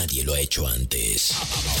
nadie 0.00 0.24
lo 0.24 0.32
ha 0.32 0.40
hecho 0.40 0.66
antes. 0.66 1.34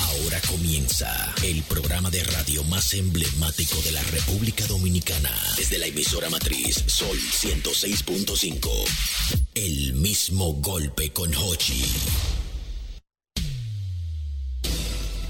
Ahora 0.08 0.40
comienza 0.46 1.34
el 1.42 1.62
programa 1.62 2.10
de 2.10 2.22
radio 2.24 2.62
más 2.64 2.92
emblemático 2.92 3.80
de 3.80 3.92
la 3.92 4.02
República 4.02 4.66
Dominicana. 4.66 5.30
Desde 5.56 5.78
la 5.78 5.86
emisora 5.86 6.28
matriz 6.28 6.84
Sol 6.86 7.18
106.5. 7.18 8.68
El 9.54 9.94
mismo 9.94 10.52
golpe 10.54 11.10
con 11.14 11.34
Hochi. 11.34 11.82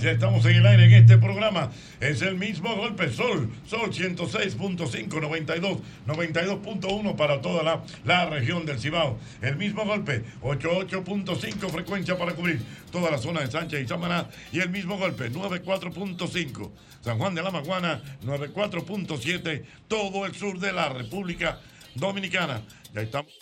ya 0.00 0.12
estamos 0.12 0.44
en 0.46 0.56
el 0.56 0.66
aire 0.66 0.84
en 0.84 0.92
este 0.94 1.18
programa. 1.18 1.70
Es 2.00 2.22
el 2.22 2.36
mismo 2.36 2.74
golpe 2.74 3.10
Sol, 3.10 3.50
Sol 3.66 3.90
106.5, 3.92 5.20
92, 5.20 5.78
92.1 6.06 7.16
para 7.16 7.40
toda 7.40 7.62
la, 7.62 7.84
la 8.04 8.26
región 8.26 8.64
del 8.64 8.78
Cibao. 8.78 9.18
El 9.42 9.56
mismo 9.56 9.84
golpe, 9.84 10.24
88.5 10.42 11.70
frecuencia 11.70 12.16
para 12.16 12.32
cubrir 12.32 12.62
toda 12.90 13.10
la 13.10 13.18
zona 13.18 13.40
de 13.40 13.50
Sánchez 13.50 13.82
y 13.82 13.86
Samaná. 13.86 14.28
Y 14.52 14.60
el 14.60 14.70
mismo 14.70 14.96
golpe, 14.96 15.30
94.5 15.30 16.70
San 17.02 17.18
Juan 17.18 17.34
de 17.34 17.42
la 17.42 17.50
Maguana, 17.50 18.02
94.7 18.24 19.64
todo 19.88 20.26
el 20.26 20.34
sur 20.34 20.58
de 20.58 20.72
la 20.72 20.88
República 20.90 21.60
Dominicana. 21.94 22.62
Ya 22.94 23.02
estamos 23.02 23.32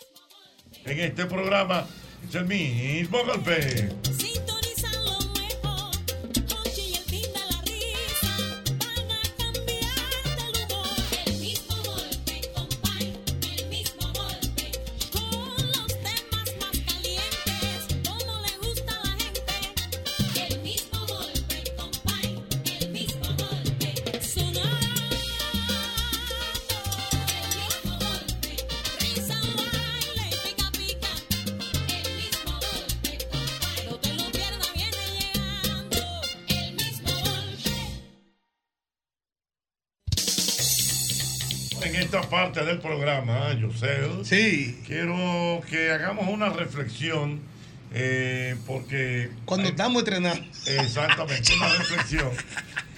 en 0.85 0.99
este 0.99 1.25
programa. 1.25 1.85
Es 2.27 2.35
el 2.35 2.45
mismo 2.45 3.23
golpe. 3.25 3.89
Del 42.69 42.79
programa, 42.79 43.53
Yosel, 43.53 44.23
Sí. 44.25 44.79
quiero 44.85 45.61
que 45.69 45.91
hagamos 45.91 46.27
una 46.27 46.49
reflexión, 46.49 47.39
eh, 47.93 48.55
porque... 48.67 49.31
Cuando 49.45 49.65
hay- 49.65 49.71
estamos 49.71 49.99
entrenando. 50.01 50.45
Exactamente, 50.67 51.51
una 51.55 51.73
reflexión. 51.73 52.29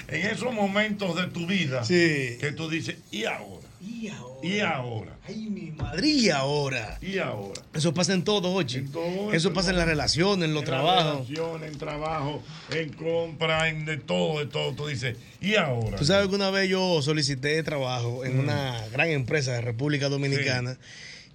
En 0.10 0.28
esos 0.28 0.54
momentos 0.54 1.16
de 1.16 1.28
tu 1.28 1.48
vida 1.48 1.86
Sí. 1.86 2.38
que 2.40 2.52
tú 2.56 2.70
dices, 2.70 2.98
¿y 3.12 3.24
ahora? 3.26 3.61
Y 3.84 4.08
ahora. 4.10 4.48
¿Y 4.48 4.60
ahora? 4.60 5.18
Ay, 5.28 5.36
mi 5.50 5.72
madre. 5.72 6.08
Y 6.08 6.30
ahora. 6.30 6.98
¿Y 7.02 7.18
ahora? 7.18 7.62
Eso 7.74 7.94
pasa 7.94 8.14
en 8.14 8.24
todo, 8.24 8.54
Ochi. 8.54 8.78
En 8.80 8.92
todo, 8.92 9.34
Eso 9.34 9.48
en 9.50 9.54
pasa 9.54 9.72
en 9.72 9.78
las 9.78 9.86
relaciones, 9.88 10.46
en 10.48 10.54
los 10.54 10.62
En 10.64 10.68
trabajos. 10.68 11.28
relación, 11.30 11.64
en 11.64 11.78
trabajo, 11.78 12.44
en 12.72 12.94
compra, 12.94 13.70
en 13.70 13.86
de 13.86 13.98
todo, 13.98 14.40
de 14.40 14.46
todo. 14.46 14.74
Tú 14.74 14.88
dices, 14.88 15.18
¿y 15.42 15.56
ahora? 15.56 15.98
Tú 15.98 16.06
sabes 16.06 16.28
que 16.30 16.36
una 16.36 16.50
vez 16.52 16.70
yo 16.70 17.02
solicité 17.02 17.62
trabajo 17.64 18.22
Mm. 18.24 18.26
en 18.28 18.40
una 18.40 18.88
gran 18.90 19.10
empresa 19.10 19.54
de 19.54 19.62
República 19.62 20.10
Dominicana 20.10 20.78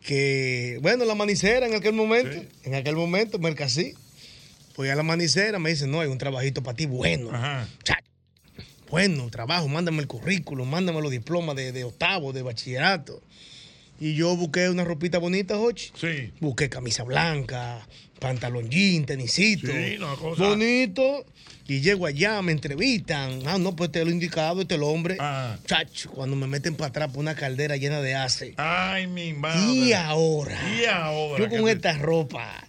que, 0.05 0.79
bueno, 0.83 1.05
la 1.05 1.15
manicera 1.15 1.67
en 1.67 1.75
aquel 1.75 1.93
momento, 1.95 2.33
Sí. 2.33 2.49
en 2.65 2.75
aquel 2.75 2.95
momento, 2.97 3.39
Mercasí, 3.39 3.95
pues 4.75 4.91
a 4.91 4.95
la 4.95 5.03
manicera 5.03 5.59
me 5.59 5.71
dice, 5.71 5.87
no, 5.87 6.01
hay 6.01 6.09
un 6.09 6.19
trabajito 6.19 6.63
para 6.63 6.77
ti 6.77 6.87
bueno. 6.87 7.31
Ajá. 7.33 7.67
Chacho, 7.83 8.03
Bueno, 8.91 9.29
trabajo, 9.31 9.69
mándame 9.69 10.01
el 10.01 10.07
currículum, 10.07 10.69
mándame 10.69 11.01
los 11.01 11.11
diplomas 11.11 11.57
de, 11.57 11.73
de 11.73 11.85
octavo, 11.85 12.33
de 12.33 12.43
bachillerato. 12.43 13.21
Y 13.99 14.15
yo 14.15 14.37
busqué 14.37 14.69
una 14.69 14.85
ropita 14.85 15.19
bonita, 15.19 15.57
Jochi. 15.57 15.91
Sí. 15.99 16.31
Busqué 16.41 16.69
camisa 16.69 17.03
blanca, 17.03 17.87
pantalón 18.21 18.69
jean, 18.69 19.07
tenisito. 19.07 19.69
Sí, 19.73 19.97
una 19.97 20.15
cosa- 20.17 20.49
Bonito. 20.49 21.25
Y 21.69 21.81
llego 21.81 22.07
allá, 22.07 22.41
me 22.43 22.53
entrevistan. 22.53 23.41
Ah, 23.47 23.59
no, 23.59 23.75
pues 23.75 23.91
te 23.91 24.05
lo 24.05 24.11
indicado, 24.13 24.61
este 24.61 24.75
es 24.75 24.79
el 24.79 24.85
hombre. 24.85 25.17
Ah. 25.19 25.57
Chacho, 25.67 26.11
cuando 26.13 26.37
me 26.37 26.47
meten 26.47 26.77
para 26.77 26.91
atrás 26.91 27.09
por 27.09 27.19
una 27.19 27.35
caldera 27.35 27.77
llena 27.77 28.01
de 28.03 28.15
ace. 28.15 28.55
Ay, 28.57 29.09
mi 29.09 29.33
madre. 29.33 29.73
y 29.73 29.93
ahora. 29.93 30.57
Y 30.81 30.85
ahora. 30.85 31.43
Yo 31.43 31.51
con 31.51 31.69
esta 31.69 31.95
ropa. 31.99 32.63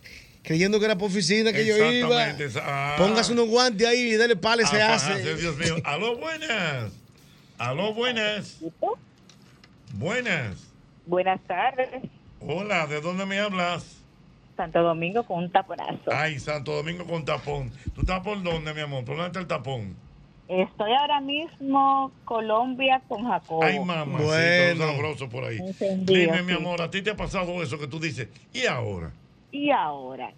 Creyendo 0.48 0.80
que 0.80 0.86
era 0.86 0.98
por 0.98 1.10
oficina 1.10 1.52
que 1.52 1.66
yo 1.66 1.76
iba. 1.92 2.36
Ah. 2.64 2.96
Póngase 2.98 3.34
unos 3.34 3.50
guantes 3.50 3.86
ahí 3.86 4.14
y 4.14 4.16
dale 4.16 4.38
pala 4.38 4.64
ese 4.64 4.82
Apagarse, 4.82 5.12
hace. 5.12 5.36
Dios 5.36 5.58
mío. 5.58 5.76
Aló, 5.84 6.18
buenas. 6.18 6.94
Aló, 7.58 7.94
buenas. 7.94 8.58
Buenas. 9.94 10.68
Buenas 11.06 11.42
tardes, 11.48 11.90
Hola, 12.40 12.86
¿de 12.88 13.02
dónde 13.02 13.26
me 13.26 13.40
hablas? 13.40 13.98
Santo 14.56 14.82
Domingo 14.82 15.24
con 15.26 15.40
un 15.44 15.52
taponazo. 15.52 16.12
Ay, 16.14 16.40
Santo 16.40 16.72
Domingo 16.74 17.06
con 17.06 17.26
tapón. 17.26 17.72
¿Tú 17.94 18.02
estás 18.02 18.22
por 18.22 18.42
dónde, 18.42 18.74
mi 18.74 18.82
amor? 18.82 19.04
¿Por 19.04 19.16
dónde 19.16 19.28
está 19.28 19.40
el 19.40 19.48
tapón? 19.48 19.96
Estoy 20.48 20.94
ahora 20.94 21.20
mismo 21.20 22.12
Colombia 22.26 23.02
con 23.10 23.26
Jacobo. 23.28 23.64
Ay, 23.64 23.80
mamá, 23.80 24.18
Bueno. 24.20 24.88
sabroso 24.88 25.28
por 25.28 25.44
ahí. 25.44 25.58
Entendido, 25.58 26.20
Dime, 26.34 26.44
mi 26.44 26.54
sí. 26.54 26.58
amor, 26.58 26.82
¿a 26.82 26.90
ti 26.90 27.02
te 27.02 27.10
ha 27.10 27.18
pasado 27.18 27.62
eso 27.62 27.78
que 27.78 27.88
tú 27.88 28.00
dices? 28.00 28.30
¿Y 28.54 28.66
ahora? 28.66 29.12
Y 29.52 29.72
ahora, 29.72 30.32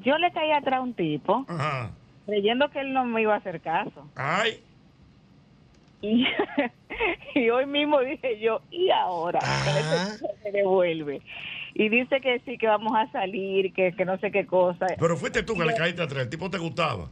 yo 0.00 0.16
le 0.18 0.30
caí 0.32 0.50
atrás 0.52 0.78
a 0.78 0.82
un 0.82 0.94
tipo 0.94 1.44
Ajá. 1.48 1.90
creyendo 2.26 2.70
que 2.70 2.80
él 2.80 2.92
no 2.92 3.04
me 3.04 3.22
iba 3.22 3.34
a 3.34 3.38
hacer 3.38 3.60
caso. 3.60 4.06
Ay, 4.14 4.62
Y, 6.00 6.26
y 7.34 7.50
hoy 7.50 7.66
mismo 7.66 8.00
dije 8.00 8.38
yo, 8.40 8.60
¿y 8.70 8.90
ahora? 8.90 9.40
Ah. 9.42 10.08
Se 10.42 10.50
devuelve. 10.52 11.20
Y 11.74 11.88
dice 11.88 12.20
que 12.20 12.40
sí, 12.40 12.58
que 12.58 12.66
vamos 12.66 12.92
a 12.94 13.10
salir, 13.12 13.72
que, 13.72 13.92
que 13.92 14.04
no 14.04 14.18
sé 14.18 14.30
qué 14.30 14.46
cosa. 14.46 14.86
pero 14.98 15.16
fuiste 15.16 15.42
tú 15.42 15.54
que 15.54 15.64
le 15.64 15.74
caíste 15.74 16.02
atrás. 16.02 16.24
El 16.24 16.28
tipo 16.30 16.50
te 16.50 16.58
gustaba. 16.58 17.08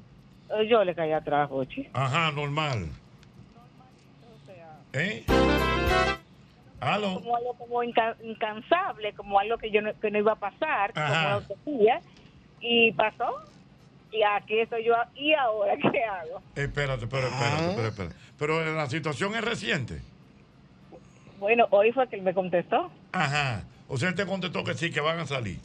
Yo 0.69 0.85
le 0.85 0.95
caí 0.95 1.13
atrás, 1.13 1.49
Jochi. 1.49 1.89
Ajá, 1.93 2.33
normal. 2.33 2.89
¿Eh? 4.93 5.25
Como 6.81 7.37
algo 7.37 7.55
como 7.55 7.83
inca- 7.85 8.17
incansable, 8.23 9.13
como 9.13 9.39
algo 9.39 9.59
que 9.59 9.71
yo 9.71 9.83
no, 9.83 9.93
que 10.01 10.11
no 10.11 10.19
iba 10.19 10.33
a 10.33 10.37
pasar, 10.37 10.93
Ajá. 10.95 11.41
como 11.47 11.61
una. 11.67 12.01
Y 12.61 12.93
pasó. 12.93 13.37
y 14.13 14.23
aquí 14.25 14.59
estoy 14.59 14.85
yo. 14.85 14.95
¿Y 15.15 15.33
ahora 15.35 15.75
qué 15.77 16.03
hago? 16.05 16.43
Espérate, 16.57 17.07
pero 17.07 17.29
espérate, 17.29 17.65
Ah. 17.65 17.73
pero 17.77 17.89
espérate. 17.89 18.15
Pero 18.39 18.75
la 18.75 18.87
situación 18.89 19.35
es 19.37 19.45
reciente. 19.45 20.01
Bueno, 21.39 21.67
hoy 21.71 21.93
fue 21.93 22.09
que 22.09 22.17
él 22.17 22.23
me 22.23 22.35
contestó. 22.35 22.91
Ajá. 23.13 23.63
O 23.89 23.97
sea, 23.97 24.09
él 24.09 24.15
te 24.15 24.27
contestó 24.27 24.65
que 24.65 24.75
sí, 24.75 24.91
que 24.91 25.01
van 25.01 25.21
a 25.21 25.27
salir. 25.27 25.59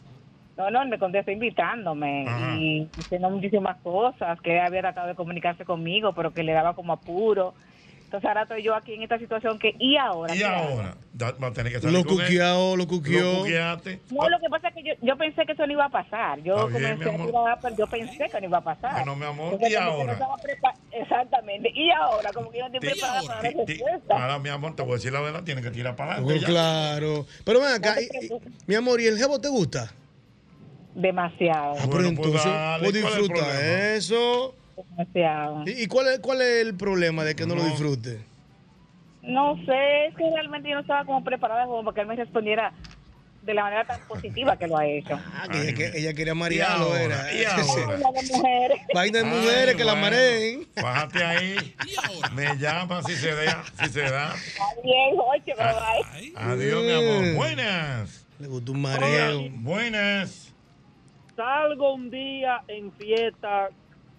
No, 0.57 0.69
no, 0.69 0.81
él 0.83 0.89
me 0.89 0.97
contestó 0.99 1.31
invitándome 1.31 2.25
Ajá. 2.27 2.55
y 2.57 2.87
diciendo 2.95 3.29
muchísimas 3.29 3.77
cosas, 3.81 4.39
que 4.41 4.53
él 4.57 4.61
había 4.65 4.81
tratado 4.81 5.07
de 5.07 5.15
comunicarse 5.15 5.65
conmigo, 5.65 6.13
pero 6.13 6.31
que 6.33 6.43
le 6.43 6.53
daba 6.53 6.75
como 6.75 6.93
apuro. 6.93 7.53
Entonces 8.15 8.29
ahora 8.29 8.43
estoy 8.43 8.63
yo 8.63 8.73
aquí 8.75 8.93
en 8.93 9.03
esta 9.03 9.19
situación 9.19 9.59
que, 9.59 9.75
¿y 9.77 9.97
ahora? 9.97 10.33
Y 10.33 10.41
ahora, 10.41 10.95
da- 11.11 11.33
va 11.33 11.47
a 11.47 11.51
tener 11.51 11.73
que 11.73 11.81
salir 11.81 11.97
Lo 11.97 12.05
cuqueado, 12.05 12.77
lo 12.77 12.83
Lo 12.83 12.87
cuqueó. 12.87 13.43
No, 14.11 14.29
lo 14.29 14.39
que 14.39 14.49
pasa 14.49 14.69
es 14.69 14.73
que 14.73 14.83
yo, 14.83 14.93
yo 15.01 15.17
pensé 15.17 15.45
que 15.45 15.51
eso 15.51 15.67
no 15.67 15.73
iba 15.73 15.83
a 15.83 15.89
pasar. 15.89 16.41
Yo 16.41 16.67
bien, 16.69 16.97
comencé 16.97 17.09
a 17.09 17.69
yo 17.77 17.87
pensé 17.87 18.29
que 18.31 18.39
no 18.39 18.47
iba 18.47 18.57
a 18.59 18.63
pasar. 18.63 18.93
Bueno, 18.93 19.15
mi 19.17 19.25
amor, 19.25 19.51
Porque 19.51 19.67
¿y 19.67 19.73
no 19.73 19.79
ahora? 19.81 20.13
estaba 20.13 20.35
prepa- 20.37 20.75
Exactamente. 20.93 21.71
¿Y 21.75 21.91
ahora? 21.91 22.31
Como 22.31 22.49
que 22.51 22.59
yo 22.59 22.69
no 22.69 22.73
estoy 22.75 22.89
preparada 22.89 23.21
para 23.27 23.41
di- 23.49 23.55
la 23.57 23.65
respuesta. 23.65 24.13
Ahora, 24.15 24.39
mi 24.39 24.47
amor, 24.49 24.75
te 24.77 24.81
voy 24.83 24.91
a 24.93 24.95
decir 24.95 25.11
la 25.11 25.19
verdad, 25.19 25.43
tienes 25.43 25.65
que 25.65 25.71
tirar 25.71 25.95
para 25.97 26.13
adelante. 26.13 26.39
ya. 26.39 26.47
claro. 26.47 27.25
Pero 27.43 27.59
ven 27.59 27.73
acá, 27.73 27.95
No 27.95 28.01
y- 28.01 28.39
mi 28.65 28.75
amor, 28.75 29.01
¿y 29.01 29.07
el 29.07 29.17
jevo 29.17 29.41
te 29.41 29.49
gusta? 29.49 29.91
Demasiado, 30.93 31.73
Ah, 31.73 31.75
pero 31.81 31.89
Bueno, 31.89 32.15
pues 32.15 32.27
entonces, 32.27 32.45
dale, 32.53 32.79
pues 32.89 33.01
¿cuál 33.01 33.13
es 33.13 33.17
el 33.17 33.21
disfruta 33.27 33.95
eso. 33.95 34.55
Demasiado. 34.75 35.63
¿Y, 35.65 35.83
y 35.83 35.87
cuál, 35.87 36.07
es, 36.07 36.19
cuál 36.19 36.41
es 36.41 36.65
el 36.65 36.75
problema 36.75 37.23
de 37.23 37.35
que 37.35 37.45
no, 37.45 37.55
lo 37.55 37.63
disfrute? 37.63 38.19
No 39.21 39.55
sé, 39.65 40.07
es 40.07 40.15
que 40.15 40.29
realmente 40.33 40.69
yo 40.69 40.75
no 40.75 40.81
estaba 40.81 41.03
como 41.05 41.23
preparada 41.23 41.65
como 41.65 41.83
para 41.83 41.95
que 41.95 42.01
él 42.01 42.07
me 42.07 42.15
respondiera 42.15 42.71
de 43.41 43.53
la 43.53 43.63
manera 43.63 43.85
tan 43.85 43.99
positiva 44.07 44.57
que 44.57 44.67
lo 44.67 44.77
ha 44.77 44.85
hecho. 44.87 45.19
Ah, 45.35 45.47
que 45.51 45.57
Ay, 45.57 45.67
ella, 45.67 45.73
que- 45.75 45.97
ella 45.99 46.13
quería 46.15 46.33
¿Y 46.33 46.35
marearlo, 46.35 46.95
era. 46.95 47.31
¿Y 47.31 47.43
ahora? 47.45 47.93
Habla 47.93 48.11
de 48.11 48.33
mujeres. 48.35 48.79
Vaina 48.93 49.19
de 49.19 49.25
Ay, 49.25 49.31
mujeres 49.31 49.75
que 49.75 49.83
la 49.83 49.95
mareen. 49.95 50.67
Bájate 50.81 51.23
ahí. 51.23 51.75
Me 52.33 52.57
llama 52.57 53.03
si 53.03 53.13
se 53.15 53.33
da. 53.35 53.63
Si 53.83 53.89
se 53.89 54.01
da. 54.01 54.33
Oye, 54.83 55.53
pero 55.55 55.69
bye. 55.75 56.33
Adiós, 56.35 56.83
mi 56.83 56.91
amor. 56.91 57.35
Buenas. 57.35 58.25
Le 58.39 58.47
gustó 58.47 58.71
un 58.71 58.81
mareo. 58.81 59.41
Buenas. 59.59 60.51
salgo 61.35 61.93
un 61.93 62.09
día 62.09 62.61
en 62.67 62.91
fiesta 62.93 63.69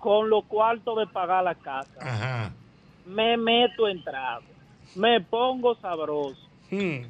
con 0.07 0.31
los 0.31 0.45
cuartos 0.45 0.97
de 0.99 1.09
pagar 1.09 1.43
la 1.43 1.57
casa. 1.57 1.99
Ajá. 2.01 2.53
Me 3.07 3.37
meto 3.37 3.89
en 3.89 4.05
trago. 4.05 4.45
Me 4.95 5.21
pongo 5.21 5.75
sabroso. 5.75 6.41
Hmm. 6.71 7.07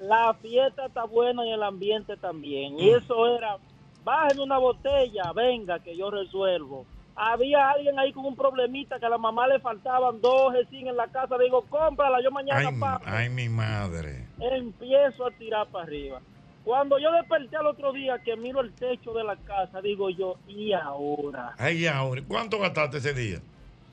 La 0.00 0.32
fiesta 0.40 0.86
está 0.86 1.04
buena 1.04 1.46
y 1.46 1.50
el 1.50 1.62
ambiente 1.62 2.16
también. 2.16 2.78
Y 2.80 2.88
eso 2.88 3.36
era, 3.36 3.58
bájenme 4.04 4.42
una 4.44 4.56
botella, 4.56 5.30
venga, 5.34 5.80
que 5.80 5.94
yo 5.94 6.10
resuelvo. 6.10 6.86
Había 7.14 7.72
alguien 7.72 7.98
ahí 7.98 8.10
con 8.10 8.24
un 8.24 8.34
problemita 8.36 8.98
que 8.98 9.04
a 9.04 9.10
la 9.10 9.18
mamá 9.18 9.46
le 9.46 9.60
faltaban 9.60 10.22
dos 10.22 10.54
sin 10.70 10.88
en 10.88 10.96
la 10.96 11.08
casa. 11.08 11.36
Digo, 11.36 11.60
cómprala, 11.68 12.22
yo 12.22 12.30
mañana 12.30 12.70
Ay, 12.70 12.80
pago. 12.80 13.04
ay, 13.04 13.28
mi 13.28 13.50
madre. 13.50 14.24
Empiezo 14.38 15.26
a 15.26 15.30
tirar 15.32 15.66
para 15.66 15.84
arriba. 15.84 16.22
Cuando 16.64 16.98
yo 16.98 17.10
desperté 17.12 17.56
al 17.56 17.66
otro 17.66 17.92
día 17.92 18.18
que 18.22 18.36
miro 18.36 18.60
el 18.60 18.72
techo 18.74 19.12
de 19.12 19.24
la 19.24 19.36
casa, 19.36 19.80
digo 19.80 20.10
yo, 20.10 20.36
¿y 20.46 20.72
ahora? 20.72 21.54
Ay, 21.58 21.86
ahora. 21.86 22.22
¿Cuánto 22.28 22.58
gastaste 22.58 22.98
ese 22.98 23.14
día? 23.14 23.38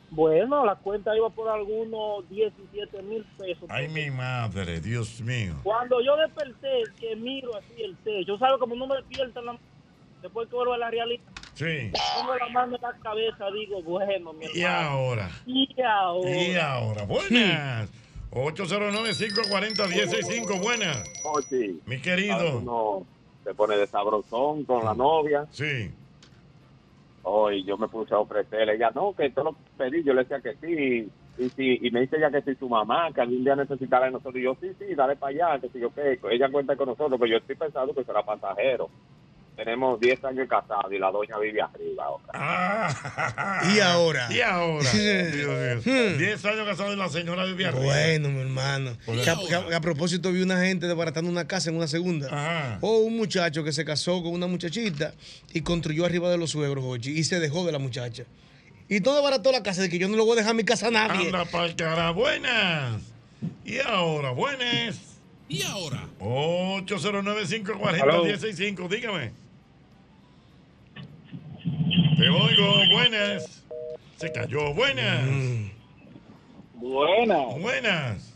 Bueno, 0.10 0.66
la 0.66 0.76
cuenta 0.76 1.16
iba 1.16 1.30
por 1.30 1.50
algunos 1.50 2.28
17 2.30 3.02
mil 3.04 3.26
pesos. 3.38 3.66
Ay, 3.70 3.88
mi 3.90 4.10
madre. 4.10 4.80
Dios 4.80 5.20
mío. 5.22 5.56
Cuando 5.64 6.02
yo 6.02 6.16
desperté, 6.18 6.84
que 7.00 7.16
miro 7.16 7.56
así 7.56 7.82
el 7.84 7.98
techo, 7.98 8.38
¿sabes? 8.38 8.58
Como 8.60 8.76
no 8.76 8.88
me 8.88 8.96
despierta 8.96 9.42
la... 9.42 9.58
después 10.22 10.48
que 10.50 10.56
vuelvo 10.56 10.74
a 10.74 10.78
la 10.78 10.90
realidad, 10.92 11.24
Sí. 11.56 11.92
pongo 12.20 12.36
la 12.36 12.50
mano 12.50 12.76
en 12.76 12.82
la 12.82 12.94
cabeza, 13.02 13.50
digo, 13.52 13.82
bueno, 13.82 14.32
mi 14.34 14.46
Y 14.54 14.62
hermano. 14.62 14.90
ahora. 14.90 15.30
Y 15.46 15.68
ahora. 15.82 16.30
Y 16.32 16.56
ahora. 16.56 17.04
Buenas. 17.06 17.90
809-540-165. 18.32 20.62
Buenas. 20.62 21.04
Ochi, 21.24 21.80
Mi 21.86 22.00
querido. 22.02 23.06
se 23.44 23.54
pone 23.54 23.78
de 23.78 23.86
sabrosón 23.88 24.64
con 24.66 24.84
la 24.86 24.94
novia. 24.94 25.46
Sí. 25.52 25.92
Hoy 27.24 27.64
yo 27.66 27.78
me 27.78 27.88
puse 27.88 28.14
a 28.14 28.20
ofrecerle. 28.20 28.76
Ella, 28.76 28.92
no, 28.94 29.14
que 29.14 29.26
esto 29.28 29.44
lo 29.44 29.56
pedí. 29.78 30.04
Yo 30.04 30.14
le 30.14 30.24
decía 30.24 30.42
que 30.42 30.56
sí. 30.62 31.10
Y, 31.38 31.50
sí, 31.50 31.78
y 31.82 31.92
me 31.92 32.02
dice 32.02 32.18
ella 32.18 32.32
que 32.32 32.42
si 32.42 32.56
su 32.58 32.68
mamá, 32.68 33.12
que 33.14 33.22
algún 33.22 33.44
día 33.44 33.56
necesitará 33.56 34.08
de 34.08 34.12
nosotros. 34.14 34.38
Y 34.38 34.42
yo, 34.44 34.56
sí, 34.60 34.72
sí, 34.80 34.96
dale 34.96 35.16
para 35.16 35.32
allá, 35.54 35.62
que 35.62 35.70
si 35.70 35.80
yo 35.80 35.94
qué. 35.94 36.20
Ella 36.32 36.50
cuenta 36.50 36.76
con 36.76 36.88
nosotros, 36.90 37.20
pero 37.20 37.32
yo 37.32 37.38
estoy 37.38 37.56
pensando 37.56 37.94
que 37.94 38.04
será 38.04 38.24
pasajero. 38.24 38.90
Tenemos 39.58 40.00
10 40.00 40.24
años 40.24 40.48
casados 40.48 40.94
y 40.94 41.00
la 41.00 41.10
doña 41.10 41.36
vive 41.40 41.64
arriba 41.64 42.06
ahora. 42.06 42.24
Ah. 42.32 43.64
¿Y 43.74 43.80
ahora? 43.80 44.28
Y 44.30 44.42
ahora. 44.42 44.92
Dios 44.92 45.84
mío. 45.84 45.84
Hmm. 45.84 46.16
10 46.20 46.46
años 46.46 46.68
casado 46.68 46.94
y 46.94 46.96
la 46.96 47.10
señora 47.10 47.44
vivía 47.44 47.70
arriba. 47.70 47.86
Bueno, 47.86 48.30
mi 48.30 48.42
hermano. 48.42 48.96
Que 49.04 49.28
a, 49.28 49.36
que 49.68 49.82
propósito, 49.82 50.32
vi 50.32 50.44
una 50.44 50.62
gente 50.62 50.86
desbaratando 50.86 51.32
una 51.32 51.48
casa 51.48 51.72
en 51.72 51.76
una 51.76 51.88
segunda. 51.88 52.28
Ajá. 52.28 52.78
O 52.82 53.00
un 53.00 53.18
muchacho 53.18 53.64
que 53.64 53.72
se 53.72 53.84
casó 53.84 54.22
con 54.22 54.34
una 54.34 54.46
muchachita 54.46 55.16
y 55.52 55.62
construyó 55.62 56.06
arriba 56.06 56.30
de 56.30 56.38
los 56.38 56.52
suegros, 56.52 56.86
Jochi, 56.86 57.18
y 57.18 57.24
se 57.24 57.40
dejó 57.40 57.66
de 57.66 57.72
la 57.72 57.80
muchacha. 57.80 58.26
Y 58.88 59.02
todo 59.02 59.16
desbarató 59.16 59.52
la 59.52 59.64
casa 59.64 59.82
de 59.82 59.90
que 59.90 59.98
yo 59.98 60.08
no 60.08 60.18
le 60.18 60.22
voy 60.22 60.34
a 60.34 60.36
dejar 60.36 60.54
mi 60.54 60.66
casa 60.66 60.90
a 60.90 60.92
nadie. 60.92 61.26
Anda 61.26 61.46
pa'l 61.46 61.76
cara. 61.76 62.12
Buenas. 62.12 63.02
Y 63.66 63.80
ahora, 63.80 64.30
buenas. 64.30 65.00
Y 65.50 65.64
ahora, 65.64 66.08
809-540-165. 66.20 68.88
Dígame. 68.88 69.47
Te 72.28 72.44
oigo. 72.44 72.74
Buenas. 72.92 73.64
Se 74.18 74.32
cayó. 74.32 74.74
Buenas. 74.74 75.24
Mm. 75.24 75.70
Buena. 76.76 77.38
Buenas. 77.60 78.34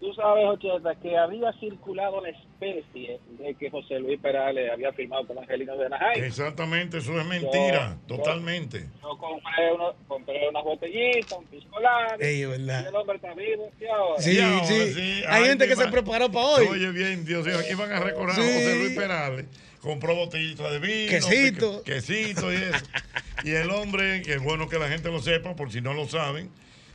Tú 0.00 0.14
sabes, 0.14 0.46
Ocheta, 0.46 0.94
que 0.94 1.14
había 1.14 1.52
circulado 1.60 2.22
la 2.22 2.30
especie 2.30 3.20
de 3.38 3.54
que 3.54 3.70
José 3.70 3.98
Luis 3.98 4.18
Perales 4.18 4.70
había 4.72 4.90
firmado 4.94 5.26
con 5.26 5.38
Angelina 5.38 5.74
de 5.74 5.86
Anaheim. 5.86 6.24
Exactamente, 6.24 6.96
eso 6.98 7.20
es 7.20 7.26
mentira. 7.26 7.98
Yo- 8.08 8.16
Totalmente. 8.16 8.86
Yo 9.02 9.18
compré, 9.18 9.72
uno, 9.74 9.92
compré 10.08 10.48
una 10.48 10.62
botellita, 10.62 11.36
un 11.36 11.44
piscolado. 11.46 12.16
Ey, 12.18 12.40
Y 12.40 12.44
¿verdad? 12.46 12.88
el 12.88 12.94
hombre 12.96 13.16
está 13.16 13.34
vivo. 13.34 13.70
¿Y 13.78 13.84
ahora? 13.86 14.22
Sí, 14.22 14.36
Y 14.36 14.40
ahora, 14.40 14.64
sí. 14.64 14.92
sí. 14.94 15.22
Hay 15.28 15.42
Ay, 15.42 15.48
gente 15.50 15.68
que 15.68 15.76
se 15.76 15.88
preparó 15.88 16.32
para 16.32 16.46
hoy. 16.46 16.66
Oye, 16.68 16.90
bien, 16.92 17.24
Dios 17.26 17.44
mío, 17.44 17.56
iban 17.70 17.92
a 17.92 18.00
recordar 18.00 18.36
Sí. 18.36 18.40
a 18.40 18.44
José 18.54 18.78
Luis 18.78 18.96
Perales. 18.96 19.44
Compró 19.80 20.14
botellita 20.14 20.70
de 20.70 20.78
vino. 20.78 21.10
Quesito. 21.10 21.82
Quesito 21.82 22.52
y 22.52 22.56
eso. 22.56 22.84
y 23.44 23.50
el 23.52 23.70
hombre, 23.70 24.22
que 24.22 24.34
es 24.34 24.42
bueno 24.42 24.68
que 24.68 24.78
la 24.78 24.88
gente 24.88 25.10
lo 25.10 25.20
sepa, 25.20 25.56
por 25.56 25.72
si 25.72 25.80
no 25.80 25.94
lo 25.94 26.06
saben, 26.06 26.50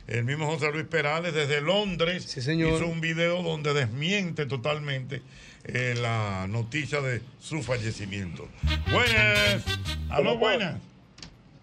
el 0.06 0.24
mismo 0.24 0.46
José 0.46 0.70
Luis 0.70 0.84
Perales 0.86 1.34
desde 1.34 1.60
Londres 1.60 2.22
Sí, 2.24 2.40
señor. 2.40 2.74
hizo 2.74 2.86
un 2.86 3.00
video 3.00 3.42
donde 3.42 3.74
desmiente 3.74 4.46
totalmente 4.46 5.20
eh, 5.64 5.94
la 6.00 6.46
noticia 6.48 7.00
de 7.00 7.22
su 7.40 7.60
fallecimiento. 7.62 8.46
Buenas. 8.92 9.64
Aló, 10.10 10.36
buenas. 10.38 10.80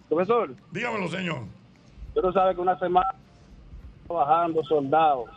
Profesor, 0.10 0.54
Dígamelo, 0.72 1.10
señor. 1.10 1.46
tú 2.14 2.22
no 2.22 2.34
sabes 2.34 2.56
que 2.56 2.62
una 2.62 2.78
semana 2.78 3.16
trabajando 4.06 4.62
soldados 4.66 5.30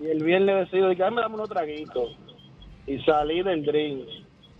y 0.00 0.06
el 0.06 0.24
viernes 0.24 0.70
decido 0.70 0.88
que 0.96 1.10
me 1.10 1.20
dame 1.20 1.34
unos 1.34 1.48
traguitos 1.50 2.16
y 2.86 2.98
salí 3.02 3.42
del 3.42 3.64
drink 3.64 4.08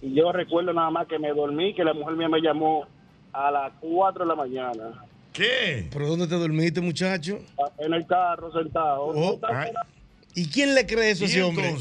y 0.02 0.14
yo 0.14 0.32
recuerdo 0.32 0.72
nada 0.72 0.90
más 0.90 1.06
que 1.06 1.18
me 1.18 1.28
dormí 1.32 1.74
que 1.74 1.84
la 1.84 1.94
mujer 1.94 2.14
mía 2.16 2.28
me 2.28 2.40
llamó 2.40 2.86
a 3.32 3.50
las 3.50 3.72
4 3.80 4.24
de 4.24 4.28
la 4.28 4.34
mañana 4.34 5.04
¿Qué? 5.32 5.88
¿Pero 5.92 6.06
dónde 6.08 6.26
te 6.26 6.34
dormiste, 6.34 6.80
muchacho? 6.80 7.38
en 7.78 7.92
el 7.92 8.06
carro 8.06 8.50
sentado 8.52 9.06
Oh, 9.14 9.38
¿Y 10.34 10.48
quién 10.48 10.74
le 10.74 10.86
cree 10.86 11.10
eso 11.10 11.24
a 11.24 11.28
¿Y 11.28 11.30
ese 11.30 11.42
hombre? 11.42 11.74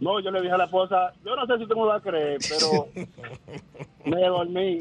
No 0.00 0.20
yo 0.20 0.30
le 0.30 0.40
dije 0.40 0.52
a 0.52 0.58
la 0.58 0.64
esposa 0.64 1.12
yo 1.24 1.34
no 1.36 1.46
sé 1.46 1.58
si 1.58 1.66
tú 1.68 1.76
me 1.76 1.86
vas 1.86 2.00
a 2.00 2.02
creer 2.02 2.38
pero 2.48 2.88
me 4.04 4.20
dormí 4.22 4.80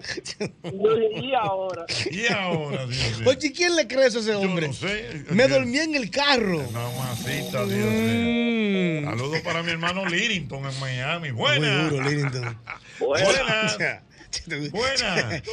y 0.64 0.82
yo 0.84 0.96
dije 0.96 1.26
y 1.26 1.34
ahora 1.34 1.86
¿Y 2.12 2.32
ahora, 2.32 2.86
Dios 2.86 3.20
mío? 3.20 3.30
Oye, 3.30 3.52
¿quién 3.52 3.76
le 3.76 3.88
cree 3.88 4.04
a 4.06 4.08
ese 4.08 4.24
Yo 4.24 4.40
hombre? 4.40 4.68
no 4.68 4.74
sé. 4.74 5.26
Me 5.32 5.48
dormí 5.48 5.78
en 5.80 5.96
el 5.96 6.10
carro. 6.12 6.64
Mamacita, 6.72 7.66
Dios 7.66 7.92
mío. 7.92 9.02
Mm. 9.02 9.06
Saludos 9.06 9.40
para 9.42 9.64
mi 9.64 9.72
hermano 9.72 10.06
Lirington 10.06 10.66
en 10.66 10.80
Miami. 10.80 11.32
Muy 11.32 11.42
Buenas. 11.42 11.90
duro, 11.92 12.04
Lirington. 12.04 12.58
Buenas. 13.00 13.78
Ya. 13.78 14.04
Buenas. 14.72 15.44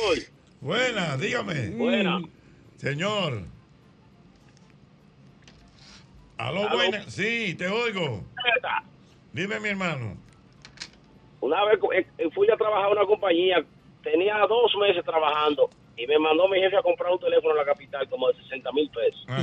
Buenas, 0.61 1.21
dígame. 1.21 1.71
buena 1.71 2.21
Señor. 2.77 3.43
Aló, 6.39 6.69
buenas. 6.71 7.13
Sí, 7.13 7.55
te 7.57 7.69
oigo. 7.69 8.25
Dime, 9.35 9.59
mi 9.59 9.69
hermano. 9.69 10.17
Una 11.41 11.65
vez 11.65 11.79
eh, 11.93 12.07
eh, 12.19 12.31
fui 12.31 12.49
a 12.51 12.57
trabajar 12.57 12.85
a 12.87 12.91
una 12.93 13.05
compañía, 13.05 13.65
tenía 14.05 14.39
dos 14.49 14.73
meses 14.81 15.05
trabajando 15.05 15.69
y 15.97 16.07
me 16.07 16.19
mandó 16.21 16.47
mi 16.49 16.61
jefe 16.61 16.77
a 16.77 16.83
comprar 16.83 17.11
un 17.13 17.19
teléfono 17.19 17.51
en 17.51 17.57
la 17.59 17.65
capital 17.65 18.09
como 18.09 18.29
de 18.31 18.35
60 18.45 18.73
mil 18.73 18.89
pesos. 18.91 19.25
Ajá. 19.29 19.43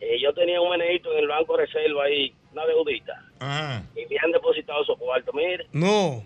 Eh, 0.00 0.18
yo 0.20 0.34
tenía 0.34 0.60
un 0.60 0.70
meneito 0.70 1.12
en 1.12 1.20
el 1.20 1.28
banco 1.28 1.56
reserva 1.56 2.04
ahí, 2.04 2.34
una 2.52 2.66
deudita, 2.66 3.22
Ajá. 3.38 3.84
y 3.94 4.06
me 4.12 4.16
han 4.24 4.32
depositado 4.32 4.82
esos 4.82 4.98
cuartos. 4.98 5.32
Mire, 5.34 5.66
No. 5.72 6.22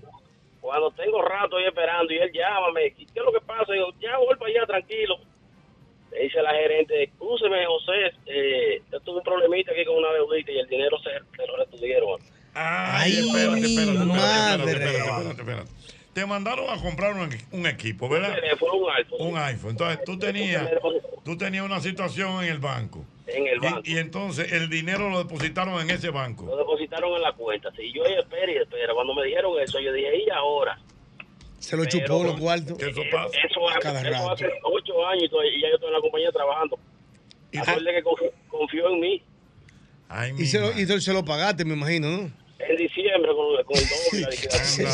Cuando 0.62 0.90
tengo 0.92 1.20
rato 1.20 1.58
ahí 1.58 1.64
esperando 1.66 2.10
y 2.14 2.16
él 2.16 2.32
llámame, 2.32 2.92
¿qué 2.94 3.02
es 3.04 3.22
lo 3.22 3.30
que 3.32 3.40
pasa? 3.42 3.76
Y 3.76 3.78
yo, 3.78 3.90
ya 4.00 4.16
voy 4.16 4.34
para 4.36 4.50
allá, 4.50 4.66
tranquilo. 4.66 5.18
Le 6.10 6.22
dice 6.22 6.40
la 6.40 6.52
gerente, 6.52 7.02
escúcheme, 7.02 7.66
José, 7.66 8.12
eh, 8.24 8.82
yo 8.90 8.98
tuve 9.00 9.18
un 9.18 9.22
problemita 9.24 9.72
aquí 9.72 9.84
con 9.84 9.96
una 9.96 10.10
deudita 10.12 10.50
y 10.52 10.58
el 10.60 10.66
dinero 10.68 10.96
se, 11.00 11.10
se 11.36 11.46
lo 11.46 11.56
retuvieron. 11.58 12.18
Ay, 12.54 13.12
espérate, 13.18 13.60
espérate, 13.66 13.92
espérate, 13.98 14.02
espérate, 14.02 14.72
espérate, 14.72 14.98
espérate, 14.98 15.40
espérate. 15.40 15.70
Te 16.12 16.26
mandaron 16.26 16.70
a 16.70 16.80
comprar 16.80 17.12
un, 17.14 17.28
un 17.50 17.66
equipo, 17.66 18.08
¿verdad? 18.08 18.30
Un 18.30 18.34
teléfono, 18.36 18.72
un 18.74 18.90
iPhone. 18.92 19.18
Un 19.20 19.36
iPhone. 19.38 19.70
Entonces 19.70 19.98
tú 20.04 20.16
tenías, 20.18 20.68
tú 21.24 21.36
tenías 21.36 21.64
una 21.64 21.80
situación 21.80 22.44
en 22.44 22.50
el 22.50 22.58
banco. 22.60 23.04
En 23.26 23.48
el 23.48 23.56
Y- 23.56 23.58
banco. 23.58 23.80
Y, 23.84 23.98
entonces 23.98 24.52
el 24.52 24.68
dinero 24.70 25.10
lo 25.10 25.18
depositaron 25.18 25.80
en 25.80 25.90
ese 25.90 26.10
banco. 26.10 26.46
Lo 26.46 26.56
depositaron 26.56 27.12
en 27.16 27.22
la 27.22 27.32
cuenta. 27.32 27.72
Si 27.76 27.92
yo 27.92 28.04
espera 28.04 28.52
y 28.52 28.56
espera, 28.58 28.94
cuando 28.94 29.12
me 29.14 29.24
dijeron 29.24 29.58
eso, 29.60 29.80
yo 29.80 29.92
dije, 29.92 30.24
¿y 30.24 30.30
ahora? 30.30 30.78
Se 31.58 31.76
lo 31.76 31.82
Pero- 31.84 31.98
chupó 32.06 32.22
los 32.24 32.38
cuartos. 32.38 32.78
eso 32.80 33.02
pasa. 33.10 33.36
Eso, 33.50 33.68
hace- 33.70 33.80
Cada 33.80 34.00
eso 34.02 34.10
rato. 34.10 34.30
hace 34.30 34.46
ocho 34.62 35.06
años 35.08 35.24
y, 35.24 35.60
ya 35.62 35.68
yo 35.70 35.74
estoy 35.74 35.88
en 35.88 35.94
la 35.94 36.00
compañía 36.00 36.30
trabajando. 36.30 36.78
Y 37.50 37.58
Acuérdate 37.58 37.92
que 37.96 38.02
confió, 38.04 38.30
confió 38.48 38.90
en 38.90 39.00
mí. 39.00 39.22
Y 40.38 40.46
se, 40.46 40.60
lo, 40.60 40.70
y 40.78 40.86
se 41.00 41.12
lo 41.12 41.24
pagaste, 41.24 41.64
me 41.64 41.74
imagino, 41.74 42.08
¿no? 42.08 42.43
En 42.56 42.76
diciembre 42.76 43.32
con, 43.34 43.64
con 43.64 43.76
el 43.76 43.82
doble. 43.88 44.20
la 44.22 44.30
liquidación. 44.30 44.88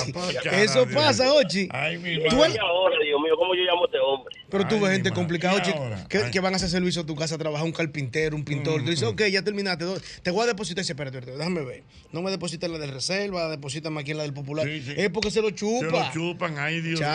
Eso 0.61 0.87
pasa, 0.93 1.31
Ochi. 1.35 1.69
Y 1.69 2.29
Tú 2.29 2.43
eres- 2.43 2.59
ahora, 2.59 2.97
Dios 3.05 3.21
mío, 3.21 3.35
¿cómo 3.37 3.55
yo 3.55 3.62
llamo 3.62 3.83
a 3.83 3.87
este 3.87 3.99
hombre? 4.00 4.35
Pero 4.50 4.67
tú 4.67 4.81
ves 4.81 4.93
gente 4.93 5.11
complicada, 5.11 5.57
¿Y 5.57 5.59
Ochi, 5.61 5.73
que, 6.09 6.31
que 6.33 6.40
van 6.40 6.55
a 6.55 6.57
hacer 6.57 6.71
servicio 6.71 7.02
a 7.02 7.07
tu 7.07 7.14
casa, 7.14 7.35
a 7.35 7.38
trabajar 7.38 7.67
un 7.67 7.73
carpintero, 7.73 8.35
un 8.35 8.45
pintor. 8.45 8.83
Tú 8.83 8.88
dices, 8.90 9.07
ok, 9.07 9.25
ya 9.31 9.43
terminaste. 9.43 9.85
Te 10.23 10.31
voy 10.31 10.45
a 10.45 10.47
depositar 10.47 10.81
ese, 10.83 10.93
espérate, 10.95 11.19
espérate, 11.19 11.38
déjame 11.38 11.62
ver. 11.64 11.83
No 12.12 12.23
me 12.23 12.31
depositas 12.31 12.71
la 12.71 12.79
de 12.79 12.87
reserva, 12.88 13.49
deposítame 13.49 14.00
aquí 14.00 14.12
en 14.12 14.17
la 14.17 14.23
del 14.25 14.33
popular. 14.35 14.67
Es 14.67 15.11
porque 15.11 15.31
se 15.31 15.43
lo 15.43 15.49
Se 15.50 15.55
chupa. 15.57 16.07
lo 16.09 16.12
chupan, 16.12 16.59
ay 16.59 16.81
Dios 16.81 16.99
mío. 17.00 17.09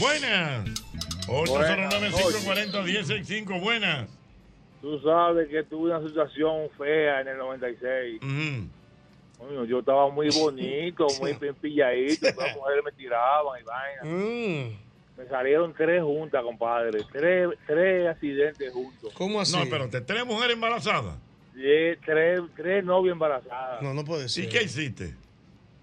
Buenas. 0.00 0.64
809-540-1065, 1.28 3.60
buenas. 3.60 4.08
Tú 4.80 4.98
sabes 5.00 5.48
que 5.48 5.62
tuve 5.64 5.94
una 5.94 6.06
situación 6.08 6.68
fea 6.78 7.20
en 7.20 7.28
el 7.28 7.36
96. 7.38 8.20
Coño, 9.40 9.64
yo 9.64 9.78
estaba 9.80 10.08
muy 10.10 10.28
bonito, 10.38 11.06
muy 11.20 11.32
bien 11.34 11.54
pilladito. 11.56 12.26
Todas 12.34 12.48
las 12.48 12.56
mujeres 12.56 12.84
me 12.84 12.92
tiraban 12.92 13.60
y 13.60 13.64
vaina. 13.64 14.02
Mm. 14.04 14.78
Me 15.16 15.26
salieron 15.28 15.74
tres 15.74 16.02
juntas, 16.02 16.42
compadre. 16.42 17.00
Tres, 17.12 17.48
tres 17.66 18.08
accidentes 18.08 18.72
juntos. 18.72 19.12
¿Cómo 19.14 19.34
No, 19.42 19.62
espérate, 19.62 20.00
tres 20.02 20.24
mujeres 20.24 20.54
embarazadas. 20.54 21.16
Sí, 21.54 21.98
tres, 22.06 22.40
tres 22.56 22.84
novias 22.84 23.12
embarazadas. 23.12 23.82
No, 23.82 23.92
no 23.92 24.04
puede 24.04 24.28
ser. 24.28 24.44
¿Y 24.44 24.48
qué 24.48 24.62
hiciste? 24.62 25.14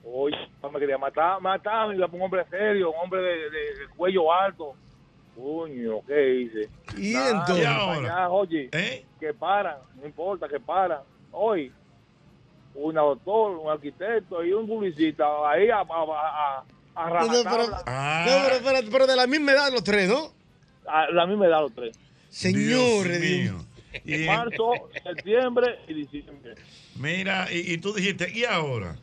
Oye, 0.04 0.38
me 0.72 0.80
quería 0.80 0.98
matar, 0.98 1.40
matarme, 1.42 1.96
iba 1.96 2.08
por 2.08 2.16
un 2.16 2.22
hombre 2.24 2.46
serio, 2.50 2.92
un 2.92 2.96
hombre 3.04 3.22
de, 3.22 3.50
de- 3.50 3.76
de 3.80 3.88
cuello 3.96 4.32
alto. 4.34 4.74
Coño, 5.36 6.02
¿qué 6.08 6.34
hice? 6.34 6.70
¿Y 6.98 7.14
Nada, 7.14 7.30
entonces? 7.42 7.66
para 7.66 7.76
¿Y 7.76 7.80
ahora? 7.80 7.98
allá, 8.16 8.30
oye, 8.30 8.70
¿Eh? 8.72 9.06
que 9.20 9.34
paran, 9.34 9.78
no 10.00 10.06
importa, 10.08 10.48
que 10.48 10.60
paran. 10.60 11.02
Hoy, 11.32 11.72
una 12.78 13.02
doctor, 13.02 13.58
un 13.58 13.70
arquitecto 13.72 14.44
y 14.46 14.54
un 14.54 14.68
publicista 14.68 15.26
ahí 15.50 15.70
a, 15.70 15.78
a, 15.80 15.84
a, 15.84 16.64
a 16.96 17.10
No, 17.10 17.26
no, 17.28 17.44
pero, 17.44 17.58
rajatabla. 17.70 18.26
no, 18.26 18.44
pero, 18.46 18.56
espérate, 18.56 18.88
pero 18.92 19.08
de 19.08 19.16
la 19.16 19.28
misma 19.28 19.52
edad 19.54 19.72
los 19.72 19.84
tres, 19.84 20.10
¿no? 20.10 20.32
A 20.88 21.10
la 21.12 21.26
misma 21.26 21.48
edad 21.48 21.62
los 21.62 21.74
tres. 21.74 21.98
Señores, 22.30 23.22
Dios 23.22 23.54
mío. 23.56 23.66
Y- 24.06 24.26
Marzo, 24.28 24.72
septiembre 25.04 25.80
y 25.88 25.94
diciembre. 25.96 26.56
Mira, 26.96 27.48
y, 27.52 27.74
y 27.74 27.78
tú 27.80 27.94
dijiste, 27.94 28.32
¿y 28.32 28.46
ahora? 28.46 28.96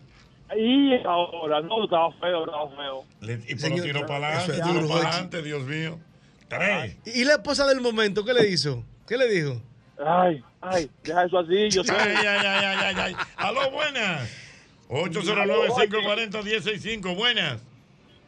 Y 0.56 0.94
ahora, 1.04 1.60
no, 1.62 1.84
estaba 1.84 2.12
feo, 2.12 2.44
estaba 2.44 2.68
feo. 2.76 3.04
Le, 3.20 3.40
y 3.48 3.54
por 3.56 3.80
tiró 3.82 4.06
para 4.06 4.28
adelante, 4.28 4.52
es 4.52 4.62
tiró 4.62 4.74
duro, 4.74 4.88
para 4.88 4.94
Jochi. 5.00 5.06
adelante, 5.08 5.42
Dios 5.42 5.62
mío. 5.64 5.98
Tres. 6.48 6.96
¿Y 7.06 7.24
la 7.24 7.34
esposa 7.34 7.66
del 7.66 7.80
momento 7.80 8.24
qué 8.24 8.34
le 8.34 8.46
hizo? 8.48 8.84
¿Qué 9.08 9.16
le 9.16 9.26
dijo? 9.28 9.60
Ay, 9.98 10.42
ay, 10.60 10.90
deja 11.02 11.24
eso 11.24 11.38
así, 11.38 11.70
yo 11.70 11.82
sé. 11.84 11.92
Ay, 11.96 12.14
ay, 12.16 12.26
ay, 12.26 12.46
ay, 12.64 12.76
ay, 12.82 12.94
ay. 12.98 13.14
Aló, 13.36 13.70
buenas. 13.70 14.40
809-540-1065, 14.88 17.14
buenas. 17.16 17.62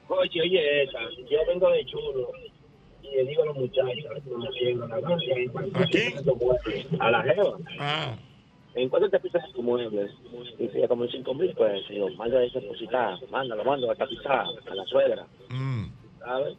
Oye, 0.08 0.40
oye, 0.42 0.82
esa, 0.84 1.00
yo 1.28 1.38
vengo 1.48 1.68
de 1.70 1.84
chulo 1.86 2.30
y 3.02 3.08
le 3.16 3.24
digo 3.24 3.42
a 3.42 3.46
los 3.46 3.56
muchachos, 3.56 4.04
a 4.06 4.10
la 5.00 5.80
¿A 5.80 5.84
quién? 5.86 6.14
A 7.00 7.10
la 7.10 7.22
jeva. 7.22 7.58
Ah. 7.80 8.14
¿En 8.74 8.88
cuánto 8.88 9.08
te 9.10 9.18
pisas 9.20 9.42
tu 9.52 9.62
mueble? 9.62 10.08
Dice, 10.58 10.80
ya 10.80 10.88
como 10.88 11.04
en 11.04 11.10
cinco 11.10 11.34
mil, 11.34 11.52
pues, 11.56 11.82
y 11.90 11.96
yo, 11.96 12.08
manda 12.10 12.42
ese 12.44 12.60
depositar, 12.60 13.18
mándalo, 13.30 13.64
mando 13.64 13.90
a 13.90 13.94
tapizar 13.94 14.46
a 14.70 14.74
la 14.74 14.84
suegra, 14.84 15.26
Mm. 15.48 15.86
¿sabes? 16.20 16.54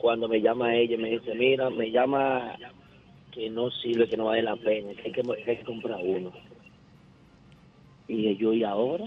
Cuando 0.00 0.28
me 0.28 0.40
llama 0.40 0.74
ella, 0.76 0.96
me 0.98 1.10
dice, 1.10 1.34
mira, 1.34 1.68
me 1.70 1.90
llama 1.90 2.56
que 3.36 3.50
no 3.50 3.70
sirve, 3.70 4.08
que 4.08 4.16
no 4.16 4.24
vale 4.24 4.42
la 4.42 4.56
pena, 4.56 4.94
que 4.94 5.08
hay 5.08 5.12
que, 5.12 5.20
que 5.22 5.50
hay 5.50 5.58
que 5.58 5.64
comprar 5.64 6.00
uno. 6.02 6.32
Y 8.08 8.34
yo, 8.36 8.54
¿y 8.54 8.64
ahora? 8.64 9.04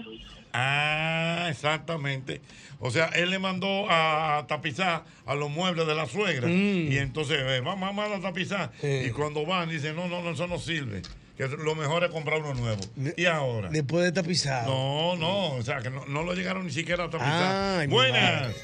Ah, 0.52 1.48
exactamente. 1.50 2.40
O 2.78 2.92
sea, 2.92 3.06
él 3.06 3.30
le 3.30 3.40
mandó 3.40 3.86
a 3.88 4.44
tapizar 4.46 5.02
a 5.26 5.34
los 5.34 5.50
muebles 5.50 5.84
de 5.86 5.94
la 5.96 6.06
suegra. 6.06 6.46
Mm. 6.46 6.92
Y 6.92 6.98
entonces, 6.98 7.38
eh, 7.40 7.60
vamos, 7.60 7.96
vamos 7.96 8.18
a 8.18 8.20
tapizar. 8.20 8.70
Y 8.82 9.10
cuando 9.10 9.44
van, 9.44 9.68
dicen, 9.68 9.96
no, 9.96 10.06
no, 10.06 10.22
no, 10.22 10.30
eso 10.30 10.46
no 10.46 10.58
sirve. 10.58 11.02
Que 11.36 11.48
lo 11.48 11.74
mejor 11.74 12.04
es 12.04 12.10
comprar 12.10 12.40
uno 12.40 12.54
nuevo. 12.54 12.82
¿Y 13.16 13.24
ahora? 13.24 13.70
Después 13.70 14.04
de 14.04 14.12
tapizado. 14.12 14.70
No, 14.70 15.16
no, 15.16 15.56
o 15.56 15.62
sea, 15.62 15.80
que 15.80 15.90
no, 15.90 16.06
no 16.06 16.22
lo 16.22 16.34
llegaron 16.34 16.66
ni 16.66 16.72
siquiera 16.72 17.02
a 17.04 17.10
tapizar. 17.10 17.80
Ay, 17.80 17.88
Buenas. 17.88 18.54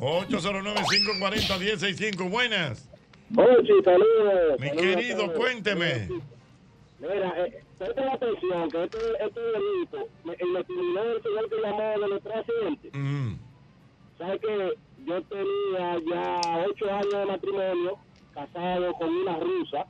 809-540-1065, 0.00 2.28
buenas. 2.28 2.87
Ochi, 3.36 3.82
saludos. 3.84 4.58
Mi 4.60 4.68
Saludos 4.68 4.86
querido, 4.96 5.32
cuénteme. 5.34 6.08
Mira, 7.00 7.34
eh, 7.46 7.62
presta 7.78 8.12
atención, 8.12 8.70
que 8.70 8.84
este, 8.84 8.98
este 9.20 9.40
delito, 9.40 10.08
me, 10.24 10.32
me 10.52 10.64
criminó 10.64 11.02
el 11.02 11.22
señor 11.22 11.48
que 11.48 11.60
llamó 11.62 12.00
de 12.00 12.08
los 12.08 12.22
tres 12.22 12.36
accidentes. 12.36 12.90
Mm. 12.94 13.34
¿Sabes 14.18 14.40
que 14.40 14.74
Yo 15.06 15.22
tenía 15.22 15.96
ya 16.10 16.64
ocho 16.68 16.90
años 16.92 17.10
de 17.12 17.26
matrimonio, 17.26 17.98
casado 18.34 18.92
con 18.94 19.08
una 19.08 19.36
rusa, 19.38 19.86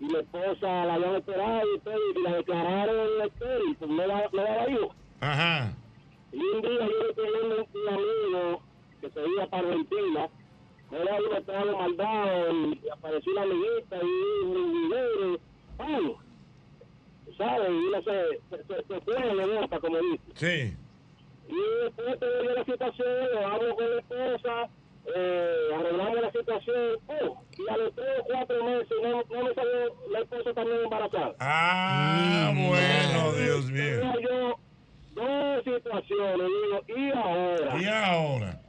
y 0.00 0.04
mi 0.04 0.16
esposa 0.16 0.84
la 0.84 0.94
habían 0.94 1.16
operado 1.16 1.74
y 1.74 1.78
todo, 1.80 1.96
y 2.14 2.22
la 2.22 2.36
declararon 2.36 3.22
estéril, 3.22 3.76
pues 3.76 3.90
no 3.90 4.06
daba, 4.06 4.28
no 4.32 4.42
daba 4.42 4.70
hijo. 4.70 4.94
Ajá. 5.20 5.74
Y 6.32 6.38
un 6.38 6.62
día 6.62 6.80
yo 6.80 7.08
estoy 7.08 7.28
viendo 7.32 7.66
un 7.74 7.88
amigo 7.88 8.62
que 9.00 9.10
se 9.10 9.28
iba 9.28 9.46
para 9.46 9.68
Argentina, 9.68 10.28
era 10.92 11.16
uno 11.16 11.36
estaba 11.38 11.72
maldado 11.72 12.52
y 12.52 12.80
apareció 12.92 13.32
una 13.32 13.42
amiguita 13.42 13.96
y 14.02 14.44
un 14.44 14.88
video, 14.88 15.38
ay, 15.78 16.16
¿sabes? 17.36 17.70
Y 17.70 17.86
uno 17.88 18.02
se, 18.02 18.40
se, 18.50 18.64
se, 18.64 18.86
se 18.86 19.00
fue 19.00 19.14
de 19.14 19.60
boca, 19.60 19.80
como 19.80 19.98
dice. 19.98 20.22
Sí. 20.34 20.76
Y 21.46 21.84
después 21.84 22.18
te 22.18 22.42
dio 22.42 22.54
la 22.54 22.64
situación, 22.64 23.30
lo 23.34 23.46
hablo 23.46 23.76
con 23.76 23.90
la 23.90 24.00
esposa, 24.00 24.68
eh, 25.14 25.68
arreglamos 25.74 26.20
la 26.22 26.32
situación, 26.32 26.96
oh, 27.06 27.42
y 27.58 27.68
a 27.70 27.76
los 27.76 27.94
tres 27.94 28.06
o 28.20 28.24
cuatro 28.24 28.64
meses 28.64 28.96
no, 29.02 29.10
no 29.10 29.44
me 29.44 29.54
salió 29.54 29.94
la 30.10 30.18
esposa 30.20 30.54
también 30.54 30.80
embarazada. 30.84 31.34
Ah, 31.40 32.52
bueno, 32.54 33.32
Dios 33.32 33.70
mío. 33.70 34.00
Tenía 34.00 34.20
yo 34.22 34.58
dos 35.14 35.64
situaciones, 35.64 36.48
digo, 36.86 36.98
y 36.98 37.10
ahora. 37.12 37.82
¿Y 37.82 37.84
ahora? 37.84 38.60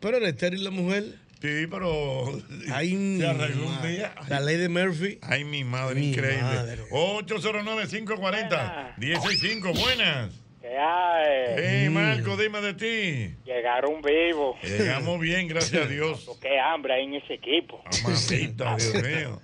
Pero 0.00 0.16
era 0.17 0.17
estéril 0.28 0.64
la 0.64 0.70
mujer. 0.70 1.04
Sí, 1.40 1.66
pero 1.70 2.36
Ay, 2.72 2.94
mi 2.94 3.20
se 3.20 3.26
arregló 3.28 3.66
un 3.68 3.80
día. 3.82 4.12
La 4.28 4.40
ley 4.40 4.56
de 4.56 4.68
Murphy. 4.68 5.18
Ay, 5.22 5.44
mi 5.44 5.62
madre, 5.64 6.00
Mi 6.00 6.08
increíble. 6.10 6.42
madre. 6.42 6.82
809-540-1065, 6.90 9.78
buenas. 9.78 10.30
¿Qué 10.60 10.76
hay? 10.76 11.54
Hey, 11.56 11.88
Marco, 11.90 12.36
dime 12.36 12.60
de 12.60 12.74
ti. 12.74 13.34
Llegaron 13.58 14.00
vivos. 14.02 14.56
Llegamos 14.62 15.18
bien, 15.18 15.48
gracias 15.48 15.84
a 15.84 15.88
Dios. 15.88 16.38
Qué 16.40 16.60
hambre 16.60 16.94
hay 16.94 17.04
en 17.06 17.14
ese 17.14 17.34
equipo. 17.34 17.82
Mamacita, 18.04 18.76
Dios 18.78 18.94
mío. 19.02 19.40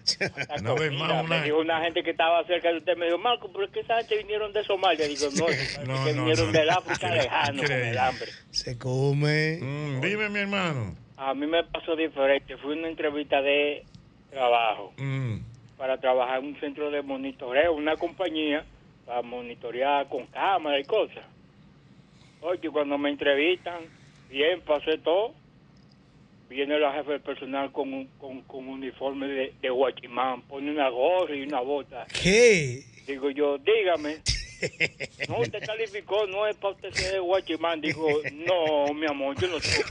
Una 0.60 0.74
vez 0.74 0.92
más, 0.92 1.08
me 1.24 1.34
una... 1.36 1.42
dijo 1.42 1.58
una 1.58 1.80
gente 1.82 2.04
que 2.04 2.10
estaba 2.10 2.44
cerca 2.46 2.70
de 2.70 2.78
usted, 2.78 2.96
me 2.96 3.06
dijo, 3.06 3.18
Marco, 3.18 3.50
¿por 3.52 3.68
qué 3.70 3.80
esa 3.80 3.96
gente 3.98 4.18
vinieron 4.18 4.52
de 4.52 4.62
Somalia? 4.62 5.08
Digo, 5.08 5.26
no, 5.36 5.46
No, 5.84 6.04
que 6.04 6.12
no, 6.12 6.22
vinieron 6.22 6.46
no. 6.46 6.52
del 6.52 6.70
África 6.70 7.10
lejano 7.12 7.62
con 7.62 7.72
el 7.72 7.98
hambre. 7.98 8.26
Se 8.52 8.78
come. 8.78 9.58
Mm, 9.60 10.00
dime, 10.00 10.28
mi 10.28 10.38
hermano. 10.38 10.94
A 11.16 11.34
mí 11.34 11.46
me 11.48 11.64
pasó 11.64 11.96
diferente. 11.96 12.56
Fue 12.58 12.74
una 12.74 12.88
entrevista 12.88 13.42
de 13.42 13.84
trabajo 14.30 14.92
Mm, 14.96 15.38
para 15.76 15.98
trabajar 15.98 16.38
en 16.38 16.46
un 16.46 16.60
centro 16.60 16.88
de 16.92 17.02
monitoreo, 17.02 17.72
una 17.74 17.96
compañía 17.96 18.64
para 19.06 19.22
monitorear 19.22 20.08
con 20.08 20.26
cámara 20.28 20.78
y 20.78 20.84
cosas. 20.84 21.24
Oye, 22.40 22.70
cuando 22.70 22.98
me 22.98 23.10
entrevistan, 23.10 23.80
bien, 24.34 24.60
pasé 24.62 24.98
todo. 24.98 25.32
Viene 26.48 26.78
la 26.78 26.92
jefe 26.92 27.12
del 27.12 27.20
personal 27.20 27.70
con 27.72 27.92
un, 27.92 28.06
con, 28.18 28.42
con 28.42 28.68
un 28.68 28.80
uniforme 28.80 29.26
de, 29.28 29.54
de 29.62 29.70
guachimán, 29.70 30.42
pone 30.42 30.70
una 30.70 30.88
gorra 30.88 31.34
y 31.34 31.42
una 31.42 31.60
bota. 31.60 32.06
¿Qué? 32.22 32.82
Digo 33.06 33.30
yo, 33.30 33.58
dígame. 33.58 34.18
No, 35.28 35.40
usted 35.40 35.64
calificó, 35.64 36.26
no 36.26 36.46
es 36.46 36.56
para 36.56 36.74
usted 36.74 36.92
ser 36.92 37.20
guachimán. 37.20 37.80
Digo, 37.80 38.06
no, 38.32 38.92
mi 38.94 39.06
amor, 39.06 39.36
yo 39.40 39.48
no 39.48 39.60
soy 39.60 39.82
¿Qué 39.82 39.88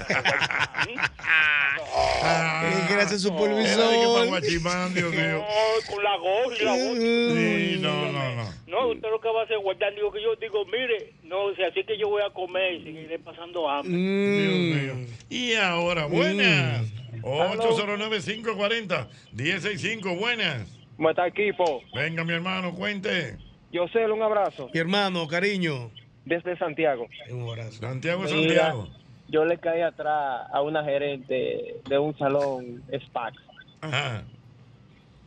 quiere 2.87 3.01
hacer 3.01 3.03
Era 3.03 3.03
de 3.03 3.07
que 3.07 3.07
pa' 3.07 3.17
supervisor? 3.17 4.27
Guachimán, 4.27 4.93
Dios 4.93 5.11
mío. 5.13 5.39
No, 5.39 5.45
con 5.93 6.03
la 6.03 6.17
gorra 6.17 6.55
y 6.59 6.63
la 6.63 6.71
voz. 6.71 6.97
Sí, 6.97 7.77
no, 7.81 8.11
no, 8.11 8.35
no. 8.35 8.53
No, 8.67 8.87
usted 8.89 9.09
lo 9.09 9.19
que 9.21 9.29
va 9.29 9.41
a 9.41 9.43
hacer 9.43 9.59
guardar. 9.59 9.93
Digo 9.93 10.11
que 10.11 10.21
yo 10.21 10.35
digo, 10.35 10.65
mire, 10.65 11.13
no, 11.23 11.53
si 11.55 11.63
así 11.63 11.83
que 11.83 11.97
yo 11.97 12.09
voy 12.09 12.23
a 12.23 12.29
comer 12.31 12.73
y 12.73 12.83
seguiré 12.83 13.19
pasando 13.19 13.69
hambre. 13.69 13.95
Dios 13.95 14.55
mío. 14.55 14.95
Y 15.29 15.53
ahora, 15.55 16.05
buenas. 16.05 16.87
Mm. 16.87 16.93
809-540-165, 17.23 20.19
buenas. 20.19 20.67
¿Cómo 20.97 21.09
está 21.09 21.27
equipo? 21.27 21.81
Venga, 21.93 22.23
mi 22.23 22.33
hermano, 22.33 22.73
cuente. 22.75 23.37
Yo 23.73 23.87
sé, 23.89 24.05
un 24.09 24.21
abrazo. 24.21 24.69
Mi 24.73 24.79
hermano, 24.79 25.27
cariño. 25.27 25.89
Desde 26.23 26.57
Santiago. 26.57 27.07
Un 27.29 27.49
abrazo. 27.49 27.79
Santiago, 27.81 28.21
Mira, 28.21 28.33
Santiago. 28.37 28.87
Yo 29.27 29.43
le 29.43 29.57
caí 29.57 29.81
atrás 29.81 30.47
a 30.53 30.61
una 30.61 30.83
gerente 30.83 31.81
de 31.89 31.97
un 31.99 32.17
salón 32.17 32.83
Spax. 33.07 33.35
Ajá. 33.81 34.23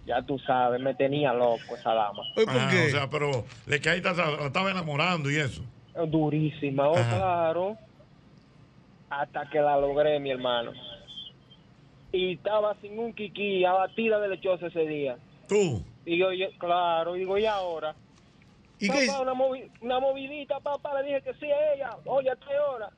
Ya 0.07 0.23
tú 0.23 0.39
sabes, 0.39 0.81
me 0.81 0.95
tenía 0.95 1.33
loco 1.33 1.75
esa 1.77 1.93
dama. 1.93 2.23
Ah, 2.47 2.71
O 2.87 2.91
sea, 2.91 3.11
pero 3.11 3.45
le 3.67 3.81
caíste, 3.81 4.09
la 4.15 4.47
estaba 4.47 4.71
enamorando 4.71 5.29
y 5.31 5.37
eso. 5.37 5.63
Durísima, 6.07 6.89
oh, 6.89 6.97
Ajá. 6.97 7.17
claro. 7.17 7.77
Hasta 9.11 9.51
que 9.51 9.59
la 9.61 9.77
logré, 9.79 10.21
mi 10.21 10.31
hermano. 10.31 10.73
Y 12.13 12.35
estaba 12.35 12.77
sin 12.81 12.99
un 12.99 13.13
kiki, 13.13 13.65
abatida 13.65 14.21
de 14.21 14.29
lechosa 14.29 14.69
ese 14.69 14.87
día. 14.87 15.17
¿Tú? 15.49 15.83
Y 16.05 16.17
yo, 16.19 16.33
yo- 16.33 16.47
claro, 16.59 17.15
digo, 17.15 17.37
¿y 17.39 17.47
ahora? 17.47 17.95
¿Y 18.79 18.89
papá, 18.89 19.01
qué? 19.01 19.11
Una, 19.11 19.33
movi- 19.35 19.71
una 19.81 20.01
movidita, 20.01 20.61
papá, 20.61 21.01
le 21.01 21.07
dije 21.09 21.23
que 21.23 21.35
sí 21.35 21.47
a 21.51 21.75
ella. 21.75 21.97
Oye, 22.05 22.31
a 22.31 22.37
tres 22.37 22.57
horas. 22.73 22.91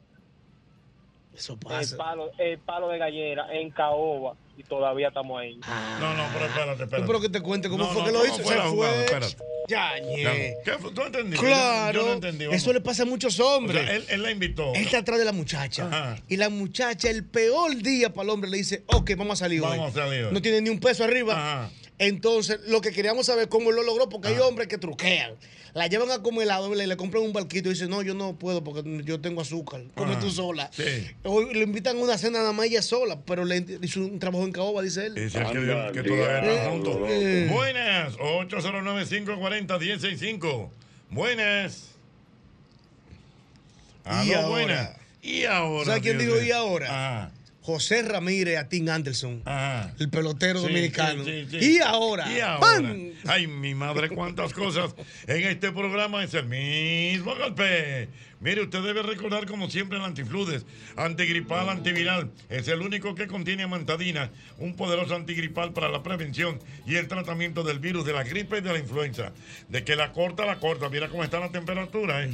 Eso 1.37 1.53
El 1.53 1.59
pasa. 1.61 1.97
palo, 1.97 2.31
el 2.39 2.59
palo 2.59 2.89
de 2.89 2.99
gallera 2.99 3.47
en 3.53 3.71
caoba. 3.71 4.35
Y 4.57 4.65
todavía 4.65 5.07
estamos 5.09 5.41
ahí. 5.41 5.55
No, 6.01 6.15
no, 6.15 6.25
pero 6.33 6.47
espérate, 6.47 6.83
espérate. 6.83 7.07
Pero 7.07 7.21
que 7.21 7.29
te 7.29 7.41
cuente 7.41 7.69
cómo 7.69 7.85
No, 7.85 7.91
fue 7.91 8.01
no, 8.03 8.07
que 8.09 8.13
lo 8.13 8.19
¿cómo 8.19 8.35
hizo. 8.35 8.43
fue 8.75 8.89
Se. 8.89 9.05
Espérate. 9.05 9.37
Yañe. 9.69 10.23
Ya, 10.23 10.33
¿Qué 10.65 10.73
fue? 10.81 10.91
¿Tú 10.93 11.03
entendiste? 11.03 11.47
Claro. 11.47 11.93
Yo, 11.93 12.01
yo 12.01 12.07
no 12.09 12.13
entendí. 12.15 12.47
vamos. 12.47 12.61
Eso 12.61 12.73
le 12.73 12.81
pasa 12.81 13.05
a 13.05 13.07
muchos 13.07 13.39
hombres. 13.39 13.83
O 13.83 13.87
sea, 13.87 13.95
él, 13.97 14.05
él 14.09 14.23
la 14.25 14.33
invitó. 14.33 14.75
Él 14.75 14.83
está 14.83 14.99
atrás 14.99 15.19
de 15.21 15.25
la 15.25 15.31
muchacha. 15.33 15.87
Ajá. 15.87 16.17
Y 16.27 16.39
la 16.39 16.49
muchacha, 16.49 17.09
el 17.09 17.25
peor 17.25 17.77
día 17.77 18.13
para 18.13 18.25
el 18.25 18.31
hombre, 18.31 18.51
le 18.51 18.57
dice, 18.57 18.83
ok, 18.89 19.13
vamos 19.17 19.41
a 19.41 19.45
salir 19.45 19.61
hoy. 19.63 19.69
Vamos 19.79 19.97
a 19.97 20.01
salir 20.07 20.25
hoy. 20.25 20.33
No 20.33 20.43
tiene 20.43 20.61
ni 20.61 20.71
un 20.71 20.81
peso 20.81 21.05
arriba. 21.05 21.35
Ajá. 21.35 21.71
Entonces, 21.99 22.59
lo 22.67 22.81
que 22.81 22.91
queríamos 22.91 23.27
saber 23.27 23.49
cómo 23.49 23.71
él 23.71 23.77
lo 23.77 23.83
logró, 23.85 24.09
porque 24.09 24.29
hay 24.29 24.39
hombres 24.39 24.67
que 24.67 24.79
truquean. 24.79 25.35
La 25.75 25.87
llevan 25.87 26.11
a 26.11 26.23
comer 26.23 26.43
helado, 26.45 26.75
le, 26.75 26.87
le 26.87 26.97
compran 26.97 27.23
un 27.23 27.33
barquito 27.33 27.69
y 27.69 27.73
dicen, 27.75 27.91
no, 27.91 28.03
yo 28.03 28.15
no 28.15 28.35
puedo 28.37 28.65
porque 28.65 28.83
yo 29.05 29.21
tengo 29.21 29.41
azúcar. 29.43 29.83
Come 29.95 30.13
Ajá. 30.13 30.21
tú 30.21 30.31
sola. 30.31 30.71
Sí. 30.73 31.07
O 31.25 31.43
le 31.43 31.61
invitan 31.63 31.99
a 31.99 32.01
una 32.01 32.17
cena 32.19 32.39
nada 32.39 32.53
más 32.53 32.67
ella 32.67 32.83
sola, 32.83 33.21
pero 33.27 33.45
le 33.45 33.65
hizo 33.83 34.01
un 34.01 34.19
trabajo 34.19 34.45
en 34.45 34.53
caoba, 34.53 34.83
dice 34.83 35.07
él. 35.07 35.15
Dice 35.15 35.39
que, 35.41 35.45
que 35.93 36.03
todavía 36.03 36.53
están 36.55 36.71
juntos. 36.73 36.97
Eh. 37.09 37.49
Buenas. 37.51 38.17
809-540-165. 38.17 40.69
Buenas. 41.11 41.85
Y 44.05 44.09
Aló, 44.33 44.37
ahora. 44.37 44.49
buenas. 44.49 44.91
Y 45.23 45.45
ahora. 45.45 45.85
¿Sabes 45.85 46.03
quién 46.03 46.19
dijo 46.19 46.41
y 46.41 46.51
ahora? 46.51 46.87
Ajá. 47.21 47.31
José 47.69 48.01
Ramírez 48.01 48.57
a 48.57 48.67
Tim 48.67 48.89
Anderson, 48.89 49.43
Ajá. 49.45 49.93
el 49.99 50.09
pelotero 50.09 50.59
Sí, 50.61 50.69
dominicano. 50.69 51.23
sí, 51.23 51.47
sí, 51.51 51.61
sí. 51.61 51.73
Y 51.75 51.79
ahora, 51.81 52.33
Y 52.33 52.41
ahora. 52.41 52.61
¡pam! 52.61 53.11
Ay, 53.27 53.47
mi 53.47 53.75
madre, 53.75 54.09
cuántas 54.09 54.55
cosas. 54.55 54.95
En 55.27 55.45
este 55.45 55.71
programa 55.71 56.25
es 56.25 56.33
el 56.33 56.47
mismo 56.47 57.37
golpe. 57.37 58.09
Mire, 58.41 58.63
usted 58.63 58.83
debe 58.83 59.03
recordar, 59.03 59.47
como 59.47 59.69
siempre, 59.69 59.99
el 59.99 60.05
antifludes, 60.05 60.65
antigripal, 60.97 61.69
antiviral. 61.69 62.31
Es 62.49 62.69
el 62.69 62.83
único 62.83 63.15
que 63.15 63.27
contiene 63.27 63.65
amantadina, 63.65 64.31
un 64.59 64.77
poderoso 64.77 65.17
antigripal 65.17 65.73
para 65.73 65.89
la 65.89 66.03
prevención 66.03 66.61
y 66.87 66.97
el 66.97 67.09
tratamiento 67.09 67.65
del 67.65 67.81
virus, 67.81 68.05
de 68.05 68.13
la 68.13 68.23
gripe 68.23 68.59
y 68.59 68.61
de 68.61 68.73
la 68.73 68.79
influenza. 68.79 69.33
De 69.69 69.83
que 69.83 69.97
la 69.97 70.13
corta, 70.13 70.47
la 70.47 70.61
corta. 70.61 70.89
Mira 70.89 71.09
cómo 71.09 71.25
está 71.25 71.41
la 71.41 71.51
temperatura. 71.51 72.25
¿eh? 72.25 72.29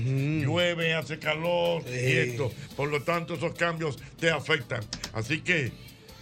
Llueve, 0.45 0.95
hace 0.95 1.19
calor 1.19 1.83
y 1.89 2.13
esto. 2.13 2.53
Por 2.77 2.91
lo 2.91 3.03
tanto, 3.03 3.35
esos 3.35 3.55
cambios 3.55 3.99
te 4.19 4.31
afectan. 4.31 4.83
Así 5.15 5.41
que 5.41 5.73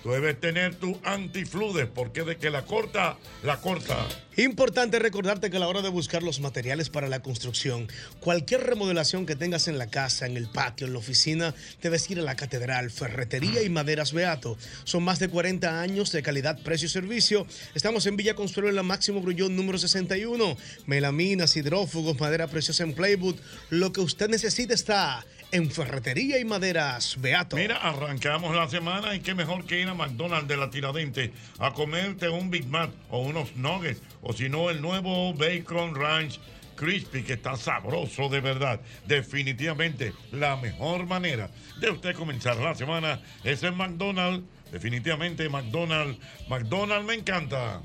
tú 0.03 0.11
debes 0.11 0.39
tener 0.41 0.75
tu 0.75 0.99
antifludes, 1.05 1.87
porque 1.87 2.23
de 2.23 2.37
que 2.37 2.51
la 2.51 2.63
corta, 2.63 3.17
la 3.43 3.61
corta. 3.61 3.97
Importante 4.37 4.99
recordarte 4.99 5.51
que 5.51 5.59
a 5.59 5.61
la 5.61 5.69
hora 5.69 5.83
de 5.83 5.91
buscar 5.91 6.23
los 6.23 6.41
materiales 6.41 6.89
para 6.89 7.09
la 7.09 7.21
construcción, 7.21 7.89
cualquier 8.21 8.63
remodelación 8.63 9.27
que 9.27 9.37
tengas 9.37 9.69
en 9.69 9.79
la 9.79 9.89
casa, 9.89 10.27
en 10.27 10.37
el 10.37 10.49
patio, 10.49 10.87
en 10.87 10.95
la 10.95 10.99
oficina, 11.01 11.55
debes 11.83 12.11
ir 12.11 12.19
a 12.19 12.23
la 12.23 12.35
Catedral, 12.35 12.91
Ferretería 12.91 13.63
y 13.63 13.69
Maderas 13.69 14.13
Beato. 14.13 14.57
Son 14.85 15.03
más 15.03 15.19
de 15.19 15.29
40 15.29 15.81
años 15.81 16.13
de 16.13 16.23
calidad, 16.23 16.59
precio 16.63 16.87
y 16.87 16.91
servicio. 16.91 17.47
Estamos 17.75 18.07
en 18.07 18.17
Villa 18.17 18.35
Consuelo 18.35 18.71
en 18.71 18.77
la 18.77 18.83
Máximo 18.83 19.21
Grullón 19.21 19.55
número 19.55 19.79
61. 19.79 20.57
Melaminas, 20.87 21.57
hidrófugos, 21.57 22.19
madera 22.19 22.49
preciosa 22.49 22.85
en 22.85 22.95
Playwood. 22.95 23.37
Lo 23.69 23.93
que 23.93 24.01
usted 24.01 24.31
necesita 24.31 24.73
está 24.73 25.25
en 25.53 25.71
Ferretería 25.71 26.39
y 26.39 26.45
Maderas 26.45 27.17
Beato. 27.21 27.57
Mira, 27.57 27.77
arrancamos 27.77 28.57
la 28.57 28.69
semana 28.69 29.15
y 29.15 29.21
qué 29.21 29.35
mejor 29.35 29.65
que 29.67 29.81
ir 29.81 29.89
a 29.89 29.95
McDonald's 29.95 30.49
de 30.49 30.57
la 30.57 30.71
Tiradente 30.71 31.33
a 31.59 31.73
comerte 31.73 32.29
un 32.29 32.51
Big 32.51 32.67
Mac 32.67 32.91
o 33.11 33.21
unos 33.21 33.55
nuggets 33.57 34.03
o 34.23 34.33
si 34.33 34.49
no 34.49 34.71
el 34.71 34.81
nuevo 34.81 35.35
Bacon 35.35 35.95
Ranch 35.95 36.41
Crispy 36.75 37.23
que 37.23 37.35
está 37.35 37.57
sabroso 37.57 38.31
de 38.31 38.41
verdad. 38.41 38.81
Definitivamente 39.07 40.15
la 40.33 40.57
mejor 40.57 41.07
manera 41.07 41.51
de 41.81 41.91
usted 41.91 42.15
comenzar 42.17 42.57
la 42.57 42.75
semana 42.75 43.21
es 43.45 43.63
en 43.63 43.77
McDonald's. 43.77 44.45
Definitivamente 44.73 45.51
McDonald's. 45.51 46.19
McDonald's 46.49 47.07
me 47.07 47.15
encanta. 47.15 47.83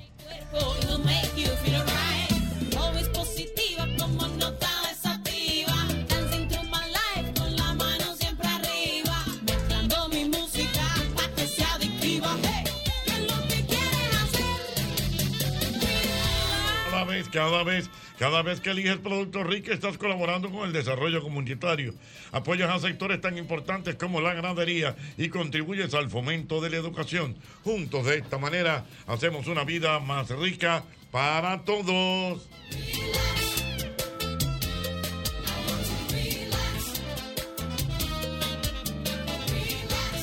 Cada 17.27 17.63
vez, 17.63 17.89
cada 18.17 18.41
vez 18.41 18.59
que 18.59 18.71
eliges 18.71 18.97
Productos 18.97 19.45
Rica 19.45 19.73
estás 19.73 19.97
colaborando 19.97 20.51
con 20.51 20.67
el 20.67 20.73
desarrollo 20.73 21.21
comunitario. 21.21 21.93
Apoyas 22.31 22.69
a 22.69 22.79
sectores 22.79 23.21
tan 23.21 23.37
importantes 23.37 23.95
como 23.95 24.21
la 24.21 24.33
ganadería 24.33 24.95
y 25.17 25.29
contribuyes 25.29 25.93
al 25.93 26.09
fomento 26.09 26.61
de 26.61 26.69
la 26.69 26.77
educación. 26.77 27.37
Juntos 27.63 28.05
de 28.05 28.17
esta 28.17 28.37
manera 28.37 28.85
hacemos 29.07 29.47
una 29.47 29.63
vida 29.63 29.99
más 29.99 30.29
rica 30.29 30.83
para 31.11 31.61
todos. 31.63 32.47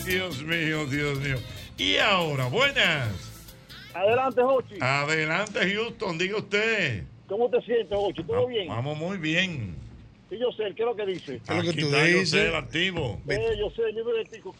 Dios 0.04 0.42
mío, 0.42 0.86
Dios 0.86 1.18
mío. 1.20 1.38
Y 1.78 1.96
ahora, 1.96 2.46
buenas. 2.46 3.23
Adelante, 3.94 4.42
Jochi. 4.42 4.74
Adelante, 4.80 5.60
Houston, 5.74 6.18
diga 6.18 6.38
usted. 6.38 7.04
¿Cómo 7.28 7.48
te 7.48 7.60
sientes, 7.62 7.96
Jochi? 7.96 8.24
¿Todo 8.24 8.46
bien? 8.46 8.68
Vamos 8.68 8.98
muy 8.98 9.18
bien. 9.18 9.76
Sí, 10.28 10.36
yo 10.38 10.50
sé, 10.52 10.64
¿qué 10.74 10.82
es 10.82 10.86
lo 10.86 10.96
que 10.96 11.06
dice? 11.06 11.40
Aquí 11.46 11.68
está 11.68 11.98
José, 12.18 12.48
el 12.48 12.54
activo. 12.54 13.20
Eh, 13.28 13.56
yo 13.58 13.70
sé, 13.70 13.82
yo 13.94 14.04
me 14.04 14.12
identifico. 14.12 14.56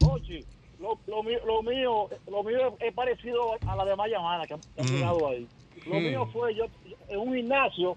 Jochi, 0.00 0.44
lo, 0.78 1.00
lo, 1.06 1.22
mío, 1.22 1.38
lo, 1.46 1.62
mío, 1.62 2.08
lo 2.26 2.42
mío 2.42 2.76
es 2.80 2.92
parecido 2.94 3.52
a 3.64 3.76
la 3.76 3.84
de 3.84 3.94
Mayamana 3.96 4.46
que 4.46 4.54
ha 4.54 4.82
Mm. 4.82 4.92
llegado 4.92 5.28
ahí. 5.28 5.48
Lo 5.86 6.00
Mm. 6.00 6.04
mío 6.04 6.28
fue, 6.32 6.54
yo 6.54 6.64
en 7.08 7.18
un 7.20 7.34
gimnasio, 7.34 7.96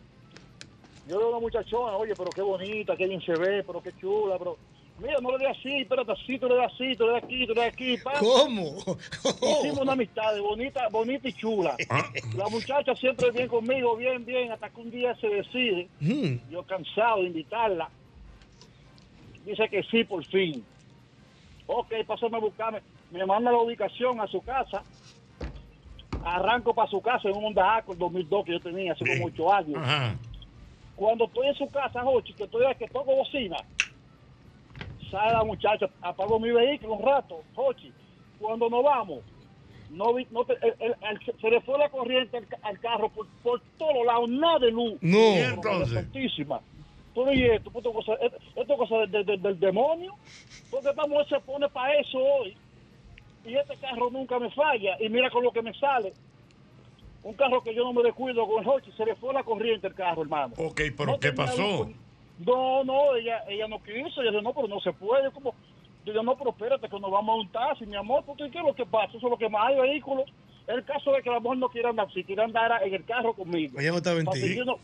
yo 1.07 1.17
veo 1.17 1.27
a 1.27 1.29
una 1.31 1.39
muchachona, 1.39 1.97
oye, 1.97 2.15
pero 2.15 2.31
qué 2.33 2.41
bonita, 2.41 2.95
qué 2.95 3.07
bien 3.07 3.21
se 3.21 3.35
ve, 3.35 3.63
pero 3.63 3.81
qué 3.81 3.93
chula, 3.93 4.37
pero... 4.37 4.59
Mira, 4.97 5.17
no 5.21 5.31
le 5.31 5.39
dé 5.39 5.47
así, 5.49 5.81
espérate 5.81 6.11
así, 6.13 6.39
tú 6.39 6.47
le 6.47 6.55
das 6.55 6.71
así, 6.73 6.95
tú 6.95 7.05
le 7.05 7.11
das 7.13 7.23
aquí, 7.23 7.45
tú 7.45 7.53
le 7.53 7.61
das 7.61 7.73
aquí. 7.73 7.97
pam. 7.97 8.13
¿Cómo? 8.19 8.63
Hicimos 9.59 9.81
una 9.81 9.91
amistad 9.91 10.39
bonita, 10.39 10.87
bonita 10.89 11.27
y 11.27 11.33
chula. 11.33 11.75
Ah. 11.89 12.09
La 12.37 12.47
muchacha 12.47 12.95
siempre 12.95 13.29
bien 13.31 13.49
conmigo, 13.49 13.97
bien, 13.97 14.23
bien, 14.25 14.51
hasta 14.53 14.69
que 14.69 14.79
un 14.79 14.91
día 14.91 15.13
se 15.15 15.27
decide, 15.27 15.89
Mm. 15.99 16.49
yo 16.49 16.63
cansado 16.63 17.21
de 17.21 17.27
invitarla, 17.27 17.89
dice 19.45 19.67
que 19.69 19.83
sí 19.83 20.05
por 20.05 20.23
fin. 20.25 20.63
Ok, 21.67 21.93
pasóme 22.07 22.37
a 22.37 22.39
buscarme, 22.39 22.81
me 23.11 23.25
manda 23.25 23.51
la 23.51 23.57
ubicación 23.57 24.21
a 24.21 24.27
su 24.27 24.41
casa, 24.41 24.81
arranco 26.23 26.73
para 26.73 26.89
su 26.89 27.01
casa 27.01 27.27
en 27.27 27.35
un 27.35 27.45
Honda 27.45 27.75
Accord 27.77 27.97
2002 27.97 28.45
que 28.45 28.51
yo 28.53 28.59
tenía 28.61 28.93
hace 28.93 29.05
como 29.05 29.25
ocho 29.25 29.51
años. 29.53 29.77
Ajá. 29.83 30.15
Cuando 30.95 31.25
estoy 31.25 31.47
en 31.47 31.55
su 31.55 31.69
casa, 31.69 32.01
Jochi, 32.01 32.33
que 32.33 32.45
estoy 32.45 32.63
que 32.75 32.87
toco 32.87 33.13
bocina, 33.15 33.57
sale 35.11 35.31
la 35.33 35.43
muchacha, 35.43 35.89
apago 36.01 36.39
mi 36.39 36.51
vehículo 36.51 36.93
un 36.95 37.03
rato, 37.05 37.41
Jochi. 37.55 37.91
Cuando 38.39 38.69
nos 38.69 38.83
vamos, 38.83 39.19
no 39.91 40.13
vi, 40.13 40.27
no 40.31 40.43
te- 40.45 40.53
el- 40.61 40.75
el- 40.79 40.95
el- 41.01 41.39
se 41.41 41.49
le 41.49 41.61
fue 41.61 41.77
la 41.77 41.89
corriente 41.89 42.37
al, 42.37 42.47
ca- 42.47 42.59
al 42.63 42.79
carro 42.79 43.09
por, 43.09 43.27
por 43.43 43.61
todos 43.77 44.05
lados, 44.05 44.29
nada 44.29 44.59
de 44.59 44.71
luz. 44.71 44.95
No. 45.01 45.17
¿Y 45.17 45.37
entonces? 45.39 45.97
Tú 47.13 47.31
y 47.31 47.43
esto, 47.45 47.71
cosa, 47.71 48.13
esto 48.15 48.37
es 48.73 48.77
cosa 48.77 48.97
de- 48.97 49.07
de- 49.07 49.23
de- 49.23 49.37
del 49.37 49.59
demonio. 49.59 50.13
Porque 50.69 50.89
esta 50.89 51.07
mujer 51.07 51.27
se 51.29 51.39
pone 51.39 51.69
para 51.69 51.93
eso 51.99 52.17
hoy. 52.17 52.57
Y 53.45 53.55
este 53.55 53.77
carro 53.77 54.09
nunca 54.11 54.37
me 54.37 54.49
falla. 54.51 54.97
Y 54.99 55.07
mira 55.07 55.29
con 55.29 55.43
lo 55.43 55.51
que 55.51 55.61
me 55.61 55.73
sale. 55.75 56.11
Un 57.23 57.33
carro 57.35 57.61
que 57.63 57.73
yo 57.73 57.83
no 57.85 57.93
me 57.93 58.03
descuido 58.03 58.45
con 58.47 58.61
el 58.63 58.69
Hochi, 58.69 58.91
se 58.91 59.05
le 59.05 59.15
fue 59.15 59.33
la 59.33 59.43
corriente 59.43 59.87
el 59.87 59.95
carro, 59.95 60.23
hermano. 60.23 60.53
Ok, 60.57 60.81
pero 60.97 61.13
No 61.13 61.19
¿qué 61.19 61.31
pasó? 61.31 61.89
No, 62.39 62.83
no, 62.83 63.15
ella, 63.15 63.43
ella 63.47 63.67
no 63.67 63.81
quiso. 63.81 64.21
Ella 64.21 64.31
dijo, 64.31 64.41
no, 64.41 64.53
pero 64.53 64.67
no 64.67 64.79
se 64.81 64.91
puede. 64.93 65.31
Como, 65.31 65.53
digo, 66.05 66.23
no, 66.23 66.37
pero 66.37 66.51
espérate 66.51 66.89
que 66.89 66.99
nos 66.99 67.11
vamos 67.11 67.33
a 67.33 67.41
un 67.41 67.49
taxi, 67.49 67.85
mi 67.85 67.95
amor. 67.95 68.23
Porque 68.25 68.49
¿qué 68.49 68.57
es 68.59 68.63
lo 68.65 68.75
que 68.75 68.85
pasa? 68.85 69.17
Eso 69.17 69.27
es 69.27 69.31
lo 69.31 69.37
que 69.37 69.49
más 69.49 69.67
hay 69.67 69.79
vehículos. 69.79 70.25
El 70.67 70.83
caso 70.83 71.11
de 71.11 71.21
que 71.21 71.29
la 71.29 71.39
mujer 71.39 71.59
no 71.59 71.69
quiere 71.69 71.89
andar, 71.89 72.11
si 72.11 72.23
quiere 72.23 72.43
andar 72.43 72.81
en 72.83 72.93
el 72.93 73.05
carro 73.05 73.33
conmigo. 73.33 73.79
Ella 73.79 73.91
no 73.91 73.97
estaba 73.97 74.19
en 74.19 74.25
ti. 74.27 74.55
yo 74.55 74.79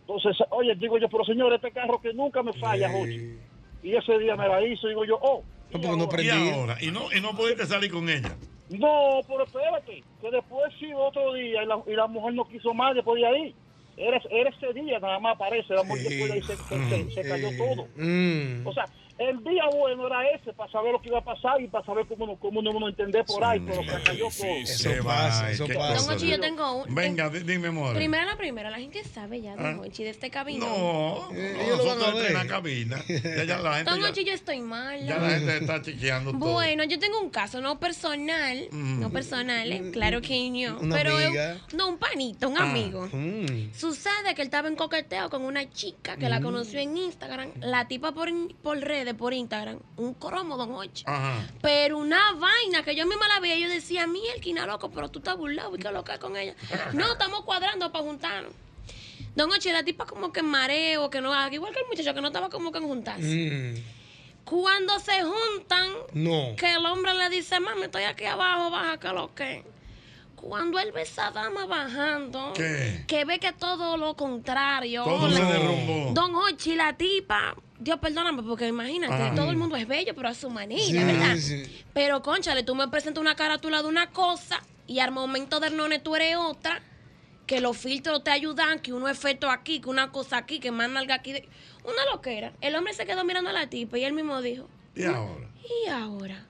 Entonces, 0.00 0.36
oye, 0.50 0.74
digo 0.74 0.98
yo, 0.98 1.08
pero 1.08 1.24
señor, 1.24 1.52
este 1.52 1.70
carro 1.70 2.00
que 2.00 2.12
nunca 2.14 2.42
me 2.42 2.52
falla, 2.54 2.90
Jochi. 2.90 3.38
Y 3.82 3.94
ese 3.94 4.18
día 4.18 4.36
me 4.36 4.48
la 4.48 4.62
hizo, 4.66 4.88
digo 4.88 5.04
yo, 5.04 5.18
oh. 5.20 5.42
No, 5.72 5.80
porque 5.80 5.96
no 5.96 6.04
¿Y 6.04 6.08
prendía. 6.08 6.54
ahora? 6.54 6.76
¿Y 6.80 6.90
no, 6.90 7.12
y 7.16 7.20
no 7.20 7.34
pudiste 7.34 7.66
salir 7.66 7.90
con 7.90 8.08
ella? 8.08 8.36
No, 8.70 9.20
pero 9.26 9.44
espérate, 9.44 10.02
que 10.20 10.30
después 10.30 10.72
sí 10.78 10.92
otro 10.94 11.34
día 11.34 11.62
y 11.62 11.66
la, 11.66 11.82
y 11.86 11.92
la 11.94 12.06
mujer 12.06 12.34
no 12.34 12.46
quiso 12.48 12.72
más 12.72 12.94
después 12.94 13.20
de 13.20 13.26
ahí. 13.26 13.54
Era, 13.96 14.20
era 14.30 14.50
ese 14.50 14.72
día 14.72 14.98
nada 14.98 15.18
más 15.18 15.34
aparece, 15.36 15.74
la 15.74 15.82
de 16.26 16.32
ahí 16.32 16.42
se, 16.42 16.56
se- 16.56 16.88
se- 16.88 17.10
se 17.10 17.28
cayó 17.28 17.48
todo. 17.58 17.86
Mm. 17.96 18.66
O 18.66 18.72
sea, 18.72 18.86
el 19.18 19.42
día 19.44 19.64
bueno 19.72 20.06
era 20.06 20.28
ese 20.30 20.52
para 20.52 20.70
saber 20.72 20.92
lo 20.92 21.00
que 21.00 21.08
iba 21.08 21.18
a 21.18 21.24
pasar 21.24 21.60
y 21.60 21.68
para 21.68 21.84
saber 21.84 22.06
cómo, 22.06 22.38
cómo 22.38 22.62
no 22.62 22.88
entender 22.88 23.24
por 23.24 23.44
ahí, 23.44 23.60
pero 23.60 23.82
se 23.82 24.02
cayó 24.02 24.28
todo. 24.36 24.46
Eso 24.56 24.90
pasa, 25.04 25.50
eso 25.50 25.66
pasa. 25.68 25.94
Don 26.06 26.16
Ochi, 26.16 26.28
yo 26.28 26.40
tengo 26.40 26.82
un. 26.82 26.94
Venga, 26.94 27.28
di- 27.30 27.40
dime, 27.40 27.68
amor. 27.68 27.94
Primero 27.94 28.24
la 28.26 28.36
primera, 28.36 28.70
la 28.70 28.78
gente 28.78 29.02
sabe 29.04 29.40
ya, 29.40 29.54
Don 29.56 29.66
Ah. 29.76 29.80
Ochi, 29.80 30.04
de 30.04 30.10
este 30.10 30.30
cabino. 30.30 30.66
No, 30.66 31.28
Eh, 31.32 31.56
a 31.62 31.76
nosotros 31.76 32.24
en 32.26 32.34
la 32.34 32.46
cabina. 32.46 33.02
Ya, 33.08 33.44
ya 33.44 33.58
la 33.58 33.74
gente, 33.76 33.90
Don 33.90 34.02
Ochi, 34.04 34.24
yo 34.24 34.32
estoy 34.32 34.60
mal. 34.60 35.04
ya 35.06 35.18
la 35.18 35.30
gente 35.30 35.56
está 35.58 35.82
chequeando 35.82 36.30
todo. 36.32 36.52
Bueno, 36.52 36.84
yo 36.84 36.98
tengo 36.98 37.20
un 37.20 37.30
caso 37.30 37.60
no 37.60 37.78
personal, 37.78 38.68
Mm. 38.70 39.00
no 39.00 39.10
personal, 39.10 39.70
eh, 39.70 39.90
claro 39.92 40.20
que 40.20 40.32
no, 40.50 40.78
pero 40.90 41.16
no 41.74 41.88
un 41.88 41.98
panito, 41.98 42.48
un 42.48 42.58
Ah. 42.58 42.62
amigo. 42.70 43.08
Mm. 43.12 43.72
Sucede 43.74 44.34
que 44.34 44.42
él 44.42 44.46
estaba 44.48 44.68
en 44.68 44.76
coqueteo 44.76 45.30
con 45.30 45.42
una 45.42 45.68
chica 45.70 46.16
que 46.16 46.28
la 46.28 46.40
Mm. 46.40 46.42
conoció 46.42 46.80
en 46.80 46.96
Instagram, 46.96 47.50
la 47.60 47.86
tipa 47.88 48.12
por, 48.12 48.28
por 48.62 48.78
redes, 48.78 49.11
por 49.14 49.32
Instagram, 49.34 49.78
un 49.96 50.14
cromo, 50.14 50.56
don 50.56 50.72
Ochi. 50.74 51.04
Ajá. 51.06 51.46
Pero 51.60 51.98
una 51.98 52.32
vaina 52.32 52.82
que 52.82 52.94
yo 52.94 53.06
misma 53.06 53.28
la 53.28 53.40
veía, 53.40 53.56
yo 53.58 53.68
decía, 53.68 54.06
mielquina, 54.06 54.66
loco, 54.66 54.90
pero 54.90 55.10
tú 55.10 55.18
estás 55.20 55.36
burlado, 55.36 55.74
¿y 55.74 55.78
qué 55.78 55.90
loca 55.90 56.18
con 56.18 56.36
ella? 56.36 56.54
No, 56.94 57.12
estamos 57.12 57.42
cuadrando 57.42 57.90
para 57.92 58.04
juntarnos. 58.04 58.52
Don 59.34 59.50
Ochi, 59.50 59.70
la 59.70 59.82
tipa 59.82 60.04
como 60.04 60.32
que 60.32 60.40
en 60.40 60.46
mareo, 60.46 61.08
que 61.08 61.20
no, 61.20 61.30
igual 61.50 61.72
que 61.72 61.80
el 61.80 61.86
muchacho, 61.88 62.12
que 62.14 62.20
no 62.20 62.26
estaba 62.28 62.50
como 62.50 62.70
que 62.70 62.78
en 62.78 62.84
juntarse. 62.84 63.50
Mm. 63.50 64.02
Cuando 64.44 64.98
se 64.98 65.22
juntan, 65.22 65.90
No. 66.12 66.54
que 66.56 66.72
el 66.74 66.84
hombre 66.84 67.14
le 67.14 67.30
dice, 67.30 67.58
mami, 67.60 67.84
estoy 67.84 68.02
aquí 68.04 68.24
abajo, 68.24 68.70
baja 68.70 68.98
que 68.98 69.08
lo 69.08 69.34
que. 69.34 69.64
Cuando 70.36 70.80
él 70.80 70.90
ve 70.90 71.00
a 71.00 71.02
esa 71.04 71.30
dama 71.30 71.66
bajando, 71.66 72.52
¿Qué? 72.52 73.04
que 73.06 73.24
ve 73.24 73.38
que 73.38 73.52
todo 73.52 73.96
lo 73.96 74.16
contrario. 74.16 75.04
Todo 75.04 75.30
se 75.30 75.40
derrumbó. 75.42 76.10
Don 76.12 76.34
Hochi, 76.34 76.74
la 76.74 76.96
tipa, 76.96 77.54
Dios 77.82 77.98
perdóname, 78.00 78.42
porque 78.42 78.66
imagínate, 78.68 79.14
Ajá. 79.14 79.34
todo 79.34 79.50
el 79.50 79.56
mundo 79.56 79.76
es 79.76 79.86
bello, 79.88 80.14
pero 80.14 80.28
a 80.28 80.34
su 80.34 80.50
manera, 80.50 80.82
Sí, 80.82 80.92
¿verdad? 80.92 81.36
sí. 81.36 81.64
Pero, 81.92 82.22
conchale, 82.22 82.62
tú 82.62 82.74
me 82.74 82.88
presentas 82.88 83.20
una 83.20 83.34
carátula 83.34 83.82
de 83.82 83.88
una 83.88 84.10
cosa 84.10 84.62
y 84.86 84.98
al 85.00 85.10
momento 85.10 85.58
del 85.60 85.76
none 85.76 85.98
tú 85.98 86.14
eres 86.16 86.36
otra, 86.36 86.80
que 87.46 87.60
los 87.60 87.76
filtros 87.76 88.22
te 88.22 88.30
ayudan, 88.30 88.78
que 88.78 88.92
uno 88.92 89.08
efecto 89.08 89.50
aquí, 89.50 89.80
que 89.80 89.88
una 89.88 90.10
cosa 90.12 90.36
aquí, 90.38 90.60
que 90.60 90.70
más 90.70 90.88
nalga 90.88 91.16
aquí. 91.16 91.32
de- 91.32 91.48
Una 91.84 92.04
loquera. 92.12 92.52
El 92.60 92.76
hombre 92.76 92.94
se 92.94 93.04
quedó 93.04 93.24
mirando 93.24 93.50
a 93.50 93.52
la 93.52 93.68
tipa 93.68 93.98
y 93.98 94.04
él 94.04 94.12
mismo 94.12 94.40
dijo, 94.40 94.68
¿Y 94.94 95.02
ahora? 95.04 95.48
¿y 95.84 95.88
ahora? 95.88 96.46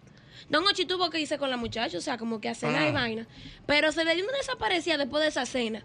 Don 0.50 0.66
Ochi 0.66 0.84
tuvo 0.84 1.08
que 1.08 1.18
irse 1.18 1.38
con 1.38 1.48
la 1.48 1.56
muchacha, 1.56 1.96
o 1.96 2.00
sea, 2.02 2.18
como 2.18 2.40
que 2.40 2.50
a 2.50 2.54
cenar 2.54 2.82
Ah. 2.82 2.88
y 2.88 2.92
vaina. 2.92 3.26
Pero 3.66 3.90
se 3.92 4.04
le 4.04 4.14
dio 4.14 4.24
una 4.24 4.36
desaparecida 4.36 4.98
después 4.98 5.22
de 5.22 5.28
esa 5.30 5.46
cena. 5.46 5.82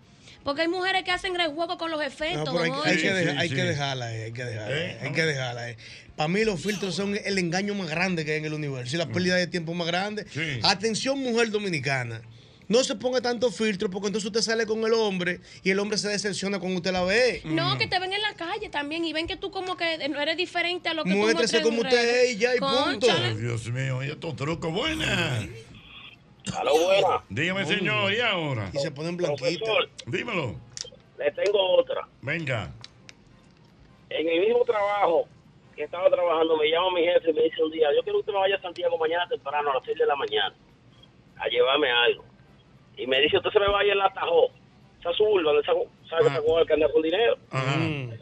Porque 0.48 0.62
hay 0.62 0.70
mujeres 0.70 1.04
que 1.04 1.12
hacen 1.12 1.36
rejuego 1.36 1.78
con 1.78 1.92
los 1.92 2.00
No, 2.00 2.06
efectos, 2.06 2.48
pero 2.50 2.60
hay, 2.86 2.92
hay 2.92 2.98
que, 3.02 3.12
deja- 3.14 3.32
Sí, 3.34 3.38
hay 3.38 3.50
sí. 3.50 3.56
que 3.56 3.64
dejarla, 3.64 4.16
eh, 4.16 4.24
hay 4.24 4.32
que 4.32 4.46
dejarla, 4.46 4.78
¿Eh? 4.78 4.92
eh, 4.92 4.98
hay 5.02 5.12
que 5.12 5.26
dejarla. 5.26 5.70
eh. 5.72 5.78
Para 6.16 6.30
mí 6.30 6.46
los 6.46 6.62
filtros 6.62 6.96
son 6.96 7.20
el 7.22 7.38
engaño 7.38 7.76
más 7.76 7.90
grande 7.90 8.24
que 8.24 8.32
hay 8.32 8.38
en 8.38 8.46
el 8.46 8.54
universo 8.54 8.96
y 8.96 8.98
la 8.98 9.10
pérdida 9.10 9.36
de 9.36 9.48
tiempo 9.48 9.74
más 9.74 9.88
grande. 9.88 10.24
Mm. 10.24 10.28
Sí. 10.34 10.60
Atención 10.64 11.20
mujer 11.20 11.52
dominicana. 11.52 12.22
No 12.70 12.82
se 12.86 12.96
ponga 12.96 13.20
tanto 13.20 13.52
filtro 13.52 13.90
porque 13.90 14.08
entonces 14.08 14.26
usted 14.28 14.40
sale 14.42 14.66
con 14.66 14.82
el 14.86 14.94
hombre 14.94 15.42
y 15.64 15.70
el 15.72 15.80
hombre 15.80 15.98
se 15.98 16.08
decepciona 16.08 16.60
cuando 16.60 16.78
usted 16.78 16.94
la 16.94 17.04
ve. 17.04 17.42
No, 17.44 17.78
que 17.78 17.88
te 17.88 18.00
ven 18.00 18.14
en 18.14 18.22
la 18.22 18.34
calle 18.36 18.70
también 18.70 19.04
y 19.04 19.12
ven 19.12 19.28
que 19.28 19.36
tú 19.36 19.52
como 19.52 19.76
que 19.76 20.08
no 20.08 20.22
eres 20.22 20.38
diferente 20.38 20.88
a 20.88 20.94
lo 20.94 21.04
que 21.04 21.10
Muéstrese 21.10 21.60
tú 21.60 21.68
como 21.72 21.82
usted 21.82 22.24
es 22.24 22.36
y 22.36 22.38
ya, 22.38 22.56
y 22.56 22.60
punto. 22.60 23.08
Ay, 23.12 23.36
Dios 23.36 23.70
mío, 23.70 24.02
y 24.02 24.12
estos 24.12 24.34
trucos 24.38 24.72
buenas. 24.74 25.44
A 26.56 26.64
lo 26.64 26.74
buena. 26.78 27.24
Dígame, 27.30 27.66
señor, 27.66 28.12
¿y 28.14 28.20
ahora? 28.22 28.70
Y 28.74 28.78
se 28.78 28.92
ponen 28.92 29.18
blanquitas. 29.18 29.42
Profesor, 29.60 29.90
Dímelo. 30.06 30.56
le 31.18 31.32
tengo 31.32 31.60
otra. 31.78 32.08
Venga. 32.22 32.72
En 34.10 34.28
el 34.30 34.40
mismo 34.42 34.64
trabajo 34.64 35.28
que 35.76 35.84
estaba 35.84 36.10
trabajando, 36.10 36.58
me 36.58 36.70
llama 36.70 36.92
mi 36.96 37.04
jefe 37.04 37.30
y 37.30 37.34
me 37.34 37.42
dice 37.44 37.64
un 37.64 37.72
día, 37.72 37.88
yo 37.96 38.02
quiero 38.04 38.18
que 38.18 38.22
usted 38.22 38.34
me 38.34 38.40
vaya 38.40 38.56
a 38.56 38.62
Santiago 38.62 38.98
mañana 38.98 39.28
temprano 39.28 39.72
a 39.72 39.76
las 39.76 39.84
6 39.86 39.98
de 39.98 40.06
la 40.06 40.16
mañana 40.16 40.56
a 41.40 41.48
llevarme 41.50 41.92
algo. 41.92 42.24
Y 42.96 43.06
me 43.06 43.20
dice, 43.22 43.38
usted 43.38 43.52
se 43.52 43.60
me 43.60 43.68
vaya 43.70 43.92
en 43.92 44.00
la 44.00 44.12
Tajo, 44.14 44.50
esa 45.00 45.14
suburba, 45.14 45.52
donde 45.52 45.62
esa- 45.62 46.10
sabe 46.10 46.24
que 46.32 46.38
Ah. 46.38 46.66
que 46.66 46.74
anda 46.74 46.92
con 46.92 47.02
dinero. 47.04 47.38
Ajá. 47.52 47.76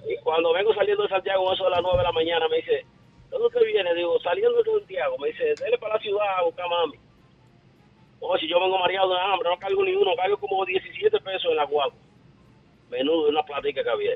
Y 0.10 0.18
cuando 0.24 0.52
vengo 0.54 0.74
saliendo 0.74 1.04
de 1.04 1.10
Santiago, 1.10 1.54
eso 1.54 1.64
de 1.64 1.70
las 1.70 1.82
9 1.82 1.98
de 2.00 2.04
la 2.04 2.12
mañana, 2.12 2.48
me 2.50 2.58
dice, 2.58 2.86
¿dónde 3.30 3.48
usted 3.48 3.62
viene? 3.66 3.94
Digo, 3.96 4.20
saliendo 4.22 4.62
de 4.62 4.72
Santiago. 4.72 5.18
Me 5.20 5.30
dice, 5.30 5.54
dele 5.64 5.78
para 5.78 5.96
la 5.96 6.02
ciudad 6.02 6.26
a 6.40 6.44
buscar 6.44 6.66
a 6.66 6.70
mami. 6.70 6.98
Oye, 8.28 8.42
si 8.42 8.48
yo 8.48 8.60
vengo 8.60 8.78
mareado 8.78 9.14
de 9.14 9.20
hambre, 9.20 9.50
no 9.50 9.58
cargo 9.60 9.84
ni 9.84 9.94
uno, 9.94 10.16
cargo 10.16 10.38
como 10.38 10.66
17 10.66 11.20
pesos 11.20 11.52
en 11.52 11.58
la 11.58 11.66
guagua. 11.66 11.94
Menudo, 12.90 13.30
una 13.30 13.44
platica 13.44 13.84
que 13.84 13.90
había. 13.90 14.16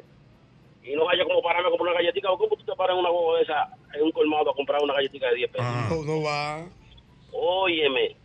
Y 0.83 0.95
no 0.95 1.05
vaya 1.05 1.23
como 1.25 1.41
pararme 1.41 1.67
a 1.67 1.71
comprar 1.71 1.91
una 1.91 1.99
galletita. 1.99 2.29
¿Cómo 2.29 2.55
tú 2.55 2.63
te 2.63 2.75
paras 2.75 2.95
en 2.95 2.99
una 3.01 3.09
guagua 3.09 3.37
de 3.37 3.43
esa, 3.43 3.67
en 3.93 4.03
un 4.03 4.11
colmado 4.11 4.49
a 4.49 4.55
comprar 4.55 4.81
una 4.81 4.93
galletita 4.93 5.27
de 5.29 5.35
10 5.35 5.51
pesos? 5.51 5.67
No, 5.89 6.03
no 6.03 6.23
va. 6.23 6.65
Óyeme, 7.31 8.15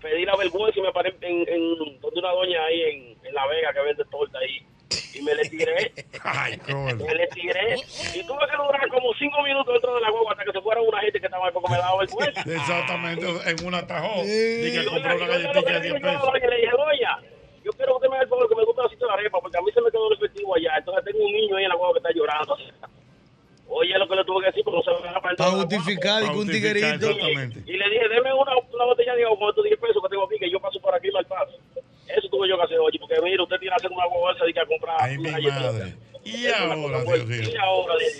pedí 0.00 0.24
la 0.24 0.36
vergüenza 0.36 0.78
y 0.78 0.82
me 0.82 0.92
paré 0.92 1.14
en, 1.20 1.48
en 1.48 2.00
donde 2.00 2.20
una 2.20 2.32
doña 2.32 2.64
ahí 2.64 2.82
en, 2.82 3.26
en 3.26 3.34
La 3.34 3.46
Vega 3.46 3.72
que 3.72 3.80
vende 3.80 4.04
torta 4.06 4.38
ahí. 4.38 4.66
Y 5.14 5.22
me 5.22 5.34
le 5.34 5.42
tiré, 5.48 5.92
Ay, 6.22 6.56
coño. 6.58 6.94
me 6.96 7.14
le 7.14 7.26
tiré. 7.28 7.74
Y 8.14 8.22
tuve 8.26 8.46
que 8.50 8.56
durar 8.56 8.88
como 8.88 9.12
cinco 9.18 9.42
minutos 9.42 9.72
dentro 9.74 9.94
de 9.94 10.00
la 10.00 10.10
guagua 10.10 10.32
hasta 10.32 10.44
que 10.44 10.52
se 10.52 10.60
fuera 10.60 10.80
una 10.80 11.00
gente 11.00 11.18
que 11.20 11.26
estaba 11.26 11.46
ahí 11.46 11.52
porque 11.52 11.70
me 11.72 11.78
daba 11.78 11.98
vergüenza. 11.98 12.40
Exactamente, 12.42 13.26
en 13.50 13.66
una 13.66 13.86
tajó. 13.86 14.22
Sí. 14.24 14.62
Y 14.66 14.72
que 14.72 14.82
Y 14.82 14.86
compró 14.86 15.16
una 15.16 15.26
galletita 15.26 15.72
de 15.72 15.80
10 15.80 15.94
yo 15.94 16.00
pesos. 16.00 16.32
le 16.34 16.56
dije, 16.56 16.70
doña, 16.70 17.18
yo 17.64 17.72
quiero 17.72 17.92
que 17.92 17.96
usted 17.96 18.08
me 18.10 18.16
dé 18.16 18.22
el 18.22 18.28
favor 18.28 18.48
que 18.48 18.54
me 18.56 18.64
gusta 18.64 18.82
la 18.84 18.88
cita 18.88 19.06
de 19.06 19.12
arepa 19.12 19.40
porque 19.40 19.58
a 19.58 19.62
mí 19.62 19.70
se 19.72 19.80
me 19.82 19.90
quedó 19.90 20.10
el 20.12 20.16
efectivo 20.16 20.54
allá. 20.54 20.72
Entonces 20.78 21.04
tengo 21.04 21.24
un 21.26 21.32
niño 21.32 21.56
ahí 21.56 21.64
en 21.64 21.68
la 21.70 21.74
guagua 21.76 21.94
que 21.94 21.98
está 22.08 22.10
llorando. 22.14 22.56
Oye, 23.72 23.96
lo 23.98 24.08
que 24.08 24.16
le 24.16 24.24
tuve 24.24 24.40
que 24.40 24.46
decir, 24.50 24.64
porque 24.64 24.78
no 24.78 24.82
se 24.82 24.90
me 25.02 25.12
va 25.12 25.18
a 25.18 25.22
Para 25.22 25.50
justificar 25.62 26.22
y 26.24 26.26
un 26.38 26.48
tiguerito. 26.50 26.86
exactamente. 27.10 27.62
Y 27.70 27.76
le 27.78 27.88
dije, 27.90 28.08
deme 28.08 28.32
una, 28.34 28.52
una 28.56 28.84
botella 28.84 29.14
de 29.14 29.24
agua 29.24 29.38
con 29.38 29.48
estos 29.50 29.64
10 29.64 29.78
pesos 29.78 30.02
que 30.02 30.08
tengo 30.08 30.24
aquí, 30.26 30.38
que 30.40 30.50
yo 30.50 30.58
paso 30.58 30.80
por 30.80 30.92
aquí 30.94 31.08
mal 31.12 31.24
paso. 31.26 31.52
Eso 32.16 32.28
tuve 32.30 32.48
yo 32.48 32.56
que 32.56 32.62
hacer, 32.64 32.78
oye, 32.78 32.98
porque 32.98 33.14
mira, 33.22 33.42
usted 33.42 33.56
tiene 33.58 33.74
que 33.76 33.86
hacer 33.86 33.90
una 33.96 34.06
bolsa 34.06 34.44
y 34.48 34.52
que 34.52 34.60
a 34.60 34.66
comprar. 34.66 34.96
Ay, 35.00 35.18
mi 35.18 35.30
madre. 35.30 35.94
Y 36.22 36.46
ahora, 36.48 37.02
Dios 37.02 37.26
mío. 37.26 37.42
Y 37.50 37.56
ahora, 37.56 37.94
Dios 37.98 38.12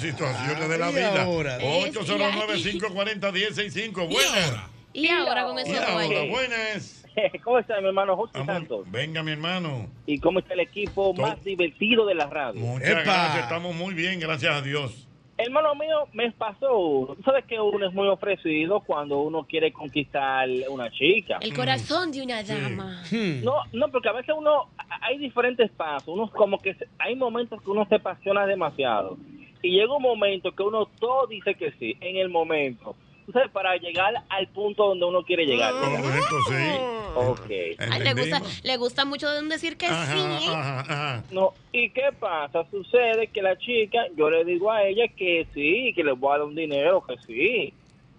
situaciones 0.00 0.68
de 0.68 0.78
la 0.78 0.90
Y 0.90 0.94
vida. 0.94 1.22
ahora. 1.22 1.58
809-540-1065. 1.60 4.08
Buenas. 4.08 4.54
Y 4.92 5.08
ahora 5.08 5.44
con 5.44 5.56
Y 5.58 5.62
eso 5.62 5.72
ahora, 5.82 6.04
duele. 6.06 6.28
buenas. 6.30 7.04
¿Cómo 7.44 7.58
está 7.60 7.80
mi 7.80 7.86
hermano 7.88 8.16
José 8.16 8.38
Amor, 8.38 8.54
Santos? 8.54 8.90
venga, 8.90 9.22
mi 9.22 9.30
hermano. 9.32 9.88
¿Y 10.06 10.18
cómo 10.18 10.38
está 10.40 10.54
el 10.54 10.60
equipo 10.60 11.12
Todo- 11.14 11.26
más 11.28 11.42
divertido 11.44 12.06
de 12.06 12.14
la 12.14 12.26
radio? 12.26 12.60
Muchas 12.60 12.88
Epa. 12.88 13.02
gracias. 13.02 13.42
Estamos 13.44 13.74
muy 13.74 13.94
bien, 13.94 14.18
gracias 14.20 14.52
a 14.54 14.62
Dios. 14.62 15.03
Hermano 15.36 15.74
mío, 15.74 16.06
me 16.12 16.30
pasó. 16.32 17.16
Sabes 17.24 17.44
que 17.46 17.60
uno 17.60 17.88
es 17.88 17.92
muy 17.92 18.06
ofrecido 18.06 18.80
cuando 18.80 19.18
uno 19.18 19.44
quiere 19.44 19.72
conquistar 19.72 20.48
una 20.70 20.90
chica. 20.90 21.38
El 21.40 21.52
corazón 21.54 22.12
de 22.12 22.22
una 22.22 22.42
dama. 22.44 23.02
Hmm. 23.10 23.42
No, 23.42 23.54
no, 23.72 23.88
porque 23.88 24.08
a 24.08 24.12
veces 24.12 24.34
uno, 24.38 24.68
hay 25.00 25.18
diferentes 25.18 25.70
pasos. 25.72 26.06
Uno 26.08 26.30
como 26.30 26.58
que, 26.58 26.74
se- 26.74 26.86
hay 26.98 27.16
momentos 27.16 27.60
que 27.62 27.70
uno 27.70 27.84
se 27.88 27.96
apasiona 27.96 28.46
demasiado. 28.46 29.16
Y 29.60 29.70
llega 29.70 29.96
un 29.96 30.02
momento 30.02 30.52
que 30.52 30.62
uno 30.62 30.86
todo 31.00 31.26
dice 31.26 31.54
que 31.56 31.72
sí, 31.80 31.96
en 32.00 32.16
el 32.18 32.28
momento. 32.28 32.94
Sabes, 33.32 33.50
para 33.50 33.76
llegar 33.76 34.14
al 34.28 34.48
punto 34.48 34.88
donde 34.88 35.04
uno 35.06 35.22
quiere 35.22 35.46
llegar. 35.46 35.72
¿verdad? 35.72 36.02
Correcto, 36.02 36.36
sí. 36.48 36.94
Ok. 37.16 37.50
Ay, 37.78 38.00
le 38.02 38.14
gusta, 38.14 38.42
le 38.62 38.76
gusta 38.76 39.04
mucho 39.04 39.30
decir 39.44 39.76
que 39.76 39.86
Ajá, 39.86 40.12
sí. 40.12 40.48
ajá, 40.50 40.80
ajá. 40.80 41.24
No, 41.30 41.54
¿y 41.72 41.90
qué 41.90 42.10
pasa? 42.18 42.64
Sucede 42.70 43.28
que 43.28 43.40
la 43.40 43.56
chica, 43.56 44.00
yo 44.16 44.28
le 44.30 44.44
digo 44.44 44.70
a 44.70 44.84
ella 44.84 45.04
que 45.16 45.46
sí, 45.54 45.92
que 45.94 46.04
le 46.04 46.12
voy 46.12 46.34
a 46.34 46.38
dar 46.38 46.46
un 46.46 46.54
dinero, 46.54 47.04
que 47.06 47.16
sí. 47.26 47.72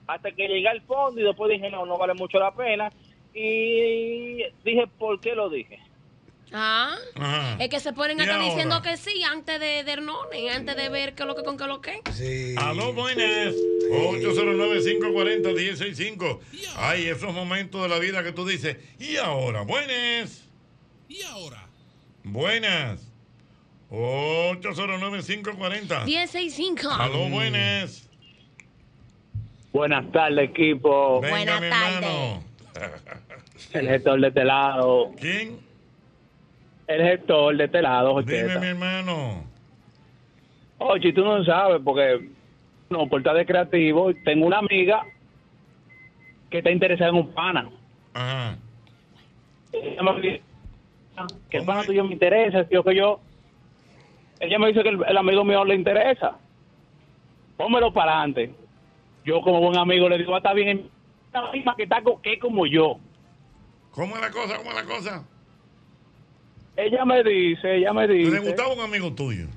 Hasta 0.07 0.31
que 0.31 0.47
llegué 0.47 0.67
al 0.67 0.81
fondo 0.81 1.19
y 1.19 1.23
después 1.23 1.51
dije, 1.51 1.69
no, 1.69 1.85
no 1.85 1.97
vale 1.97 2.13
mucho 2.13 2.39
la 2.39 2.51
pena. 2.51 2.91
Y 3.33 4.43
dije, 4.63 4.87
¿por 4.97 5.19
qué 5.19 5.35
lo 5.35 5.49
dije? 5.49 5.79
Ah, 6.57 6.95
Ajá. 7.15 7.57
es 7.59 7.67
que 7.69 7.81
se 7.81 7.91
ponen 7.91 8.17
¿Y 8.17 8.21
acá 8.21 8.35
ahora? 8.35 8.45
diciendo 8.45 8.81
que 8.81 8.95
sí 8.95 9.21
antes 9.23 9.59
de, 9.59 9.83
de 9.83 9.91
Hernone, 9.91 10.51
antes 10.51 10.77
de 10.77 10.87
ver 10.87 11.13
qué 11.13 11.23
es 11.23 11.27
lo 11.27 11.35
que 11.35 11.43
con 11.43 11.57
qué 11.57 11.63
es 11.63 11.67
lo 11.67 11.81
que. 11.81 11.99
Aló, 12.57 12.93
buenas. 12.93 13.53
809-540-165. 13.91 16.39
Ay, 16.77 17.07
esos 17.07 17.33
momentos 17.33 17.81
de 17.81 17.89
la 17.89 17.99
vida 17.99 18.23
que 18.23 18.31
tú 18.31 18.45
dices. 18.47 18.77
Y 18.99 19.17
ahora, 19.17 19.63
buenas. 19.63 20.45
¿Y 21.09 21.21
ahora? 21.23 21.67
Buenas. 22.23 23.01
809-540. 23.91 26.05
165. 26.05 26.89
Aló, 26.89 27.27
buenas. 27.29 28.07
Buenas 29.73 30.09
tardes, 30.13 30.51
equipo. 30.51 31.19
Venga, 31.19 31.59
mi 31.59 31.65
hermano. 31.67 32.41
El 33.73 33.89
gestor 33.89 34.21
de 34.21 34.29
este 34.29 34.45
lado. 34.45 35.11
¿Quién? 35.19 35.64
El 36.87 37.01
gestor 37.01 37.57
de 37.57 37.63
este 37.65 37.81
lado, 37.81 38.21
Dime, 38.21 38.59
mi 38.59 38.67
hermano. 38.67 39.43
Oye, 40.77 41.13
tú 41.13 41.23
no 41.23 41.43
sabes, 41.43 41.81
porque 41.83 42.29
no, 42.89 43.07
por 43.07 43.19
estar 43.21 43.35
de 43.35 43.45
creativo, 43.45 44.11
tengo 44.23 44.45
una 44.45 44.59
amiga 44.59 45.03
que 46.49 46.59
está 46.59 46.69
interesada 46.69 47.09
en 47.09 47.15
un 47.17 47.33
pana. 47.33 47.69
Ajá. 48.13 48.57
Ella 49.71 50.03
me 50.03 50.21
dice 50.21 50.41
que 51.49 51.57
el 51.57 51.65
pana 51.65 51.83
tuyo 51.83 52.03
me 52.03 52.13
interesa, 52.13 52.63
tío, 52.65 52.83
que 52.83 52.95
yo. 52.95 53.19
Ella 54.39 54.59
me 54.59 54.67
dice 54.67 54.83
que 54.83 54.89
el, 54.89 54.99
el 55.07 55.17
amigo 55.17 55.43
mío 55.43 55.65
le 55.65 55.75
interesa. 55.75 56.37
Pónmelo 57.57 57.91
para 57.93 58.19
adelante. 58.19 58.53
Yo, 59.23 59.41
como 59.41 59.59
buen 59.59 59.77
amigo, 59.77 60.07
le 60.07 60.17
digo, 60.17 60.35
"Ah, 60.35 60.37
está 60.37 60.53
bien, 60.53 60.89
la 61.33 61.51
misma 61.51 61.75
que 61.75 61.83
está 61.83 62.01
que 62.21 62.37
como 62.37 62.65
yo. 62.67 62.97
¿Cómo 63.91 64.15
es 64.15 64.21
la 64.21 64.29
cosa? 64.29 64.57
¿Cómo 64.57 64.69
es 64.71 64.75
la 64.75 64.83
cosa? 64.85 65.25
Ella 66.77 67.05
me 67.05 67.23
dice, 67.23 67.77
ella 67.77 67.93
me 67.93 68.07
dice. 68.07 68.31
¿Le 68.31 68.39
gustaba 68.39 68.73
un 68.73 68.81
amigo 68.81 69.13
tuyo? 69.13 69.47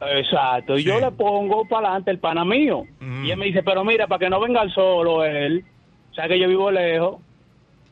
Exacto, 0.00 0.78
y 0.78 0.84
yo 0.84 1.00
le 1.00 1.10
pongo 1.10 1.66
para 1.66 1.88
adelante 1.88 2.12
el 2.12 2.20
pana 2.20 2.44
mío. 2.44 2.84
Y 3.24 3.30
él 3.30 3.36
me 3.36 3.46
dice, 3.46 3.62
pero 3.62 3.84
mira, 3.84 4.06
para 4.06 4.20
que 4.20 4.30
no 4.30 4.38
venga 4.40 4.68
solo 4.72 5.24
él, 5.24 5.64
o 6.12 6.14
sea 6.14 6.28
que 6.28 6.38
yo 6.38 6.48
vivo 6.48 6.70
lejos, 6.70 7.20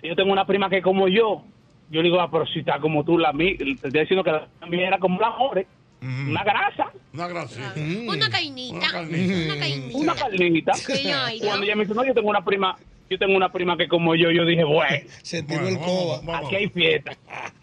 y 0.02 0.08
yo 0.08 0.16
tengo 0.16 0.32
una 0.32 0.46
prima 0.46 0.70
que 0.70 0.78
es 0.78 0.84
como 0.84 1.08
yo. 1.08 1.42
Yo 1.90 2.02
le 2.02 2.08
digo, 2.08 2.20
ah, 2.20 2.30
pero 2.30 2.46
si 2.46 2.60
está 2.60 2.78
como 2.78 3.04
tú, 3.04 3.18
la 3.18 3.32
mía, 3.32 3.56
te 3.58 3.70
estoy 3.72 3.90
diciendo 3.90 4.22
que 4.22 4.30
la 4.30 4.66
mía 4.68 4.88
era 4.88 4.98
como 4.98 5.20
la 5.20 5.30
more, 5.30 5.66
una 6.00 6.44
grasa. 6.44 6.92
Una 7.12 7.26
grasa. 7.26 7.74
Una 7.76 8.30
cainita. 8.30 8.76
Una 8.76 8.92
cainita. 8.92 9.98
Una 9.98 10.14
carnita. 10.14 10.74
Sí, 10.74 11.10
ay, 11.10 11.40
Cuando 11.40 11.64
ella 11.64 11.74
me 11.74 11.82
dice, 11.84 11.94
no, 11.94 12.04
yo 12.04 12.14
tengo 12.14 12.28
una 12.28 12.44
prima, 12.44 12.76
yo 13.10 13.18
tengo 13.18 13.36
una 13.36 13.50
prima 13.50 13.76
que 13.76 13.88
como 13.88 14.14
yo, 14.14 14.30
yo 14.30 14.44
dije, 14.44 14.64
bueno, 14.64 14.96
Se 15.22 15.42
tiró 15.42 15.66
el 15.66 15.78
coba. 15.78 16.38
aquí 16.38 16.56
hay 16.56 16.68
fiesta. 16.68 17.12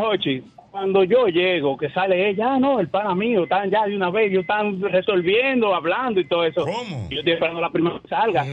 Ochi, 0.00 0.42
cuando 0.70 1.02
yo 1.04 1.26
llego, 1.26 1.76
que 1.76 1.90
sale 1.90 2.28
ella, 2.30 2.54
ah, 2.54 2.58
no, 2.58 2.78
el 2.80 2.88
pana 2.88 3.14
mío, 3.14 3.42
están 3.44 3.70
ya 3.70 3.84
de 3.86 3.96
una 3.96 4.10
vez, 4.10 4.30
ellos 4.30 4.42
están 4.42 4.80
resolviendo, 4.80 5.74
hablando 5.74 6.20
y 6.20 6.26
todo 6.28 6.44
eso. 6.44 6.64
¿Cómo? 6.64 7.08
Yo 7.10 7.18
estoy 7.18 7.32
esperando 7.34 7.60
la 7.60 7.70
prima 7.70 8.00
que 8.00 8.08
salga. 8.08 8.46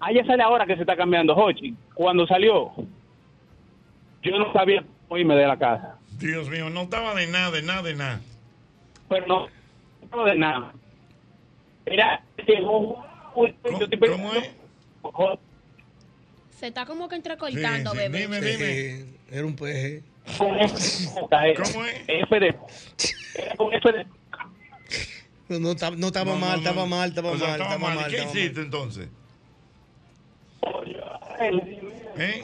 Ah, 0.00 0.10
ella 0.10 0.24
sale 0.24 0.42
ahora 0.42 0.64
que 0.66 0.76
se 0.76 0.80
está 0.82 0.96
cambiando, 0.96 1.34
Hochi. 1.34 1.74
Cuando 1.94 2.26
salió, 2.26 2.70
yo 4.22 4.38
no 4.38 4.52
sabía 4.52 4.82
cómo 5.08 5.18
irme 5.18 5.34
de 5.36 5.46
la 5.46 5.58
casa. 5.58 5.96
Dios 6.18 6.48
mío, 6.48 6.70
no 6.70 6.82
estaba 6.82 7.14
de 7.14 7.26
nada, 7.26 7.50
de 7.50 7.62
nada, 7.62 7.82
de 7.82 7.94
nada. 7.96 8.20
Pero 9.08 9.26
no, 9.26 9.46
no 10.14 10.24
de 10.24 10.36
nada. 10.36 10.72
Era, 11.84 12.22
llegó, 12.46 13.04
uy, 13.34 13.54
yo 13.64 13.84
estoy 13.84 13.98
pensando- 13.98 14.30
Se 16.50 16.66
está 16.68 16.84
como 16.86 17.08
que 17.08 17.16
entrecortando, 17.16 17.90
Sí, 17.92 17.96
sí, 17.96 18.02
bebé. 18.08 18.18
dime, 18.20 18.40
dime. 18.40 19.04
Era 19.30 19.46
un 19.46 19.56
peje. 19.56 20.02
¿Cómo 20.38 20.54
es? 20.56 21.14
F 22.06 22.40
de, 22.40 22.54
era 23.34 23.56
con 23.56 23.72
F 23.74 23.92
de 23.92 24.06
No, 25.48 25.58
no, 25.60 25.74
ta- 25.76 25.90
no 25.90 26.06
estaba 26.08 26.32
No, 26.32 26.38
no, 26.38 26.46
mal, 26.46 26.50
no. 26.52 26.68
estaba 26.68 26.86
mal, 26.86 27.08
estaba 27.08 27.30
O 27.32 27.36
sea, 27.36 27.48
mal, 27.48 27.60
estaba 27.60 27.78
mal. 27.78 27.96
mal. 27.96 28.10
¿Qué 28.10 28.22
hiciste 28.24 28.60
entonces? 28.60 29.08
¿Eh? 32.18 32.42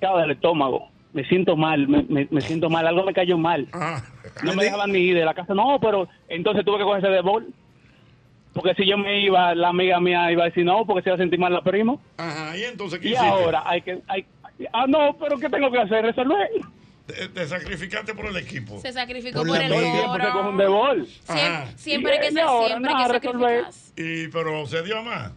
Del 0.00 0.30
estómago. 0.30 0.88
Me 1.12 1.24
siento 1.24 1.56
mal, 1.56 1.86
me, 1.88 2.02
me- 2.08 2.28
me 2.30 2.40
siento 2.40 2.68
mal, 2.68 2.86
algo 2.86 3.04
me 3.04 3.12
cayó 3.14 3.38
mal. 3.38 3.68
Ah. 3.72 4.02
No 4.42 4.54
me 4.54 4.64
dejaban 4.64 4.90
ni 4.92 4.98
ir 4.98 5.14
de 5.16 5.24
la 5.24 5.34
casa. 5.34 5.54
No, 5.54 5.78
pero 5.80 6.08
entonces 6.28 6.64
tuve 6.64 6.78
que 6.78 6.84
cogerse 6.84 7.08
de 7.08 7.20
bol. 7.20 7.46
Porque 8.52 8.74
si 8.74 8.86
yo 8.86 8.96
me 8.98 9.20
iba, 9.20 9.54
la 9.54 9.68
amiga 9.68 9.98
mía 10.00 10.30
iba 10.30 10.42
a 10.44 10.46
decir 10.46 10.64
no, 10.64 10.84
porque 10.86 11.02
se 11.02 11.08
iba 11.10 11.14
a 11.16 11.18
sentir 11.18 11.38
mal 11.38 11.52
la 11.52 11.62
prima. 11.62 11.96
Ajá, 12.16 12.56
y 12.56 12.64
entonces, 12.64 12.98
¿qué 13.00 13.08
Y 13.08 13.12
hiciste? 13.12 13.26
ahora 13.28 13.62
hay 13.66 13.82
que... 13.82 14.00
Hay, 14.06 14.24
ah, 14.72 14.86
no, 14.88 15.16
pero 15.18 15.38
¿qué 15.38 15.48
tengo 15.48 15.70
que 15.72 15.78
hacer? 15.80 16.04
Resolver. 16.04 16.48
Te, 17.06 17.28
te 17.28 17.46
sacrificaste 17.46 18.14
por 18.14 18.26
el 18.26 18.36
equipo. 18.38 18.80
Se 18.80 18.92
sacrificó 18.92 19.40
Por 19.40 19.48
por, 19.48 19.56
el 19.60 19.68
se 19.70 20.00
oro. 20.06 20.56
de 20.56 20.66
bol. 20.66 21.08
Ajá. 21.28 21.66
Siempre, 21.76 21.76
siempre 21.76 22.12
hay 22.18 22.34
que, 22.34 22.40
ahora 22.40 22.68
siempre 22.68 22.92
que 22.94 23.08
resolver. 23.12 23.64
sacrificarse. 23.64 24.24
Y, 24.24 24.28
pero 24.28 24.66
se 24.66 24.82
dio 24.82 25.02
más. 25.02 25.32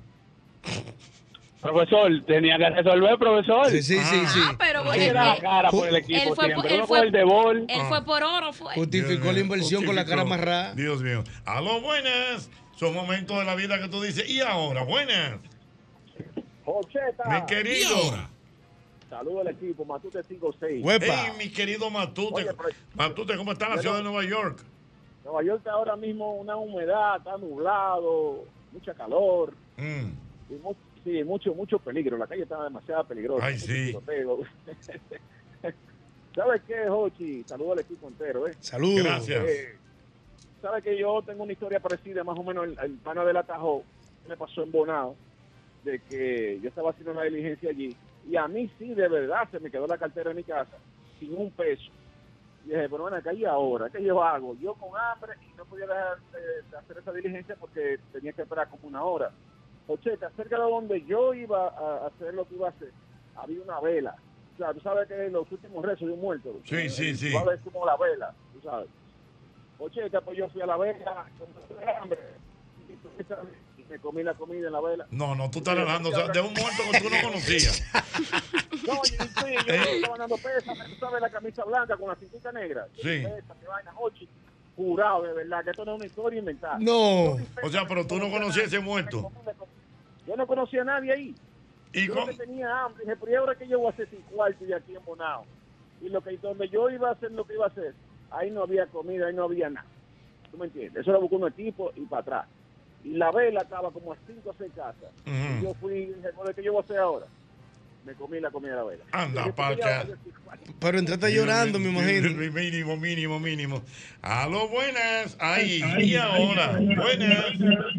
Profesor, 1.61 2.09
tenía 2.25 2.57
que 2.57 2.69
resolver, 2.69 3.17
profesor. 3.17 3.69
Sí, 3.69 3.81
sí, 3.83 3.97
sí, 3.99 4.25
sí. 4.27 4.39
Ah, 4.45 4.55
pero 4.57 4.83
que 4.91 5.11
dar 5.11 5.25
la 5.25 5.33
él- 5.33 5.41
cara 5.41 5.69
por 5.71 5.87
el 5.89 5.95
él 5.95 6.01
equipo 6.03 6.35
fue, 6.35 6.45
siempre. 6.45 6.73
él 6.75 6.79
fue- 6.81 6.87
coge 6.87 7.01
el 7.07 7.11
de 7.11 7.23
bol. 7.23 7.65
él 7.67 7.81
fue 7.89 8.05
por 8.05 8.23
oro, 8.23 8.53
fue. 8.53 8.73
Justificó 8.75 9.31
la 9.33 9.39
inversión 9.39 9.83
con 9.83 9.95
la 9.95 10.05
cara 10.05 10.21
amarrada. 10.21 10.73
Dios 10.75 11.01
mío. 11.01 11.23
Aló, 11.45 11.81
buenas. 11.81 12.49
Son 12.77 12.93
momentos 12.93 13.37
de 13.39 13.43
la 13.43 13.55
vida 13.55 13.81
que 13.81 13.89
tú 13.89 14.01
dices. 14.01 14.29
Y 14.29 14.39
ahora, 14.39 14.83
buenas. 14.83 15.39
Jocheta. 16.63 17.23
Mi 17.27 17.45
querido. 17.47 18.29
Saludos 19.09 19.41
al 19.47 19.53
equipo, 19.53 19.85
Matute 19.85 20.21
56. 20.23 20.85
Hey, 21.01 21.31
mi 21.37 21.49
querido 21.49 21.89
Matute. 21.89 22.33
Oye, 22.35 22.45
pero- 22.55 22.69
Matute, 22.95 23.37
¿cómo 23.37 23.53
está 23.53 23.69
la 23.69 23.77
ciudad 23.81 23.97
de 23.97 24.03
Nueva 24.03 24.23
York? 24.25 24.59
Nueva 25.23 25.43
York 25.43 25.57
está 25.59 25.71
ahora 25.71 25.95
mismo 25.95 26.35
una 26.35 26.55
humedad, 26.57 27.17
está 27.17 27.37
nublado, 27.37 28.43
mucha 28.73 28.93
calor. 28.93 29.53
Mm. 29.77 30.11
Y 30.49 30.55
mu- 30.61 30.75
sí, 31.03 31.23
mucho, 31.23 31.53
mucho 31.53 31.79
peligro. 31.79 32.17
La 32.17 32.27
calle 32.27 32.43
está 32.43 32.61
demasiado 32.63 33.05
peligrosa. 33.05 33.45
Ay, 33.45 33.57
sí. 33.59 33.95
¿Sabes 36.35 36.61
qué, 36.67 36.87
Jochi? 36.87 37.43
Saludos 37.45 37.73
al 37.73 37.79
equipo 37.79 38.07
entero, 38.07 38.47
¿eh? 38.47 38.53
Saludos. 38.59 39.03
Gracias. 39.03 39.43
Eh, 39.47 39.75
¿Sabes 40.61 40.83
que 40.83 40.97
yo 40.97 41.21
tengo 41.25 41.43
una 41.43 41.53
historia 41.53 41.79
parecida, 41.79 42.23
más 42.23 42.37
o 42.37 42.43
menos, 42.43 42.65
el, 42.65 42.77
el 42.79 42.91
pana 42.97 43.23
del 43.25 43.37
atajo 43.37 43.83
me 44.27 44.37
pasó 44.37 44.63
en 44.63 44.71
Bonao, 44.71 45.15
de 45.83 45.99
que 45.99 46.59
yo 46.61 46.69
estaba 46.69 46.91
haciendo 46.91 47.11
una 47.13 47.23
diligencia 47.23 47.69
allí, 47.69 47.95
y 48.29 48.35
a 48.35 48.47
mí 48.47 48.69
sí, 48.77 48.93
de 48.93 49.07
verdad, 49.07 49.47
se 49.49 49.59
me 49.59 49.71
quedó 49.71 49.87
la 49.87 49.97
cartera 49.97 50.31
en 50.31 50.37
mi 50.37 50.43
casa, 50.43 50.77
sin 51.19 51.35
un 51.35 51.51
peso. 51.51 51.91
Y 52.65 52.69
dije, 52.69 52.89
pero 52.89 53.03
bueno, 53.03 53.17
acá 53.17 53.31
y 53.31 53.45
ahora, 53.45 53.89
¿qué 53.89 54.03
yo 54.03 54.21
hago? 54.21 54.55
Yo 54.55 54.73
con 54.73 54.89
hambre 54.99 55.33
y 55.41 55.55
no 55.55 55.65
podía 55.65 55.87
dejar 55.87 56.17
de, 56.33 56.69
de 56.69 56.77
hacer 56.77 56.97
esa 56.97 57.13
diligencia 57.13 57.55
porque 57.55 57.97
tenía 58.11 58.33
que 58.33 58.41
esperar 58.41 58.67
como 58.69 58.87
una 58.87 59.03
hora. 59.03 59.31
Ocheta, 59.87 60.29
cerca 60.35 60.57
de 60.57 60.63
donde 60.63 61.05
yo 61.05 61.33
iba 61.33 61.69
a 61.69 62.07
hacer 62.07 62.33
lo 62.33 62.45
que 62.45 62.55
iba 62.55 62.67
a 62.67 62.71
hacer, 62.71 62.91
había 63.35 63.61
una 63.61 63.79
vela. 63.79 64.15
O 64.55 64.57
sea, 64.57 64.73
tú 64.73 64.81
sabes 64.81 65.07
que 65.07 65.29
los 65.29 65.49
últimos 65.49 65.85
rezos 65.85 66.07
de 66.07 66.13
un 66.13 66.19
muerto. 66.19 66.59
Sí, 66.65 66.89
sí, 66.89 67.15
sí. 67.15 67.31
Sabes 67.31 67.61
como 67.61 67.85
la 67.85 67.95
vela, 67.95 68.33
tú 68.53 68.59
sabes. 68.61 68.89
Ocheta, 69.79 70.19
pues 70.19 70.37
yo 70.37 70.49
fui 70.49 70.61
a 70.61 70.65
la 70.65 70.75
vela, 70.75 71.25
con 71.39 71.87
hambre, 71.87 72.19
y 72.89 73.23
me 73.89 73.99
comí 73.99 74.23
la 74.23 74.33
comida 74.33 74.67
en 74.67 74.73
la 74.73 74.81
vela. 74.81 75.07
No, 75.11 75.35
no, 75.35 75.49
tú 75.49 75.59
estás 75.59 75.75
relajando. 75.77 76.09
O 76.09 76.11
sea, 76.11 76.27
de 76.27 76.41
un 76.41 76.53
muerto 76.53 76.83
que 76.91 76.99
tú 76.99 77.09
no 77.09 77.21
conocías. 77.23 77.83
No, 78.85 78.93
yo, 78.95 79.01
sí, 79.03 79.55
yo 79.67 79.73
estaba 79.73 80.17
dando 80.17 80.37
pesas, 80.37 80.77
tú 80.89 80.95
sabes, 80.99 81.21
la 81.21 81.29
camisa 81.29 81.63
blanca 81.63 81.97
con 81.97 82.09
la 82.09 82.15
cintura 82.15 82.51
negra. 82.51 82.87
Sí. 82.95 83.23
Pesa, 83.23 83.55
vaina. 83.67 83.93
Jurado, 84.75 85.23
de 85.23 85.33
verdad, 85.33 85.63
que 85.63 85.71
esto 85.71 85.83
no 85.85 85.93
es 85.93 85.97
una 85.97 86.05
historia 86.05 86.39
inventada. 86.39 86.77
No. 86.79 87.37
O 87.63 87.69
sea, 87.71 87.87
pero 87.87 88.05
tú 88.05 88.17
no 88.17 88.29
conocías 88.29 88.67
ese 88.67 88.79
muerto. 88.79 89.31
Yo 90.27 90.35
no 90.35 90.45
conocía 90.45 90.81
a 90.81 90.85
nadie 90.85 91.11
ahí. 91.11 91.35
¿Y 91.93 92.07
yo 92.07 92.13
lo 92.13 92.35
tenía 92.35 92.83
hambre. 92.83 93.03
Dije, 93.05 93.17
pero 93.17 93.31
¿y 93.31 93.35
ahora 93.35 93.55
que 93.55 93.67
yo 93.67 93.79
voy 93.79 93.87
a 93.87 93.89
hacer 93.91 94.09
sin 94.09 94.21
cuarto 94.21 94.63
y 94.65 94.73
aquí 94.73 94.95
en 94.95 95.03
Bonao? 95.03 95.45
Y 96.01 96.09
lo 96.09 96.21
que, 96.21 96.37
donde 96.37 96.69
yo 96.69 96.89
iba 96.89 97.09
a 97.09 97.13
hacer 97.13 97.31
lo 97.31 97.45
que 97.45 97.53
iba 97.53 97.65
a 97.65 97.69
hacer, 97.69 97.95
ahí 98.29 98.51
no 98.51 98.63
había 98.63 98.85
comida, 98.87 99.27
ahí 99.27 99.33
no 99.33 99.45
había 99.45 99.69
nada. 99.69 99.87
¿Tú 100.51 100.57
me 100.57 100.65
entiendes? 100.65 101.01
Eso 101.01 101.09
era 101.09 101.19
buscar 101.19 101.39
un 101.39 101.47
equipo 101.47 101.91
y 101.95 102.01
para 102.01 102.21
atrás. 102.21 102.45
Y 103.07 103.15
la 103.15 103.31
vela 103.31 103.61
estaba 103.61 103.89
como 103.91 104.11
a 104.13 104.17
cinco 104.27 104.49
o 104.49 104.55
seis 104.57 104.71
casas. 104.75 105.11
Ujú. 105.25 105.59
Y 105.59 105.63
yo 105.63 105.73
fui 105.75 105.93
y 105.93 106.05
dije, 106.07 106.29
¿qué 106.55 106.63
yo 106.63 106.73
voy 106.73 106.81
a 106.81 106.83
hacer 106.83 106.97
ahora? 106.99 107.25
Me 108.05 108.13
comí 108.13 108.39
la 108.39 108.49
comida 108.51 108.71
de 108.71 108.77
la 108.77 108.83
vela. 108.83 109.03
Anda, 109.11 109.41
Dije, 109.43 109.53
¿por 109.53 109.75
qué 109.75 109.81
parca. 109.81 110.01
a? 110.01 110.57
Pero 110.79 110.99
entraste 110.99 111.33
llorando, 111.33 111.77
me 111.79 111.89
imagino. 111.89 112.29
Mínimo, 112.51 112.95
mínimo, 112.97 113.39
mínimo. 113.39 113.81
Aló, 114.21 114.67
buenas. 114.69 115.35
Ay, 115.39 115.81
y 115.99 116.15
ahora. 116.15 116.79
Buenas. 116.79 117.45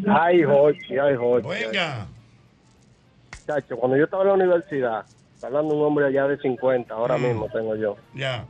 Ay, 0.07 0.43
Jochi, 0.43 0.97
ay, 0.97 1.15
Jochi. 1.15 1.47
Venga. 1.47 2.07
Chacho, 3.45 3.77
cuando 3.77 3.97
yo 3.97 4.03
estaba 4.05 4.23
en 4.23 4.27
la 4.29 4.33
universidad, 4.35 5.05
está 5.33 5.47
hablando 5.47 5.75
un 5.75 5.83
hombre 5.85 6.05
allá 6.07 6.27
de 6.27 6.37
50, 6.39 6.93
ahora 6.93 7.17
Mm. 7.17 7.23
mismo 7.23 7.47
tengo 7.49 7.75
yo. 7.75 7.97
Ya. 8.13 8.45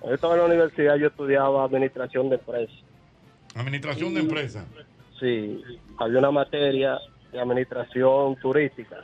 Cuando 0.00 0.10
yo 0.10 0.14
estaba 0.14 0.34
en 0.34 0.40
la 0.40 0.46
universidad, 0.46 0.96
yo 0.96 1.08
estudiaba 1.08 1.64
administración 1.64 2.28
de 2.30 2.36
empresas. 2.36 2.76
Administración 3.54 4.14
de 4.14 4.20
empresa. 4.20 4.64
Sí, 5.20 5.62
había 5.98 6.18
una 6.18 6.30
materia 6.30 6.98
de 7.32 7.40
administración 7.40 8.36
turística. 8.36 8.96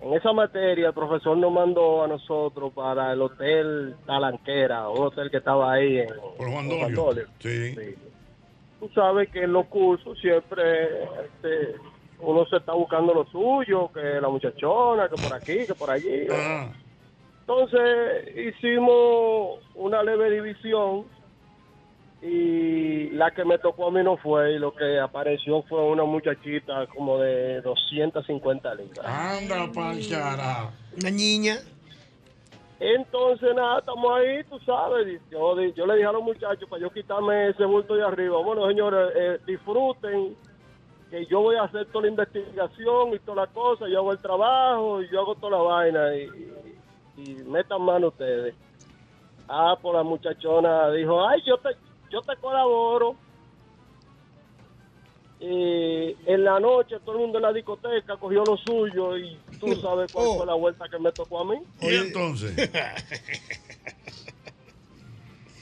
en 0.00 0.14
esa 0.14 0.32
materia 0.32 0.88
el 0.88 0.94
profesor 0.94 1.36
nos 1.36 1.52
mandó 1.52 2.04
a 2.04 2.08
nosotros 2.08 2.72
para 2.72 3.12
el 3.12 3.22
hotel 3.22 3.96
Talanquera, 4.06 4.88
un 4.88 5.06
hotel 5.06 5.30
que 5.30 5.38
estaba 5.38 5.72
ahí 5.72 5.98
en 5.98 6.08
Por 6.36 6.50
Juan 6.50 6.94
Dolio. 6.94 7.26
Sí. 7.38 7.74
Tú 8.80 8.90
sabes 8.94 9.30
que 9.30 9.44
en 9.44 9.52
los 9.52 9.66
cursos 9.66 10.18
siempre 10.18 11.04
este, 11.04 11.76
uno 12.20 12.44
se 12.46 12.56
está 12.56 12.72
buscando 12.72 13.14
lo 13.14 13.24
suyo, 13.26 13.90
que 13.92 14.20
la 14.20 14.28
muchachona, 14.28 15.08
que 15.08 15.16
por 15.16 15.32
aquí, 15.32 15.66
que 15.66 15.74
por 15.74 15.90
allí. 15.90 16.26
Entonces 17.40 18.36
hicimos 18.36 19.60
una 19.74 20.02
leve 20.02 20.30
división 20.30 21.04
y 22.26 23.10
la 23.10 23.30
que 23.32 23.44
me 23.44 23.58
tocó 23.58 23.88
a 23.88 23.90
mí 23.90 24.02
no 24.02 24.16
fue 24.16 24.54
y 24.54 24.58
lo 24.58 24.74
que 24.74 24.98
apareció 24.98 25.62
fue 25.64 25.82
una 25.82 26.04
muchachita 26.04 26.86
como 26.86 27.18
de 27.18 27.60
250 27.60 28.74
libras. 28.76 29.04
Anda, 29.04 29.70
panchara. 29.70 30.70
Una 30.96 31.10
niña. 31.10 31.58
Entonces, 32.80 33.54
nada, 33.54 33.80
estamos 33.80 34.10
ahí, 34.16 34.42
tú 34.44 34.58
sabes. 34.60 35.20
Yo, 35.30 35.54
le 35.54 35.96
dije 35.96 36.06
a 36.06 36.12
los 36.12 36.22
muchachos 36.22 36.66
para 36.68 36.80
yo 36.80 36.90
quitarme 36.90 37.50
ese 37.50 37.66
bulto 37.66 37.94
de 37.94 38.04
arriba. 38.04 38.42
Bueno, 38.42 38.66
señores, 38.68 39.12
eh, 39.14 39.38
disfruten, 39.46 40.34
que 41.10 41.26
yo 41.26 41.40
voy 41.40 41.56
a 41.56 41.64
hacer 41.64 41.86
toda 41.86 42.06
la 42.06 42.08
investigación 42.08 43.12
y 43.12 43.18
toda 43.18 43.44
la 43.44 43.52
cosa. 43.52 43.86
Yo 43.86 43.98
hago 43.98 44.12
el 44.12 44.18
trabajo 44.18 45.02
y 45.02 45.10
yo 45.10 45.20
hago 45.20 45.34
toda 45.34 45.58
la 45.58 45.62
vaina. 45.62 46.16
Y, 46.16 46.22
y, 47.18 47.30
y 47.30 47.34
metan 47.44 47.82
mano 47.82 48.08
ustedes. 48.08 48.54
Ah, 49.46 49.76
pues 49.80 49.94
la 49.94 50.02
muchachona 50.02 50.90
dijo, 50.90 51.26
ay, 51.28 51.42
yo 51.44 51.58
te, 51.58 51.68
yo 52.14 52.22
te 52.22 52.36
colaboro. 52.40 53.16
Y 55.40 56.16
en 56.26 56.44
la 56.44 56.58
noche 56.60 56.96
todo 57.04 57.16
el 57.16 57.20
mundo 57.22 57.38
en 57.38 57.42
la 57.42 57.52
discoteca 57.52 58.16
cogió 58.16 58.44
lo 58.44 58.56
suyo 58.56 59.18
y 59.18 59.36
tú 59.60 59.74
sabes 59.82 60.10
cuál 60.12 60.36
fue 60.38 60.46
la 60.46 60.54
vuelta 60.54 60.86
que 60.90 60.98
me 60.98 61.12
tocó 61.12 61.40
a 61.40 61.44
mí. 61.44 61.56
¿Y 61.82 61.94
entonces? 61.96 62.54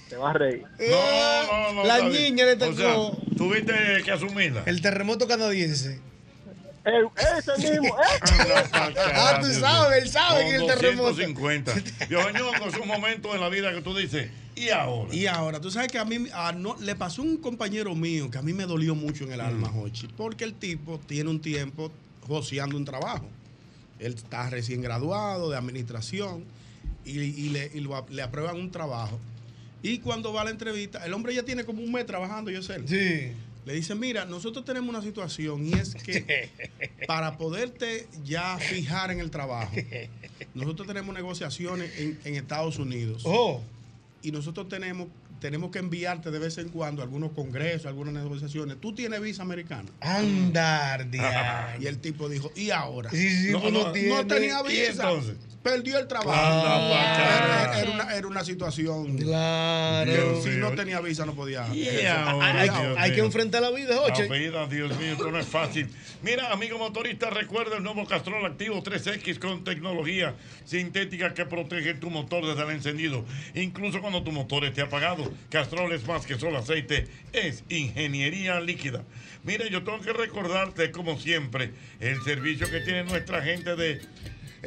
Te 0.09 0.17
vas 0.17 0.35
a 0.35 0.39
reír. 0.39 0.63
No, 0.79 1.47
no, 1.47 1.73
no. 1.73 1.85
La 1.85 2.01
niña 2.03 2.45
le 2.45 2.53
O 2.53 2.73
sea, 2.75 2.95
tocó. 2.95 3.17
tuviste 3.37 3.73
que 4.05 4.11
asumirla. 4.13 4.63
El 4.67 4.83
terremoto 4.83 5.27
canadiense. 5.27 6.01
ese 6.85 7.71
mismo, 7.73 7.97
Ah, 8.75 9.39
tú 9.41 9.47
sabes, 9.49 10.03
él 10.03 10.09
sabe 10.11 10.45
que 10.51 10.57
el 10.57 10.67
terremoto. 10.67 11.09
250. 11.09 11.73
Dios 12.09 12.33
Ñongo, 12.35 12.67
es 12.67 12.77
un 12.77 12.89
momento 12.89 13.35
en 13.35 13.41
la 13.41 13.49
vida 13.49 13.73
que 13.73 13.81
tú 13.81 13.97
dices, 13.97 14.31
¿y 14.57 14.69
ahora? 14.71 15.15
Y 15.15 15.27
ahora, 15.27 15.61
tú 15.61 15.71
sabes 15.71 15.91
que 15.91 15.99
a 15.99 16.05
mí 16.05 16.27
a 16.33 16.53
no, 16.53 16.77
le 16.81 16.95
pasó 16.95 17.23
a 17.23 17.25
un 17.25 17.37
compañero 17.39 17.95
mío 17.95 18.31
que 18.31 18.39
a 18.39 18.43
mí 18.43 18.53
me 18.53 18.65
dolió 18.65 18.95
mucho 18.95 19.25
en 19.25 19.33
el 19.33 19.41
alma, 19.41 19.69
Jochi, 19.69 20.09
porque 20.17 20.45
el 20.45 20.55
tipo 20.55 20.99
tiene 21.07 21.31
un 21.31 21.41
tiempo 21.41 21.91
joseando 22.27 22.77
un 22.77 22.85
trabajo. 22.85 23.27
Él 23.99 24.15
está 24.15 24.51
recién 24.51 24.81
graduado 24.83 25.51
de 25.51 25.57
administración 25.57 26.45
y, 27.05 27.19
y 27.21 27.49
le, 27.51 27.71
y 27.75 27.81
lo- 27.81 28.07
le 28.11 28.23
aprueban 28.23 28.57
un 28.57 28.71
trabajo. 28.71 29.19
Y 29.83 29.99
cuando 29.99 30.33
va 30.33 30.43
a 30.43 30.45
la 30.45 30.51
entrevista, 30.51 31.05
el 31.05 31.13
hombre 31.13 31.35
ya 31.35 31.43
tiene 31.43 31.65
como 31.65 31.83
un 31.83 31.91
mes 31.93 32.07
trabajando, 32.07 32.51
yo 32.51 32.63
sé. 32.63 32.81
Sí. 32.87 33.33
Le 33.65 33.75
dice, 33.75 33.95
mira, 33.95 34.25
nosotros 34.25 34.65
tenemos 34.65 34.89
una 34.91 35.03
situación 35.03 35.65
y 35.67 35.73
es 35.75 35.95
que 35.95 36.49
para 37.07 37.37
poderte 37.39 38.09
ya 38.25 38.59
fijar 38.59 39.11
en 39.13 39.21
el 39.21 39.31
trabajo, 39.31 39.73
nosotros 40.55 40.87
tenemos 40.89 41.15
negociaciones 41.15 41.97
en, 41.99 42.19
en 42.25 42.35
Estados 42.35 42.79
Unidos. 42.79 43.23
Oh. 43.25 43.63
Y 44.23 44.31
nosotros 44.31 44.69
tenemos, 44.69 45.09
tenemos 45.43 45.73
que 45.73 45.81
enviarte 45.81 46.31
de 46.31 46.39
vez 46.39 46.57
en 46.59 46.69
cuando 46.69 47.03
a 47.03 47.05
algunos 47.05 47.33
congresos, 47.33 47.87
algunas 47.87 48.15
negociaciones. 48.15 48.81
Tú 48.81 48.95
tienes 48.95 49.21
visa 49.21 49.43
americana. 49.43 49.89
Andar, 50.01 51.11
diablo. 51.11 51.73
Y 51.83 51.87
el 51.87 51.99
tipo 51.99 52.29
dijo, 52.29 52.53
¿y 52.55 52.71
ahora? 52.71 53.11
Sí, 53.11 53.29
sí, 53.29 53.51
no, 53.51 53.61
pues 53.61 54.27
tenía 54.29 54.61
¿Y 54.61 54.69
visa. 54.69 55.03
entonces? 55.03 55.35
Perdió 55.63 55.99
el 55.99 56.07
trabajo. 56.07 56.33
Anda, 56.33 57.39
era, 57.39 57.81
era 57.81 57.91
una, 57.91 58.17
era 58.17 58.27
una 58.27 58.45
situación. 58.45 59.17
Claro. 59.17 60.43
Si 60.43 60.51
no 60.51 60.73
tenía 60.73 61.01
visa, 61.01 61.25
no 61.25 61.35
podía. 61.35 61.67
Y 61.75 61.87
Eso. 61.89 62.13
ahora, 62.13 62.95
Hay, 62.99 63.13
que 63.13 63.21
enfrentar 63.21 63.63
la 63.63 63.71
vida, 63.71 63.95
La 63.95 64.03
oye. 64.03 64.29
vida, 64.29 64.67
Dios 64.67 64.97
mío, 64.99 65.13
esto 65.13 65.31
no 65.31 65.39
es 65.39 65.47
fácil. 65.47 65.89
Mira, 66.23 66.53
amigo 66.53 66.79
motorista, 66.79 67.31
recuerda 67.31 67.77
el 67.77 67.83
nuevo 67.83 68.07
Castrol 68.07 68.45
Activo 68.47 68.83
3X 68.83 69.39
con 69.39 69.65
tecnología 69.65 70.35
sintética 70.65 71.35
que 71.35 71.47
protege 71.47 71.95
tu 71.95 72.11
motor 72.11 72.47
desde 72.47 72.63
el 72.63 72.71
encendido. 72.71 73.25
Incluso 73.55 74.01
cuando 74.01 74.23
tu 74.23 74.31
motor 74.33 74.65
esté 74.65 74.83
apagado. 74.83 75.32
Castrol 75.51 75.93
es 75.93 76.07
más 76.07 76.27
que 76.27 76.39
solo 76.39 76.59
aceite, 76.59 77.07
es 77.33 77.65
ingeniería 77.69 78.61
líquida. 78.61 79.05
Mira, 79.45 79.67
yo 79.69 79.83
tengo 79.83 80.01
que 80.01 80.13
recordarte, 80.13 80.91
como 80.91 81.19
siempre, 81.19 81.73
el 82.01 82.23
servicio 82.23 82.71
que 82.71 82.81
tiene 82.81 83.05
nuestra 83.05 83.43
gente 83.43 83.77
de 83.77 84.01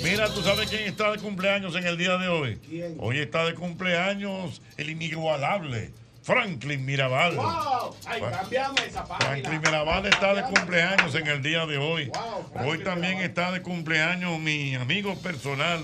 Mira, 0.04 0.28
¿tú 0.34 0.42
sabes 0.42 0.70
quién 0.70 0.84
está 0.84 1.12
de 1.12 1.20
cumpleaños 1.20 1.74
en 1.76 1.86
el 1.88 1.98
día 1.98 2.18
de 2.18 2.28
hoy? 2.28 2.58
¿Quién? 2.68 2.98
Hoy 3.00 3.20
está 3.20 3.46
de 3.46 3.56
cumpleaños 3.56 4.62
el 4.76 4.90
inigualable 4.90 5.94
Franklin 6.22 6.84
Mirabal. 6.84 7.36
¡Wow! 7.36 7.96
Ay, 8.06 8.22
esa. 8.88 9.06
Franklin 9.06 9.62
Mirabal 9.62 10.06
está 10.08 10.34
de 10.34 10.44
cumpleaños 10.44 11.16
en 11.16 11.28
el 11.28 11.42
día 11.42 11.66
de 11.66 11.78
hoy. 11.78 12.08
Wow, 12.08 12.68
Hoy 12.68 12.80
también 12.80 13.20
Mirabal. 13.20 13.30
está 13.30 13.52
de 13.54 13.62
cumpleaños 13.62 14.38
mi 14.40 14.76
amigo 14.76 15.16
personal 15.20 15.82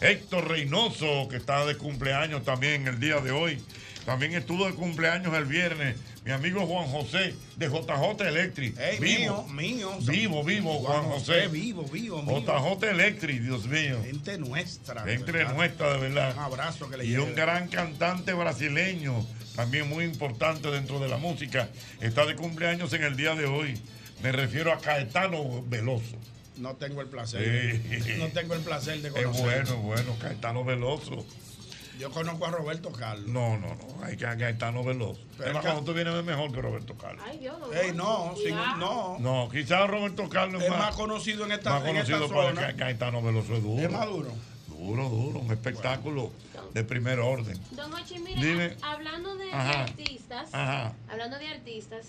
Héctor 0.00 0.48
Reynoso, 0.48 1.28
que 1.28 1.36
está 1.36 1.64
de 1.66 1.76
cumpleaños 1.76 2.44
también 2.44 2.86
el 2.86 3.00
día 3.00 3.20
de 3.20 3.30
hoy. 3.30 3.62
También 4.04 4.32
estuvo 4.34 4.66
de 4.66 4.74
cumpleaños 4.74 5.34
el 5.34 5.44
viernes 5.44 5.96
mi 6.28 6.34
amigo 6.34 6.66
Juan 6.66 6.88
José 6.88 7.34
de 7.56 7.68
JJ 7.68 8.20
Electric. 8.20 8.76
Vivo, 9.00 9.48
mío, 9.48 9.96
mío. 9.98 9.98
Vivo, 10.02 10.44
vivo, 10.44 10.74
Juan, 10.74 11.04
Juan 11.04 11.12
José. 11.12 11.32
José, 11.32 11.48
vivo, 11.48 11.84
vivo, 11.84 12.22
mío. 12.22 12.44
JJ 12.46 12.90
Electric, 12.90 13.40
Dios 13.40 13.66
mío. 13.66 13.98
Gente 14.04 14.36
nuestra. 14.36 15.04
de 15.04 15.14
Entre 15.14 15.38
verdad. 15.38 15.54
nuestra, 15.54 15.92
de 15.94 15.98
verdad. 16.00 16.34
Un 16.36 16.42
abrazo 16.42 16.90
que 16.90 16.98
le 16.98 17.06
Y 17.06 17.16
un 17.16 17.34
gran 17.34 17.68
cantante 17.68 18.34
brasileño, 18.34 19.26
también 19.56 19.88
muy 19.88 20.04
importante 20.04 20.70
dentro 20.70 21.00
de 21.00 21.08
la 21.08 21.16
música, 21.16 21.70
está 22.02 22.26
de 22.26 22.36
cumpleaños 22.36 22.92
en 22.92 23.04
el 23.04 23.16
día 23.16 23.34
de 23.34 23.46
hoy. 23.46 23.80
Me 24.22 24.30
refiero 24.30 24.70
a 24.70 24.80
Caetano 24.80 25.62
Veloso. 25.66 26.18
No 26.58 26.74
tengo 26.76 27.00
el 27.00 27.08
placer. 27.08 27.80
Sí. 28.02 28.14
No 28.18 28.28
tengo 28.28 28.54
el 28.54 28.60
placer 28.60 29.00
de 29.00 29.08
Es 29.08 29.14
conocer. 29.14 29.42
bueno, 29.42 29.60
es 29.74 29.82
bueno, 29.82 30.16
Caetano 30.20 30.64
Veloso. 30.64 31.24
Yo 31.98 32.10
conozco 32.12 32.46
a 32.46 32.50
Roberto 32.52 32.92
Carlos. 32.92 33.26
No, 33.26 33.58
no, 33.58 33.74
no, 33.74 34.04
hay 34.04 34.16
que 34.16 34.24
a 34.26 34.36
Caetano 34.36 34.84
Veloso. 34.84 35.20
Pero 35.36 35.44
Pero 35.50 35.54
Ca- 35.54 35.60
cuando 35.62 35.82
tú 35.82 35.94
vienes 35.94 36.14
es 36.14 36.24
mejor 36.24 36.52
que 36.52 36.60
Roberto 36.62 36.94
Carlos. 36.96 37.24
Ay, 37.28 37.38
Dios, 37.38 37.56
Ey, 37.74 37.92
no, 37.92 38.34
sin- 38.36 38.54
no. 38.54 39.18
No, 39.18 39.48
quizás 39.50 39.88
Roberto 39.90 40.28
Carlos 40.28 40.62
Es 40.62 40.70
más 40.70 40.94
conocido 40.94 41.44
en 41.44 41.52
esta, 41.52 41.70
más 41.70 41.84
en 41.86 41.96
esta 41.96 42.12
conocido 42.18 42.36
para 42.54 42.72
zona. 43.00 43.20
Veloso 43.20 43.54
es 43.56 43.62
duro. 43.62 43.82
Es 43.82 43.90
más 43.90 44.06
duro. 44.06 44.32
Duro, 44.68 45.08
duro, 45.08 45.38
un 45.40 45.50
espectáculo 45.50 46.30
de 46.72 46.84
primer 46.84 47.18
orden. 47.18 47.58
Don 47.72 47.92
Hochi, 47.92 48.18
mira, 48.20 48.40
Dime. 48.40 48.76
hablando 48.82 49.34
de, 49.36 49.52
artistas, 49.52 50.48
Ajá. 50.52 50.92
hablando 51.10 51.36
de 51.38 51.48
artistas, 51.48 52.06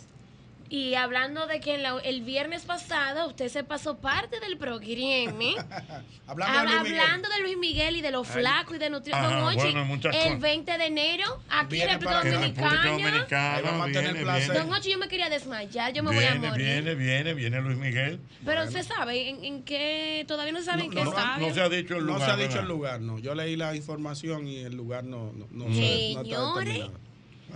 y 0.70 0.94
hablando 0.94 1.48
de 1.48 1.60
que 1.60 1.76
en 1.76 1.84
la- 1.84 2.00
el 2.04 2.22
viernes 2.22 2.64
pasado 2.64 3.28
usted 3.28 3.48
se 3.50 3.64
pasó 3.64 3.98
parte 3.98 4.40
del 4.40 4.58
programa, 4.58 4.80
Hablando 6.28 6.60
de 6.60 6.66
Luis 6.68 6.84
Miguel. 6.84 7.00
hablando 7.00 7.30
de 7.30 7.40
Luis 7.42 7.58
Miguel 7.58 7.96
y 7.96 8.02
de 8.02 8.12
los 8.12 8.28
flacos 8.28 8.76
y 8.76 8.80
de 8.80 8.90
Nutri 8.92 9.12
Ajá, 9.14 9.28
Don 9.30 9.44
Hochi, 9.44 9.56
bueno, 9.58 9.82
el 9.94 10.00
cosas. 10.02 10.40
20 10.40 10.78
de 10.78 10.86
enero, 10.86 11.42
aquí 11.50 11.82
en 11.82 11.90
República. 11.90 12.24
Dominicana. 12.24 12.70
República 12.70 12.92
Dominicana, 12.92 13.56
Ahí 13.56 13.64
vamos 13.64 13.82
a 13.82 13.86
tener 13.86 14.04
viene, 14.04 14.20
placer. 14.22 14.44
viene. 14.52 14.60
Don 14.60 14.74
Hochi, 14.74 14.92
yo 14.92 14.98
me 15.00 15.08
quería 15.08 15.30
desmayar, 15.30 15.94
yo 15.94 16.04
me 16.04 16.14
voy 16.14 16.24
a 16.24 16.36
morir. 16.36 16.54
viene, 16.66 16.96
viene, 16.96 17.34
viene 17.34 17.62
Luis 17.62 17.78
Miguel. 17.78 18.20
Pero 18.46 18.64
usted 18.64 18.84
sabe 18.84 19.30
en, 19.30 19.44
en 19.44 19.64
qué, 19.64 20.24
todavía 20.28 20.54
no 20.54 20.62
sabe 20.62 20.84
en 20.84 20.92
qué 20.92 21.04
no, 21.04 21.10
estadio. 21.10 21.48
no 21.48 21.54
se 21.54 21.62
ha 21.62 21.70
dicho 21.70 21.96
el 21.96 22.06
No 22.06 22.14
lugar. 22.14 22.28
se 22.28 22.32
ha 22.32 22.36
dicho 22.38 22.48
¿verdad? 22.50 22.62
el 22.64 22.68
lugar, 22.70 23.02
no. 23.02 23.18
Yo 23.20 23.34
leí 23.34 23.56
la 23.56 23.76
información 23.76 24.48
y 24.48 24.60
el 24.60 24.76
lugar 24.76 25.04
no, 25.04 25.34
no, 25.34 25.48
no, 25.50 25.66
se- 25.74 26.14
no 26.14 26.22
está 26.22 26.24
Señores. 26.24 26.90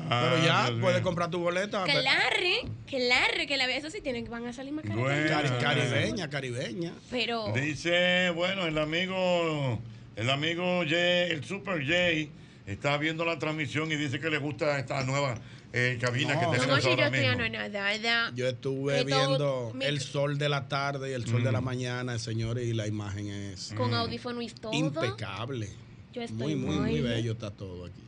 Ah, 0.10 0.30
Pero 0.32 0.46
ya 0.46 0.66
Dios 0.70 0.82
puedes 0.82 0.98
mío. 1.00 1.04
comprar 1.04 1.30
tu 1.32 1.40
boleta. 1.40 1.84
Que 1.86 2.02
larre, 3.00 3.48
que 3.48 3.58
la 3.58 3.66
eso 3.76 3.90
sí 3.90 4.02
tienen 4.02 4.24
que 4.26 4.30
van 4.32 4.46
a 4.46 4.54
salir 4.54 4.74
más 4.74 4.84
caras. 4.84 5.00
Bueno. 5.00 5.30
Cari- 5.30 5.60
caribeña, 5.60 6.30
caribeña. 6.30 6.94
Pero 7.10 7.52
Dice, 7.54 8.30
bueno, 8.32 8.66
el 8.68 8.78
amigo, 8.78 9.80
el 10.16 10.30
amigo 10.30 10.82
Jay, 10.88 11.32
el 11.32 11.44
Super 11.44 11.86
Jay, 11.86 12.30
está 12.68 12.98
viendo 12.98 13.26
la 13.26 13.40
transmisión 13.40 13.92
y 13.92 13.96
dice 13.96 14.20
que 14.20 14.30
le 14.30 14.38
gusta 14.38 14.78
esta 14.80 15.04
nueva 15.04 15.36
eh, 15.76 15.98
cabina 16.00 16.36
No. 16.36 16.40
que 16.40 16.46
tenemos 16.46 16.84
yo 16.84 16.92
ahora 16.92 17.06
estoy 17.08 17.20
mismo. 17.20 18.36
Yo 18.36 18.48
estuve 18.48 19.04
viendo 19.06 19.72
mi- 19.74 19.86
el 19.86 20.00
sol 20.02 20.38
de 20.38 20.48
la 20.50 20.68
tarde 20.68 21.10
y 21.10 21.14
el 21.14 21.26
sol 21.26 21.44
de 21.44 21.50
Mm. 21.50 21.54
la 21.54 21.62
mañana, 21.62 22.20
señores, 22.20 22.68
y 22.68 22.74
la 22.74 22.86
imagen 22.86 23.28
es 23.30 23.74
Con 23.76 23.92
audífono 23.94 24.42
y 24.44 24.50
todo. 24.50 24.72
impecable. 24.72 25.70
Yo 26.14 26.22
estoy 26.22 26.38
Muy, 26.38 26.56
muy, 26.56 26.76
muy 26.78 26.90
muy 26.92 27.02
bello 27.02 27.32
está 27.32 27.50
todo 27.50 27.86
aquí. 27.86 28.02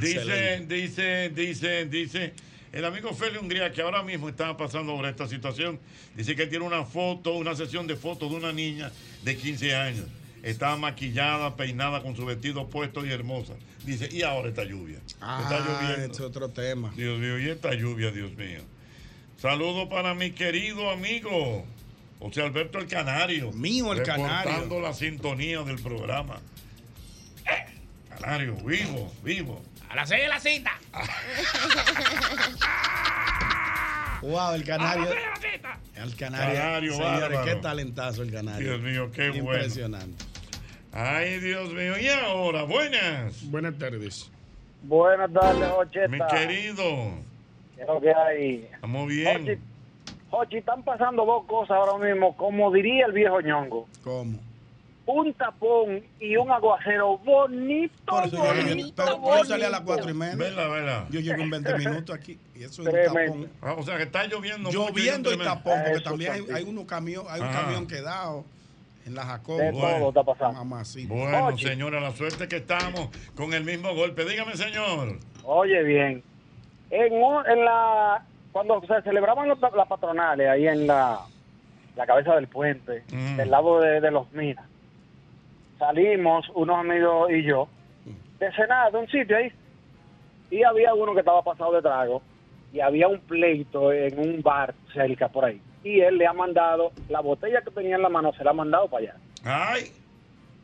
Dice, 0.00 0.16
Excelente. 0.16 0.74
dice, 0.74 1.28
dice, 1.30 1.84
dice, 1.86 2.32
el 2.72 2.84
amigo 2.84 3.12
Félix 3.14 3.40
Hungría, 3.40 3.72
que 3.72 3.82
ahora 3.82 4.02
mismo 4.02 4.28
está 4.28 4.56
pasando 4.56 4.96
por 4.96 5.06
esta 5.06 5.28
situación, 5.28 5.78
dice 6.16 6.34
que 6.34 6.42
él 6.44 6.48
tiene 6.50 6.64
una 6.64 6.84
foto, 6.84 7.34
una 7.34 7.54
sesión 7.54 7.86
de 7.86 7.96
fotos 7.96 8.30
de 8.30 8.36
una 8.36 8.52
niña 8.52 8.90
de 9.22 9.36
15 9.36 9.74
años. 9.74 10.06
Está 10.42 10.76
maquillada, 10.76 11.56
peinada, 11.56 12.02
con 12.02 12.14
su 12.16 12.26
vestido 12.26 12.68
puesto 12.68 13.06
y 13.06 13.10
hermosa. 13.10 13.54
Dice, 13.84 14.08
y 14.12 14.22
ahora 14.22 14.48
esta 14.48 14.64
lluvia. 14.64 14.98
está 15.06 15.16
Ah, 15.22 15.64
lloviendo. 15.88 16.12
es 16.14 16.20
otro 16.20 16.50
tema. 16.50 16.92
Dios 16.96 17.18
mío, 17.18 17.38
y 17.38 17.48
esta 17.48 17.72
lluvia, 17.74 18.10
Dios 18.10 18.32
mío. 18.36 18.60
Saludo 19.38 19.88
para 19.88 20.14
mi 20.14 20.32
querido 20.32 20.90
amigo, 20.90 21.64
José 22.18 22.42
Alberto 22.42 22.78
el 22.78 22.86
Canario. 22.88 23.52
Mío 23.52 23.92
el 23.92 24.02
Canario. 24.02 24.50
Reportando 24.50 24.80
la 24.80 24.92
sintonía 24.92 25.62
del 25.62 25.78
programa. 25.78 26.40
Canario, 28.08 28.54
vivo, 28.56 29.12
vivo. 29.22 29.62
A 29.94 29.98
las 29.98 30.08
de 30.08 30.26
la 30.26 30.40
cita. 30.40 30.72
wow, 34.22 34.54
el 34.54 34.64
canario. 34.64 35.06
El 35.94 36.16
canario. 36.16 36.60
Canario, 36.60 36.94
señores, 36.94 37.38
qué 37.44 37.54
talentazo 37.54 38.24
el 38.24 38.32
canario. 38.32 38.70
Dios 38.70 38.80
mío, 38.80 39.12
qué 39.12 39.30
bueno. 39.30 39.52
Impresionante. 39.52 40.24
Ay, 40.92 41.38
Dios 41.38 41.72
mío. 41.72 41.96
Y 41.96 42.08
ahora, 42.08 42.64
buenas. 42.64 43.48
Buenas 43.48 43.78
tardes. 43.78 44.28
Buenas 44.82 45.32
tardes, 45.32 45.68
Jocheta. 45.68 46.08
Mi 46.08 46.18
querido. 46.26 47.12
¿Qué 47.76 47.82
es 47.82 47.86
lo 47.86 48.00
que 48.00 48.12
hay? 48.12 48.68
Estamos 48.74 49.06
bien. 49.06 49.46
Jochi, 49.46 49.60
Jochi, 50.28 50.56
están 50.56 50.82
pasando 50.82 51.24
dos 51.24 51.44
cosas 51.44 51.76
ahora 51.76 52.04
mismo, 52.04 52.36
como 52.36 52.72
diría 52.72 53.06
el 53.06 53.12
viejo 53.12 53.40
ñongo. 53.40 53.86
¿Cómo? 54.02 54.40
Un 55.06 55.34
tapón 55.34 56.02
y 56.18 56.34
un 56.36 56.50
aguacero 56.50 57.18
bonito, 57.18 57.92
Por 58.06 58.24
eso 58.24 58.36
yo, 58.36 58.42
bonito, 58.66 59.44
salí 59.44 59.62
a 59.64 59.68
las 59.70 59.80
cuatro 59.82 60.08
y 60.10 60.14
media. 60.14 60.34
Vela, 60.36 60.66
vela. 60.68 61.06
Yo 61.10 61.20
llego 61.20 61.42
en 61.42 61.50
20 61.50 61.76
minutos 61.78 62.16
aquí. 62.16 62.38
Y 62.54 62.64
eso 62.64 62.82
es 62.82 62.88
un 62.88 63.14
tapón. 63.14 63.48
Ah, 63.60 63.74
o 63.76 63.82
sea, 63.82 63.98
que 63.98 64.04
está 64.04 64.26
lloviendo. 64.26 64.70
Lloviendo 64.70 65.30
y 65.32 65.36
tapón, 65.36 65.78
porque 65.82 65.92
Eso 65.98 66.02
también 66.02 66.32
hay, 66.32 66.44
hay 66.54 66.64
unos 66.64 66.84
camión, 66.86 67.24
hay 67.28 67.40
un 67.42 67.46
Ajá. 67.48 67.62
camión 67.62 67.86
quedado 67.86 68.44
en 69.04 69.14
la 69.14 69.24
Jacob. 69.26 69.58
De 69.58 69.72
todo 69.72 70.08
está 70.08 70.22
pasando. 70.24 70.64
Mamacita. 70.64 71.12
Bueno, 71.14 71.46
Oye. 71.48 71.68
señora, 71.68 72.00
la 72.00 72.12
suerte 72.12 72.48
que 72.48 72.56
estamos 72.56 73.10
con 73.36 73.52
el 73.52 73.62
mismo 73.64 73.94
golpe. 73.94 74.24
Dígame, 74.24 74.56
señor. 74.56 75.18
Oye, 75.42 75.82
bien. 75.82 76.22
En, 76.90 77.20
la 77.64 78.24
cuando 78.52 78.80
se 78.86 79.02
celebraban 79.02 79.48
los- 79.48 79.60
las 79.60 79.86
patronales 79.88 80.48
ahí 80.48 80.66
en 80.68 80.86
la, 80.86 81.18
la 81.96 82.06
cabeza 82.06 82.34
del 82.36 82.46
puente, 82.48 83.02
Mm. 83.12 83.36
del 83.36 83.50
lado 83.50 83.80
de, 83.80 84.00
de 84.00 84.10
los 84.10 84.30
minas, 84.32 84.64
salimos 85.84 86.48
unos 86.54 86.78
amigos 86.78 87.30
y 87.30 87.42
yo 87.42 87.68
de 88.38 88.50
cenar 88.52 88.90
de 88.92 88.98
un 88.98 89.08
sitio 89.08 89.36
ahí 89.36 89.52
y 90.50 90.62
había 90.62 90.94
uno 90.94 91.12
que 91.14 91.20
estaba 91.20 91.42
pasado 91.42 91.72
de 91.72 91.82
trago 91.82 92.22
y 92.72 92.80
había 92.80 93.06
un 93.08 93.20
pleito 93.20 93.92
en 93.92 94.18
un 94.18 94.42
bar 94.42 94.74
cerca 94.92 95.28
por 95.28 95.44
ahí 95.44 95.60
y 95.82 96.00
él 96.00 96.16
le 96.16 96.26
ha 96.26 96.32
mandado 96.32 96.92
la 97.08 97.20
botella 97.20 97.60
que 97.62 97.70
tenía 97.70 97.96
en 97.96 98.02
la 98.02 98.08
mano 98.08 98.32
se 98.32 98.42
la 98.44 98.50
ha 98.50 98.54
mandado 98.54 98.88
para 98.88 99.02
allá. 99.04 99.14
Ay, 99.44 99.92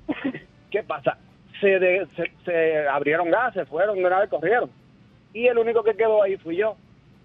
¿Qué 0.70 0.82
pasa? 0.82 1.18
Se, 1.60 1.78
de- 1.78 2.06
se, 2.16 2.32
se 2.44 2.88
abrieron 2.88 3.30
gases, 3.30 3.68
fueron 3.68 3.96
de 3.98 4.04
una 4.06 4.20
vez 4.20 4.30
corrieron. 4.30 4.70
Y 5.34 5.46
el 5.46 5.58
único 5.58 5.82
que 5.84 5.94
quedó 5.94 6.22
ahí 6.22 6.36
fui 6.38 6.56
yo. 6.56 6.76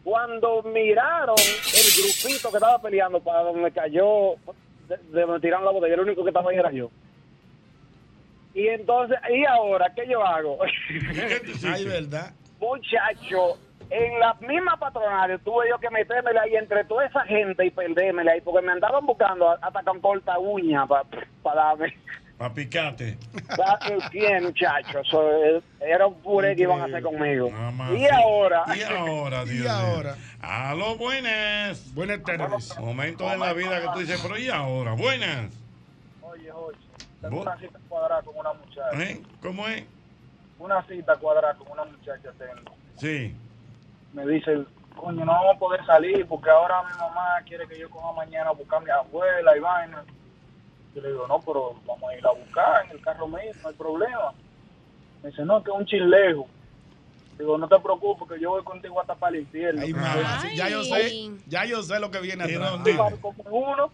Cuando 0.04 0.62
miraron 0.64 1.36
el 1.40 2.04
grupito 2.04 2.50
que 2.52 2.58
estaba 2.58 2.80
peleando 2.82 3.20
para 3.22 3.44
donde 3.44 3.72
cayó, 3.72 4.36
de, 4.90 4.98
de 5.12 5.22
donde 5.22 5.40
tiraron 5.40 5.66
la 5.66 5.72
botella, 5.72 5.94
el 5.96 6.02
único 6.02 6.24
que 6.24 6.30
estaba 6.32 6.52
ahí 6.52 6.58
era 6.58 6.72
yo. 6.72 6.90
Y 8.56 8.70
entonces, 8.70 9.18
¿y 9.30 9.46
ahora 9.46 9.92
qué 9.94 10.08
yo 10.08 10.26
hago? 10.26 10.58
Ay, 11.74 11.86
verdad. 11.86 12.32
Muchacho, 12.58 13.60
en 13.90 14.18
la 14.18 14.34
misma 14.36 14.78
patronal 14.78 15.38
tuve 15.42 15.66
yo 15.70 15.78
que 15.78 15.90
metérmela 15.90 16.42
ahí 16.42 16.56
entre 16.56 16.86
toda 16.86 17.06
esa 17.06 17.26
gente 17.26 17.66
y 17.66 17.70
perdérmela 17.70 18.32
ahí, 18.32 18.40
porque 18.40 18.66
me 18.66 18.72
andaban 18.72 19.06
buscando 19.06 19.50
hasta 19.50 19.84
con 19.84 20.00
corta 20.00 20.40
uña 20.40 20.88
para 20.88 21.56
darme. 21.56 21.94
Pa' 22.38 22.54
picarte. 22.54 23.18
¿Quién, 24.12 24.44
muchachos? 24.44 25.06
Eso, 25.06 25.62
Era 25.80 26.08
un 26.08 26.16
puré 26.22 26.56
que 26.56 26.64
iban 26.64 26.82
a 26.82 26.86
hacer 26.86 27.04
conmigo. 27.04 27.50
Y 27.94 28.08
ahora. 28.08 28.64
Y 28.74 28.82
ahora, 28.84 29.46
Dios 29.46 29.66
Y 29.66 29.68
ahora. 29.68 30.16
Aló, 30.42 30.96
buenas. 30.96 31.94
Buenas 31.94 32.24
tardes. 32.24 32.78
Momento 32.80 33.30
en 33.32 33.40
la 33.40 33.54
vida 33.54 33.82
que 33.82 33.88
tú 33.94 34.00
dices, 34.00 34.20
pero 34.22 34.38
¿y 34.38 34.50
ahora? 34.50 34.94
Buenas. 34.94 35.52
Oye, 36.22 36.52
oye, 36.52 36.78
tengo 37.30 37.42
una 37.42 37.58
cita 37.58 37.80
cuadrada 37.90 38.22
con 38.22 38.38
una 38.38 38.54
muchacha. 38.54 39.04
¿Eh? 39.04 39.22
¿Cómo 39.42 39.68
es? 39.68 39.84
Una 40.60 40.82
cita 40.88 41.16
cuadrada 41.18 41.56
con 41.56 41.72
una 41.72 41.86
muchacha 41.86 42.32
tengo. 42.38 42.76
Sí. 42.98 43.36
Me 44.14 44.26
dice, 44.28 44.64
coño, 44.96 45.26
no 45.26 45.32
vamos 45.32 45.56
a 45.56 45.60
poder 45.60 45.86
salir 45.86 46.26
porque 46.28 46.50
ahora 46.50 46.84
mi 46.84 46.98
mamá 46.98 47.42
quiere 47.46 47.68
que 47.68 47.80
yo 47.80 47.90
coja 47.90 48.14
mañana 48.14 48.50
a 48.50 48.54
buscar 48.54 48.80
a 48.80 48.86
mi 48.86 48.92
abuela 48.92 49.58
y 49.58 49.60
vaina. 49.60 50.04
Yo 50.94 51.02
le 51.02 51.10
digo, 51.10 51.28
no, 51.28 51.40
pero 51.40 51.76
vamos 51.86 52.10
a 52.10 52.16
ir 52.16 52.26
a 52.26 52.32
buscar 52.32 52.86
en 52.86 52.92
el 52.92 53.02
carro 53.02 53.28
mío, 53.28 53.52
no 53.62 53.70
hay 53.70 53.76
problema. 53.76 54.34
Me 55.22 55.30
dice, 55.30 55.44
no, 55.44 55.62
que 55.64 55.72
es 55.72 55.78
un 55.78 55.86
chilejo. 55.86 56.48
Digo, 57.38 57.58
no 57.58 57.68
te 57.68 57.78
preocupes, 57.80 58.30
que 58.30 58.40
yo 58.40 58.52
voy 58.52 58.64
contigo 58.64 59.02
hasta 59.02 59.14
para 59.14 59.36
el 59.36 59.42
infierno. 59.42 59.82
Ay, 59.82 60.56
ya 60.56 60.70
yo 60.70 60.84
sé, 60.86 61.32
ya 61.48 61.66
yo 61.66 61.84
sé 61.84 62.00
lo 62.00 62.10
que 62.10 62.22
viene 62.22 62.46
uno. 62.56 63.92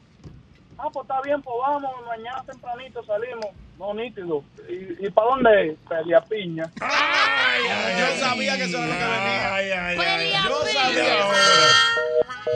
Ah, 0.84 0.90
pues 0.92 1.04
está 1.04 1.22
bien, 1.22 1.42
pues 1.44 1.56
vamos, 1.62 1.92
mañana 2.08 2.44
tempranito 2.44 3.04
salimos. 3.06 3.46
No, 3.78 3.94
nítido. 3.94 4.44
¿Y, 4.70 5.06
y 5.06 5.10
para 5.12 5.28
dónde? 5.30 5.78
Pelea 5.88 6.22
piña. 6.26 6.64
Yo 6.80 8.18
sabía 8.20 8.58
que 8.58 8.64
eso 8.64 8.78
era 8.78 8.88
lo 8.88 8.94
que 8.94 9.00
venía. 9.00 9.54
Ay, 9.56 9.72
ay, 9.72 9.98
ay. 10.00 10.34
Yo 10.48 10.62
Y 10.70 10.74
sabía. 10.74 11.16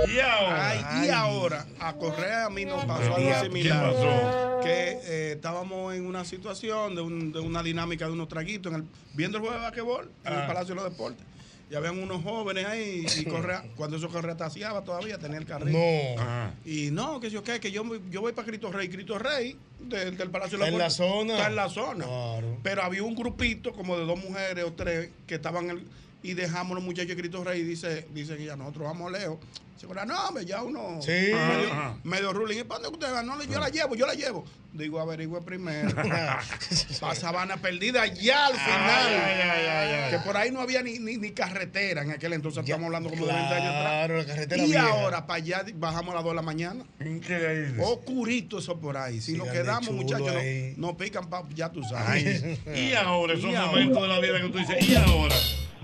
Y 0.07 0.19
ahora. 0.19 0.69
Ay, 0.69 1.07
y 1.07 1.09
ahora, 1.09 1.65
a 1.79 1.93
Correa 1.93 2.45
a 2.45 2.49
mí 2.49 2.65
nos 2.65 2.83
pasó 2.85 3.15
¿Qué 3.15 3.31
algo 3.33 3.45
similar. 3.45 3.91
pasó? 3.93 4.59
Que 4.63 4.99
eh, 5.03 5.31
estábamos 5.33 5.93
en 5.95 6.05
una 6.07 6.25
situación 6.25 6.95
de, 6.95 7.01
un- 7.01 7.31
de 7.31 7.39
una 7.39 7.61
dinámica 7.63 8.05
de 8.05 8.11
unos 8.11 8.27
traguitos, 8.27 8.73
en 8.73 8.79
el, 8.81 8.87
viendo 9.13 9.37
el 9.37 9.41
juego 9.43 9.55
de 9.57 9.61
basquetbol 9.63 10.11
en 10.25 10.33
el 10.33 10.39
Ah. 10.39 10.47
Palacio 10.47 10.69
de 10.75 10.81
los 10.81 10.91
Deportes. 10.91 11.25
Y 11.69 11.73
habían 11.75 11.97
unos 11.97 12.21
jóvenes 12.23 12.65
ahí 12.67 13.05
y 13.17 13.25
Correa, 13.25 13.63
cuando 13.75 13.97
eso 13.97 14.07
Correa 14.09 14.37
taseaba 14.37 14.83
todavía, 14.83 15.17
tenía 15.17 15.39
el 15.39 15.45
carril. 15.45 15.73
No. 15.73 16.21
Ajá. 16.21 16.53
Y 16.63 16.91
no, 16.91 17.19
que 17.19 17.31
yo 17.31 17.43
qué, 17.43 17.59
que 17.59 17.71
yo, 17.71 17.83
voy- 17.83 18.01
yo 18.11 18.21
voy 18.21 18.33
para 18.33 18.45
Cristo 18.47 18.71
Rey. 18.71 18.87
Cristo 18.87 19.17
Rey, 19.17 19.57
del, 19.79 20.15
del 20.15 20.29
Palacio 20.29 20.57
Está 20.57 20.65
de 20.69 20.71
en 20.73 20.77
los 20.77 20.99
la 20.99 21.05
Deportes, 21.05 21.25
zona. 21.25 21.33
Está 21.33 21.47
en 21.49 21.55
la 21.55 21.69
zona. 21.69 22.05
Claro. 22.05 22.57
Pero 22.61 22.83
había 22.83 23.01
un 23.03 23.15
grupito 23.15 23.71
como 23.73 23.97
de 23.97 24.05
dos 24.05 24.19
mujeres 24.23 24.63
o 24.63 24.73
tres 24.73 25.09
que 25.25 25.35
estaban 25.35 25.65
en 25.65 25.69
el- 25.71 25.87
y 26.29 26.33
dejamos 26.33 26.75
los 26.75 26.83
muchachos 26.83 27.09
de 27.09 27.15
Cristo 27.17 27.43
Rey 27.43 27.61
y 27.61 27.63
dice, 27.63 28.07
dicen 28.13 28.41
ella, 28.41 28.55
nosotros 28.55 28.83
vamos 28.85 29.11
lejos. 29.11 29.37
Dice, 29.75 29.87
"Correa, 29.87 30.05
no, 30.05 30.17
hombre, 30.27 30.45
ya 30.45 30.61
uno 30.63 30.99
Sí. 31.01 31.11
medio, 31.11 31.35
Ajá. 31.71 31.97
medio 32.03 32.31
ruling. 32.33 32.59
¿Y 32.59 32.63
para 32.63 32.81
dónde 32.81 32.95
ustedes 32.97 33.13
van? 33.13 33.25
No, 33.27 33.43
yo 33.43 33.59
la 33.59 33.69
llevo, 33.69 33.95
yo 33.95 34.07
la 34.07 34.13
llevo. 34.13 34.45
Digo, 34.71 34.99
averigüe 35.01 35.41
primero. 35.41 35.89
para 36.99 37.15
Sabana 37.15 37.57
Perdida, 37.57 38.05
ya 38.07 38.47
al 38.47 38.53
final. 38.53 39.07
Ay, 39.07 39.15
ay, 39.15 39.41
ay, 39.67 39.67
ay. 40.03 40.11
Que 40.11 40.17
por 40.19 40.35
ahí 40.37 40.51
no 40.51 40.61
había 40.61 40.81
ni, 40.81 40.99
ni, 40.99 41.17
ni 41.17 41.31
carretera 41.31 42.03
en 42.03 42.11
aquel 42.11 42.33
entonces, 42.33 42.63
estamos 42.63 42.85
hablando 42.85 43.09
como 43.09 43.25
de 43.25 43.33
20 43.33 43.53
años 43.53 43.67
atrás. 43.75 43.83
Claro, 43.83 44.17
la 44.17 44.25
carretera 44.25 44.63
Y 44.63 44.67
vieja. 44.67 44.87
ahora, 44.89 45.27
para 45.27 45.37
allá, 45.43 45.65
bajamos 45.75 46.11
a 46.11 46.15
las 46.15 46.23
2 46.23 46.31
de 46.31 46.35
la 46.35 46.41
mañana. 46.41 46.85
Increíble. 47.01 47.83
Oscurito 47.83 48.59
eso 48.59 48.79
por 48.79 48.95
ahí. 48.97 49.19
Si 49.21 49.33
nos 49.33 49.47
quedamos, 49.49 49.91
muchachos, 49.91 50.33
no, 50.77 50.87
no 50.87 50.97
pican, 50.97 51.29
pa- 51.29 51.43
ya 51.53 51.69
tú 51.69 51.81
sabes. 51.83 52.43
Ay, 52.65 52.89
y 52.91 52.93
ahora, 52.93 53.33
esos 53.33 53.51
momentos 53.51 54.01
de 54.01 54.07
la 54.07 54.19
vida 54.19 54.41
que 54.41 54.49
tú 54.49 54.57
dices, 54.57 54.89
y 54.89 54.95
ahora. 54.95 55.35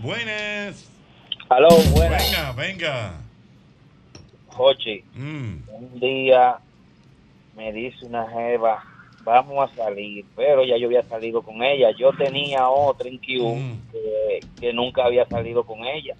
Buenas. 0.02 0.89
Aló, 1.49 1.70
buenas. 1.93 2.24
Venga, 2.32 2.52
venga. 2.54 3.22
Jochi, 4.47 5.04
Mm. 5.14 5.58
un 5.70 5.99
día 5.99 6.60
me 7.56 7.72
dice 7.72 8.06
una 8.06 8.28
jeva, 8.30 8.84
vamos 9.24 9.70
a 9.72 9.76
salir, 9.76 10.26
pero 10.36 10.64
ya 10.64 10.78
yo 10.78 10.88
había 10.88 11.04
salido 11.04 11.41
con 11.41 11.62
ella. 11.64 11.91
Yo 11.97 12.12
tenía 12.14 12.68
otra 12.70 13.08
en 13.08 13.18
Q 13.18 13.56
que, 13.91 14.43
que 14.60 14.74
nunca 14.74 15.06
había 15.06 15.26
salido 15.28 15.64
con 15.66 15.86
ella. 15.86 16.16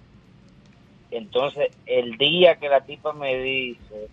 Entonces, 1.10 1.72
el 1.86 2.16
día 2.16 2.56
que 2.58 2.68
la 2.68 2.84
tipa 2.84 3.12
me 3.12 3.36
dice, 3.36 4.08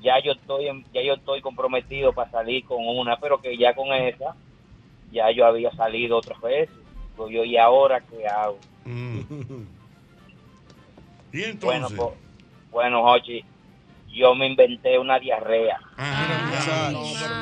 ya 0.00 0.18
yo 0.22 0.32
estoy 0.32 0.68
en- 0.68 0.84
ya 0.92 1.00
yo 1.02 1.14
estoy 1.14 1.40
comprometido 1.40 2.12
para 2.12 2.30
salir 2.30 2.64
con 2.64 2.86
una, 2.86 3.16
pero 3.18 3.40
que 3.40 3.56
ya 3.56 3.74
con 3.74 3.92
esa 3.92 4.34
ya 5.12 5.30
yo 5.30 5.46
había 5.46 5.70
salido 5.72 6.18
otras 6.18 6.40
veces. 6.42 6.74
Digo 7.16 7.28
yo, 7.30 7.44
¿y 7.44 7.56
ahora 7.56 8.00
qué 8.00 8.26
hago? 8.26 8.58
Mm. 8.84 9.20
Y 11.32 11.40
Bueno, 11.40 11.88
entonces. 11.88 11.96
pues, 11.96 12.10
bueno, 12.70 13.02
Jochi, 13.02 13.44
yo 14.08 14.36
me 14.36 14.46
inventé 14.46 14.98
una 15.00 15.18
diarrea. 15.18 15.80
Ah, 15.96 16.90
no, 16.92 17.02
pero 17.20 17.34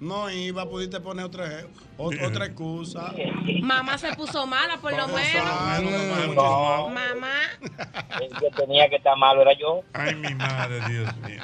no, 0.00 0.24
no 0.24 0.30
iba, 0.30 0.68
pudiste 0.68 1.00
poner 1.00 1.24
otra, 1.24 1.46
ot- 1.62 1.70
otra 2.00 2.46
excusa. 2.46 3.12
Mamá 3.62 3.98
se 3.98 4.12
puso 4.14 4.46
mala, 4.46 4.78
por 4.78 4.92
lo 4.96 5.08
menos. 5.08 6.34
No, 6.34 6.88
Mamá. 6.88 7.40
el 8.20 8.28
que 8.38 8.50
tenía 8.56 8.88
que 8.88 8.96
estar 8.96 9.16
malo 9.16 9.42
era 9.42 9.52
yo. 9.58 9.82
Ay, 9.92 10.14
mi 10.14 10.34
madre, 10.34 10.80
Dios 10.88 11.16
mío. 11.18 11.42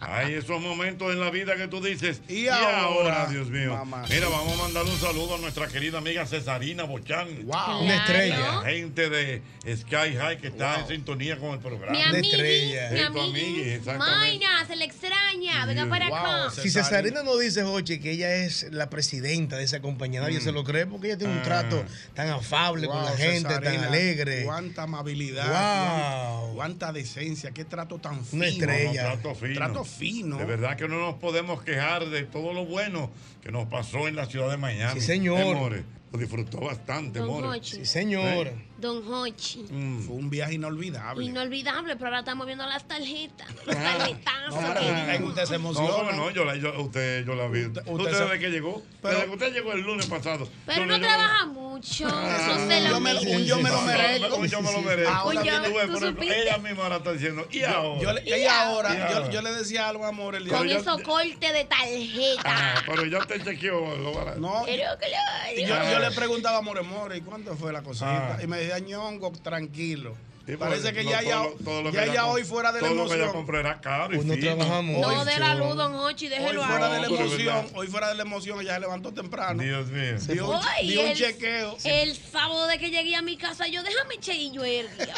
Hay 0.00 0.34
esos 0.34 0.60
momentos 0.60 1.12
en 1.12 1.20
la 1.20 1.30
vida 1.30 1.56
que 1.56 1.68
tú 1.68 1.80
dices. 1.80 2.22
Y, 2.28 2.48
ahora, 2.48 2.80
ahora, 2.80 3.26
Dios 3.26 3.48
mío. 3.50 3.74
mamá? 3.74 4.04
Mira, 4.08 4.28
vamos 4.28 4.54
a 4.58 4.62
mandarle 4.62 4.90
un 4.90 4.98
saludo 4.98 5.34
a 5.36 5.38
nuestra 5.38 5.68
querida 5.68 5.98
amiga 5.98 6.26
Cesarina 6.26 6.84
Bochán. 6.84 7.28
Wow. 7.46 7.82
Una 7.82 7.96
estrella. 7.96 8.38
La 8.62 8.70
gente 8.70 9.08
de 9.10 9.42
Sky 9.76 10.16
High 10.16 10.38
que 10.38 10.48
está 10.48 10.80
en 10.80 10.88
sintonía 10.88 11.38
con 11.38 11.50
el 11.50 11.58
programa. 11.58 11.92
Mi 11.92 12.02
amigui, 12.02 12.36
mi 12.36 12.72
Es 12.72 13.12
tu 13.12 13.20
amigui. 13.20 13.40
amigui, 13.44 13.70
exactamente. 13.70 14.16
Mayna, 14.18 14.66
se 14.66 14.76
le 14.76 14.84
extraña. 14.84 15.66
Venga 15.66 15.86
para 15.86 16.06
acá. 16.06 16.50
Si 16.50 16.70
Cesarina 16.70 17.22
no 17.22 17.36
dice, 17.36 17.62
Jochi, 17.62 18.00
que 18.00 18.12
ella 18.12 18.34
es 18.36 18.66
la 18.72 18.88
presidenta 18.90 19.56
de 19.56 19.64
esa 19.64 19.80
compañía, 19.90 20.20
nadie 20.20 20.38
Mm. 20.38 20.42
se 20.42 20.52
lo 20.52 20.64
cree 20.64 20.86
porque 20.86 21.08
ella 21.08 21.18
tiene 21.18 21.32
un 21.34 21.40
Ah. 21.40 21.42
trato 21.42 21.84
tan 22.14 22.28
afable 22.30 22.86
con 22.86 23.04
la 23.04 23.12
gente, 23.16 23.48
tan 23.60 23.66
alegre. 23.84 24.44
Cuánta 24.44 24.82
amabilidad. 24.84 25.46
Wow. 25.46 26.54
cuán- 26.54 26.70
Cuánta 26.70 26.92
decencia. 26.92 27.50
Qué 27.50 27.64
trato 27.64 27.98
tan 27.98 28.24
fino. 28.24 28.42
Una 28.42 28.46
estrella. 28.48 29.02
No, 29.02 29.08
trato 29.20 29.34
fino. 29.34 29.54
Trato 29.54 29.84
fino. 29.84 30.36
De 30.38 30.44
verdad 30.44 30.76
que 30.76 30.86
no 30.88 30.98
nos 31.00 31.14
podemos 31.16 31.62
quejar 31.62 32.08
de 32.08 32.22
todo 32.24 32.52
lo 32.52 32.64
bueno 32.64 33.10
que 33.42 33.50
nos 33.50 33.66
pasó 33.68 34.06
en 34.08 34.14
la 34.16 34.26
ciudad 34.26 34.48
de 34.50 34.56
Miami. 34.56 35.00
Sí, 35.00 35.06
señor. 35.06 35.40
Eh, 35.40 35.54
More, 35.54 35.84
lo 36.12 36.18
disfrutó 36.18 36.60
bastante, 36.60 37.20
More. 37.20 37.58
Sí, 37.62 37.84
señor. 37.84 38.46
¿Eh? 38.48 38.54
Don 38.80 39.02
Hochi. 39.12 39.66
Mm. 39.70 40.00
Fue 40.06 40.16
un 40.16 40.30
viaje 40.30 40.54
inolvidable. 40.54 41.24
Inolvidable, 41.24 41.94
pero 41.96 42.06
ahora 42.06 42.18
estamos 42.20 42.46
viendo 42.46 42.66
las 42.66 42.86
tarjetas. 42.86 43.46
Los 43.66 43.76
Ah. 43.76 43.96
tarjetazos. 43.98 44.62
No, 44.62 44.74
que- 44.74 45.22
usted 45.24 45.44
se 45.44 45.50
No, 45.50 45.56
emociona. 45.56 45.90
¿cómo 45.90 46.12
no, 46.12 46.30
yo 46.30 46.44
la, 46.44 46.56
yo, 46.56 46.80
usted, 46.82 47.24
yo 47.26 47.34
la 47.34 47.46
vi. 47.48 47.66
Usted, 47.66 47.82
usted 47.86 48.10
desde 48.10 48.28
se- 48.32 48.38
que 48.38 48.48
llegó, 48.50 48.82
Pero- 49.02 49.14
desde 49.14 49.26
que 49.26 49.32
usted 49.32 49.52
llegó 49.52 49.72
el 49.72 49.80
lunes 49.82 50.06
pasado. 50.06 50.48
Pero 50.66 50.86
no 50.86 50.98
trabaja 51.00 51.46
mucho. 51.46 52.08
Ah, 52.10 52.36
Eso 52.58 52.68
se 52.68 52.80
lo 52.80 52.88
yo 52.90 53.00
me 53.00 53.14
lo- 53.14 53.20
merece. 53.20 53.36
un 53.36 53.44
yo 53.44 53.56
me 53.58 53.70
lo 53.70 53.76
No, 53.76 53.82
merezco. 53.82 54.36
Un 54.36 54.48
yo 54.48 54.62
me 54.62 54.72
lo 54.72 54.80
merezco. 54.82 55.12
Ahora 55.14 55.40
Un 55.40 55.46
yo- 55.46 55.62
Tú 55.62 55.62
ves, 55.62 55.68
¿tú 55.68 55.72
por 55.72 55.82
ejemplo, 56.02 56.08
supiste? 56.08 56.42
ella 56.42 56.58
misma 56.58 56.82
ahora 56.84 56.96
está 56.96 57.12
diciendo, 57.12 57.46
y 57.50 57.62
ahora. 57.62 58.00
Yo 58.02 58.12
le, 58.12 58.22
Y 58.28 58.46
ahora. 58.46 58.94
Y 58.94 58.98
yo, 58.98 59.04
ahora. 59.18 59.30
yo 59.30 59.42
le 59.42 59.52
decía 59.52 59.88
algo, 59.88 60.04
amor, 60.06 60.34
el 60.36 60.44
día 60.44 60.56
Con 60.56 60.66
de 60.66 60.74
hoy. 60.74 60.80
esos 60.80 61.02
cortes 61.02 61.52
de 61.52 61.64
tarjeta. 61.64 62.42
Ah, 62.44 62.82
pero 62.86 63.04
ya 63.06 63.20
te 63.26 63.42
chequeó. 63.42 63.96
Lo 63.96 64.10
No, 64.38 64.62
Pero 64.66 65.90
yo, 65.92 65.98
le 65.98 66.10
preguntaba 66.12 66.58
a 66.58 66.62
More 66.62 66.82
More, 66.82 67.16
¿y 67.16 67.20
cuánto 67.20 67.56
fue 67.56 67.72
la 67.72 67.82
cosita? 67.82 68.36
Ah. 68.36 68.42
Y 68.42 68.46
me 68.46 68.58
ñongo, 68.78 69.32
tranquilo. 69.32 70.16
Sí, 70.46 70.56
Parece 70.56 70.92
que 70.92 71.04
no, 71.04 71.10
ya, 71.10 71.22
ya, 71.22 71.36
todo 71.42 71.54
todo 71.64 71.82
lo 71.82 71.90
ya, 71.92 72.06
ya 72.12 72.26
hoy 72.26 72.42
fuera 72.42 72.72
de 72.72 72.80
la 72.80 72.88
todo 72.88 72.96
lo 72.96 73.08
que 73.08 73.14
ella 73.14 73.24
emoción. 73.24 73.36
compró 73.36 73.60
era 73.60 73.80
caro 73.80 74.12
y 74.14 74.16
Pues 74.16 74.26
no 74.26 74.34
fino. 74.34 74.46
trabajamos. 74.56 75.00
No 75.00 75.24
de 75.24 75.38
la 75.38 75.54
luz, 75.54 75.76
don 75.76 75.94
Hochi, 75.94 76.24
Hoy 76.24 76.30
déjelo 76.30 76.64
fuera 76.64 76.88
de 76.88 77.00
la 77.00 77.06
emoción, 77.06 77.66
hoy 77.74 77.86
fuera 77.86 78.08
de 78.08 78.14
la 78.16 78.22
emoción, 78.22 78.60
ella 78.60 78.74
se 78.74 78.80
levantó 78.80 79.12
temprano. 79.12 79.62
Dios 79.62 79.88
mío. 79.90 80.16
Dio, 80.18 80.50
un- 80.50 80.60
dio 80.88 81.00
un 81.02 81.06
el- 81.08 81.16
chequeo. 81.16 81.76
El 81.84 82.16
sábado 82.16 82.66
de 82.66 82.78
que 82.78 82.90
llegué 82.90 83.14
a 83.14 83.22
mi 83.22 83.36
casa, 83.36 83.68
yo 83.68 83.82
déjame 83.84 84.18
che 84.18 84.34
y 84.34 84.50
yo 84.50 84.64
erguía. 84.64 85.14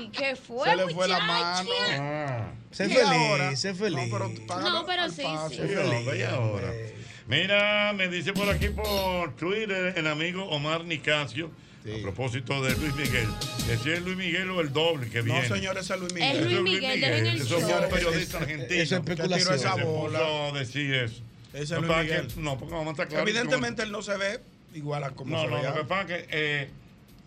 ¿Y 0.00 0.08
qué 0.10 0.36
fue, 0.36 0.68
Se 0.70 0.76
le 0.76 0.88
fue 0.94 1.08
la 1.08 1.18
mano. 1.20 1.70
Ah. 1.98 2.52
Sé 2.70 2.84
¿Y 2.86 2.90
feliz, 2.90 3.08
ahora? 3.08 3.56
sé 3.56 3.74
feliz. 3.74 4.08
No, 4.08 4.18
pero 4.18 4.46
págalo 4.46 4.70
No, 4.70 4.86
pero 4.86 5.02
al 5.02 5.10
sí, 5.12 5.22
paso. 5.22 5.48
sí. 5.50 5.60
Hombre, 5.62 6.18
y 6.18 6.22
ahora. 6.22 6.72
Mira, 7.26 7.92
me 7.94 8.08
dice 8.08 8.32
por 8.32 8.48
aquí 8.48 8.68
por 8.68 9.34
Twitter 9.36 9.94
el 9.96 10.06
amigo 10.06 10.44
Omar 10.44 10.84
Nicasio, 10.84 11.50
a 11.84 12.02
propósito 12.02 12.62
de 12.62 12.76
Luis 12.76 12.94
Miguel, 12.94 13.26
si 13.82 13.90
es 13.90 14.02
Luis 14.02 14.16
Miguel 14.16 14.50
o 14.50 14.60
el 14.60 14.72
doble 14.72 15.08
que 15.08 15.18
No, 15.22 15.24
viene. 15.34 15.48
señores, 15.48 15.84
ese 15.84 15.94
es 15.94 16.00
Luis 16.00 16.12
Miguel. 16.14 16.36
Es 16.36 16.44
Luis 16.44 16.60
Miguel, 16.62 17.00
dejen 17.00 17.26
el 17.26 17.40
Eso 17.40 17.60
fue 17.60 17.70
show. 17.70 17.82
un 17.84 17.88
periodista 17.90 18.38
argentino. 18.38 18.82
Es 18.82 18.88
Que 18.90 18.94
especulación. 18.96 19.38
tiró 19.40 19.54
esa 19.54 19.74
bola. 19.84 20.48
a 20.48 20.52
decir 20.52 20.94
eso. 20.94 21.22
Ese 21.54 21.62
es 21.62 21.80
Luis 21.80 21.90
es 21.90 21.96
Miguel. 22.04 22.28
No, 22.36 22.58
porque 22.58 22.74
vamos 22.74 22.88
a 22.88 22.90
estar 22.92 23.08
claros. 23.08 23.28
Evidentemente 23.28 23.82
él 23.82 23.92
no 23.92 24.02
se 24.02 24.16
ve 24.16 24.40
igual 24.74 25.04
a 25.04 25.10
como 25.10 25.34
No, 25.36 25.42
se 25.42 25.48
no, 25.48 25.56
veía. 25.56 25.70
lo 25.70 25.76
que 25.76 25.84
pasa 25.84 26.02
es 26.16 26.26
que 26.26 26.28
eh, 26.30 26.68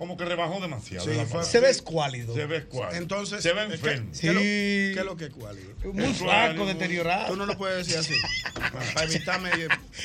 como 0.04 0.18
que 0.18 0.26
rebajó 0.26 0.60
demasiado. 0.60 1.06
Sí, 1.06 1.18
fue-. 1.30 1.46
Se 1.46 1.62
ve 1.62 1.70
escuálido. 1.70 2.36
Se 2.36 2.46
ve 2.46 2.58
escuálido. 2.58 3.02
Entonces, 3.02 3.42
se 3.42 3.54
ve 3.54 3.68
¿qué- 3.68 3.74
enfermo. 3.76 4.12
¿qué, 4.20 4.28
es 4.28 4.34
lo- 4.34 4.40
Sí. 4.42 4.46
qué 4.94 4.96
es 5.00 5.06
lo 5.06 5.16
que 5.16 5.26
es 5.26 5.30
cuálido? 5.32 5.70
Muy 5.94 6.04
Es 6.04 6.18
flaco, 6.18 6.66
deteriorado. 6.66 7.28
Tú 7.28 7.36
no 7.38 7.46
lo 7.46 7.58
puedes 7.58 7.88
decir 7.88 8.00
así. 8.00 8.14
Para 8.94 9.06
evitarme. 9.06 9.50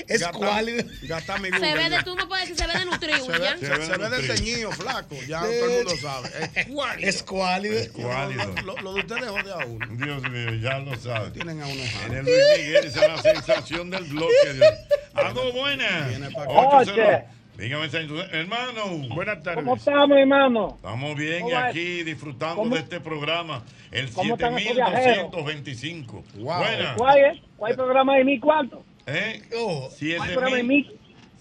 Es 0.06 0.20
gastar- 0.20 0.32
cuálido. 0.34 0.84
Gastar 1.02 1.40
mi 1.40 1.48
Se 1.50 1.58
ve 1.74 1.90
de, 1.90 2.02
tú 2.04 2.14
me 2.14 2.26
puedes 2.26 2.48
decir, 2.48 2.64
se 2.64 2.72
ve 2.72 2.78
de 2.78 2.84
nutrido 2.86 3.26
Se 3.26 3.32
ve, 3.32 3.38
ya. 3.40 3.58
se, 3.58 3.66
Se 3.66 3.72
ve 3.76 3.86
se 3.86 3.96
ve 3.98 4.08
de 4.10 4.28
teñido, 4.34 4.70
flaco. 4.70 5.16
Ya 5.26 5.40
todo 5.40 5.50
el 5.50 5.70
mundo 5.84 5.96
sabe. 6.00 6.28
Es 6.54 6.66
cuálido. 6.68 7.08
Es 7.08 7.22
cuálido. 7.24 7.92
Cuálido. 7.94 8.54
Lo, 8.64 8.76
lo 8.76 8.94
de 8.94 9.00
ustedes 9.00 9.28
jode 9.28 9.52
a 9.52 9.66
uno. 9.66 9.86
Dios 9.96 10.22
mío, 10.30 10.54
ya 10.62 10.78
lo 10.78 10.96
sabe. 11.00 11.32
Tienen 11.32 11.60
a 11.60 11.66
uno 11.66 11.82
En 12.06 12.12
el 12.18 12.24
Luis 12.24 12.36
Miguel 12.56 12.84
esa 12.86 13.04
es 13.04 13.08
la 13.16 13.22
sensación 13.34 13.90
del 13.90 14.04
bloque. 14.04 14.52
Dios. 14.54 14.74
Algo 15.14 15.50
buena. 15.52 16.06
Viene 16.08 16.30
pa' 16.30 16.44
acá. 16.44 17.24
Dígame, 17.58 17.86
hermano. 18.30 18.86
Buenas 19.12 19.42
tardes. 19.42 19.64
¿Cómo 19.64 19.74
estamos, 19.74 20.16
hermano? 20.16 20.74
Estamos 20.76 21.16
bien 21.16 21.48
y 21.48 21.52
aquí 21.52 22.04
disfrutando 22.04 22.54
¿Cómo- 22.62 22.74
de 22.76 22.82
este 22.82 23.00
programa, 23.00 23.64
el 23.90 24.08
¿Cómo 24.12 24.34
están 24.34 24.56
esos 24.58 24.76
viajeros? 24.76 25.04
7225. 25.32 26.24
Wow. 26.36 26.58
Buena. 26.58 26.94
¿Cuál 26.96 27.18
es? 27.18 27.38
¿Cuál 27.56 27.74
programa 27.74 28.16
de 28.16 28.24
mi 28.24 28.38
cuarto? 28.38 28.84
¿Eh? 29.06 29.42
Oh, 29.56 29.88
¿Cuál 30.16 30.30
programa 30.34 30.56
de 30.56 30.62
mi? 30.62 30.86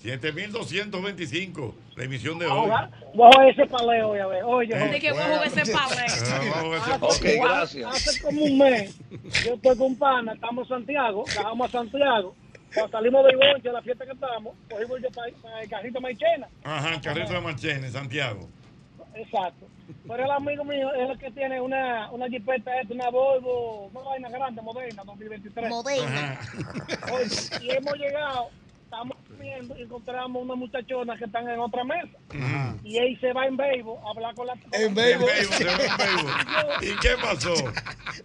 7225, 0.02 1.76
la 1.96 2.04
emisión 2.04 2.40
de 2.40 2.46
hoy. 2.46 2.52
Ahogar. 2.52 2.90
Bajo 3.14 3.42
ese 3.44 3.66
paleo, 3.68 4.16
ya 4.16 4.26
ves. 4.28 4.44
Oye, 4.44 4.74
Eh, 4.76 4.90
De 4.90 5.00
que 5.00 5.12
voy 5.12 5.22
a 5.22 5.26
jugar 5.26 5.48
ese. 5.48 5.74
Ah, 5.76 5.86
a 6.56 6.64
ver 6.64 6.80
Hace, 6.80 7.18
si- 7.20 7.40
hace- 7.40 7.86
Hace 7.86 8.22
como 8.24 8.42
un 8.44 8.58
mes, 8.58 8.98
yo 9.46 9.54
estoy 9.54 9.78
con 9.78 9.96
pana, 9.98 10.34
estamos 10.34 10.64
en 10.64 10.70
Santiago, 10.78 11.26
bajamos 11.36 11.68
a 11.70 11.72
Santiago. 11.72 12.36
Cuando 12.78 12.98
salimos 12.98 13.26
de 13.26 13.36
Goncha, 13.36 13.72
la 13.72 13.82
fiesta 13.82 14.06
que 14.06 14.12
estamos, 14.12 14.56
cogimos 14.70 15.02
yo 15.02 15.10
para, 15.10 15.32
para 15.42 15.62
el 15.64 15.70
carrito 15.70 16.00
Maichena. 16.00 16.48
Ajá, 16.64 16.94
el 16.94 17.02
carrito 17.02 17.34
de 17.34 17.42
Marchena 17.42 17.88
en 17.88 17.92
Santiago. 17.92 18.48
Exacto. 19.16 19.68
Pero 20.08 20.24
el 20.24 20.32
amigo 20.32 20.64
mío 20.64 20.94
es 20.94 21.10
el 21.10 21.18
que 21.18 21.32
tiene 21.32 21.60
una, 21.60 22.12
una 22.12 22.28
jipeta, 22.28 22.80
esta, 22.80 22.94
una 22.94 23.10
Volvo, 23.10 23.90
una 23.94 24.02
vaina 24.02 24.30
grande, 24.30 24.62
moderna, 24.62 25.04
2023. 25.06 25.72
Ajá. 25.74 26.40
Oye, 27.14 27.66
y 27.66 27.72
hemos 27.72 27.96
llegado, 27.96 28.50
estamos 28.84 29.18
comiendo 29.28 29.76
y 29.78 29.82
encontramos 29.82 30.44
unas 30.44 30.58
muchachonas 30.58 31.18
que 31.18 31.26
están 31.26 31.50
en 31.50 31.60
otra 31.60 31.84
mesa. 31.84 32.18
Ajá. 32.30 32.76
Y 32.84 32.98
él 32.98 33.20
se 33.20 33.34
va 33.34 33.48
en 33.48 33.58
Beibo 33.58 34.00
a 34.06 34.12
hablar 34.12 34.36
con 34.36 34.46
la... 34.46 34.54
en 34.74 34.94
Beibo. 34.94 35.26
¿Y 36.82 36.96
qué 37.00 37.16
pasó? 37.20 37.56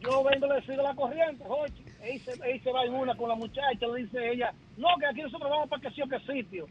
Yo 0.01 0.23
vengo 0.25 0.47
y 0.47 0.61
le 0.61 0.67
sigo 0.67 0.83
la 0.83 0.95
corriente, 0.95 1.43
Jochi. 1.47 1.91
Él 2.03 2.21
se, 2.21 2.33
él 2.33 2.61
se 2.63 2.73
va 2.73 2.85
en 2.85 2.95
una 2.95 3.15
con 3.15 3.29
la 3.29 3.35
muchacha, 3.37 3.87
le 3.87 4.03
dice 4.03 4.33
ella, 4.33 4.53
no, 4.77 4.89
que 4.99 5.07
aquí 5.07 5.23
nosotros 5.23 5.49
vamos 5.51 5.69
para 5.69 5.83
que 5.83 5.91
sí 5.91 6.03
o 6.03 6.09
que 6.09 6.19
sitio. 6.21 6.67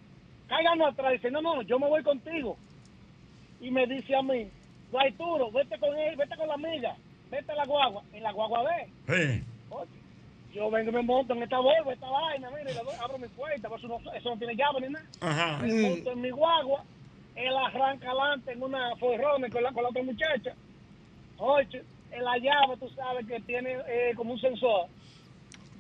Cáiganos 0.48 0.90
atrás, 0.92 1.14
dice, 1.14 1.32
no, 1.32 1.42
no, 1.42 1.62
yo 1.62 1.80
me 1.80 1.88
voy 1.88 2.04
contigo. 2.04 2.58
Y 3.62 3.72
me 3.72 3.86
dice 3.88 4.16
a 4.16 4.22
mí, 4.22 4.50
no 4.92 5.00
hay 5.00 5.12
turo, 5.14 5.50
vete 5.52 5.78
con 5.80 5.96
él, 5.98 6.16
vete 6.18 6.36
con 6.36 6.48
la 6.48 6.56
amiga, 6.56 6.96
vete 7.30 7.52
a 7.52 7.56
la 7.56 7.66
guagua, 7.66 8.04
en 8.12 8.24
la 8.24 8.32
guagua 8.34 8.66
él. 8.78 8.90
Sí. 9.08 9.44
Oye, 9.70 9.88
Yo 10.54 10.70
vengo 10.70 10.90
y 10.90 10.94
me 10.96 11.02
monto 11.04 11.34
en 11.34 11.44
esta 11.44 11.60
Volvo, 11.60 11.92
esta 11.94 12.10
vaina, 12.10 12.50
mire, 12.50 12.66
le 12.66 12.74
doy- 12.74 12.96
abro 13.02 13.18
mi 13.18 13.28
puerta, 13.30 13.70
pues 13.70 13.82
eso 13.84 13.88
no, 14.04 14.12
eso 14.14 14.30
no 14.32 14.38
tiene 14.38 14.56
llave 14.56 14.82
ni 14.82 14.90
nada. 14.90 15.06
Ajá. 15.22 15.60
Me 15.64 15.74
monto 15.90 16.12
en 16.12 16.22
mi 16.22 16.30
guagua, 16.32 16.84
él 17.36 17.56
arranca 17.56 18.10
adelante 18.12 18.52
en 18.52 18.62
una 18.64 18.94
forrona 18.98 19.48
con 19.50 19.64
la, 19.64 19.72
con 19.72 19.84
la 19.84 19.90
otra 19.90 20.04
muchacha. 20.04 20.54
Oye, 21.38 21.84
en 22.12 22.24
la 22.26 22.38
llave 22.38 22.76
tú 22.78 22.90
sabes 22.90 23.26
que 23.26 23.40
tiene 23.42 23.78
eh, 23.88 24.12
como 24.18 24.34
un 24.34 24.42
sensor 24.42 24.88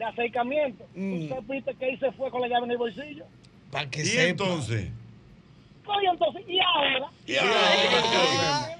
de 0.01 0.05
acercamiento. 0.07 0.83
Mm. 0.95 1.21
Usted 1.23 1.43
viste 1.47 1.75
que 1.75 1.89
él 1.89 1.99
se 1.99 2.11
fue 2.13 2.31
con 2.31 2.41
la 2.41 2.47
llave 2.47 2.65
en 2.65 2.71
el 2.71 2.77
bolsillo. 2.79 3.25
Para 3.71 3.87
que 3.89 4.01
Y 4.01 4.05
sepa. 4.05 4.23
entonces. 4.29 4.89
Oye, 5.85 6.07
entonces, 6.11 6.43
¿y 6.47 6.59
ahora? 6.59 7.07
Y 7.27 7.35
ahora. 7.37 8.77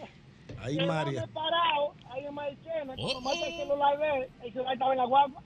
Ahí 0.64 0.78
María. 0.86 1.28
parado, 1.28 1.94
ahí 2.12 2.26
en 2.26 2.34
Marchena, 2.36 2.96
cuando 2.96 3.22
marca 3.22 3.48
el 3.48 3.54
celular 3.56 3.98
de 3.98 4.08
él, 4.18 4.28
el 4.44 4.54
celular 4.54 4.74
estaba 4.74 4.92
en 4.92 4.98
la 4.98 5.06
guagua. 5.06 5.42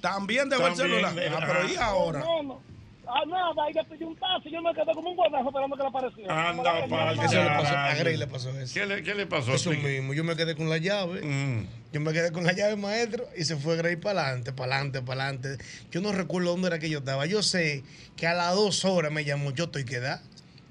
También 0.00 0.48
dejó 0.48 0.66
el 0.66 0.76
celular. 0.76 1.12
Ah, 1.30 1.44
pero 1.46 1.68
¿y 1.72 1.76
ahora? 1.76 2.18
No, 2.20 2.42
no. 2.42 2.60
Ah, 3.08 3.22
nada, 3.26 3.52
ahí 3.66 3.72
le 3.72 3.84
pidió 3.84 4.08
un 4.08 4.16
taxi, 4.16 4.50
yo 4.50 4.60
me 4.60 4.74
quedé 4.74 4.92
como 4.94 5.10
un 5.10 5.18
huevazo 5.18 5.48
esperando 5.48 5.76
que 5.76 5.82
le 5.82 5.88
apareciera. 5.88 6.48
Anda 6.50 6.88
para 6.88 7.12
el 7.12 7.18
Eso 7.20 7.34
le 7.42 7.48
pasó, 7.48 7.76
a. 7.76 7.94
Grey 7.94 8.16
le 8.16 8.26
pasó 8.26 8.50
eso. 8.58 8.74
¿Qué 8.74 8.86
le, 8.86 9.02
qué 9.02 9.14
le 9.14 9.26
pasó? 9.26 9.54
Eso 9.54 9.70
Explique. 9.72 10.00
mismo, 10.00 10.12
yo 10.14 10.24
me 10.24 10.34
quedé 10.36 10.56
con 10.56 10.68
la 10.68 10.78
llave. 10.78 11.22
Mm. 11.22 11.66
Yo 11.92 12.00
me 12.00 12.12
quedé 12.12 12.32
con 12.32 12.44
la 12.44 12.52
llave 12.52 12.76
maestro 12.76 13.24
y 13.36 13.44
se 13.44 13.56
fue 13.56 13.76
Grey 13.76 13.96
para 13.96 14.22
adelante, 14.26 14.52
para 14.52 14.74
adelante, 14.74 15.02
para 15.02 15.24
adelante. 15.28 15.64
Yo 15.90 16.00
no 16.00 16.12
recuerdo 16.12 16.50
dónde 16.50 16.66
era 16.66 16.78
que 16.78 16.90
yo 16.90 16.98
estaba. 16.98 17.26
Yo 17.26 17.42
sé 17.42 17.84
que 18.16 18.26
a 18.26 18.34
las 18.34 18.54
dos 18.54 18.84
horas 18.84 19.12
me 19.12 19.24
llamó, 19.24 19.52
yo 19.52 19.64
estoy 19.64 19.84
quedada. 19.84 20.20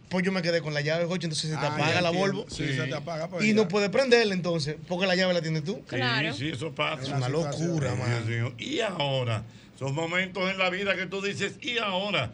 Pues 0.09 0.23
yo 0.23 0.31
me 0.31 0.41
quedé 0.43 0.61
con 0.61 0.73
la 0.73 0.81
llave, 0.81 1.05
Jocho, 1.05 1.25
entonces 1.25 1.49
se 1.49 1.57
te 1.57 1.65
Ah, 1.65 1.73
apaga 1.73 1.99
la. 2.01 2.11
Volvo. 2.11 2.45
Sí, 2.47 2.73
se 2.75 2.83
te 2.86 2.93
apaga. 2.93 3.27
pues 3.27 3.43
Y 3.43 3.49
ya. 3.49 3.55
no 3.55 3.67
puedes 3.67 3.89
prenderla 3.89 4.33
entonces, 4.36 4.75
porque 4.88 5.07
la 5.07 5.15
llave 5.15 5.33
la 5.33 5.41
tienes 5.41 5.63
tú. 5.63 5.81
Claro. 5.88 6.31
Sí, 6.33 6.39
sí, 6.39 6.49
eso 6.51 6.71
pasa. 6.75 7.01
Es 7.01 7.09
una 7.09 7.27
locura, 7.27 7.91
Ay, 7.93 7.97
man. 7.97 8.27
Dios 8.27 8.51
mío. 8.51 8.53
Y 8.59 8.81
ahora, 8.81 9.41
son 9.78 9.93
momentos 9.93 10.49
en 10.49 10.57
la 10.57 10.69
vida 10.69 10.95
que 10.95 11.05
tú 11.05 11.21
dices, 11.21 11.57
y 11.61 11.78
ahora. 11.78 12.32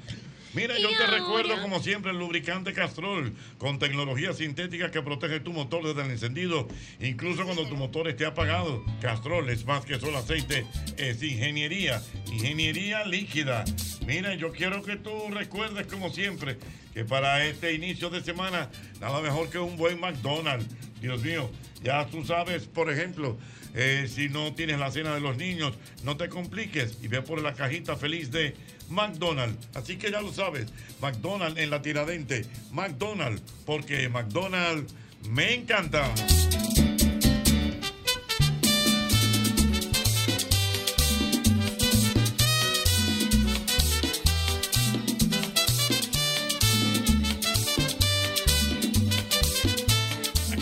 Mira, 0.53 0.77
yo 0.77 0.89
¿Y 0.91 0.95
te 0.95 1.07
recuerdo 1.07 1.61
como 1.61 1.81
siempre 1.81 2.11
el 2.11 2.17
lubricante 2.17 2.73
Castrol 2.73 3.33
con 3.57 3.79
tecnología 3.79 4.33
sintética 4.33 4.91
que 4.91 5.01
protege 5.01 5.39
tu 5.39 5.53
motor 5.53 5.87
desde 5.87 6.01
el 6.01 6.11
encendido, 6.11 6.67
incluso 6.99 7.45
cuando 7.45 7.67
tu 7.69 7.77
motor 7.77 8.09
esté 8.09 8.25
apagado. 8.25 8.83
Castrol 9.01 9.49
es 9.49 9.65
más 9.65 9.85
que 9.85 9.97
solo 9.97 10.17
aceite, 10.17 10.65
es 10.97 11.23
ingeniería, 11.23 12.01
ingeniería 12.25 13.05
líquida. 13.05 13.63
Mira, 14.05 14.35
yo 14.35 14.51
quiero 14.51 14.83
que 14.83 14.97
tú 14.97 15.11
recuerdes 15.29 15.87
como 15.87 16.09
siempre 16.09 16.57
que 16.93 17.05
para 17.05 17.45
este 17.45 17.73
inicio 17.73 18.09
de 18.09 18.21
semana 18.21 18.69
nada 18.99 19.21
mejor 19.21 19.49
que 19.49 19.57
un 19.57 19.77
buen 19.77 20.01
McDonald's. 20.01 20.67
Dios 20.99 21.23
mío, 21.23 21.49
ya 21.81 22.05
tú 22.07 22.25
sabes, 22.25 22.65
por 22.65 22.91
ejemplo, 22.91 23.37
eh, 23.73 24.09
si 24.13 24.27
no 24.27 24.53
tienes 24.53 24.79
la 24.79 24.91
cena 24.91 25.13
de 25.13 25.21
los 25.21 25.37
niños, 25.37 25.73
no 26.03 26.17
te 26.17 26.27
compliques 26.27 26.97
y 27.01 27.07
ve 27.07 27.21
por 27.21 27.41
la 27.41 27.53
cajita 27.53 27.95
feliz 27.95 28.29
de 28.29 28.55
McDonald's. 28.91 29.67
Así 29.73 29.97
que 29.97 30.11
ya 30.11 30.21
lo 30.21 30.31
sabes, 30.31 30.67
McDonald's 31.01 31.59
en 31.59 31.69
la 31.69 31.81
tiradente, 31.81 32.45
McDonald's, 32.71 33.41
porque 33.65 34.09
McDonald's 34.09 34.93
me 35.29 35.53
encanta. 35.53 36.13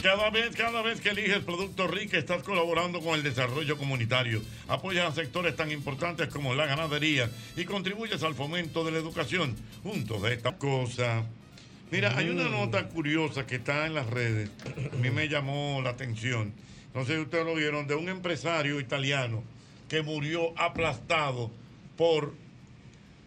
Cada 0.10 0.32
vez, 0.32 0.56
cada 0.56 0.82
vez 0.82 1.02
que 1.02 1.10
eliges 1.10 1.44
Productos 1.44 1.88
Rica 1.92 2.18
estás 2.18 2.42
colaborando 2.42 3.00
con 3.00 3.14
el 3.14 3.22
desarrollo 3.22 3.78
comunitario, 3.78 4.42
apoyas 4.68 5.06
a 5.08 5.14
sectores 5.14 5.56
tan 5.56 5.72
importantes 5.72 6.30
como 6.30 6.56
la 6.56 6.66
ganadería 6.66 7.30
y 7.56 7.64
contribuyes 7.64 8.24
al 8.24 8.34
fomento 8.34 8.84
de 8.84 8.90
la 8.90 8.98
educación. 8.98 9.56
Juntos 9.84 10.24
de 10.24 10.34
esta 10.34 10.58
cosa. 10.58 11.26
Mira, 11.92 12.18
hay 12.18 12.32
una 12.32 12.50
nota 12.50 12.88
curiosa 12.88 13.46
que 13.46 13.58
está 13.58 13.86
en 13.86 13.94
las 13.94 14.08
redes, 14.08 14.50
a 14.92 14.96
mí 14.96 15.12
me 15.12 15.30
llamó 15.30 15.80
la 15.84 15.92
atención. 15.92 16.54
No 16.96 17.06
sé 17.06 17.14
si 17.14 17.22
ustedes 17.22 17.46
lo 17.46 17.54
vieron, 17.54 17.86
de 17.86 17.94
un 17.94 18.10
empresario 18.10 18.80
italiano 18.80 19.44
que 19.88 20.02
murió 20.02 20.58
aplastado 20.58 21.52
por 21.98 22.34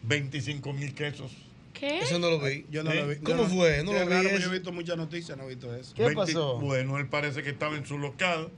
25 0.02 0.72
mil 0.72 0.94
quesos. 0.94 1.30
¿Qué? 1.82 1.98
Eso 1.98 2.20
no 2.20 2.30
lo 2.30 2.38
vi. 2.38 2.64
Yo 2.70 2.84
no 2.84 2.94
lo 2.94 3.08
vi. 3.08 3.16
¿Cómo 3.16 3.44
fue? 3.48 3.82
No 3.82 3.92
lo 3.92 3.98
vi 3.98 4.04
raro, 4.04 4.22
porque 4.22 4.36
eso. 4.36 4.44
Yo 4.44 4.50
he 4.50 4.52
visto 4.52 4.70
muchas 4.72 4.96
noticias, 4.96 5.36
no 5.36 5.42
he 5.44 5.48
visto 5.48 5.74
eso. 5.74 5.92
¿Qué 5.96 6.02
20 6.04 6.14
pasó? 6.26 6.60
Bueno, 6.60 6.96
él 6.96 7.08
parece 7.08 7.42
que 7.42 7.50
estaba 7.50 7.76
en 7.76 7.84
su 7.84 7.98
local, 7.98 8.50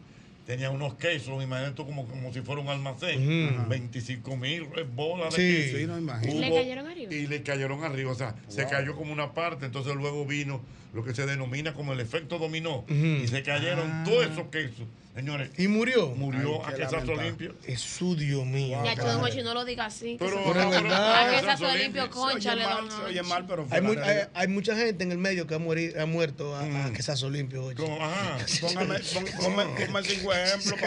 tenía 0.46 0.68
unos 0.68 0.92
quesos, 0.96 1.42
imagínate 1.42 1.82
como, 1.86 2.06
como 2.06 2.34
si 2.34 2.42
fuera 2.42 2.60
un 2.60 2.68
almacén, 2.68 3.54
Ujú. 3.56 3.66
25 3.70 4.36
mil 4.36 4.66
bolas 4.94 5.32
Sí. 5.32 5.40
de 5.42 5.56
queso. 5.56 5.78
Sí, 5.78 5.86
no 5.86 5.96
imagino. 5.98 6.38
¿Le 6.38 6.50
Hubo- 6.50 6.54
cayeron 6.56 6.86
arriba? 6.86 7.14
Y 7.14 7.26
le 7.26 7.42
cayeron 7.42 7.82
arriba, 7.82 8.12
o 8.12 8.14
sea, 8.14 8.34
se 8.48 8.66
cayó 8.66 8.94
como 8.94 9.10
una 9.10 9.32
parte, 9.32 9.64
entonces 9.64 9.94
luego 9.96 10.26
vino 10.26 10.60
lo 10.94 11.04
que 11.04 11.14
se 11.14 11.26
denomina 11.26 11.74
como 11.74 11.92
el 11.92 12.00
efecto 12.00 12.38
dominó, 12.38 12.84
y 12.88 13.26
se 13.28 13.42
cayeron 13.42 14.04
todos 14.04 14.26
esos 14.30 14.46
quesos. 14.48 14.86
Señores, 15.14 15.50
¿Y 15.58 15.68
murió? 15.68 16.08
murió 16.08 16.60
Ay, 16.66 16.72
a 16.72 16.76
quesazo 16.76 17.14
limpio. 17.14 17.54
Jesús, 17.64 18.18
Dios 18.18 18.44
mío. 18.44 18.82
Ya, 18.84 18.94
yo, 18.94 19.04
Jochi, 19.20 19.42
no 19.44 19.54
lo 19.54 19.64
diga 19.64 19.84
así. 19.86 20.16
Pero, 20.18 20.42
Pero 20.44 20.60
es 20.62 20.66
pero- 20.66 20.82
verdad. 20.82 21.14
A 21.14 21.30
que 21.30 21.36
quesazo 21.40 21.64
sazo 21.66 21.76
limpio, 21.78 22.10
concha, 22.10 22.54
le 22.56 22.64
don 22.64 22.90
oye 23.06 23.22
mal, 23.22 23.46
pero 23.46 23.64
fue 23.64 23.78
Hay, 23.78 24.26
hay, 24.34 24.48
mucha 24.48 24.74
gente 24.76 25.04
en 25.04 25.12
el 25.12 25.18
medio 25.18 25.46
que 25.46 25.54
ha, 25.54 25.58
mueri- 25.60 25.96
ha 25.96 26.06
muerto 26.06 26.56
a, 26.56 26.62
a 26.62 26.64
Mm. 26.64 26.92
quesazo 26.94 27.30
limpio. 27.30 27.72
Como, 27.76 28.04
ajá. 28.04 28.38
Póngame, 28.60 28.98
ponme, 29.40 29.64
ponme 29.86 30.02
cinco 30.02 30.32
ejemplos 30.34 30.80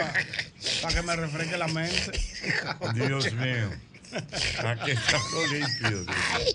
para 0.82 0.94
que 0.94 1.02
me 1.02 1.16
refresque 1.16 1.56
la 1.56 1.68
mente. 1.68 2.12
Dios 2.96 3.32
mío. 3.32 3.70
A 4.64 4.76
quesazo 4.84 5.46
limpio. 5.52 5.88
Dios 5.90 6.06
mío. 6.06 6.54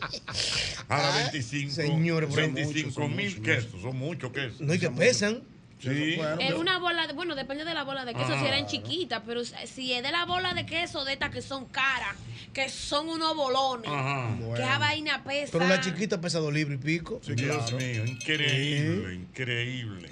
A 0.90 0.98
la 0.98 1.12
25, 1.32 1.72
Señores, 1.74 2.30
por 2.30 2.40
ahí 2.40 2.52
25 2.52 2.88
muchos, 2.90 2.94
son 2.96 3.16
mil 3.16 3.26
muchos, 3.38 3.44
quesos, 3.46 3.82
son 3.82 3.98
muchos 3.98 4.32
quesos. 4.32 4.62
No, 4.62 4.74
y 4.74 4.80
que 4.80 4.90
pesan. 4.90 5.44
Sí. 5.80 6.18
Es 6.40 6.54
una 6.54 6.78
bola, 6.80 7.08
de, 7.08 7.14
bueno, 7.14 7.36
depende 7.36 7.66
de 7.66 7.74
la 7.74 7.84
bola 7.84 8.06
de 8.06 8.14
queso, 8.14 8.28
si 8.28 8.46
Ah. 8.46 8.48
eran 8.48 8.68
chiquitas, 8.68 9.22
pero 9.26 9.44
si 9.44 9.92
es 9.92 10.02
de 10.02 10.12
la 10.14 10.24
bola 10.24 10.54
de 10.54 10.66
queso 10.66 11.04
de 11.04 11.12
estas 11.12 11.30
que 11.30 11.42
son 11.42 11.66
caras, 11.66 12.16
que 12.54 12.70
son 12.70 13.10
unos 13.10 13.36
bolones, 13.36 13.92
Ajá. 13.92 14.34
que 14.38 14.44
Bueno. 14.46 14.64
esa 14.66 14.78
vaina 14.78 15.24
pesa. 15.26 15.52
Pero 15.52 15.68
la 15.68 15.82
chiquita 15.82 16.22
pesa 16.22 16.40
dos 16.40 16.54
libras 16.54 16.80
y 16.80 16.84
pico. 16.86 17.20
Dios 17.28 17.74
mío, 17.74 18.06
increíble, 18.06 19.16
increíble. 19.16 20.10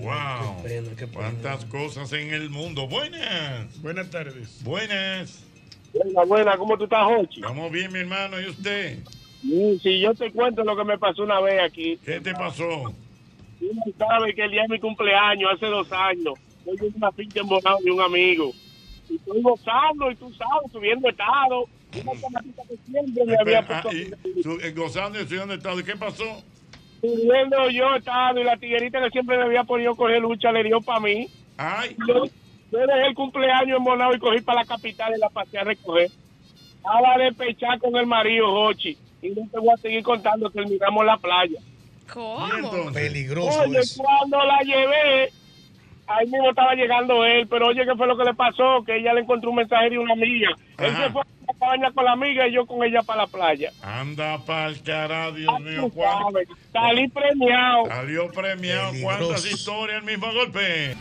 wow. 0.00 0.62
qué 0.62 0.68
pena, 0.68 0.88
qué 0.96 1.06
pena. 1.06 1.12
Cuántas 1.12 1.64
cosas 1.66 2.10
en 2.14 2.32
el 2.32 2.48
mundo. 2.48 2.88
Buenas. 2.88 3.78
Buenas 3.82 4.08
tardes. 4.08 4.62
Buenas. 4.62 5.40
Buena, 5.94 6.24
buena, 6.24 6.56
¿cómo 6.58 6.76
tú 6.76 6.84
estás, 6.84 7.04
Jochi? 7.04 7.40
Estamos 7.40 7.70
bien, 7.70 7.92
mi 7.92 8.00
hermano, 8.00 8.40
¿y 8.40 8.46
usted? 8.46 8.98
Mm, 9.42 9.76
Si 9.82 10.00
yo 10.00 10.14
te 10.14 10.30
cuento 10.32 10.64
lo 10.64 10.76
que 10.76 10.84
me 10.84 10.98
pasó 10.98 11.22
una 11.22 11.40
vez 11.40 11.60
aquí. 11.62 11.98
¿Qué 12.04 12.20
te 12.20 12.32
pasó? 12.34 12.92
Tú 13.60 13.66
no 13.74 13.82
sabes 13.98 14.34
que 14.34 14.42
el 14.44 14.50
día 14.50 14.62
de 14.62 14.68
mi 14.68 14.80
cumpleaños, 14.80 15.52
hace 15.54 15.66
dos 15.66 15.90
años, 15.92 16.34
estoy 16.64 16.88
en 16.88 16.94
una 16.96 17.12
finca 17.12 17.40
en 17.40 17.46
Bonao 17.46 17.78
de 17.82 17.90
un 17.90 18.00
amigo. 18.00 18.52
Y 19.08 19.16
estoy 19.16 19.42
gozando, 19.42 20.10
y 20.10 20.16
tú 20.16 20.32
sabes, 20.34 20.72
subiendo 20.72 21.08
estado. 21.08 21.66
Una 21.94 22.20
tomatita 22.20 22.62
que 22.68 22.76
siempre 22.90 23.24
me 23.24 23.36
había 23.38 23.62
puesto 23.64 23.88
ah, 23.90 24.28
y 24.36 24.42
su- 24.42 24.58
eh, 24.60 24.72
gozando 24.72 25.18
y 25.18 25.22
estudiando 25.22 25.54
estado. 25.54 25.78
¿Y 25.80 25.84
qué 25.84 25.96
pasó? 25.96 26.42
subiendo 27.00 27.68
yo 27.70 27.94
estado, 27.96 28.40
y 28.40 28.44
la 28.44 28.56
tiguerita 28.56 28.98
que 29.02 29.10
siempre 29.10 29.36
me 29.36 29.44
había 29.44 29.62
podido 29.64 29.94
coger 29.94 30.22
lucha 30.22 30.50
le 30.50 30.64
dio 30.64 30.80
para 30.80 31.00
mí. 31.00 31.28
Ay. 31.58 31.94
Yo, 32.08 32.24
yo 32.80 32.86
dejé 32.86 33.06
el 33.06 33.14
cumpleaños 33.14 33.78
en 33.78 33.84
Bonao 33.84 34.14
y 34.14 34.18
cogí 34.18 34.40
para 34.40 34.60
la 34.60 34.66
capital 34.66 35.12
y 35.16 35.20
la 35.20 35.28
pasé 35.28 35.58
a 35.58 35.64
recoger. 35.64 36.10
Estaba 36.76 37.16
de 37.18 37.32
pechar 37.32 37.78
con 37.78 37.96
el 37.96 38.06
marido, 38.06 38.50
Jochi. 38.50 38.96
Y 39.22 39.30
no 39.30 39.48
te 39.50 39.58
voy 39.58 39.70
a 39.72 39.76
seguir 39.78 40.02
contando, 40.02 40.50
terminamos 40.50 41.04
la 41.06 41.16
playa. 41.16 41.58
¿Cómo? 42.12 42.92
Peligroso 42.92 43.62
Oye, 43.62 43.78
eso. 43.78 44.02
cuando 44.02 44.38
la 44.44 44.58
llevé, 44.60 45.30
ahí 46.06 46.26
mismo 46.26 46.50
estaba 46.50 46.74
llegando 46.74 47.24
él, 47.24 47.46
pero 47.48 47.68
oye, 47.68 47.84
¿qué 47.86 47.94
fue 47.96 48.06
lo 48.06 48.16
que 48.18 48.24
le 48.24 48.34
pasó? 48.34 48.82
Que 48.84 48.98
ella 48.98 49.14
le 49.14 49.22
encontró 49.22 49.50
un 49.50 49.56
mensaje 49.56 49.88
de 49.90 49.98
una 49.98 50.12
amiga. 50.12 50.50
Él 50.78 50.94
se 50.96 51.10
fue 51.10 51.22
a 51.22 51.24
la 51.46 51.58
cabaña 51.58 51.92
con 51.92 52.04
la 52.04 52.12
amiga 52.12 52.46
y 52.46 52.52
yo 52.52 52.66
con 52.66 52.84
ella 52.84 53.02
para 53.02 53.22
la 53.22 53.26
playa. 53.28 53.70
Anda 53.82 54.38
pa'l 54.44 54.82
cara, 54.82 55.32
Dios 55.32 55.60
mío. 55.60 55.90
Tú 55.90 56.00
sabes, 56.02 56.48
Salí 56.72 57.08
premiado. 57.08 57.86
Salió 57.86 58.30
premiado. 58.30 58.90
Peligroso. 58.90 59.18
¿Cuántas 59.18 59.46
historias 59.46 59.98
el 60.00 60.04
mismo 60.04 60.30
golpe? 60.34 60.96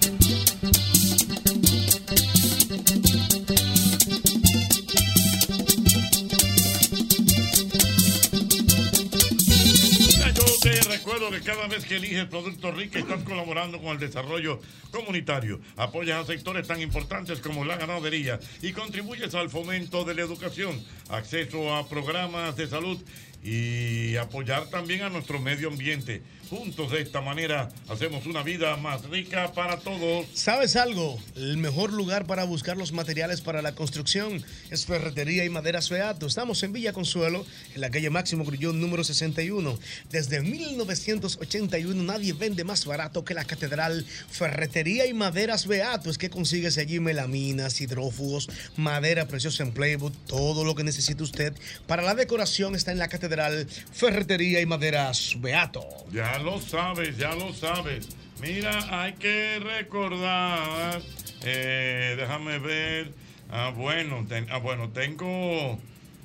Recuerdo 11.03 11.31
que 11.31 11.41
cada 11.41 11.67
vez 11.67 11.83
que 11.83 11.97
eliges 11.97 12.25
Producto 12.27 12.71
Rica 12.71 12.97
estás 12.97 13.23
colaborando 13.23 13.77
con 13.81 13.89
el 13.89 13.99
desarrollo 13.99 14.61
comunitario, 14.89 15.59
apoyas 15.75 16.23
a 16.23 16.25
sectores 16.25 16.65
tan 16.65 16.79
importantes 16.81 17.41
como 17.41 17.65
la 17.65 17.75
ganadería 17.75 18.39
y 18.61 18.71
contribuyes 18.71 19.35
al 19.35 19.49
fomento 19.49 20.05
de 20.05 20.15
la 20.15 20.21
educación, 20.21 20.81
acceso 21.09 21.75
a 21.75 21.89
programas 21.89 22.55
de 22.55 22.67
salud 22.67 22.97
y 23.43 24.15
apoyar 24.15 24.69
también 24.69 25.01
a 25.01 25.09
nuestro 25.09 25.41
medio 25.41 25.67
ambiente. 25.67 26.23
Juntos 26.49 26.91
de 26.91 27.01
esta 27.01 27.21
manera 27.21 27.69
hacemos 27.89 28.25
una 28.25 28.43
vida 28.43 28.75
más 28.77 29.05
rica 29.09 29.51
para 29.53 29.77
todos. 29.77 30.25
¿Sabes 30.33 30.75
algo? 30.75 31.19
El 31.35 31.57
mejor 31.57 31.91
lugar 31.93 32.25
para 32.25 32.43
buscar 32.43 32.77
los 32.77 32.91
materiales 32.91 33.41
para 33.41 33.61
la 33.61 33.75
construcción 33.75 34.43
es 34.69 34.85
Ferretería 34.85 35.45
y 35.45 35.49
Maderas 35.49 35.89
Beato. 35.89 36.27
Estamos 36.27 36.61
en 36.63 36.73
Villa 36.73 36.93
Consuelo, 36.93 37.45
en 37.73 37.81
la 37.81 37.89
calle 37.89 38.09
Máximo 38.09 38.45
Grullón 38.45 38.79
número 38.79 39.03
61. 39.03 39.79
Desde 40.11 40.41
1981 40.41 42.03
nadie 42.03 42.33
vende 42.33 42.63
más 42.63 42.85
barato 42.85 43.25
que 43.25 43.33
la 43.33 43.45
Catedral 43.45 44.05
Ferretería 44.29 45.07
y 45.07 45.13
Maderas 45.13 45.67
Beato. 45.67 46.09
Es 46.09 46.17
que 46.17 46.29
consigues 46.29 46.77
allí 46.77 46.99
melaminas, 46.99 47.81
hidrófugos, 47.81 48.49
madera 48.75 49.27
preciosa 49.27 49.63
en 49.63 49.71
Playwood, 49.71 50.13
todo 50.27 50.63
lo 50.63 50.75
que 50.75 50.83
necesite 50.83 51.23
usted 51.23 51.53
para 51.87 52.03
la 52.03 52.15
decoración 52.15 52.75
está 52.75 52.91
en 52.91 52.99
la 52.99 53.07
Catedral 53.07 53.67
Ferretería 53.91 54.61
y 54.61 54.65
Maderas 54.65 55.35
Beato. 55.39 55.83
Ya 56.11 56.32
lo 56.39 56.59
sabes, 56.59 57.17
ya 57.17 57.35
lo 57.35 57.53
sabes. 57.53 58.09
Mira, 58.41 59.01
hay 59.03 59.13
que 59.13 59.59
recordar. 59.59 61.01
eh, 61.45 62.15
déjame 62.17 62.59
ver. 62.59 63.11
Ah, 63.49 63.71
bueno, 63.75 64.25
ten- 64.27 64.47
ah, 64.49 64.57
bueno, 64.57 64.89
tengo. 64.89 65.79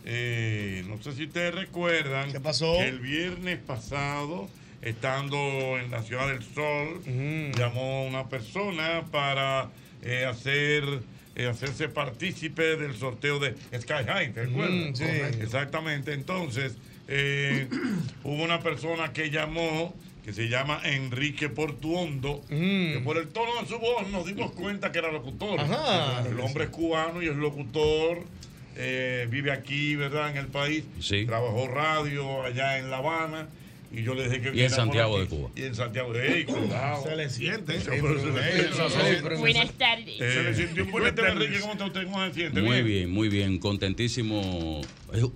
eh, 0.04 0.84
no 0.86 1.02
sé 1.02 1.12
si 1.12 1.24
ustedes 1.24 1.54
recuerdan. 1.54 2.32
¿Qué 2.32 2.40
pasó? 2.40 2.80
el 2.80 2.98
viernes 3.00 3.58
pasado, 3.58 4.48
estando 4.80 5.36
en 5.78 5.90
la 5.90 6.02
Ciudad 6.02 6.28
del 6.28 6.42
Sol, 6.42 7.02
llamó 7.56 8.06
una 8.06 8.28
persona 8.28 9.04
para 9.10 9.70
eh, 10.02 10.24
hacer. 10.24 10.84
hacerse 11.48 11.88
partícipe 11.88 12.74
del 12.76 12.96
sorteo 12.96 13.38
de 13.38 13.54
Sky 13.80 14.04
High, 14.08 14.32
¿te 14.32 14.40
acuerdas? 14.40 14.90
Mm, 14.90 14.94
sí. 14.94 15.04
Correcto. 15.04 15.44
Exactamente. 15.44 16.12
Entonces, 16.12 16.76
eh, 17.08 17.68
hubo 18.24 18.42
una 18.44 18.60
persona 18.60 19.12
que 19.12 19.30
llamó, 19.30 19.94
que 20.24 20.32
se 20.32 20.48
llama 20.48 20.80
Enrique 20.84 21.48
Portuondo, 21.48 22.42
que 22.48 23.00
por 23.02 23.16
el 23.16 23.28
tono 23.28 23.50
de 23.62 23.66
su 23.66 23.78
voz 23.78 24.08
nos 24.10 24.26
dimos 24.26 24.52
cuenta 24.52 24.92
que 24.92 24.98
era 24.98 25.10
locutor. 25.10 25.58
Ajá. 25.58 26.24
El 26.28 26.38
hombre 26.40 26.64
es 26.64 26.70
cubano 26.70 27.22
y 27.22 27.28
es 27.28 27.36
locutor. 27.36 28.22
eh, 28.76 29.26
vive 29.30 29.50
aquí, 29.50 29.96
¿verdad? 29.96 30.30
En 30.30 30.36
el 30.36 30.46
país. 30.46 30.84
Trabajó 31.26 31.66
radio 31.66 32.42
allá 32.44 32.78
en 32.78 32.90
La 32.90 32.98
Habana. 32.98 33.48
Y 33.90 34.02
yo 34.02 34.14
le 34.14 34.24
dije 34.28 34.42
que 34.42 34.54
Y 34.54 34.62
en 34.62 34.70
Santiago 34.70 35.16
aquí. 35.16 35.24
de 35.24 35.28
Cuba. 35.36 35.50
Y 35.56 35.62
en 35.62 35.74
Santiago 35.74 36.12
de 36.12 36.44
cuidado. 36.44 37.02
Se 37.08 37.16
le 37.16 37.30
siente. 37.30 37.80
Se 37.80 37.90
le 37.90 38.02
Buenas 39.38 39.72
tardes. 39.72 40.20
Eh, 40.20 40.32
se 40.34 40.42
le 40.42 40.54
sintió 40.54 40.84
un 40.84 40.90
buen 40.90 41.06
Enrique, 41.06 41.60
¿cómo 41.60 41.72
está 41.72 41.86
usted? 41.86 42.04
¿Cómo 42.04 42.26
se 42.26 42.34
siente? 42.34 42.60
Muy 42.60 42.82
bien, 42.82 43.10
muy 43.10 43.30
bien, 43.30 43.58
contentísimo. 43.58 44.82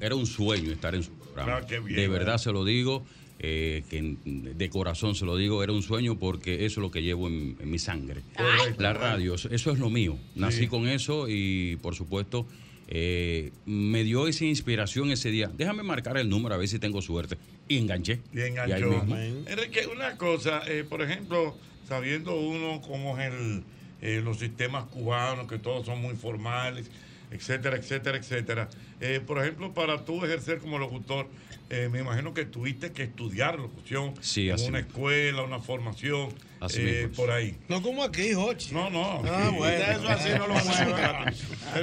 Era 0.00 0.14
un 0.14 0.26
sueño 0.26 0.70
estar 0.70 0.94
en 0.94 1.02
su 1.02 1.12
programa. 1.32 1.60
Ah, 1.62 1.66
qué 1.66 1.78
bien, 1.80 1.96
de 1.96 2.04
¿eh? 2.04 2.08
verdad 2.08 2.38
se 2.38 2.52
lo 2.52 2.64
digo, 2.64 3.04
eh, 3.38 3.82
que 3.90 4.16
de 4.24 4.70
corazón 4.70 5.14
se 5.14 5.24
lo 5.24 5.36
digo, 5.36 5.62
era 5.62 5.72
un 5.72 5.82
sueño 5.82 6.18
porque 6.18 6.64
eso 6.66 6.80
es 6.80 6.82
lo 6.82 6.90
que 6.90 7.02
llevo 7.02 7.28
en, 7.28 7.56
en 7.60 7.70
mi 7.70 7.78
sangre. 7.78 8.20
Correcto. 8.36 8.82
La 8.82 8.92
radio, 8.92 9.34
eso, 9.34 9.48
eso 9.50 9.72
es 9.72 9.78
lo 9.78 9.90
mío. 9.90 10.16
Nací 10.34 10.60
Sí. 10.60 10.66
con 10.68 10.86
eso 10.86 11.26
y 11.28 11.76
por 11.82 11.94
supuesto 11.94 12.46
eh, 12.94 13.50
me 13.64 14.04
dio 14.04 14.28
esa 14.28 14.44
inspiración 14.44 15.10
ese 15.10 15.30
día. 15.30 15.50
Déjame 15.56 15.82
marcar 15.82 16.16
el 16.18 16.28
número 16.28 16.54
a 16.54 16.58
ver 16.58 16.68
si 16.68 16.78
tengo 16.78 17.00
suerte. 17.00 17.36
Y 17.68 17.78
enganché. 17.78 18.20
Y 18.34 18.40
enganchó. 18.42 18.90
mismo. 18.90 19.16
Enrique, 19.46 19.86
una 19.92 20.16
cosa, 20.18 20.62
eh, 20.68 20.84
por 20.88 21.00
ejemplo, 21.00 21.56
sabiendo 21.88 22.36
uno 22.36 22.82
cómo 22.82 23.18
es 23.18 23.32
el, 23.32 23.62
eh, 24.02 24.20
los 24.22 24.38
sistemas 24.40 24.84
cubanos, 24.84 25.48
que 25.48 25.58
todos 25.58 25.86
son 25.86 26.02
muy 26.02 26.14
formales, 26.16 26.90
etcétera, 27.32 27.76
etcétera, 27.76 28.18
etcétera. 28.18 28.68
Eh, 29.00 29.20
por 29.26 29.38
ejemplo, 29.38 29.72
para 29.72 30.04
tú 30.04 30.24
ejercer 30.24 30.58
como 30.58 30.78
locutor, 30.78 31.26
eh, 31.70 31.88
me 31.90 32.00
imagino 32.00 32.34
que 32.34 32.44
tuviste 32.44 32.92
que 32.92 33.04
estudiar 33.04 33.58
locución 33.58 34.14
Sí, 34.20 34.50
en 34.50 34.60
una 34.68 34.80
escuela, 34.80 35.42
una 35.42 35.58
formación, 35.58 36.30
eh, 36.74 37.08
por 37.14 37.30
ahí. 37.30 37.56
No 37.68 37.82
como 37.82 38.02
aquí, 38.02 38.32
Jochi. 38.34 38.72
No, 38.72 38.90
no. 38.90 39.22
Ah, 39.26 39.50
bueno. 39.56 39.84
Eso 39.84 40.08
así 40.08 40.28
no 40.38 40.46
lo 40.48 40.54
mueva. 40.54 41.32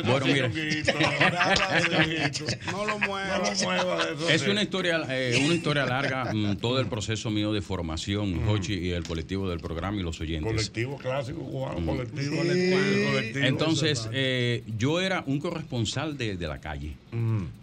Bueno, 0.05 0.25
mira. 0.27 0.49
No 2.71 2.85
lo 2.85 2.99
mueva. 2.99 3.37
No 3.37 3.43
lo 3.43 3.55
mueva 3.55 4.03
eso 4.13 4.29
Es 4.29 4.41
sí. 4.41 4.49
una 4.49 4.61
historia, 4.61 5.01
eh, 5.09 5.41
una 5.45 5.55
historia 5.55 5.85
larga, 5.85 6.33
mm, 6.33 6.57
todo 6.57 6.79
el 6.79 6.87
proceso 6.87 7.29
mío 7.29 7.51
de 7.53 7.61
formación, 7.61 8.45
Jochi, 8.45 8.73
y 8.75 8.91
el 8.91 9.03
colectivo 9.03 9.49
del 9.49 9.59
programa 9.59 9.97
y 9.97 10.03
los 10.03 10.19
oyentes. 10.21 10.51
Colectivo 10.51 10.97
clásico 10.97 11.41
cubano, 11.41 11.85
colectivo. 11.85 12.41
Entonces, 13.35 14.09
eh, 14.13 14.63
yo 14.77 15.01
era 15.01 15.23
un 15.27 15.39
corresponsal 15.39 16.17
de, 16.17 16.37
de 16.37 16.47
la 16.47 16.59
calle, 16.59 16.93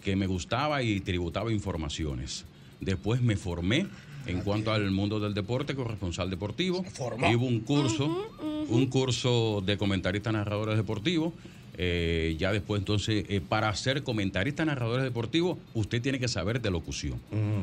que 0.02 0.16
me 0.16 0.26
gustaba 0.26 0.82
y 0.82 1.00
tributaba 1.00 1.52
informaciones. 1.52 2.44
Después 2.80 3.22
me 3.22 3.36
formé 3.36 3.86
en 4.26 4.40
cuanto 4.40 4.72
al 4.72 4.90
mundo 4.90 5.20
del 5.20 5.34
deporte, 5.34 5.74
corresponsal 5.74 6.30
deportivo. 6.30 6.84
Hubo 6.98 7.46
un 7.46 7.60
curso, 7.60 8.30
un 8.68 8.86
curso 8.86 9.62
de 9.64 9.76
comentaristas 9.78 10.32
narradores 10.32 10.76
deportivos. 10.76 11.32
Eh, 11.78 12.36
ya 12.38 12.52
después, 12.52 12.78
entonces, 12.80 13.24
eh, 13.28 13.40
para 13.46 13.74
ser 13.74 14.02
comentarista 14.02 14.64
narradores 14.64 15.04
deportivos, 15.04 15.58
usted 15.74 16.00
tiene 16.00 16.18
que 16.18 16.28
saber 16.28 16.60
de 16.62 16.70
locución. 16.70 17.20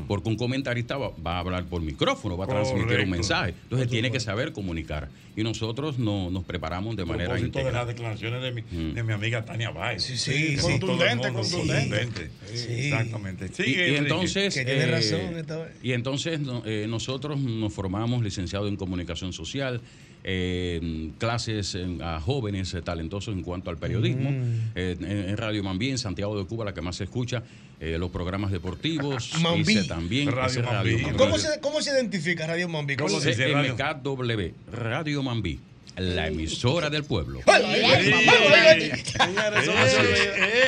Porque 0.07 0.29
un 0.29 0.35
comentarista 0.37 0.97
va, 0.97 1.09
va 1.25 1.37
a 1.37 1.39
hablar 1.39 1.65
por 1.65 1.81
micrófono, 1.81 2.37
va 2.37 2.45
a 2.45 2.47
transmitir 2.47 2.83
Correcto. 2.83 3.03
un 3.05 3.09
mensaje. 3.09 3.53
Entonces, 3.63 3.87
tiene 3.89 4.11
que 4.11 4.19
saber 4.19 4.51
comunicar. 4.53 5.09
Y 5.35 5.41
nosotros 5.41 5.97
no- 5.97 6.29
nos 6.29 6.43
preparamos 6.43 6.95
de 6.95 7.01
A 7.01 7.05
manera 7.07 7.29
propósito 7.31 7.57
de 7.57 7.61
integral. 7.63 7.73
las 7.73 7.87
declaraciones 7.95 8.41
de 8.43 8.51
mi, 8.51 8.93
de 8.93 9.01
mi 9.03 9.13
amiga 9.13 9.43
Tania 9.43 9.71
Báez. 9.71 10.03
Sí, 10.03 10.15
sí, 10.15 10.57
sí. 10.57 10.61
Contundente, 10.61 11.31
mundo, 11.31 11.41
contundente. 11.49 12.03
contundente. 12.03 12.31
Sí. 12.53 12.67
Exactamente. 12.71 13.49
Y- 13.65 13.95
entonces, 13.95 14.53
Que 14.53 14.63
tiene 14.63 14.83
eh, 14.83 14.91
razón 14.91 15.19
esta 15.35 15.57
vez. 15.57 15.71
y 15.81 15.93
entonces 15.93 16.39
no- 16.39 16.61
eh, 16.67 16.85
nosotros 16.87 17.39
nos 17.39 17.73
formamos 17.73 18.23
licenciados 18.23 18.69
en 18.69 18.75
comunicación 18.75 19.33
social, 19.33 19.81
eh, 20.23 21.09
clases 21.17 21.77
a 22.01 22.19
jóvenes 22.21 22.73
eh, 22.73 22.81
talentosos 22.81 23.33
en 23.35 23.41
cuanto 23.43 23.69
al 23.69 23.77
periodismo. 23.77 24.31
Mm. 24.31 24.71
Eh, 24.75 24.97
en, 24.99 25.05
en 25.29 25.37
Radio 25.37 25.63
Mambí, 25.63 25.89
en 25.89 25.97
Santiago 25.97 26.37
de 26.37 26.45
Cuba, 26.45 26.65
la 26.65 26.73
que 26.73 26.81
más 26.81 26.95
se 26.95 27.03
escucha, 27.05 27.43
eh, 27.79 27.97
los 27.97 28.09
programas 28.11 28.51
deportivos. 28.51 29.31
Mambí. 29.41 29.73
Hice 29.73 29.83
también 29.83 30.31
Radio 30.31 30.47
ese 30.47 30.61
Mambí. 30.61 30.95
Radio 30.97 31.17
¿Cómo 31.17 31.37
se, 31.37 31.59
¿Cómo 31.59 31.81
se 31.81 31.91
identifica 31.91 32.47
Radio 32.47 32.69
Mambí? 32.69 32.95
¿Cuál 32.95 33.11
es? 33.15 33.37
CMKW, 33.37 34.51
Radio 34.71 35.21
Mambí, 35.23 35.59
la 35.97 36.27
emisora 36.27 36.89
del 36.89 37.03
pueblo. 37.03 37.41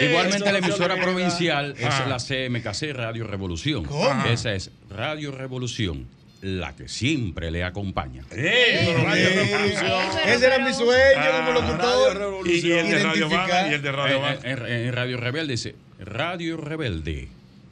Igualmente 0.01 0.51
la 0.51 0.57
emisora 0.59 0.95
provincial 1.01 1.75
es 1.77 1.85
Ah. 1.85 2.05
la 2.07 2.17
CMKC 2.19 2.93
Radio 2.93 3.25
Revolución. 3.27 3.85
¿Cómo? 3.85 4.25
Esa 4.25 4.53
es 4.53 4.71
Radio 4.89 5.31
Revolución, 5.31 6.07
la 6.45 6.75
que 6.75 6.87
siempre 6.87 7.49
le 7.49 7.63
acompaña. 7.63 8.21
Ese 8.31 8.91
era 10.45 10.59
mi 10.59 10.71
sueño 10.73 11.31
como 11.37 11.51
locutor. 11.53 12.41
Y, 12.45 12.67
y 12.67 12.71
el 12.71 12.87
de 12.89 13.03
Radio. 13.03 13.25
Habana 13.25 13.67
y 13.69 13.73
el 13.73 13.81
de 13.81 13.91
Radio 13.91 14.17
Habana. 14.17 14.37
En, 14.43 14.59
en- 14.59 14.65
en 14.87 14.93
Radio 14.93 15.17
Rebelde 15.17 15.53
dice 15.53 15.75
Radio 15.99 16.57
Rebelde, 16.57 17.29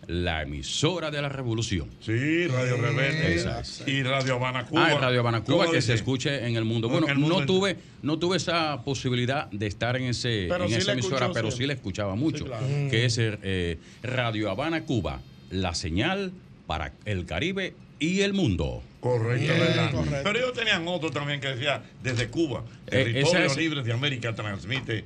la 0.07 0.41
emisora 0.41 1.11
de 1.11 1.21
la 1.21 1.29
revolución. 1.29 1.87
Sí, 2.01 2.47
Radio 2.47 2.77
Rebelde. 2.77 3.35
Es. 3.35 3.83
Y 3.85 4.01
Radio 4.01 4.35
Habana 4.35 4.65
Cuba. 4.65 4.87
Ah, 4.87 4.97
Radio 4.99 5.19
Habana 5.19 5.41
Cuba 5.41 5.57
¿Cómo 5.59 5.69
que 5.71 5.77
dice? 5.77 5.87
se 5.89 5.93
escuche 5.93 6.47
en 6.47 6.55
el 6.55 6.65
mundo. 6.65 6.87
En 6.87 6.93
Bueno, 6.93 7.07
el 7.09 7.17
mundo 7.19 7.41
no 7.41 7.45
tuve, 7.45 7.75
no 8.01 8.17
tuve 8.17 8.37
esa 8.37 8.81
posibilidad 8.83 9.51
de 9.51 9.67
estar 9.67 9.97
en 9.97 10.05
ese 10.05 10.47
Pero 10.49 10.63
en 10.63 10.69
sí 10.71 10.75
esa 10.77 10.93
emisora, 10.93 11.17
escuchó 11.17 11.33
pero 11.33 11.51
siempre. 11.51 11.63
sí 11.63 11.67
la 11.67 11.73
escuchaba 11.73 12.15
mucho. 12.15 12.45
claro. 12.45 12.65
Que 12.89 13.05
es 13.05 13.19
eh, 13.19 13.77
Radio 14.01 14.49
Habana 14.49 14.83
Cuba, 14.83 15.19
la 15.51 15.75
señal 15.75 16.31
para 16.65 16.93
el 17.05 17.25
Caribe 17.25 17.75
y 18.03 18.21
el 18.21 18.33
mundo. 18.33 18.83
Correcto, 18.99 19.39
Bien, 19.53 19.59
¿verdad? 19.59 19.91
correcto. 19.91 20.19
Pero 20.23 20.39
ellos 20.39 20.53
tenían 20.53 20.87
otro 20.87 21.11
también 21.11 21.39
que 21.41 21.47
decía 21.49 21.83
desde 22.01 22.27
Cuba, 22.29 22.63
Eh, 22.87 22.89
Territorio 22.91 23.45
es- 23.47 23.57
Libre 23.57 23.83
de 23.83 23.91
América 23.93 24.33
transmite 24.33 25.03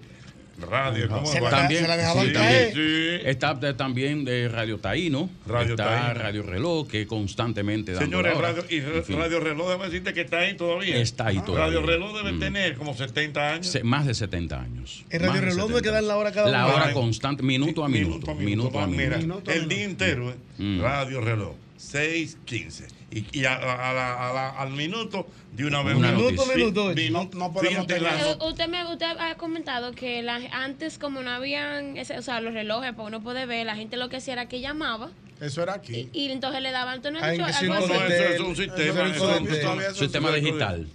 radio. 0.59 1.07
¿Cómo 1.07 1.25
Se 1.27 1.39
va? 1.39 1.49
también, 1.51 1.85
Sí, 1.85 1.91
sí, 1.91 1.97
también. 2.01 2.33
también. 2.33 3.21
Está 3.25 3.53
de- 3.53 3.73
también 3.75 4.25
de 4.25 4.47
Radio 4.49 4.79
Taíno, 4.79 5.29
Radio 5.45 5.71
está 5.71 5.85
Taíno. 5.85 6.13
Radio 6.19 6.43
Reloj, 6.43 6.87
que 6.87 7.05
constantemente 7.05 7.91
dando 7.91 8.05
Señores, 8.05 8.33
la 8.33 8.39
hora. 8.39 8.47
radio, 8.53 8.65
y 8.69 8.77
En 8.77 9.03
fin, 9.03 9.17
Radio 9.19 9.39
Reloj, 9.39 9.67
déjame 9.67 9.85
decirte 9.85 10.13
que 10.15 10.21
está 10.21 10.39
ahí 10.39 10.55
todavía. 10.57 10.97
Está 10.97 11.27
ahí 11.27 11.39
todavía. 11.41 11.65
Radio 11.65 11.81
Reloj 11.85 12.17
debe 12.17 12.31
Mm. 12.33 12.39
tener 12.39 12.75
como 12.75 12.95
70 12.95 13.53
años. 13.53 13.67
se- 13.67 13.83
más 13.83 14.05
de 14.07 14.13
70 14.15 14.59
años. 14.61 15.05
En 15.11 15.21
Radio 15.21 15.41
Reloj 15.41 15.57
no 15.57 15.63
es 15.63 15.67
70. 15.67 15.81
que 15.83 15.89
dan 15.91 16.07
la 16.07 16.17
hora 16.17 16.31
cada 16.31 16.49
La 16.51 16.67
hora 16.67 16.91
constante, 16.93 17.43
minuto 17.43 17.83
a 17.83 17.89
minuto. 17.89 18.33
Minuto 18.35 18.79
a 18.79 18.87
Mira, 18.87 19.17
minuto. 19.17 19.51
el 19.51 19.67
día 19.67 19.83
entero, 19.83 20.31
¿eh? 20.31 20.35
Mm. 20.57 20.81
Radio 20.81 21.21
Reloj, 21.21 21.53
6.15. 21.77 22.87
Y, 23.11 23.39
y 23.39 23.45
a- 23.45 23.55
a 23.55 23.93
la- 23.93 24.29
a 24.29 24.33
la- 24.33 24.49
al 24.49 24.71
minuto, 24.71 25.27
de 25.53 25.65
una 25.65 25.81
vez. 25.81 25.95
Una 25.95 26.11
Minuto, 26.11 26.31
noticia. 26.31 26.55
minuto, 26.57 26.93
Sí. 26.95 27.09
No- 27.09 27.29
no 27.33 27.53
podemos 27.53 27.89
Eh, 27.89 28.37
usted 28.41 28.67
me 28.67 28.85
usted 28.91 29.05
ha 29.17 29.35
comentado 29.35 29.93
que 29.93 30.21
la, 30.21 30.35
antes 30.51 30.97
como 30.97 31.21
no 31.23 31.31
habían 31.31 31.97
ese, 31.97 32.17
o 32.17 32.21
sea 32.21 32.41
los 32.41 32.53
relojes 32.53 32.91
para 32.93 33.07
uno 33.07 33.23
poder 33.23 33.47
ver 33.47 33.65
la 33.65 33.75
gente 33.75 33.95
lo 33.97 34.09
que 34.09 34.17
hacía 34.17 34.33
era 34.33 34.47
que 34.49 34.59
llamaba 34.59 35.09
Eso 35.39 35.63
era 35.63 35.73
aquí. 35.75 36.09
y 36.13 36.29
entonces 36.31 36.61
le 36.61 36.71
daban 36.71 37.01
¿tú 37.01 37.09
no 37.11 37.19
has 37.19 37.23
Ay, 37.23 37.37
dicho 37.37 37.45
que 37.45 37.53
algo 37.53 37.75
sí, 37.75 37.83
así? 37.83 37.87
no, 37.93 37.97
No, 37.99 38.05
eso 38.05 38.23
es 38.33 38.39
un 38.41 38.55
sistema. 38.55 38.83
Eso 38.83 39.03
es 39.03 39.07
un 39.07 39.15
eso- 39.15 39.47
sistema. 39.47 39.83
eso 39.83 39.95
Sistema 39.95 40.31
digital. 40.31 40.87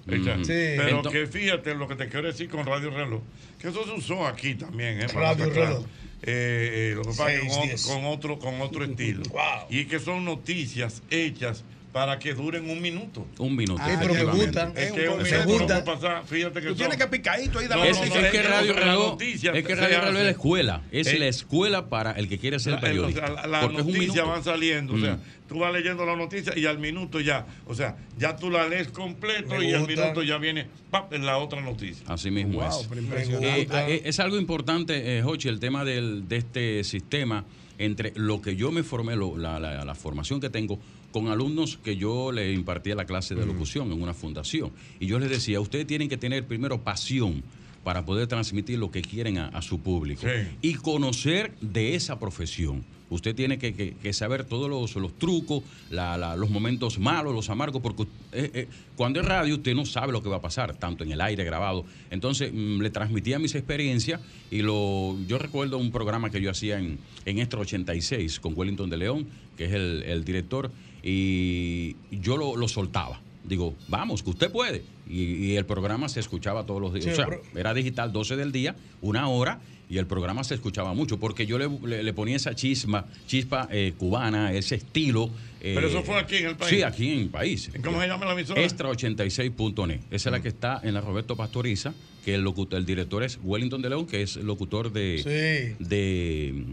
Sí. 0.44 0.74
Pero 0.76 1.02
que 1.02 1.26
fíjate 1.26 1.74
lo 1.74 1.88
que 1.88 1.96
te 1.96 2.08
quiero 2.08 2.26
decir 2.28 2.48
con 2.50 2.66
Radio 2.66 2.90
Reloj, 2.90 3.22
que 3.58 3.68
eso 3.68 3.84
se 3.84 3.92
usó 3.92 4.26
aquí 4.26 4.54
también, 4.54 5.00
¿eh? 5.00 5.06
Radio 5.08 5.50
claro. 5.50 5.84
Eh, 6.24 6.90
eh, 6.92 6.94
lo 6.94 7.02
que 7.02 7.08
pasa 7.08 7.32
es 7.32 7.86
con, 7.86 8.04
otro, 8.04 8.38
con 8.38 8.60
otro 8.60 8.84
estilo. 8.84 9.22
Y 9.70 9.84
que 9.86 9.98
son 9.98 10.24
noticias 10.24 11.02
hechas 11.10 11.64
para 11.92 12.18
que 12.18 12.32
duren 12.32 12.70
un 12.70 12.80
minuto. 12.80 13.26
Un 13.38 13.54
minuto. 13.54 13.82
Ay, 13.84 13.96
pero 14.00 14.14
me 14.14 14.24
gustan. 14.24 14.72
Es 14.74 14.84
Es 14.86 14.92
que 14.92 15.00
Me 15.10 15.30
no 15.38 15.44
gusta. 15.44 15.84
pasar. 15.84 16.24
Fíjate 16.24 16.60
que 16.62 16.68
Tú 16.68 16.74
tienes 16.76 16.96
que 16.96 17.06
picadito 17.06 17.58
ahí, 17.58 17.66
No, 17.66 17.76
dale 17.76 17.90
Es, 17.90 17.98
no, 17.98 18.04
es 18.04 18.08
no, 18.14 18.30
que 18.30 18.36
es 18.38 18.48
Radio 18.48 18.74
que 18.74 18.80
la 18.80 18.86
Reloj, 18.86 19.10
noticia 19.10 19.52
es 19.52 19.64
que 19.66 19.74
Radio 19.74 20.00
Reloj 20.00 20.16
es 20.18 20.24
la 20.24 20.30
escuela, 20.30 20.82
es 20.90 21.06
Eh, 21.08 21.18
la 21.18 21.26
escuela 21.26 21.88
para 21.90 22.12
el 22.12 22.28
que 22.30 22.38
quiere 22.38 22.58
ser 22.60 22.74
La- 22.74 22.80
periodista. 22.80 23.46
la- 23.46 23.60
porque 23.60 23.76
es 23.76 23.82
un 23.82 23.88
noticias 23.92 24.14
minuto. 24.14 24.26
van 24.30 24.42
saliendo, 24.44 24.94
o 24.94 25.00
sea, 25.00 25.14
Mm. 25.16 25.20
Tú 25.52 25.58
vas 25.60 25.72
leyendo 25.72 26.04
la 26.06 26.16
noticia 26.16 26.56
y 26.58 26.66
al 26.66 26.78
minuto 26.78 27.20
ya, 27.20 27.46
o 27.66 27.74
sea, 27.74 27.96
ya 28.18 28.36
tú 28.36 28.50
la 28.50 28.66
lees 28.68 28.88
completo 28.88 29.56
Me 29.56 29.70
y 29.70 29.72
al 29.74 29.86
minuto 29.86 30.22
ya 30.22 30.38
viene 30.38 30.66
¡pap! 30.90 31.12
en 31.12 31.24
la 31.26 31.38
otra 31.38 31.60
noticia. 31.60 32.04
Así 32.08 32.30
mismo 32.30 32.60
Wow, 32.60 32.68
es. 33.16 33.28
Eh, 33.30 33.68
eh, 33.70 34.02
es 34.04 34.18
algo 34.20 34.38
importante, 34.38 35.18
eh, 35.18 35.22
Jochi, 35.22 35.48
el 35.48 35.60
tema 35.60 35.84
del, 35.84 36.26
de 36.28 36.36
este 36.36 36.84
sistema 36.84 37.44
entre 37.78 38.12
lo 38.16 38.40
que 38.40 38.54
yo 38.56 38.70
me 38.70 38.82
formé, 38.82 39.16
lo- 39.16 39.36
la, 39.36 39.58
la- 39.60 39.84
la 39.84 39.94
formación 39.94 40.40
que 40.40 40.50
tengo, 40.50 40.78
con 41.10 41.28
alumnos 41.28 41.78
que 41.78 41.96
yo 41.96 42.32
le 42.32 42.52
impartía 42.52 42.94
la 42.94 43.04
clase 43.04 43.34
de 43.34 43.44
locución 43.44 43.92
en 43.92 44.00
una 44.02 44.14
fundación. 44.14 44.72
Y 45.00 45.06
yo 45.06 45.18
les 45.18 45.28
decía, 45.30 45.60
ustedes 45.60 45.86
tienen 45.86 46.08
que 46.08 46.16
tener 46.16 46.46
primero 46.46 46.80
pasión 46.82 47.42
para 47.84 48.04
poder 48.04 48.28
transmitir 48.28 48.78
lo 48.78 48.90
que 48.90 49.02
quieren 49.02 49.38
a, 49.38 49.48
a 49.48 49.60
su 49.60 49.80
público 49.80 50.22
Sí. 50.22 50.48
y 50.62 50.74
conocer 50.74 51.52
de 51.60 51.94
esa 51.96 52.18
profesión. 52.18 52.84
Usted 53.12 53.34
tiene 53.34 53.58
que, 53.58 54.12
saber 54.12 54.44
todos 54.44 54.70
los, 54.70 55.18
trucos, 55.18 55.62
los 55.90 56.50
momentos 56.50 56.98
malos, 56.98 57.34
los 57.34 57.50
amargos, 57.50 57.82
porque 57.82 58.04
eh, 58.32 58.50
eh, 58.54 58.68
cuando 58.96 59.20
es 59.20 59.26
radio 59.26 59.54
usted 59.54 59.74
no 59.74 59.84
sabe 59.84 60.12
lo 60.12 60.22
que 60.22 60.28
va 60.28 60.36
a 60.36 60.40
pasar, 60.40 60.74
tanto 60.76 61.04
en 61.04 61.12
el 61.12 61.20
aire 61.20 61.44
grabado. 61.44 61.84
Entonces 62.10 62.52
mm, 62.52 62.80
le 62.80 62.90
transmitía 62.90 63.38
mis 63.38 63.54
experiencias 63.54 64.20
y 64.50 64.62
lo, 64.62 65.18
yo 65.26 65.38
recuerdo 65.38 65.76
un 65.76 65.92
programa 65.92 66.30
que 66.30 66.40
yo 66.40 66.50
hacía 66.50 66.78
en, 66.78 66.98
en 67.26 67.38
Extra 67.38 67.60
86 67.60 68.40
con 68.40 68.54
Wellington 68.56 68.88
de 68.88 68.96
León, 68.96 69.26
que 69.56 69.66
es 69.66 69.72
el, 69.72 70.02
el 70.04 70.24
director, 70.24 70.70
y 71.02 71.96
yo 72.10 72.36
lo, 72.36 72.56
lo 72.56 72.68
soltaba. 72.68 73.20
Digo, 73.44 73.74
vamos, 73.88 74.22
que 74.22 74.30
usted 74.30 74.50
puede. 74.52 74.82
Y, 75.08 75.22
y 75.22 75.56
el 75.56 75.66
programa 75.66 76.08
se 76.08 76.20
escuchaba 76.20 76.64
todos 76.64 76.80
los 76.80 76.92
días. 76.94 77.04
Sí, 77.06 77.10
o 77.10 77.14
sea, 77.16 77.26
pero- 77.26 77.42
era 77.56 77.74
digital 77.74 78.12
12 78.12 78.36
del 78.36 78.52
día, 78.52 78.76
una 79.00 79.28
hora, 79.28 79.60
y 79.90 79.98
el 79.98 80.06
programa 80.06 80.42
se 80.44 80.54
escuchaba 80.54 80.94
mucho, 80.94 81.18
porque 81.18 81.44
yo 81.44 81.58
le, 81.58 81.68
le- 81.86 82.02
le 82.02 82.12
ponía 82.14 82.36
esa 82.36 82.54
chisma, 82.54 83.04
chispa 83.26 83.68
eh, 83.70 83.92
cubana, 83.98 84.52
ese 84.52 84.76
estilo. 84.76 85.28
eh, 85.60 85.72
Pero 85.74 85.88
eso 85.88 86.02
fue 86.02 86.18
aquí 86.18 86.36
en 86.36 86.46
el 86.46 86.56
país. 86.56 86.70
Sí, 86.70 86.82
aquí 86.82 87.10
en 87.12 87.18
el 87.18 87.28
país. 87.28 87.70
¿Cómo 87.84 88.00
se 88.00 88.06
llama 88.06 88.24
la 88.26 88.32
emisora? 88.32 88.62
Extra86.net. 88.62 90.00
Esa 90.10 90.28
es 90.28 90.32
la 90.32 90.40
que 90.40 90.48
está 90.48 90.80
en 90.82 90.94
la 90.94 91.00
Roberto 91.00 91.36
Pastoriza, 91.36 91.92
que 92.24 92.34
el, 92.34 92.42
locutor, 92.42 92.78
el 92.78 92.86
director 92.86 93.22
es 93.22 93.38
Wellington 93.42 93.82
de 93.82 93.88
León, 93.90 94.06
que 94.06 94.22
es 94.22 94.36
locutor 94.36 94.92
de, 94.92 95.18
Sí. 95.18 95.84
de, 95.84 96.64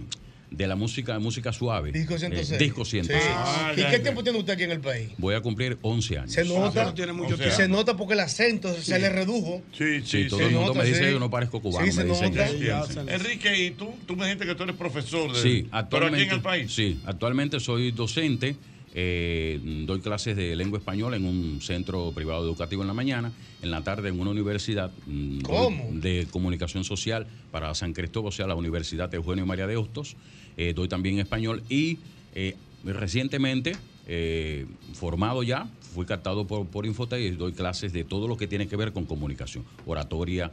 de 0.51 0.67
la 0.67 0.75
música 0.75 1.19
música 1.19 1.53
suave. 1.53 1.91
Disco 1.91 2.15
Eh, 2.15 2.19
106. 2.19 2.59
disco 2.59 2.83
106. 2.85 3.23
Sí. 3.23 3.29
Ah, 3.35 3.71
¿Y 3.75 3.79
ya, 3.81 3.89
qué 3.91 3.97
ya. 3.97 4.03
tiempo 4.03 4.23
tiene 4.23 4.39
usted 4.39 4.53
aquí 4.53 4.63
en 4.63 4.71
el 4.71 4.79
país? 4.79 5.09
Voy 5.17 5.35
a 5.35 5.41
cumplir 5.41 5.77
11 5.81 6.17
años. 6.17 6.31
Se 6.33 6.43
nota, 6.43 6.85
no 6.85 6.93
tiene 6.93 7.13
mucho 7.13 7.37
se 7.37 7.67
nota 7.67 7.95
porque 7.95 8.13
el 8.13 8.19
acento 8.21 8.73
se 8.81 8.97
le 8.99 9.09
redujo. 9.09 9.61
Sí, 9.77 10.01
Sí, 10.03 10.23
sí, 10.23 10.27
todo 10.29 10.39
sí. 10.39 10.45
el 10.45 10.51
mundo 10.51 10.67
nota, 10.69 10.79
me 10.79 10.85
dice 10.85 11.05
sí. 11.07 11.13
que 11.13 11.19
no 11.19 11.29
parezco 11.29 11.61
cubano. 11.61 11.85
Sí, 11.85 11.91
se 11.91 12.03
me 12.03 12.09
dicen 12.11 12.33
que- 12.33 12.47
Sí, 12.47 12.93
sí. 12.93 12.99
Enrique, 13.07 13.65
y 13.65 13.71
tú, 13.71 13.93
tú 14.07 14.15
me 14.15 14.25
dijiste 14.25 14.45
que 14.45 14.55
tú 14.55 14.63
eres 14.63 14.75
profesor 14.75 15.31
de. 15.33 15.41
Sí, 15.41 15.63
Pero 15.63 15.77
actualmente. 15.77 16.21
aquí 16.23 16.29
en 16.29 16.35
el 16.35 16.41
país. 16.41 16.71
Sí, 16.73 16.99
actualmente 17.05 17.59
soy 17.59 17.91
docente. 17.91 18.55
Eh, 18.93 19.59
doy 19.85 19.99
clases 19.99 20.35
de 20.35 20.55
lengua 20.55 20.79
española 20.79 21.15
en 21.17 21.25
un 21.25 21.61
centro 21.61 22.11
privado 22.11 22.43
educativo 22.43 22.81
en 22.81 22.87
la 22.87 22.93
mañana, 22.93 23.31
en 23.61 23.71
la 23.71 23.83
tarde 23.83 24.09
en 24.09 24.19
una 24.19 24.31
universidad 24.31 24.91
mm, 25.05 25.99
de 25.99 26.27
comunicación 26.31 26.83
social 26.83 27.27
para 27.51 27.73
San 27.75 27.93
Cristóbal, 27.93 28.29
o 28.29 28.31
sea, 28.31 28.47
la 28.47 28.55
Universidad 28.55 29.13
Eugenio 29.13 29.45
María 29.45 29.67
de 29.67 29.77
Hostos. 29.77 30.15
Eh, 30.57 30.73
doy 30.73 30.89
también 30.89 31.19
español 31.19 31.63
y 31.69 31.99
eh, 32.35 32.53
recientemente, 32.83 33.77
eh, 34.07 34.65
formado 34.93 35.41
ya, 35.41 35.69
fui 35.93 36.05
captado 36.05 36.45
por, 36.45 36.67
por 36.67 36.85
Infotec 36.85 37.21
y 37.21 37.29
doy 37.31 37.53
clases 37.53 37.93
de 37.93 38.03
todo 38.03 38.27
lo 38.27 38.35
que 38.35 38.45
tiene 38.45 38.67
que 38.67 38.75
ver 38.75 38.91
con 38.91 39.05
comunicación, 39.05 39.63
oratoria, 39.85 40.51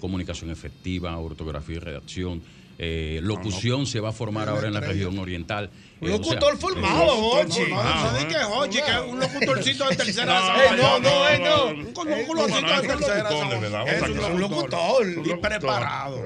comunicación 0.00 0.50
efectiva, 0.50 1.18
ortografía 1.18 1.76
y 1.76 1.78
redacción. 1.78 2.42
locución 3.20 3.86
se 3.86 4.00
va 4.00 4.08
a 4.08 4.12
formar 4.12 4.48
ahora 4.48 4.68
en 4.68 4.74
la 4.74 4.80
región 4.80 5.18
oriental. 5.18 5.68
Un 5.98 6.08
Eh, 6.08 6.10
locutor 6.12 6.58
formado, 6.58 7.08
Jochi. 7.16 7.70
No, 7.70 7.82
no, 7.82 8.12
no, 8.12 8.18
di 8.18 8.24
que 8.26 8.34
Jochi, 8.34 8.78
que 8.82 8.90
es 8.90 8.98
un 9.08 9.18
locutorcito 9.18 9.88
de 9.88 9.96
tercera 9.96 10.40
No, 10.40 10.62
Eh, 10.62 10.76
no, 10.76 10.98
no, 10.98 11.28
eh. 11.28 11.38
Un 11.72 12.18
locutorcito 12.18 12.82
de 12.82 12.88
tercera. 12.88 13.84
Es 13.86 14.02
un 14.02 14.40
locutor. 14.40 15.06
Y 15.24 15.34
preparado. 15.36 16.22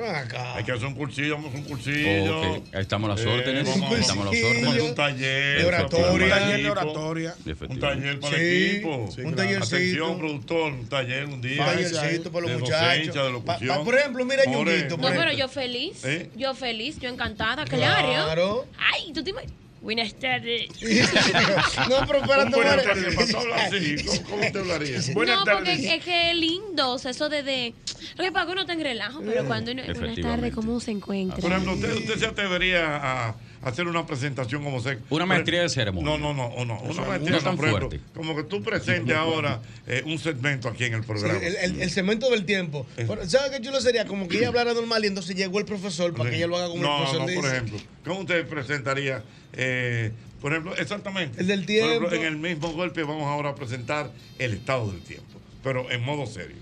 Hay 0.56 0.64
que 0.64 0.72
hacer 0.72 0.86
un 0.86 0.94
cursillo, 0.94 1.36
vamos 1.36 1.46
a 1.46 1.48
hacer 1.50 1.60
un 1.60 1.68
cursillo. 1.68 2.42
Ahí 2.72 2.80
estamos 2.80 3.10
a 3.10 3.14
las 3.14 3.24
Eh, 3.24 3.28
órdenes. 3.28 3.68
estamos 3.68 3.92
a 3.92 3.94
las 3.94 4.10
órdenes. 4.10 4.64
Vamos 4.64 4.78
a 4.80 4.82
un 4.82 4.94
taller. 4.96 5.58
De 5.60 5.64
oratoria. 5.66 6.10
Un 6.10 6.28
taller 6.30 6.62
de 6.62 6.70
oratoria. 6.70 7.34
Un 7.68 7.78
taller 7.80 8.20
para 8.20 8.36
el 8.36 8.72
equipo. 8.72 8.96
un 9.24 9.34
tallercito. 9.36 9.76
Atención, 9.76 10.18
productor, 10.18 10.72
un 10.72 10.88
taller 10.88 11.24
un 11.26 11.40
día. 11.40 11.60
Un 11.62 11.66
tallercito 11.66 12.32
para 12.32 12.46
los 12.48 12.60
muchachos. 12.60 13.42
por 13.84 13.94
ejemplo, 13.94 14.24
mira 14.24 14.42
No, 14.46 14.64
pero 14.64 15.32
yo 15.32 15.48
feliz. 15.48 16.04
¿Eh? 16.04 16.28
Yo 16.34 16.54
feliz, 16.54 16.98
yo 16.98 17.08
encantada, 17.08 17.64
claro. 17.64 18.08
Claro. 18.08 18.66
Ay, 18.92 19.12
tú 19.12 19.22
te 19.22 19.30
imaginas. 19.30 19.60
Buenas 19.80 20.14
tardes. 20.18 20.68
No, 21.88 22.06
pero 22.06 22.18
espérate, 22.20 22.50
Buenas 22.50 22.50
More. 22.50 22.82
tardes, 22.82 23.14
para 23.14 23.38
hablar 23.40 23.60
así, 23.60 23.96
¿cómo- 24.04 24.22
¿Cómo 24.30 24.52
te 24.52 24.58
hablaría? 24.58 25.00
Buenas 25.14 25.38
no, 25.38 25.44
porque 25.44 25.70
tardes. 25.70 25.84
es 25.92 26.04
que 26.04 26.30
es 26.30 26.36
lindo, 26.36 26.92
o 26.92 26.98
sea, 26.98 27.10
eso 27.12 27.28
de, 27.28 27.42
de, 27.42 27.74
Lo 28.16 28.24
que 28.24 28.30
pasa 28.32 28.40
es 28.42 28.46
que 28.46 28.52
uno 28.52 28.60
está 28.60 28.72
en 28.74 28.80
relajo, 28.82 29.20
pero 29.24 29.44
cuando 29.46 29.72
uno. 29.72 29.82
Buenas 29.94 30.20
tardes. 30.20 30.54
¿cómo 30.54 30.80
se 30.80 30.90
encuentra? 30.90 31.38
Por 31.40 31.50
ejemplo, 31.50 31.72
usted, 31.74 31.94
usted 31.96 32.18
se 32.18 32.26
atrevería 32.26 32.96
a 33.28 33.36
hacer 33.62 33.86
una 33.86 34.06
presentación 34.06 34.62
como 34.64 34.80
se. 34.80 34.98
Una 35.10 35.26
maestría 35.26 35.62
de 35.62 35.68
ceremonia. 35.68 36.10
No, 36.10 36.18
no, 36.18 36.34
no, 36.34 36.46
o 36.54 36.64
no. 36.64 36.80
Una 36.80 36.94
no 37.02 37.06
maestría 37.08 37.36
es 37.38 37.44
tan 37.44 37.56
por 37.56 37.66
ejemplo, 37.68 37.88
fuerte. 37.90 38.04
Como 38.14 38.34
que 38.36 38.42
tú 38.44 38.62
presentes 38.62 39.14
ahora 39.16 39.60
eh, 39.86 40.02
un 40.06 40.18
segmento 40.18 40.68
aquí 40.68 40.84
en 40.84 40.94
el 40.94 41.00
Sí, 41.02 41.06
programa. 41.06 41.38
el, 41.40 41.56
el- 41.56 41.82
el 41.82 41.90
cemento 41.90 42.30
del 42.30 42.44
tiempo. 42.44 42.86
¿Sabes 43.26 43.50
qué 43.50 43.60
chulo 43.62 43.80
sería? 43.80 44.06
Como 44.06 44.28
que 44.28 44.38
ella 44.38 44.48
hablara 44.48 44.72
normal 44.74 45.04
y 45.04 45.08
entonces 45.08 45.36
llegó 45.36 45.58
el 45.58 45.64
profesor 45.66 46.14
para 46.14 46.30
que 46.30 46.36
ella 46.36 46.46
lo 46.46 46.56
haga 46.56 46.68
como 46.68 46.82
no, 46.82 46.90
el 46.96 47.02
profesor 47.02 47.20
no, 47.20 47.26
dice. 47.26 47.40
por 47.40 47.50
ejemplo. 47.50 47.78
¿Cómo 48.04 48.20
usted 48.20 48.46
presentaría, 48.48 49.22
eh, 49.52 50.12
por 50.40 50.52
ejemplo, 50.52 50.74
exactamente? 50.76 51.40
El 51.40 51.46
del 51.48 51.60
Por 51.64 51.70
ejemplo, 51.74 52.08
tiempo. 52.08 52.26
en 52.26 52.32
el 52.32 52.36
mismo 52.38 52.72
golpe 52.72 53.02
vamos 53.02 53.24
ahora 53.26 53.50
a 53.50 53.54
presentar 53.54 54.10
el 54.38 54.54
estado 54.54 54.90
del 54.90 55.00
tiempo, 55.02 55.38
pero 55.62 55.90
en 55.90 56.02
modo 56.02 56.26
serio. 56.26 56.56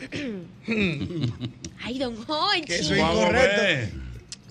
Ay, 1.82 1.98
don. 1.98 2.16
Que 2.66 2.76
eso 2.76 2.94
es 2.94 3.00
incorrecto. 3.00 3.96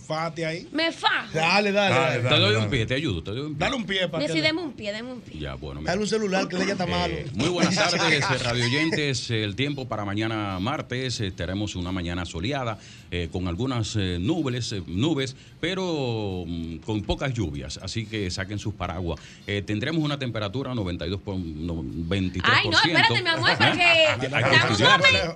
Fate 0.10 0.44
ahí. 0.44 0.68
Me 0.72 0.92
fa. 0.92 1.28
Dale, 1.32 1.72
dale. 1.72 1.94
Dale, 2.24 2.30
Te 2.30 2.36
doy 2.40 2.56
un 2.56 2.68
pie, 2.68 2.86
te 2.88 2.96
ayudo, 2.96 3.22
te 3.22 3.30
doy 3.30 3.42
un 3.42 3.50
pie. 3.56 3.60
Dale 3.60 3.76
un 3.76 3.86
pie 3.86 4.08
para 4.10 4.26
Decí, 4.26 4.42
deme 4.42 4.60
un 4.64 4.74
pie, 4.74 4.92
deme 4.92 5.12
un 5.14 5.22
pie. 5.22 5.40
Ya, 5.40 5.54
bueno. 5.54 5.82
mira. 5.82 5.92
Dale 5.92 6.02
un 6.02 6.08
celular 6.10 6.48
que 6.48 6.56
ella 6.56 6.72
está 6.72 6.88
malo. 6.88 7.14
Eh, 7.14 7.28
muy 7.36 7.50
buenas 7.50 7.76
tardes, 7.92 8.24
eh, 8.28 8.38
radio 8.44 8.66
oyentes. 8.66 9.30
El 9.30 9.56
tiempo 9.56 9.88
para 9.88 10.06
mañana 10.06 10.60
martes. 10.60 11.22
eh, 11.22 11.30
tenemos 11.30 11.76
una 11.76 11.92
mañana 11.92 12.26
soleada 12.26 12.80
eh, 13.12 13.30
con 13.32 13.48
algunas 13.48 13.96
eh, 13.96 14.18
nubes, 14.20 14.72
eh, 14.72 14.82
nubes, 14.88 15.36
pero 15.60 16.44
mm, 16.46 16.78
con 16.78 17.02
pocas 17.04 17.34
lluvias. 17.34 17.80
Así 17.82 18.06
que 18.06 18.30
saquen 18.32 18.60
sus 18.60 18.74
paraguas. 18.74 19.20
Eh, 19.48 19.62
tendremos 19.62 20.04
una 20.04 20.20
temperatura 20.20 20.74
92 20.76 21.22
por, 21.22 21.36
no, 21.38 21.76
23%. 21.84 22.42
Ay, 22.44 22.70
no, 22.70 22.78
espérate, 22.78 23.22
mi 23.22 23.30
amor, 23.30 23.50
porque. 23.58 24.30
Dame 24.30 24.38
un 24.70 24.80
momento. 24.80 25.36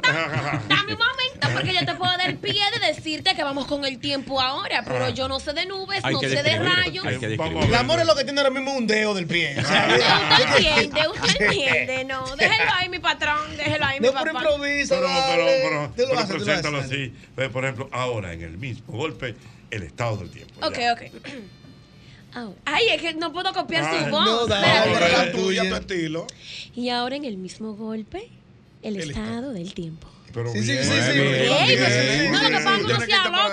Dame 0.70 0.94
un 0.94 1.00
momento, 1.00 1.48
porque 1.54 1.74
yo 1.74 1.86
te 1.86 1.96
puedo 1.96 2.12
dar 2.18 2.36
pie 2.38 2.62
de 2.80 2.88
decirte 2.94 3.36
que 3.36 3.44
vamos 3.44 3.66
con 3.66 3.86
el 3.86 4.00
tiempo 4.00 4.40
ahora, 4.40 4.84
pero 4.86 5.10
yo 5.10 5.28
no 5.28 5.40
sé 5.40 5.54
de 5.54 5.66
nubes, 5.66 6.04
Hay 6.04 6.14
no 6.14 6.20
sé 6.20 6.44
de 6.44 6.60
rayos. 6.60 7.06
hay 7.06 7.18
que 7.18 7.34
El 7.34 7.76
amor 7.76 8.00
es 8.00 8.06
lo 8.06 8.16
que 8.16 8.24
tiene 8.24 8.40
ahora 8.42 8.52
mismo 8.54 8.74
un 8.74 8.88
dedo 8.88 9.14
del 9.14 9.26
pie. 9.28 9.56
O 9.60 9.64
sea, 9.64 9.88
Usted 10.40 10.46
entiende, 10.56 11.02
usted 11.14 11.42
entiende, 11.42 12.06
no. 12.06 12.24
Déjelo 12.36 12.72
ahí, 12.78 12.90
mi 12.90 13.00
patrón, 13.00 13.58
déjelo 13.58 13.86
ahí, 13.86 14.00
mi 14.00 14.08
No, 14.08 14.14
papá. 14.14 14.26
pero 14.26 14.40
improvisa, 14.56 14.96
Pero, 14.96 15.08
pero, 15.28 15.92
pero, 15.96 17.52
pero 17.52 17.52
Por 17.64 17.70
ejemplo, 17.70 17.98
ahora 17.98 18.34
en 18.34 18.42
el 18.42 18.58
mismo 18.58 18.92
golpe, 18.98 19.36
el 19.72 19.84
estado 19.84 20.18
del 20.18 20.30
tiempo. 20.32 20.54
Ok, 20.68 20.78
ok. 20.92 21.02
Ahora- 22.34 22.56
Ay, 22.66 22.88
es 22.92 23.02
que 23.02 23.14
no 23.14 23.32
puedo 23.32 23.54
copiar 23.54 23.86
Ay, 23.86 24.04
su 24.04 24.10
voz. 24.12 24.26
no, 24.26 24.48
dale, 24.48 24.92
Espérate. 24.92 25.16
dale, 25.16 25.26
La 25.28 25.32
tuya, 25.32 25.70
tu 25.70 25.76
estilo. 25.76 26.28
Y 26.76 26.90
ahora 26.90 27.16
en 27.16 27.24
el 27.24 27.38
mismo 27.38 27.74
golpe, 27.76 28.28
el, 28.82 28.98
El 29.00 29.12
estado 29.12 29.54
del 29.54 29.74
tiempo. 29.74 30.10
Pero 30.34 30.52
Sí, 30.52 30.62
bien. 30.62 30.84
sí, 30.84 30.90
sí. 30.90 31.12
Bien, 31.20 31.34
Ey, 31.36 31.76
bien, 31.76 31.80
bien, 31.80 32.32
no, 32.32 32.42
lo 32.42 32.48
que 32.50 32.56
pasa 32.56 32.72
es 32.74 32.78
que 32.80 32.84
uno 32.86 33.00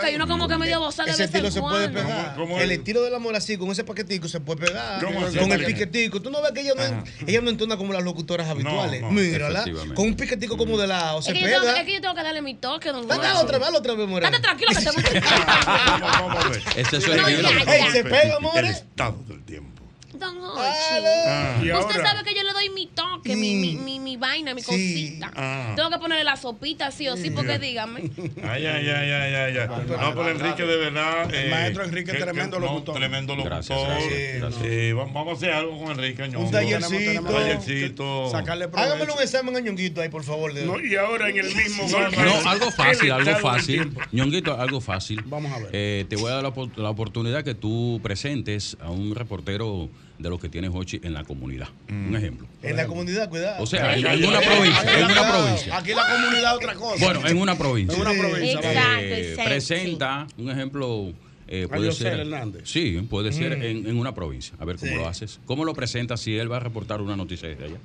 se 0.00 0.12
y 0.12 0.18
como 0.18 0.48
que 0.48 0.56
medio 0.58 0.80
bozar 0.80 1.04
de 1.06 1.12
Ese 1.12 1.22
vez 1.24 1.34
en 1.34 1.44
estilo 1.46 1.50
se 1.50 1.60
puede 1.60 1.88
pegar. 1.90 2.34
¿Cómo- 2.34 2.46
cómo 2.48 2.60
el 2.60 2.70
es? 2.70 2.78
estilo 2.78 3.02
del 3.02 3.14
amor 3.14 3.36
así, 3.36 3.58
con 3.58 3.68
ese 3.70 3.84
paquetico 3.84 4.28
se 4.28 4.40
puede 4.40 4.66
pegar. 4.66 5.04
¿Cómo 5.04 5.26
así? 5.26 5.36
Con 5.36 5.52
el 5.52 5.60
Paquetico. 5.60 5.78
piquetico. 5.90 6.22
Tú 6.22 6.30
no 6.30 6.40
ves 6.40 6.52
que 6.52 6.60
ella 6.62 6.72
no, 6.74 6.82
Ajá. 6.82 7.04
ella 7.26 7.40
no 7.42 7.50
entona 7.50 7.76
como 7.76 7.92
las 7.92 8.02
locutoras 8.02 8.48
habituales. 8.48 9.02
no, 9.02 9.10
Mírala. 9.10 9.58
efectivamente. 9.60 9.94
Con 9.94 10.06
un 10.06 10.16
piquetico 10.16 10.56
como 10.56 10.78
de 10.78 10.86
lado. 10.86 11.20
Se 11.20 11.32
Es 11.32 11.34
que, 11.38 11.40
yo 11.44 11.46
tengo, 11.50 11.60
pega. 11.66 11.80
es 11.80 11.86
que 11.86 11.92
yo 11.92 12.00
tengo 12.00 12.14
que 12.14 12.22
darle 12.22 12.42
mi 12.42 12.54
toque, 12.54 12.90
don 12.92 13.06
Dale 13.06 13.28
Juan. 13.28 13.36
otra 13.44 13.58
vez, 13.58 13.66
dale 13.66 13.78
otra 13.78 13.94
vez, 13.94 14.08
Morena. 14.08 14.30
Date 14.30 14.42
tranquilo 14.42 14.70
que 14.70 14.80
te 14.84 14.90
voy 15.20 15.20
Vamos, 15.66 16.00
vamos 16.00 16.44
a 16.44 16.48
ver. 16.48 16.62
Ese 16.76 16.96
es 16.96 17.06
No, 17.06 17.12
el 17.12 17.20
ya, 17.20 17.26
nivel. 17.28 17.66
ya. 17.66 17.76
Ey, 17.76 17.90
se 17.92 18.02
pega, 18.04 18.22
El 18.22 18.32
amores. 18.32 18.76
estado 18.76 19.22
del 19.28 19.42
tiempo. 19.44 19.79
Don 20.12 20.36
Ah. 20.42 21.56
Hochi. 21.58 21.66
Y 21.68 21.72
Usted 21.72 21.96
ahora- 21.96 22.10
sabe 22.10 22.24
que 22.24 22.34
yo 22.34 22.42
le 22.42 22.52
doy 22.52 22.68
mi 22.70 22.86
toque, 22.88 23.36
mi, 23.36 23.54
mi, 23.54 23.76
mi, 23.76 23.98
mi 24.00 24.16
vaina, 24.16 24.54
mi 24.54 24.60
Sí. 24.60 24.66
cosita. 24.66 25.30
Ah. 25.36 25.72
Tengo 25.76 25.88
que 25.90 25.98
ponerle 25.98 26.24
la 26.24 26.36
sopita 26.36 26.90
sí 26.90 27.08
o 27.08 27.16
sí, 27.16 27.30
porque 27.30 27.58
dígame. 27.58 28.10
Ay, 28.42 28.66
ay, 28.66 28.88
ay, 28.88 29.10
ay, 29.12 29.34
ay, 29.34 29.56
ay. 29.58 29.68
No, 29.68 30.14
pero 30.14 30.30
Enrique, 30.30 30.64
de 30.64 30.76
verdad. 30.76 31.32
El 31.34 31.50
maestro 31.50 31.84
Enrique, 31.84 32.12
tremendo 32.14 32.58
no, 32.58 32.66
locutor. 32.66 32.96
Tremendo 32.96 33.34
locutor. 33.36 33.52
Gracias, 33.58 33.78
gracias, 33.86 34.40
gracias. 34.40 34.62
Eh, 34.64 34.92
vamos 34.94 35.28
a 35.28 35.32
hacer 35.32 35.50
algo 35.52 35.78
con 35.78 35.90
Enrique, 35.92 36.28
ñongo. 36.28 36.46
Un 36.46 36.50
tallercito. 36.50 37.20
Un 37.20 37.26
tallercito. 37.26 38.30
Sacarle 38.30 38.68
provecho. 38.68 38.92
Hágamelo 38.92 39.14
un 39.14 39.22
examen 39.22 39.56
a 39.56 39.60
Ñonguito 39.60 40.00
ahí, 40.00 40.08
por 40.08 40.24
favor. 40.24 40.52
de- 40.54 40.64
No, 40.66 40.80
y 40.80 40.96
ahora 40.96 41.28
en 41.30 41.38
el 41.38 41.54
mismo. 41.54 41.86
No, 41.88 42.50
algo 42.50 42.70
fácil, 42.72 43.12
algo 43.12 43.36
fácil. 43.38 43.92
Ñonguito, 44.12 44.54
algo 44.60 44.80
fácil. 44.80 45.22
Vamos 45.26 45.52
a 45.52 45.58
ver. 45.58 45.68
Eh, 45.72 46.04
te 46.08 46.16
voy 46.16 46.30
a 46.30 46.34
dar 46.34 46.42
la, 46.42 46.52
la 46.76 46.90
oportunidad 46.90 47.44
que 47.44 47.54
tú 47.54 48.00
presentes 48.02 48.76
a 48.80 48.90
un 48.90 49.14
reportero 49.14 49.88
de 50.18 50.28
los 50.28 50.38
que 50.38 50.48
tienes 50.50 50.70
Hochi 50.74 51.00
en 51.02 51.14
la 51.14 51.24
comunidad. 51.24 51.68
Un 51.88 52.14
ejemplo. 52.14 52.46
En 52.62 52.76
la 52.76 52.86
comunidad, 52.86 53.28
cuidado. 53.30 53.62
O 53.62 53.66
sea, 53.66 53.96
en, 53.96 54.06
en 54.06 54.24
una 54.26 54.40
provincia, 54.40 54.98
en 54.98 55.04
una 55.06 55.28
provincia. 55.32 55.76
Aquí 55.78 55.90
la 55.94 56.02
comunidad 56.06 56.50
es 56.50 56.56
otra 56.56 56.74
cosa. 56.74 57.04
Bueno, 57.04 57.26
en 57.26 57.38
una 57.38 57.56
provincia. 57.56 57.94
En 57.96 58.00
una 58.02 58.12
provincia. 58.28 58.58
Exacto. 58.60 59.00
Eh, 59.00 59.20
exacto. 59.30 59.48
presenta 59.50 60.26
un 60.36 60.50
ejemplo. 60.50 61.12
eh, 61.52 61.66
puede 61.68 61.90
ser, 61.92 62.20
Hernández. 62.20 62.62
Sí, 62.64 63.04
puede 63.10 63.32
ser 63.32 63.56
Mm. 63.58 63.62
en, 63.62 63.86
en 63.88 63.96
una 63.98 64.14
provincia. 64.14 64.54
A 64.60 64.64
ver 64.64 64.76
cómo 64.76 64.92
Sí. 64.92 64.96
lo 64.98 65.08
haces. 65.08 65.40
¿Cómo 65.46 65.64
lo 65.64 65.74
presentas 65.74 66.20
si 66.20 66.36
él 66.36 66.52
va 66.52 66.58
a 66.58 66.60
reportar 66.60 67.00
una 67.00 67.16
noticia 67.16 67.48
desde 67.48 67.64
allá? 67.64 67.76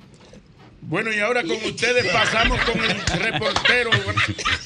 Bueno, 0.88 1.12
y 1.12 1.18
ahora 1.18 1.42
con 1.42 1.56
ustedes 1.64 2.06
pasamos 2.12 2.60
con 2.60 2.78
el 2.80 2.96
reportero, 3.20 3.90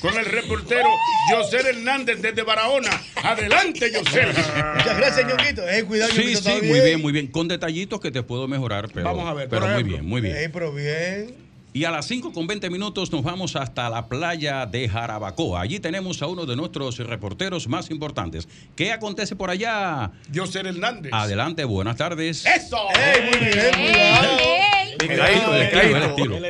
con 0.01 0.19
el 0.19 0.27
reportero 0.27 0.87
José 1.31 1.61
Hernández 1.71 2.21
desde 2.21 2.43
Barahona. 2.43 2.91
Adelante, 3.23 3.91
José. 3.95 4.27
Muchas 4.27 4.99
gracias, 4.99 5.27
Ñonguito. 5.27 5.67
Eh, 5.67 5.83
cuidado, 5.85 6.13
Sí, 6.13 6.19
Ñonguito, 6.19 6.41
sí, 6.43 6.67
muy 6.67 6.81
bien, 6.81 7.01
muy 7.01 7.13
bien. 7.13 7.27
Con 7.29 7.49
detallitos 7.49 8.01
que 8.01 8.11
te 8.11 8.23
puedo 8.23 8.47
mejorar, 8.49 8.89
pero, 8.93 9.07
Vamos 9.07 9.27
a 9.29 9.33
ver, 9.33 9.49
pero 9.49 9.67
muy 9.69 9.83
bien, 9.83 10.05
muy 10.05 10.21
bien. 10.21 10.37
Ey, 10.37 10.49
pero 10.49 10.73
bien. 10.73 11.35
Y 11.73 11.85
a 11.85 11.91
las 11.91 12.07
5 12.07 12.33
con 12.33 12.47
20 12.47 12.69
minutos 12.69 13.11
nos 13.13 13.23
vamos 13.23 13.57
hasta 13.57 13.89
la 13.89 14.07
playa 14.09 14.67
de 14.67 14.89
Jarabacoa. 14.89 15.63
Allí 15.63 15.81
tenemos 15.81 16.21
a 16.21 16.27
uno 16.27 16.45
de 16.45 16.55
nuestros 16.57 16.99
reporteros 16.99 17.67
más 17.67 17.91
importantes. 17.91 18.47
¿Qué 18.77 18.93
acontece 18.93 19.37
por 19.37 19.49
allá? 19.51 20.11
José 20.35 20.61
Hernández. 20.61 21.13
Adelante, 21.15 21.65
buenas 21.65 21.97
tardes. 21.97 22.45
¡Eso! 22.45 22.77
Ey, 22.95 23.23
muy 23.31 23.39
bien, 23.39 23.59
Ey, 23.59 23.73
cuidado. 23.93 24.39
ey. 24.39 24.70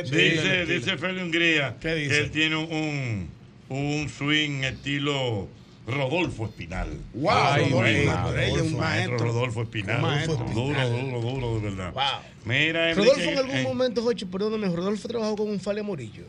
Dice, 0.03 0.65
dice 0.65 0.97
Feli 0.97 1.21
Hungría 1.21 1.77
¿Qué 1.79 1.95
dice? 1.95 2.09
que 2.09 2.19
él 2.19 2.31
tiene 2.31 2.55
un, 2.55 3.29
un 3.69 4.09
swing 4.09 4.63
estilo 4.63 5.47
Rodolfo 5.87 6.45
Espinal. 6.45 6.89
Wow, 7.13 7.31
Ay, 7.33 7.69
Rodolfo, 7.71 8.63
un 8.63 8.77
maestro. 8.77 9.17
Rodolfo 9.17 9.61
Espinal. 9.63 10.01
Maestro. 10.01 10.45
Duro, 10.53 10.89
duro, 10.89 11.21
duro, 11.21 11.55
de 11.55 11.69
verdad. 11.69 11.93
Wow. 11.93 12.03
Mira, 12.45 12.93
Rodolfo 12.93 13.29
en 13.29 13.37
algún 13.37 13.63
momento, 13.63 14.01
Jochi, 14.01 14.25
perdóname, 14.25 14.67
Rodolfo 14.67 15.07
trabajó 15.07 15.35
con 15.35 15.49
un 15.49 15.59
Fale 15.59 15.81
Morillo. 15.81 16.23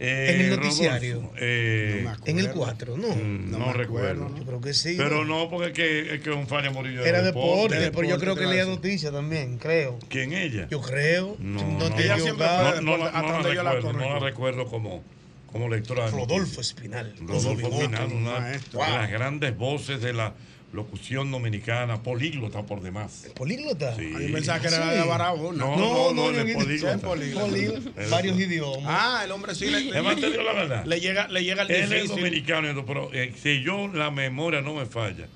Eh, 0.00 0.32
en 0.34 0.40
el 0.42 0.50
noticiario. 0.60 1.14
Rodolfo, 1.16 1.36
eh, 1.40 2.00
No. 2.04 2.16
En 2.26 2.38
el 2.38 2.50
4, 2.50 2.96
¿no. 2.96 3.08
mm, 3.08 3.50
no, 3.50 3.58
me 3.58 3.72
recuerdo. 3.72 4.24
acuerdo, 4.24 4.38
Yo 4.38 4.44
creo 4.46 4.60
que 4.60 4.74
sí. 4.74 4.94
Pero 4.96 5.24
¿no? 5.24 5.44
no, 5.44 5.50
porque 5.50 5.66
es 5.68 5.72
que, 5.72 6.14
es 6.14 6.20
que 6.22 6.30
un 6.30 6.46
Fania 6.46 6.70
Morillo 6.70 7.04
Era 7.04 7.22
deporte, 7.22 7.74
de 7.78 7.90
pero 7.90 8.02
yo 8.02 8.14
deporte, 8.16 8.20
creo 8.20 8.34
que 8.36 8.46
leía 8.46 8.64
va 8.66 8.72
a 8.72 8.74
noticias 8.76 9.12
también, 9.12 9.58
creo. 9.58 9.98
¿Quién 10.08 10.32
ella? 10.32 10.68
Yo 10.70 10.80
creo. 10.80 11.36
No, 11.40 11.62
no, 11.62 11.78
no, 11.88 11.94
te 11.94 12.04
ella 12.04 12.18
siempre 12.18 12.46
fue 12.46 12.82
No, 12.82 12.96
no, 12.96 13.04
la- 13.04 13.10
no 13.22 13.28
la 13.42 13.42
recuerdo, 13.42 13.92
no 13.92 14.08
la 14.14 14.18
recuerdo 14.20 14.66
como, 14.66 15.02
como 15.50 15.68
lectora 15.68 16.08
Rodolfo. 16.10 16.60
Espinal. 16.60 17.14
Rodolfo. 17.20 17.68
Espinal, 17.82 18.12
una 18.12 18.50
de 18.50 18.60
las 18.78 19.10
grandes 19.10 19.56
voces 19.56 20.00
de 20.00 20.12
la 20.12 20.34
locución 20.72 21.30
dominicana, 21.30 22.02
políglota 22.02 22.62
por 22.62 22.82
demás. 22.82 23.26
¿Políglota? 23.34 23.96
Sí. 23.96 24.12
A 24.14 24.18
mí 24.18 24.28
pensaba 24.32 24.60
que 24.60 24.66
era 24.68 24.90
Sí. 24.92 24.98
de 24.98 25.04
Barahona. 25.06 25.58
No, 25.58 25.76
no, 25.76 26.12
no, 26.12 26.28
él 26.30 26.36
es 26.36 26.56
Ñonguito. 26.56 26.98
políglota. 26.98 26.98
políglota. 27.08 27.90
Varios 28.10 28.38
idiomas. 28.38 28.82
Ah, 28.86 29.22
el 29.24 29.32
hombre 29.32 29.54
sí 29.54 29.66
le, 29.70 29.90
te 29.90 30.30
digo 30.30 30.42
la 30.42 30.52
verdad. 30.52 30.84
le 30.84 31.00
llega, 31.00 31.26
le 31.28 31.42
llega 31.42 31.62
el 31.62 31.70
Él 31.70 31.92
es 31.92 32.08
dominicano, 32.08 32.84
pero 32.84 33.10
eh, 33.14 33.32
si 33.42 33.62
yo 33.62 33.88
la 33.88 34.10
memoria 34.10 34.60
no 34.60 34.74
me 34.74 34.84
falla, 34.86 35.26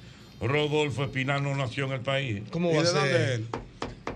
Rodolfo 0.40 1.04
Espinal 1.04 1.42
no 1.42 1.54
nació 1.56 1.86
en 1.86 1.92
el 1.92 2.00
país. 2.00 2.42
¿Cómo 2.50 2.70
¿Y 2.72 2.76
va 2.76 2.82
a 2.82 2.86
ser? 2.86 3.30
él? 3.30 3.46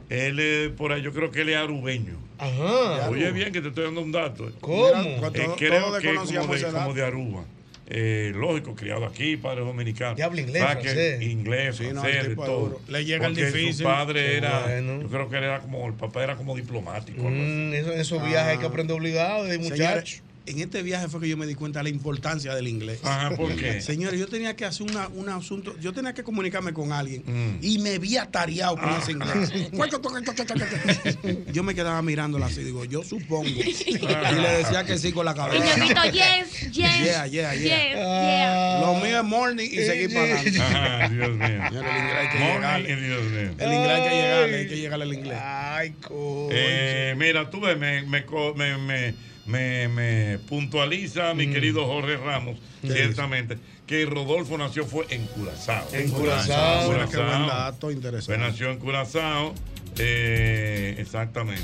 Él 0.09 0.39
es 0.39 0.71
por 0.71 0.93
ahí, 0.93 1.03
yo 1.03 1.13
creo 1.13 1.31
que 1.31 1.41
él 1.43 1.49
es 1.49 1.57
arubeño. 1.57 2.19
Ajá. 2.39 3.09
Oye 3.09 3.31
bien 3.33 3.51
que 3.53 3.63
te 3.63 3.69
estoy 3.69 3.85
dando 3.85 4.03
un 4.03 4.13
dato. 4.13 4.51
¿Cómo? 4.61 4.89
Eh, 4.89 5.19
todo- 5.21 5.57
creo 5.57 5.99
que 5.99 6.11
es 6.13 6.19
como 6.19 6.55
de, 6.55 6.63
como 6.71 6.93
de 6.95 7.05
Aruba. 7.05 7.45
Eh, 7.89 8.33
lógico, 8.35 8.75
criado 8.75 9.07
aquí, 9.07 9.37
padre 9.37 9.61
dominicano. 9.61 10.17
Y 10.19 10.23
habla 10.23 10.41
inglés, 10.41 10.63
francés. 10.65 11.23
Inglés, 11.23 11.77
Sí, 11.77 11.85
francés, 11.85 12.35
todo. 12.35 12.59
duro. 12.61 12.81
Le 12.89 13.05
llega 13.05 13.27
el 13.29 13.37
difícil. 13.37 13.75
Su 13.75 13.83
padre 13.85 14.23
Qué 14.27 14.37
era, 14.39 14.61
bueno. 14.63 15.03
yo 15.03 15.09
creo 15.09 15.29
que 15.31 15.37
él 15.37 15.45
era 15.45 15.61
como, 15.61 15.87
el 15.87 15.95
papá 15.95 16.25
era 16.25 16.35
como 16.37 16.57
diplomático. 16.57 17.23
Mm, 17.23 17.75
eso- 17.75 17.93
esos 17.93 18.23
viajes 18.25 18.53
hay 18.55 18.59
que 18.59 18.67
aprender 18.67 18.97
obligado 18.97 19.45
de 19.45 19.53
Señores, 19.55 19.71
muchacho. 19.71 20.23
En 20.47 20.61
este 20.61 20.83
viaje 20.83 21.09
fue 21.09 21.21
que 21.21 21.29
yo 21.29 21.37
me 21.37 21.47
di 21.47 21.55
cuenta 21.55 21.81
de 21.81 21.85
la 21.85 21.89
importancia 21.91 22.55
del 22.55 22.69
inglés. 22.69 23.01
Ajá, 23.05 23.35
¿por 23.37 23.55
qué? 23.57 23.81
Señores, 23.81 24.19
yo 24.21 24.27
tenía 24.29 24.55
que 24.57 24.65
hacer 24.65 24.87
una, 24.91 25.09
un 25.09 25.29
asunto, 25.29 25.77
yo 25.81 25.93
tenía 25.93 26.15
que 26.15 26.23
comunicarme 26.23 26.73
con 26.73 26.93
alguien 26.93 27.23
Mm. 27.27 27.59
y 27.63 27.79
me 27.79 27.99
vi 27.99 28.17
atareado 28.17 28.77
con 28.77 28.91
ese 28.95 29.13
inglés. 29.13 29.53
yo 31.53 31.63
me 31.63 31.75
quedaba 31.75 32.01
mirándola 32.03 32.47
así, 32.47 32.63
digo, 32.63 32.85
yo 32.85 33.03
supongo. 33.03 33.49
y 33.49 33.63
le 33.95 34.49
decía 34.59 34.85
que 34.85 34.99
sí 34.99 35.13
con 35.13 35.25
la 35.25 35.33
Y 35.33 35.35
cabeza. 35.35 35.77
Ñonguito, 35.77 36.03
yes, 36.05 36.61
yes. 36.73 36.73
Yeah, 36.73 37.27
yeah, 37.27 37.27
yeah. 37.27 37.55
Yes, 37.55 37.95
yeah. 37.95 38.81
Lo 38.81 38.95
mío 39.01 39.19
es 39.19 39.25
morning 39.25 39.69
y 39.71 39.77
seguir 39.77 40.13
para 40.13 40.25
adelante. 40.25 40.61
Ajá, 40.61 41.09
Dios 41.09 41.31
mío. 41.31 41.47
Señores, 41.69 41.91
el 41.91 41.97
inglés 41.99 42.17
hay 42.19 42.29
que 42.29 42.39
Morning 42.39 42.57
llegarle. 42.57 42.93
y 42.93 42.97
Dios 43.07 43.23
mío. 43.25 43.51
El 43.59 43.73
inglés 43.73 43.91
hay 43.91 44.03
que 44.09 44.15
llegarle, 44.17 44.57
hay 44.59 44.69
que 44.69 44.77
llegarle 44.77 45.05
al 45.05 45.15
inglés. 45.15 45.39
Ay, 45.43 45.91
coño. 46.07 46.49
Eh, 46.53 47.15
mira, 47.17 47.51
tú 47.51 47.61
ves, 47.61 47.79
me, 47.79 48.03
me, 48.03 48.25
co- 48.25 48.55
me, 48.55 48.77
me, 48.79 49.15
me, 49.47 49.89
me 49.89 50.39
puntualiza 50.49 51.35
mi 51.35 51.47
Mm. 51.47 51.53
querido 51.53 51.87
Jorge 51.87 52.17
Ramos, 52.17 52.59
¿Qué 52.83 52.93
ciertamente, 52.93 53.57
que 53.87 54.05
Rodolfo 54.07 54.59
nació 54.59 54.85
fue 54.87 55.07
en 55.11 55.27
Curazao. 55.27 55.89
En 55.93 56.11
Curazao. 56.11 56.91
Mira 56.93 57.07
qué 57.09 57.17
buen 57.17 57.27
Curazao. 57.29 57.47
dato 57.49 57.91
interesante. 57.91 58.39
Pues 58.39 58.51
nació 58.53 58.71
en 58.71 58.79
Curazao, 58.79 59.55
eh, 59.99 60.97
exactamente. 60.99 61.63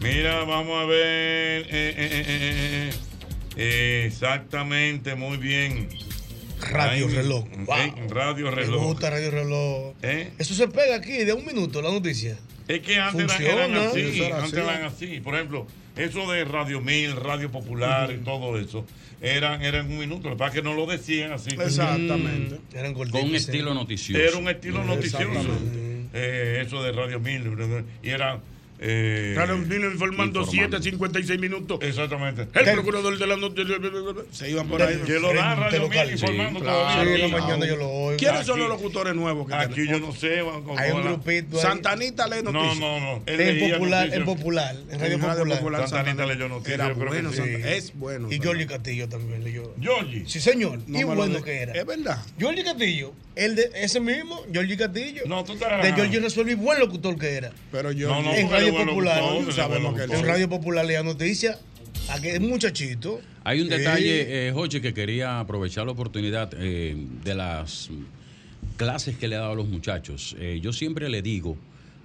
Mira, 0.00 0.44
vamos 0.44 0.82
a 0.82 0.84
ver. 0.86 1.66
eh, 1.70 2.90
eh, 3.56 4.04
exactamente, 4.06 5.14
muy 5.14 5.36
bien. 5.36 5.88
Radio 6.60 7.06
Ahí, 7.08 7.14
Reloj. 7.14 7.44
Wow. 7.66 8.08
Radio 8.08 8.44
Me 8.46 8.50
Reloj. 8.52 8.82
gusta 8.84 9.10
Radio 9.10 9.30
Reloj. 9.32 9.94
Eso 10.38 10.54
se 10.54 10.68
pega 10.68 10.94
aquí 10.96 11.24
de 11.24 11.32
un 11.32 11.44
minuto 11.44 11.82
la 11.82 11.90
noticia. 11.90 12.36
Es 12.68 12.80
que 12.80 12.98
antes 13.00 13.24
eran- 13.24 13.28
Funciona. 13.30 13.64
eran 13.64 13.76
así, 13.88 14.22
antes 14.32 14.52
eran 14.54 14.84
así. 14.84 15.20
Por 15.20 15.34
ejemplo, 15.34 15.66
eso 15.96 16.30
de 16.30 16.44
Radio 16.44 16.80
Mil, 16.80 17.16
Radio 17.16 17.50
Popular 17.50 18.12
y 18.12 18.18
todo 18.24 18.58
eso, 18.58 18.84
eran, 19.20 19.62
eran 19.62 19.90
un 19.90 19.98
minuto. 19.98 20.28
Lo 20.28 20.34
que 20.34 20.38
pasa 20.38 20.48
es 20.50 20.54
que 20.62 20.62
no 20.62 20.74
lo 20.74 20.86
decían 20.86 21.32
así. 21.32 21.50
Exactamente. 21.50 22.56
Mm, 22.56 22.76
Eran 22.76 22.94
Con 22.94 23.14
un 23.14 23.34
estilo 23.34 23.74
noticioso. 23.74 24.22
Era 24.22 24.36
un 24.36 24.48
estilo 24.48 24.84
noticioso. 24.84 25.50
Eh, 26.14 26.62
eso 26.66 26.82
de 26.82 26.92
Radio 26.92 27.20
Mil. 27.20 27.42
Y 28.02 28.10
era. 28.10 28.40
Eh, 28.84 29.34
Radio 29.36 29.58
Mil 29.58 29.84
informando 29.84 30.40
informando. 30.40 30.44
7 30.44 30.82
56 30.82 31.38
minutos. 31.40 31.78
Exactamente. 31.82 32.48
El 32.52 32.72
procurador 32.72 33.16
de 33.16 33.26
la 33.28 33.36
noticia. 33.36 33.76
Se 34.32 34.50
iban 34.50 34.66
por 34.68 34.82
ahí. 34.82 35.00
Que 35.06 35.20
lo 35.20 35.32
da 35.32 35.54
Radio 35.54 35.88
Mil 35.88 36.10
informando 36.10 36.60
claro. 36.60 36.78
todavía. 36.78 37.04
Sí, 37.16 37.22
en 37.22 37.30
la 37.30 37.38
mañana 37.38 37.66
yo 37.66 37.76
lo 37.76 37.88
oigo. 37.90 38.18
¿Quiénes 38.18 38.44
son 38.46 38.58
los 38.58 38.68
locutores 38.68 39.14
nuevos 39.14 39.46
que 39.46 39.54
Aquí 39.54 39.74
tenemos? 39.86 40.20
yo 40.20 40.40
no 40.40 40.74
sé. 40.74 40.80
Hay 40.82 40.90
un 40.90 41.02
grupito 41.02 41.56
ahí. 41.56 41.62
Santanita 41.62 42.26
lee 42.26 42.42
No, 42.42 42.52
noticias. 42.52 42.80
no, 42.80 43.00
no. 43.00 43.22
En 43.26 43.36
leía 43.36 43.74
popular, 43.74 44.12
en 44.12 44.24
popular, 44.24 44.76
en 44.90 45.00
Radio 45.00 45.18
Popular. 45.48 45.88
Santanita 45.88 46.26
leyó 46.26 46.48
noticias. 46.48 46.74
Era 46.80 46.92
bueno, 46.92 47.32
sí. 47.32 47.42
Es 47.64 47.94
bueno. 47.94 48.32
Y 48.32 48.40
Giorgi 48.40 48.66
Castillo 48.66 49.08
también 49.08 49.44
leyó. 49.44 49.72
Giorgi. 49.80 50.24
Sí, 50.26 50.40
señor. 50.40 50.80
No 50.88 50.98
y 50.98 51.04
bueno 51.04 51.40
que 51.42 51.62
era. 51.62 51.72
Es 51.72 51.86
verdad. 51.86 52.18
Giorgi 52.38 52.64
Castillo. 52.64 53.12
El 53.34 53.54
de 53.56 53.70
ese 53.76 53.98
mismo, 53.98 54.44
Giorgi 54.52 54.76
Castillo. 54.76 55.22
No, 55.26 55.42
tú 55.42 55.56
te 55.56 55.64
De 55.64 55.92
Giorgi 55.94 56.18
resolví 56.18 56.52
buen 56.54 56.78
locutor 56.78 57.18
que 57.18 57.30
era. 57.30 57.50
Pero 57.70 57.90
yo 57.90 58.08
No, 58.10 58.22
no, 58.22 58.32
Radio 58.72 58.82
él 58.82 58.88
es 58.88 58.94
buen 58.94 59.06
Popular. 59.06 59.22
locutor, 59.32 59.52
sabemos 59.52 59.94
que 59.94 60.04
él 60.04 60.10
En 60.12 60.16
es. 60.18 60.26
Radio 60.26 60.48
Popular 60.48 60.84
muchachito. 62.40 63.20
Hay 63.44 63.60
un 63.60 63.68
detalle, 63.68 64.48
eh, 64.48 64.52
que 64.80 64.94
quería 64.94 65.40
aprovechar 65.40 65.86
la 65.86 65.92
oportunidad 65.92 66.50
eh, 66.56 66.96
de 67.24 67.34
las 67.34 67.90
clases 68.76 69.16
que 69.16 69.28
le 69.28 69.36
ha 69.36 69.40
dado 69.40 69.52
a 69.52 69.56
los 69.56 69.68
muchachos. 69.68 70.36
Eh, 70.38 70.60
yo 70.62 70.72
siempre 70.72 71.08
le 71.08 71.22
digo 71.22 71.56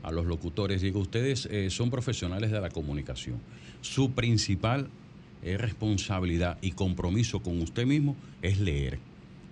a 0.04 0.12
los 0.12 0.26
locutores, 0.26 0.82
digo, 0.82 1.00
ustedes 1.00 1.48
eh, 1.52 1.70
son 1.70 1.90
profesionales 1.90 2.52
de 2.52 2.62
la 2.62 2.70
comunicación. 2.70 3.40
Su 3.82 4.12
principal 4.12 4.90
responsabilidad 5.44 6.58
y 6.62 6.72
compromiso 6.72 7.42
con 7.42 7.62
usted 7.62 7.86
mismo 7.86 8.18
es 8.42 8.60
leer. 8.60 9.00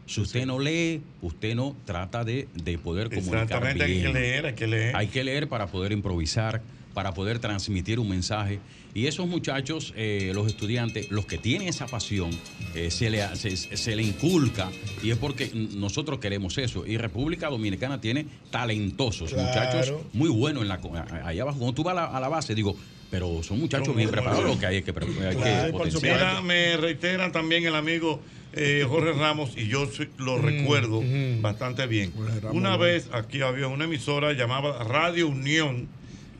Si 0.08 0.20
usted 0.22 0.46
no 0.46 0.60
lee, 0.60 1.02
usted 1.22 1.56
no 1.56 1.76
trata 1.86 2.24
de, 2.24 2.48
de 2.54 2.78
poder 2.78 3.10
comunicar 3.10 3.44
Exactamente, 3.44 3.84
hay 3.86 4.02
que 4.02 4.10
leer, 4.10 4.46
hay 4.48 4.54
que 4.54 4.68
leer. 4.68 4.96
Hay 4.96 5.08
que 5.08 5.24
leer 5.24 5.48
para 5.48 5.68
poder 5.68 5.92
improvisar, 5.92 6.62
para 6.96 7.14
poder 7.14 7.38
transmitir 7.38 8.00
un 8.00 8.10
mensaje. 8.10 8.60
Y 8.96 9.06
esos 9.08 9.28
muchachos, 9.28 9.94
eh, 9.98 10.32
los 10.34 10.48
estudiantes, 10.48 11.12
los 11.12 11.26
que 11.26 11.38
tienen 11.38 11.68
esa 11.68 11.86
pasión, 11.86 12.32
eh, 12.74 12.90
se, 12.90 13.10
le, 13.10 13.36
se, 13.36 13.56
se 13.58 13.96
le 13.96 14.02
inculca 14.02 14.72
y 15.04 15.12
es 15.12 15.18
porque 15.18 15.52
nosotros 15.54 16.20
queremos 16.20 16.58
eso. 16.58 16.88
Y 16.88 16.98
República 16.98 17.50
Dominicana 17.50 18.00
tiene 18.02 18.26
talentosos 18.50 19.32
Claro. 19.34 19.48
muchachos 19.48 19.94
muy 20.14 20.30
buenos 20.30 20.64
en 20.64 20.70
la, 20.70 20.80
allá 21.26 21.42
abajo. 21.44 21.60
Cuando 21.60 21.76
tú 21.76 21.84
vas 21.84 21.92
a 21.92 21.96
la, 21.96 22.06
a 22.06 22.20
la 22.22 22.30
base, 22.30 22.56
digo, 22.56 22.76
pero 23.12 23.44
son 23.44 23.60
muchachos 23.60 23.94
bien 23.96 24.10
preparados, 24.10 24.46
lo 24.46 24.58
que 24.58 24.66
hay 24.66 24.82
que, 24.82 24.92
hay 24.92 25.36
que 25.36 25.72
potenciar. 25.74 26.18
Mira, 26.18 26.42
me 26.42 26.78
reitera 26.78 27.32
también 27.32 27.66
el 27.66 27.76
amigo 27.76 28.22
eh, 28.54 28.86
Jorge 28.88 29.12
Ramos, 29.12 29.52
y 29.58 29.68
yo 29.68 29.90
lo 30.18 30.38
recuerdo 30.38 31.04
bastante 31.42 31.86
bien. 31.88 32.14
Ramos, 32.42 32.56
Una 32.56 32.78
vez 32.78 33.10
aquí 33.12 33.42
había 33.42 33.68
una 33.68 33.84
emisora 33.84 34.32
llamada 34.32 34.82
Radio 34.86 35.28
Unión. 35.28 35.88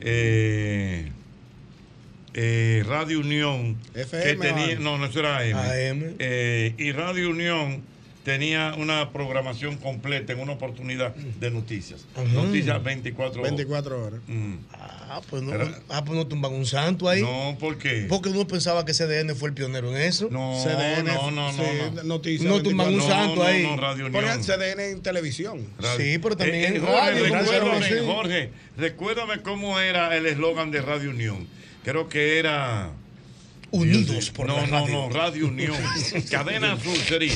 Eh, 0.02 1.12
eh, 2.34 2.84
Radio 2.86 3.20
Unión 3.20 3.78
FM 3.94 4.24
que 4.24 4.36
tenía 4.36 4.80
no 4.80 4.98
no 4.98 5.06
eso 5.06 5.20
era 5.20 5.38
AM, 5.40 5.56
AM. 5.56 6.16
Eh, 6.20 6.74
y 6.78 6.92
Radio 6.92 7.30
Unión 7.30 7.84
tenía 8.26 8.74
una 8.78 9.12
programación 9.14 9.78
completa 9.78 10.34
en 10.34 10.40
una 10.40 10.54
oportunidad 10.54 11.16
de 11.16 11.52
noticias 11.52 12.06
noticias 12.34 12.84
24 12.84 13.40
horas 13.42 13.52
24 13.56 14.04
horas. 14.04 14.20
Mm. 14.28 14.56
Ah, 14.74 15.22
pues 15.30 15.44
no, 15.44 15.54
Era- 15.54 15.80
ah, 15.90 16.04
pues 16.04 16.18
no 16.18 16.26
tumban 16.28 16.52
un 16.52 16.66
santo 16.66 17.08
ahí. 17.08 17.22
no 17.22 17.56
¿por 17.60 17.78
qué? 17.78 18.08
Porque 18.10 18.30
uno 18.30 18.48
pensaba 18.48 18.84
que 18.84 18.94
CDN 18.94 19.36
fue 19.36 19.50
el 19.50 19.56
pionero 19.56 19.96
en 19.96 20.02
eso. 20.02 20.28
no 20.32 20.60
CDN, 20.62 21.06
no 21.06 21.30
no 21.32 21.52
no, 21.52 21.54
sí, 21.54 21.62
no. 21.98 22.04
noticias. 22.04 22.52
No 22.52 22.62
tumban 22.64 22.88
un 22.88 22.94
24. 22.96 23.26
santo 23.26 23.36
no, 23.42 23.48
ahí. 23.48 23.64
no, 23.64 23.78
Radio 23.78 24.12
Ponían 24.12 24.40
Unión. 24.40 24.60
CDN 24.60 24.80
en 24.92 25.02
televisión. 25.04 25.68
Radio- 25.80 25.98
Sí, 26.06 26.18
pero 26.18 26.36
también 26.36 26.64
Eh, 26.64 26.68
eh, 26.68 26.76
en 26.78 26.86
Jorge, 26.86 27.00
radio, 27.00 27.24
recuérdame, 27.36 27.88
sí. 27.88 27.94
Jorge, 28.06 28.50
recuérdame 28.76 29.42
cómo 29.44 29.80
era 29.80 30.18
el 30.18 30.26
eslogan 30.26 30.72
de 30.72 30.82
Radio 30.82 31.12
Unión. 31.12 31.48
Creo 31.84 32.10
que 32.10 32.40
era. 32.40 32.90
Unidos 33.72 34.30
por 34.32 34.48
no, 34.48 34.56
la 34.58 34.68
no, 34.68 34.80
radio. 34.80 34.94
no, 34.94 35.10
Radio 35.10 35.48
Unión. 35.48 35.76
Cadena 36.32 36.74
Azul 36.74 36.96
sería. 36.98 37.34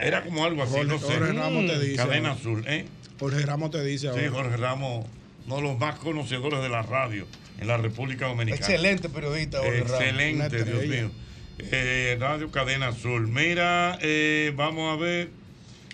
Era 0.00 0.22
como 0.22 0.44
algo 0.44 0.62
así, 0.62 0.76
no 0.86 0.98
sé. 0.98 1.06
Jorge 1.06 1.32
Ramos 1.32 1.66
te 1.66 1.78
dice. 1.80 1.96
Cadena 1.96 2.28
ahora. 2.30 2.40
Azul, 2.40 2.64
¿eh? 2.68 2.84
Jorge 3.18 3.46
Ramos 3.46 3.70
te 3.70 3.82
dice 3.84 4.02
Sí, 4.02 4.08
ahora. 4.08 4.30
Jorge 4.30 4.56
Ramos, 4.56 5.06
uno 5.46 5.56
de 5.56 5.62
los 5.62 5.78
más 5.78 5.96
conocedores 5.98 6.60
de 6.62 6.68
la 6.68 6.82
radio 6.82 7.26
en 7.60 7.66
la 7.66 7.76
República 7.76 8.26
Dominicana. 8.28 8.60
Excelente 8.64 9.08
periodista, 9.08 9.58
Jorge 9.58 9.80
Ramos. 9.80 10.00
Excelente, 10.00 10.64
Dios 10.64 10.86
mío. 10.86 11.10
Eh, 11.58 12.16
Radio 12.20 12.50
Cadena 12.52 12.88
Azul. 12.88 13.26
Mira, 13.26 13.98
eh, 14.00 14.52
vamos 14.54 14.96
a 14.96 15.00
ver. 15.00 15.30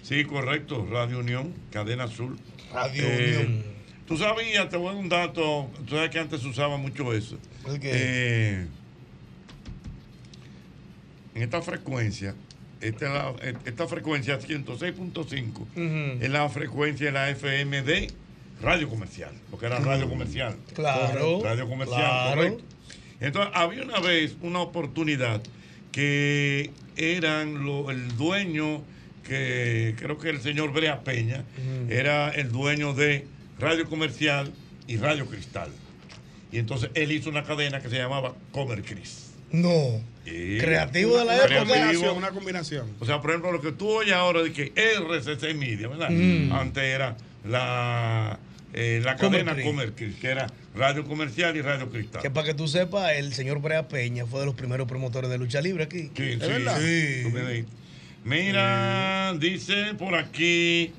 Sí, 0.02 0.24
correcto. 0.24 0.86
Radio 0.90 1.20
Unión, 1.20 1.54
Cadena 1.72 2.04
Azul. 2.04 2.38
Radio 2.72 3.02
Eh, 3.06 3.36
Unión. 3.46 3.64
Tú 4.06 4.18
sabías, 4.18 4.68
te 4.68 4.76
voy 4.76 4.88
a 4.88 4.92
dar 4.92 5.00
un 5.02 5.08
dato. 5.08 5.70
Tú 5.86 5.94
sabes 5.94 6.10
que 6.10 6.18
antes 6.18 6.42
se 6.42 6.48
usaba 6.48 6.76
mucho 6.76 7.14
eso. 7.14 7.38
¿El 7.66 7.80
qué? 7.80 8.66
En 11.34 11.42
esta 11.42 11.62
frecuencia, 11.62 12.34
esta, 12.80 13.06
es 13.06 13.12
la- 13.54 13.60
esta 13.64 13.86
frecuencia 13.88 14.38
106.5 14.40 15.60
Ujú. 15.60 16.24
es 16.24 16.30
la 16.30 16.48
frecuencia 16.48 17.06
de 17.06 17.12
la 17.12 17.30
FM 17.30 17.82
de 17.82 18.10
radio 18.62 18.88
comercial, 18.88 19.32
porque 19.50 19.66
era 19.66 19.78
radio 19.80 20.08
comercial. 20.08 20.56
Claro, 20.74 21.40
Radio 21.42 21.68
comercial, 21.68 22.00
claro. 22.00 22.36
correcto. 22.36 22.64
Entonces, 23.20 23.52
había 23.54 23.82
una 23.82 24.00
vez 24.00 24.36
una 24.42 24.60
oportunidad 24.60 25.42
que 25.92 26.70
eran 26.96 27.64
lo- 27.64 27.90
el 27.90 28.16
dueño, 28.16 28.82
que 29.26 29.94
creo 29.98 30.18
que 30.18 30.28
el 30.30 30.40
señor 30.40 30.72
Brea 30.72 31.02
Peña, 31.02 31.44
era 31.88 32.30
el 32.30 32.50
dueño 32.52 32.92
de 32.94 33.26
Radio 33.58 33.88
Comercial 33.88 34.52
y 34.86 34.96
Radio 34.98 35.26
Cristal. 35.26 35.70
Y 36.52 36.58
entonces 36.58 36.90
él 36.94 37.10
hizo 37.12 37.30
una 37.30 37.42
cadena 37.44 37.80
que 37.80 37.88
se 37.88 37.96
llamaba 37.96 38.34
Comer 38.52 38.82
Cris. 38.82 39.23
No. 39.54 40.00
Sí. 40.24 40.56
Creativo 40.58 41.18
de 41.18 41.24
la 41.26 41.34
Una 41.34 41.44
época. 41.44 41.58
combinación, 41.60 42.16
una 42.16 42.30
combinación. 42.30 42.86
O 42.98 43.04
sea, 43.04 43.20
por 43.20 43.30
ejemplo, 43.30 43.52
lo 43.52 43.60
que 43.60 43.72
tú 43.72 43.88
oyes 43.90 44.14
ahora 44.14 44.42
de 44.42 44.52
que 44.52 44.72
RCC 44.74 45.54
Media, 45.54 45.88
¿verdad? 45.88 46.08
Mm. 46.10 46.50
Antes 46.52 46.82
era 46.82 47.16
la, 47.46 48.38
eh, 48.72 49.00
la 49.04 49.16
Comer 49.16 49.40
cadena 49.44 49.54
Cris. 49.54 49.66
Comer 49.66 49.92
Cris, 49.92 50.16
que 50.16 50.28
era 50.28 50.46
Radio 50.74 51.04
Comercial 51.04 51.54
y 51.56 51.60
Radio 51.60 51.90
Cristal. 51.90 52.22
Que 52.22 52.30
para 52.30 52.46
que 52.46 52.54
tú 52.54 52.68
sepas, 52.68 53.12
el 53.16 53.34
señor 53.34 53.60
Brea 53.60 53.86
Peña 53.86 54.24
fue 54.24 54.40
de 54.40 54.46
los 54.46 54.54
primeros 54.54 54.88
promotores 54.88 55.28
de 55.30 55.36
lucha 55.38 55.60
libre 55.60 55.84
aquí. 55.84 56.10
Sí, 56.16 56.22
¿Es 56.22 56.40
sí, 56.40 56.46
verdad? 56.48 56.80
di- 56.80 57.64
Mira, 58.24 59.34
dice 59.38 59.92
por 59.98 60.14
aquí 60.14 60.90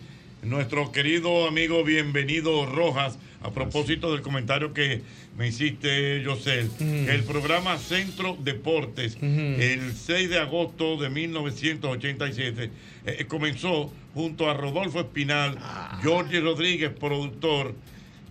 nuestro 0.43 0.91
querido 0.91 1.47
amigo 1.47 1.83
Bienvenido 1.83 2.67
Rojas, 2.67 3.17
a 3.41 3.49
propósito 3.51 4.11
del 4.13 4.21
comentario 4.21 4.73
que 4.73 5.01
me 5.37 5.47
hiciste, 5.49 6.23
José, 6.25 6.69
que 6.77 7.11
el 7.11 7.23
programa 7.23 7.77
Centro 7.77 8.37
Deportes, 8.39 9.17
el 9.21 9.93
6 9.93 10.29
de 10.29 10.39
agosto 10.39 10.97
de 10.97 11.09
1987, 11.09 12.71
eh, 13.05 13.25
comenzó 13.27 13.91
junto 14.13 14.49
a 14.49 14.53
Rodolfo 14.53 15.01
Espinal, 15.01 15.57
Jorge 16.03 16.39
Rodríguez, 16.39 16.91
productor, 16.97 17.75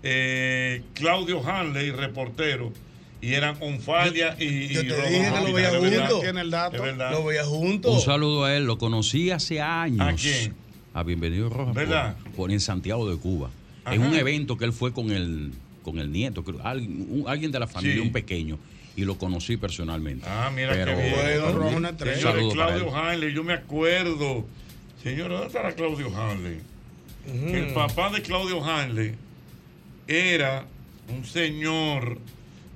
eh, 0.03 0.83
Claudio 0.95 1.47
Hanley, 1.47 1.91
reportero, 1.91 2.73
y 3.21 3.35
eran 3.35 3.57
Onfalia 3.61 4.37
y, 4.39 4.69
Yo 4.69 4.81
y 4.81 4.89
te 4.89 4.97
Rodolfo 4.97 5.11
dije 5.11 5.33
que 5.33 5.41
lo 5.41 5.53
veía 5.53 5.71
juntos. 5.71 6.21
Tiene 6.23 6.41
el 6.41 6.51
dato. 6.51 6.85
Lo 7.11 7.25
veía 7.25 7.45
juntos. 7.45 7.95
Un 7.95 8.01
saludo 8.01 8.45
a 8.45 8.57
él, 8.57 8.65
lo 8.65 8.79
conocí 8.79 9.31
hace 9.31 9.61
años. 9.61 10.01
¿A 10.01 10.15
quién? 10.15 10.55
A 10.95 11.03
Bienvenido 11.03 11.51
Rojas. 11.51 11.75
¿Verdad? 11.75 12.17
Por, 12.23 12.33
por 12.33 12.51
en 12.51 12.61
Santiago 12.61 13.09
de 13.11 13.17
Cuba. 13.19 13.51
Ajá. 13.85 13.95
En 13.95 14.03
un 14.03 14.15
evento 14.15 14.57
que 14.57 14.65
él 14.65 14.73
fue 14.73 14.93
con 14.93 15.11
el, 15.11 15.53
con 15.85 15.99
el 15.99 16.11
nieto, 16.11 16.43
creo, 16.43 16.61
alguien, 16.67 17.07
un- 17.09 17.29
alguien 17.29 17.53
de 17.53 17.61
la 17.61 17.69
familia, 17.69 17.95
Sí. 17.97 18.01
un 18.01 18.13
pequeño, 18.13 18.59
y 18.97 19.03
lo 19.05 19.17
conocí 19.19 19.57
personalmente. 19.57 20.27
Ah, 20.29 20.51
mira 20.53 20.73
Pero, 20.73 20.97
qué 20.97 21.03
bien. 21.03 21.75
Una 21.77 21.89
él. 21.91 22.53
Claudio 22.53 22.97
Hanley, 22.97 23.33
yo 23.33 23.45
me 23.45 23.53
acuerdo. 23.53 24.45
Señor, 25.03 25.31
¿dónde 25.31 25.47
estará 25.49 25.73
Claudio 25.73 26.11
Hanley? 26.17 26.59
Que 27.27 27.59
El 27.69 27.75
papá 27.75 28.11
de 28.11 28.23
Claudio 28.23 28.65
Hanley 28.65 29.13
era 30.09 30.67
un 31.09 31.25
señor 31.25 32.19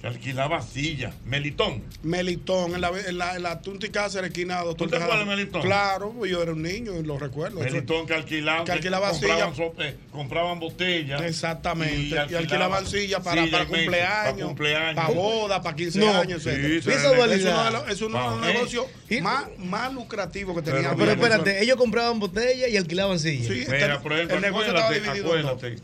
que 0.01 0.07
alquilaba 0.07 0.63
sillas. 0.63 1.15
Melitón. 1.25 1.83
Melitón, 2.03 2.75
en 2.75 2.81
la, 2.81 2.91
en 2.91 3.19
la, 3.19 3.35
en 3.37 3.43
la 3.43 3.61
Tunti 3.61 3.89
Cáceres, 3.89 4.29
esquina 4.31 4.61
Doctor 4.61 4.89
¿Tú 4.89 4.97
te 4.97 5.03
acuerdas 5.03 5.27
de 5.27 5.37
Melitón? 5.37 5.63
Claro, 5.63 6.13
pues 6.17 6.31
yo 6.31 6.41
era 6.43 6.53
un 6.53 6.63
niño 6.63 6.97
y 6.99 7.03
lo 7.03 7.19
recuerdo. 7.19 7.61
Melitón 7.61 8.07
que 8.07 8.15
alquilaban, 8.15 8.65
Que 8.65 8.73
alquilaba 8.73 9.11
compraban, 9.11 9.55
eh, 9.81 9.97
compraban 10.13 10.61
botellas. 10.61 11.21
Exactamente. 11.23 12.17
Y, 12.31 12.35
alquilaban 12.35 12.87
sillas 12.87 13.23
para, 13.23 13.45
sillas 13.45 13.51
para, 13.51 13.65
y 13.65 13.67
cumpleaños, 13.67 14.35
para 14.35 14.47
cumpleaños. 14.47 14.95
para 14.95 15.09
bodas, 15.15 15.61
para 15.61 15.77
15 15.77 15.99
No. 15.99 16.15
años. 16.17 16.43
Sí, 16.43 16.51
dualidad. 16.51 17.31
Es 17.33 17.45
uno 17.45 17.65
de 17.65 17.71
los, 17.71 17.89
es 17.89 18.03
uno 18.03 18.19
de 18.19 18.37
los 18.37 18.55
negocios 18.55 18.87
más, 19.21 19.47
más 19.59 19.93
lucrativos 19.93 20.57
que 20.57 20.63
tenía. 20.63 20.95
Pero 20.97 21.11
espérate, 21.11 21.63
ellos 21.63 21.77
compraban 21.77 22.21
botellas 22.21 22.71
y 22.71 22.77
alquilaban 22.77 23.19
sillas. 23.19 23.49
Sí, 23.49 23.65
Mira, 23.69 24.01
por 24.01 24.13
ejemplo, 24.13 24.37
el 24.37 24.43
negocio 24.43 24.69
estaba 24.69 24.93
dividido 24.93 25.27
acuérdate. 25.27 25.77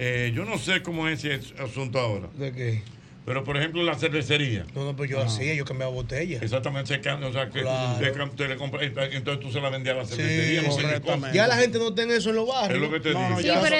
Eh, 0.00 0.32
yo 0.32 0.44
no 0.44 0.58
sé 0.58 0.80
cómo 0.82 1.08
es 1.08 1.24
ese 1.24 1.54
asunto 1.60 1.98
ahora. 1.98 2.28
¿De 2.36 2.52
qué? 2.52 2.82
Pero, 3.28 3.44
por 3.44 3.58
ejemplo, 3.58 3.82
la 3.82 3.94
cervecería. 3.94 4.64
No, 4.74 4.84
no, 4.86 4.96
pues 4.96 5.10
yo 5.10 5.20
hacía, 5.20 5.52
yo 5.52 5.66
cambiaba 5.66 5.92
botellas. 5.92 6.42
Exactamente, 6.42 6.94
se 6.94 7.00
cambia, 7.02 7.28
o 7.28 7.32
sea, 7.32 7.50
que 7.50 7.60
Claro. 7.60 7.98
cam- 8.14 8.30
te 8.34 8.48
le 8.48 8.56
compra- 8.56 8.82
entonces 8.82 9.38
tú 9.40 9.52
se 9.52 9.60
la 9.60 9.68
vendías 9.68 9.96
a 9.96 9.98
la 10.00 10.06
cervecería. 10.06 10.62
no 10.62 10.72
sé 10.72 10.80
qué 10.82 11.00
cosa. 11.02 11.32
Ya 11.34 11.46
la 11.46 11.56
gente 11.58 11.78
no 11.78 11.92
tiene 11.94 12.16
eso 12.16 12.30
en 12.30 12.36
los 12.36 12.48
barrios. 12.48 12.82
Es 12.82 12.88
lo 12.88 12.90
que 12.90 13.00
te 13.00 13.08
digo. 13.10 13.20
Sí, 13.38 13.48
pero, 13.62 13.76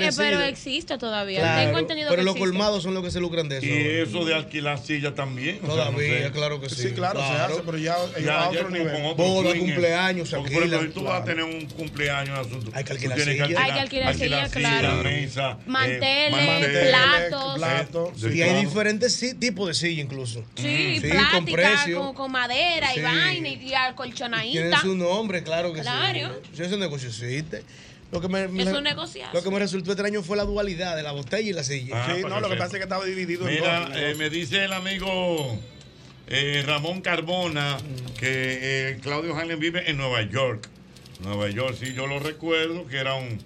eso 0.00 0.16
pero 0.16 0.40
existe 0.40 0.96
todavía. 0.96 1.40
Claro, 1.40 1.66
Tengo 1.66 1.78
entendido 1.78 2.08
pero 2.08 2.22
que 2.22 2.24
los 2.24 2.34
existe. 2.36 2.48
colmados 2.50 2.82
son 2.82 2.94
los 2.94 3.04
que 3.04 3.10
se 3.10 3.20
lucran 3.20 3.48
de 3.50 3.58
eso. 3.58 3.66
Y 3.66 3.70
eso 4.08 4.24
de 4.24 4.34
alquilar 4.34 4.78
sillas 4.78 5.14
también. 5.14 5.58
o 5.62 5.66
sea, 5.66 5.86
Todavía, 5.86 6.18
no 6.20 6.24
sé. 6.26 6.32
claro 6.32 6.60
que 6.60 6.70
sí. 6.70 6.82
Sí, 6.88 6.92
claro, 6.92 7.20
se 7.20 7.26
hace, 7.26 7.62
pero 7.66 7.76
ya, 7.78 7.96
Ya, 8.24 8.40
a 8.40 8.44
ya 8.44 8.48
otro 8.48 8.64
como 8.64 8.76
nivel. 8.78 8.92
con 8.94 9.04
otro 9.04 9.24
Boda, 9.26 9.50
swing, 9.50 9.60
cumpleaños, 9.60 10.30
Porque, 10.30 10.50
por 10.54 10.62
ejemplo, 10.62 10.82
si 10.88 10.94
tú 10.94 11.02
vas 11.04 11.20
a 11.20 11.24
tener 11.24 11.44
un 11.44 11.66
cumpleaños 11.66 12.38
asunto. 12.38 12.70
Hay 12.72 12.84
que 12.84 12.92
alquilar 12.92 13.20
sillas. 13.20 13.48
Hay 13.58 13.72
que 13.72 13.80
alquilar 13.80 14.14
sillas, 14.14 14.50
claro. 14.52 15.02
mesa, 15.02 15.50
eh, 15.52 15.64
Manteles, 15.66 16.88
platos. 16.88 17.54
platos, 17.58 18.10
Y 18.16 18.20
sí, 18.20 18.26
hay 18.42 18.50
claro. 18.50 18.58
Diferentes 18.86 19.12
sí- 19.14 19.34
tipos 19.34 19.68
de 19.68 19.74
silla 19.74 20.02
incluso. 20.02 20.44
Sí, 20.56 20.98
con 21.00 21.10
plástica, 21.10 21.30
con, 21.32 21.44
precio. 21.44 22.14
con 22.14 22.32
madera 22.32 22.88
Sí. 22.92 23.00
y 23.00 23.02
vaina 23.02 23.48
y, 23.48 23.52
y 23.52 23.56
Tienen 23.58 23.76
acolchonadita. 23.78 24.80
su 24.80 24.94
nombre, 24.96 25.42
claro 25.42 25.72
que 25.72 25.80
Claro. 25.80 26.40
sí. 26.54 26.64
Sí, 26.68 26.76
negocio 26.76 27.08
existe. 27.08 27.62
Lo 28.12 28.20
que 28.20 28.28
me, 28.28 28.44
Es 28.44 28.68
un 28.68 28.84
negociazo. 28.84 29.32
Lo 29.34 29.42
que 29.42 29.50
me 29.50 29.58
resultó 29.58 29.90
extraño 29.92 30.22
fue 30.22 30.36
la 30.36 30.44
dualidad 30.44 30.94
de 30.96 31.02
la 31.02 31.10
botella 31.12 31.50
y 31.50 31.52
la 31.52 31.64
silla. 31.64 32.04
Ah, 32.04 32.12
Sí, 32.14 32.22
no, 32.22 32.40
lo 32.40 32.48
que 32.48 32.54
pasa 32.56 32.66
es 32.76 32.78
que 32.78 32.84
estaba 32.84 33.04
dividido 33.04 33.48
en 33.48 33.58
dos. 33.58 33.66
eh, 33.66 33.88
negocio. 33.90 34.16
me 34.18 34.30
dice 34.30 34.64
el 34.64 34.72
amigo 34.72 35.58
eh, 36.28 36.62
Ramón 36.66 37.00
Carbona 37.00 37.76
que 38.18 38.90
eh, 38.90 38.98
Claudio 39.02 39.36
Hanlen 39.36 39.58
vive 39.58 39.90
en 39.90 39.96
Nueva 39.96 40.22
York. 40.22 40.68
Nueva 41.20 41.48
York, 41.50 41.76
sí, 41.80 41.94
yo 41.94 42.06
lo 42.06 42.18
recuerdo 42.20 42.86
que 42.86 42.98
era 42.98 43.14
un, 43.14 43.38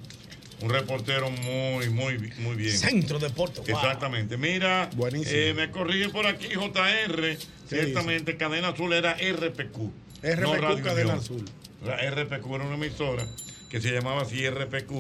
un 0.63 0.71
reportero 0.71 1.31
muy, 1.31 1.89
muy, 1.91 2.33
muy 2.39 2.57
bien. 2.57 2.77
Centro 2.77 3.19
Deporte. 3.19 3.61
wow. 3.61 3.69
Exactamente. 3.81 4.37
Mira, 4.37 4.91
eh, 5.27 5.55
me 5.57 5.71
corrige 5.71 6.09
por 6.11 6.27
aquí 6.27 6.49
JR. 6.55 7.39
Ciertamente, 7.69 8.37
Cadena 8.37 8.69
Azul 8.69 8.93
era 8.93 9.15
RPQ. 9.15 9.79
no 9.79 10.55
RPQ, 10.55 10.61
Radio 10.61 10.85
Cadena 10.85 11.15
Unión. 11.15 11.19
Azul. 11.19 11.45
La 11.85 11.97
RPQ 11.97 12.55
era 12.55 12.65
una 12.65 12.75
emisora 12.75 13.27
que 13.69 13.81
se 13.81 13.91
llamaba 13.93 14.23
así 14.23 14.49
RPQ. 14.49 14.93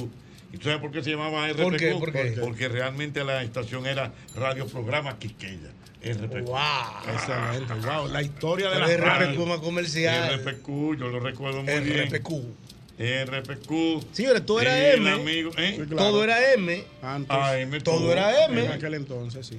¿Y 0.52 0.56
tú 0.58 0.64
sabes 0.64 0.80
por 0.80 0.90
qué 0.90 1.02
se 1.02 1.10
llamaba 1.10 1.48
RPQ? 1.48 1.62
¿Por 1.62 1.76
qué? 1.76 1.90
¿Por 1.92 2.12
qué? 2.12 2.36
Porque 2.40 2.68
realmente 2.68 3.22
la 3.24 3.42
estación 3.42 3.86
era 3.86 4.12
Radio 4.34 4.66
Programa 4.66 5.18
Quiqueya. 5.18 5.70
RPQ. 6.02 6.46
Wow. 6.46 6.58
Excelente, 7.12 7.74
wow. 7.86 8.08
La 8.08 8.22
historia 8.22 8.70
de 8.70 8.78
la 8.78 8.86
RPQ 8.86 9.04
radio. 9.04 9.46
más 9.46 9.58
comercial. 9.58 10.40
RPQ, 10.40 10.96
yo 10.98 11.08
lo 11.08 11.20
recuerdo 11.20 11.62
muy 11.62 11.80
bien. 11.80 12.08
RPQ. 12.08 12.30
RPQ. 13.00 14.04
Señores, 14.12 14.44
todo 14.44 14.60
era 14.60 14.92
M. 14.92 15.10
amigo, 15.10 15.50
¿eh? 15.56 15.72
Sí, 15.78 15.86
claro. 15.86 15.96
Todo 15.96 16.24
era 16.24 16.52
M. 16.52 16.84
Antes, 17.02 17.30
AM, 17.36 17.78
Todo 17.82 18.12
era 18.12 18.44
en 18.44 18.58
M. 18.58 18.68
aquel 18.68 18.94
entonces, 18.94 19.46
sí. 19.46 19.58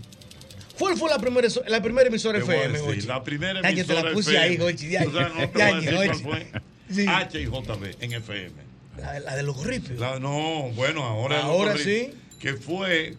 ¿Cuál 0.77 0.95
fue 0.97 1.09
la 1.09 1.17
primera, 1.19 1.47
la 1.67 1.81
primera 1.81 2.07
emisora 2.07 2.39
Te 2.39 2.43
FM, 2.45 2.73
decir, 2.73 2.85
Jochi? 2.95 3.07
La 3.07 3.23
primera 3.23 3.61
Ya, 3.61 3.71
yo 3.71 3.85
te 3.85 3.93
la 3.93 3.99
emisora 4.01 4.13
puse 4.15 4.37
ahí, 4.37 4.57
ya, 4.57 5.07
O 5.07 5.11
sea, 5.11 5.29
no 5.29 5.49
te 5.49 5.59
ya, 5.59 5.65
voy 5.69 5.73
a 5.73 5.75
decir 5.81 5.95
Jochi. 5.95 6.21
cuál 6.23 6.41
fue. 6.51 6.61
Sí. 6.91 7.05
H 7.07 7.41
y 7.41 7.45
JB 7.45 7.95
en 8.03 8.13
FM. 8.13 8.51
La, 8.97 9.19
la 9.19 9.35
de 9.35 9.43
los 9.43 9.55
gorripios. 9.55 9.99
La- 9.99 10.19
no, 10.19 10.69
bueno, 10.75 11.03
ahora 11.03 11.41
Ahora 11.43 11.71
correcto. 11.73 12.17
Que 12.39 12.53
fue, 12.55 13.15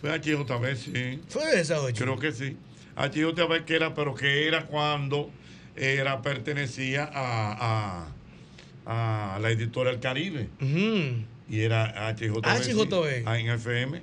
fue 0.00 0.10
HJB, 0.18 0.76
sí. 0.76 1.20
¿Fue 1.28 1.60
esa, 1.60 1.78
Jochi? 1.78 2.00
Creo 2.00 2.18
que 2.18 2.32
sí. 2.32 2.56
HJB 2.96 3.64
que 3.64 3.74
era, 3.76 3.94
pero 3.94 4.14
que 4.14 4.46
era 4.46 4.66
cuando 4.66 5.30
era, 5.76 6.20
pertenecía 6.22 7.04
a, 7.12 8.02
a, 8.04 8.08
a 8.86 9.38
la 9.40 9.50
editora 9.50 9.90
El 9.90 10.00
Caribe. 10.00 10.48
Y 11.48 11.60
era 11.60 12.08
HJB. 12.14 12.62
sí, 12.62 12.72
HJB. 12.72 13.22
ah, 13.26 13.38
en 13.38 13.48
FM. 13.50 14.02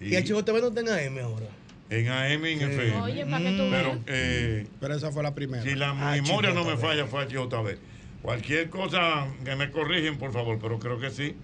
Y 0.00 0.14
HJB 0.16 0.60
no 0.60 0.72
tenga 0.72 1.02
M 1.02 1.20
ahora. 1.20 1.46
En 1.90 2.08
AM 2.08 2.44
y 2.46 2.52
en 2.52 2.60
FM. 2.70 2.96
Oye, 3.00 3.24
para 3.26 3.38
que 3.38 3.50
tú 3.56 3.66
Pero, 3.70 3.88
veas. 3.92 3.98
eh, 4.06 4.66
Pero 4.80 4.94
esa 4.94 5.10
fue 5.10 5.22
la 5.22 5.34
primera. 5.34 5.62
si 5.62 5.74
la 5.74 5.94
memoria 5.94 6.50
no 6.52 6.64
me 6.64 6.76
falla, 6.76 7.06
fue 7.06 7.24
HJB. 7.26 7.78
Cualquier 8.22 8.68
cosa 8.68 9.26
que 9.44 9.54
me 9.56 9.70
corrigen, 9.70 10.18
por 10.18 10.32
favor, 10.32 10.58
pero 10.60 10.78
creo 10.78 10.98
que 10.98 11.10
sí. 11.10 11.34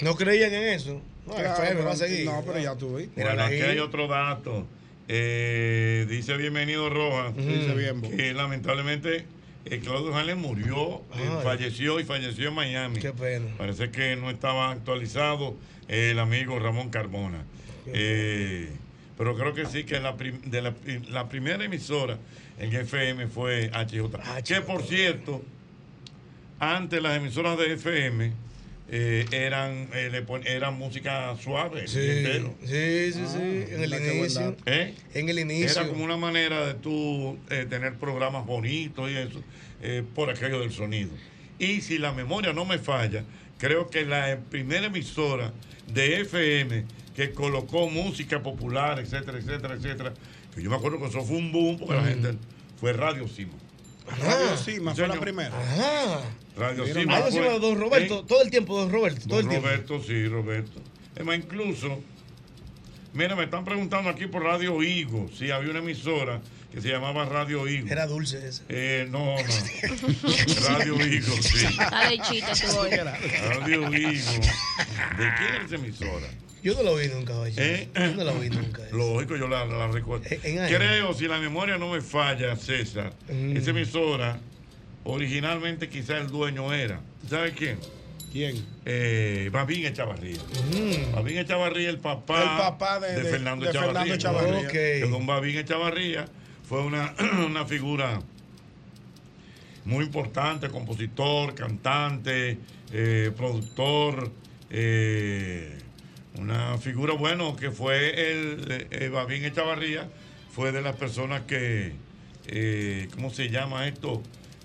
No 0.00 0.16
creían 0.16 0.52
en 0.52 0.64
eso. 0.74 1.00
No, 1.26 1.34
Claro, 1.34 1.52
FM 1.54 1.70
pero- 1.74 1.84
va 1.84 1.92
a 1.92 1.96
seguir. 1.96 2.24
No, 2.26 2.42
pero 2.44 2.58
ya 2.58 2.74
tú 2.76 2.88
Bueno, 3.14 3.42
aquí 3.42 3.54
hay 3.60 3.78
otro 3.78 4.08
dato. 4.08 4.66
Eh, 5.06 6.06
dice 6.08 6.36
bienvenido 6.36 6.88
Rojas. 6.90 7.36
Dice 7.36 7.74
bien, 7.74 8.00
que 8.02 8.32
lamentablemente 8.34 9.24
eh, 9.66 9.80
Claudio 9.80 10.14
Hanlen 10.16 10.38
murió, 10.38 11.02
eh, 11.16 11.28
falleció 11.42 11.98
y 12.00 12.04
falleció 12.04 12.48
en 12.48 12.54
Miami. 12.54 12.98
Qué 13.00 13.12
pena. 13.12 13.46
Parece 13.56 13.90
que 13.90 14.16
no 14.16 14.30
estaba 14.30 14.70
actualizado 14.70 15.56
el 15.88 16.18
amigo 16.18 16.58
Ramón 16.58 16.90
Carbona. 16.90 17.44
Eh, 17.86 18.70
pero 19.16 19.36
creo 19.36 19.54
que 19.54 19.66
sí, 19.66 19.84
que 19.84 20.00
la, 20.00 20.16
prim- 20.16 20.40
de 20.42 20.62
la, 20.62 20.74
la 21.10 21.28
primera 21.28 21.64
emisora 21.64 22.18
en 22.58 22.74
FM 22.74 23.28
fue 23.28 23.70
HJ. 23.70 24.42
Que 24.44 24.60
por 24.60 24.82
cierto, 24.82 25.42
antes 26.58 27.02
las 27.02 27.16
emisoras 27.16 27.58
de 27.58 27.74
FM 27.74 28.32
eh, 28.90 29.24
eran, 29.32 29.88
eh, 29.94 30.08
le 30.10 30.22
pon- 30.22 30.46
eran 30.46 30.74
música 30.74 31.34
suave. 31.42 31.88
Sí, 31.88 31.98
entero. 32.00 32.54
sí, 32.64 33.12
sí, 33.12 33.22
sí. 33.26 33.64
En 33.74 33.82
el 33.82 33.94
inicio. 33.94 34.56
¿Eh? 34.66 34.94
En 35.14 35.28
el 35.28 35.38
inicio. 35.38 35.80
Era 35.82 35.88
como 35.88 36.04
una 36.04 36.16
manera 36.16 36.66
de 36.66 36.74
tú 36.74 37.38
eh, 37.50 37.66
tener 37.68 37.94
programas 37.94 38.44
bonitos 38.46 39.10
y 39.10 39.16
eso, 39.16 39.42
eh, 39.82 40.02
por 40.14 40.30
aquello 40.30 40.60
del 40.60 40.72
sonido. 40.72 41.10
Y 41.58 41.80
si 41.80 41.98
la 41.98 42.12
memoria 42.12 42.52
no 42.52 42.64
me 42.64 42.78
falla, 42.78 43.24
creo 43.58 43.88
que 43.88 44.04
la 44.04 44.38
primera 44.50 44.86
emisora 44.86 45.52
de 45.92 46.20
FM 46.22 46.84
que 47.14 47.30
colocó 47.30 47.88
música 47.88 48.42
popular, 48.42 48.98
etcétera, 48.98 49.38
etcétera, 49.38 49.74
etcétera, 49.74 50.14
que 50.54 50.62
yo 50.62 50.68
me 50.70 50.76
acuerdo 50.76 50.98
que 50.98 51.06
eso 51.06 51.22
fue 51.22 51.36
un 51.36 51.52
boom 51.52 51.78
porque 51.78 51.94
la 51.94 52.04
gente 52.04 52.34
fue 52.80 52.92
Radio 52.92 53.28
Sima. 53.28 53.52
Radio 54.06 54.56
Sima 54.56 54.94
fue 54.94 55.08
la 55.08 55.20
primera. 55.20 55.56
Ajá. 55.58 56.20
Radio 56.56 56.86
Sima. 56.86 57.20
Fue- 57.22 57.32
sí, 57.32 57.38
don 57.60 57.78
Roberto. 57.80 58.20
¿eh? 58.20 58.24
Todo 58.28 58.42
el 58.42 58.50
tiempo, 58.50 58.78
don 58.78 58.90
Roberto. 58.92 59.26
Todo 59.28 59.40
el 59.40 59.44
Don 59.46 59.50
tiempo. 59.50 59.68
Roberto, 59.68 60.02
sí, 60.02 60.26
Roberto. 60.28 60.80
Es 61.16 61.24
más, 61.24 61.36
incluso, 61.36 62.00
mira, 63.12 63.34
me 63.34 63.44
están 63.44 63.64
preguntando 63.64 64.10
aquí 64.10 64.26
por 64.26 64.42
Radio 64.42 64.82
Higo, 64.82 65.28
si 65.36 65.50
había 65.50 65.70
una 65.70 65.78
emisora 65.78 66.40
que 66.72 66.80
se 66.80 66.88
llamaba 66.88 67.24
Radio 67.24 67.66
Higo. 67.68 67.88
Era 67.88 68.06
dulce 68.06 68.48
ese. 68.48 68.62
Eh, 68.68 69.06
no, 69.08 69.36
no. 69.36 70.68
Radio 70.68 70.94
Higo, 71.06 71.32
sí. 71.40 71.66
Está 71.66 72.52
tú 72.72 72.78
hoy. 72.78 72.90
Radio 72.90 73.94
Higo. 73.94 74.32
¿De 75.18 75.30
quién 75.38 75.54
es 75.60 75.64
esa 75.66 75.74
emisora? 75.76 76.26
Yo 76.64 76.74
no 76.74 76.82
lo 76.82 76.96
vi 76.96 77.08
nunca. 77.08 77.34
¿Eh? 77.58 77.88
Yo 77.94 78.14
no 78.14 78.24
lo 78.24 78.34
vi 78.40 78.48
nunca. 78.48 78.80
Lógico, 78.90 79.36
yo 79.36 79.46
la, 79.48 79.66
la 79.66 79.86
recuerdo. 79.88 80.24
Eh. 80.30 80.40
Creo, 80.68 81.12
si 81.12 81.28
la 81.28 81.38
memoria 81.38 81.76
no 81.76 81.90
me 81.90 82.00
falla, 82.00 82.56
César, 82.56 83.12
Mm. 83.28 83.56
esa 83.56 83.70
emisora, 83.70 84.40
originalmente 85.04 85.90
quizá 85.90 86.16
el 86.18 86.28
dueño 86.28 86.72
era. 86.72 87.00
¿Sabe 87.28 87.52
quién? 87.52 87.78
¿Quién? 88.32 88.64
Eh, 88.86 89.50
Babín 89.52 89.84
Echavarría. 89.84 90.38
Mm. 90.72 91.12
Babín 91.14 91.36
Echavarría, 91.38 91.90
el 91.90 91.98
papá, 91.98 92.40
El 92.42 92.48
papá 92.58 92.98
de- 92.98 93.22
de- 93.22 93.30
Fernando 93.30 93.66
de 93.66 93.70
Echavarría. 93.70 94.00
Fernando 94.00 94.14
Echavarría. 94.14 94.66
Ok. 94.66 94.72
Que 94.72 95.06
don 95.10 95.26
Babín 95.26 95.58
Echavarría 95.58 96.24
fue 96.66 96.80
una, 96.80 97.14
una 97.46 97.66
figura 97.66 98.20
muy 99.84 100.02
importante, 100.06 100.70
compositor, 100.70 101.54
cantante, 101.54 102.56
eh, 102.90 103.30
productor, 103.36 104.32
eh, 104.70 105.78
una 106.38 106.78
figura, 106.78 107.14
bueno, 107.14 107.56
que 107.56 107.70
fue 107.70 108.30
el, 108.32 108.86
eh, 108.90 109.08
Babín 109.08 109.44
Echavarría, 109.44 110.08
fue 110.52 110.72
de 110.72 110.82
las 110.82 110.96
personas 110.96 111.42
que, 111.42 111.92
eh, 112.46 113.08
¿cómo 113.14 113.30
se 113.30 113.48
llama 113.50 113.86
esto? 113.88 114.22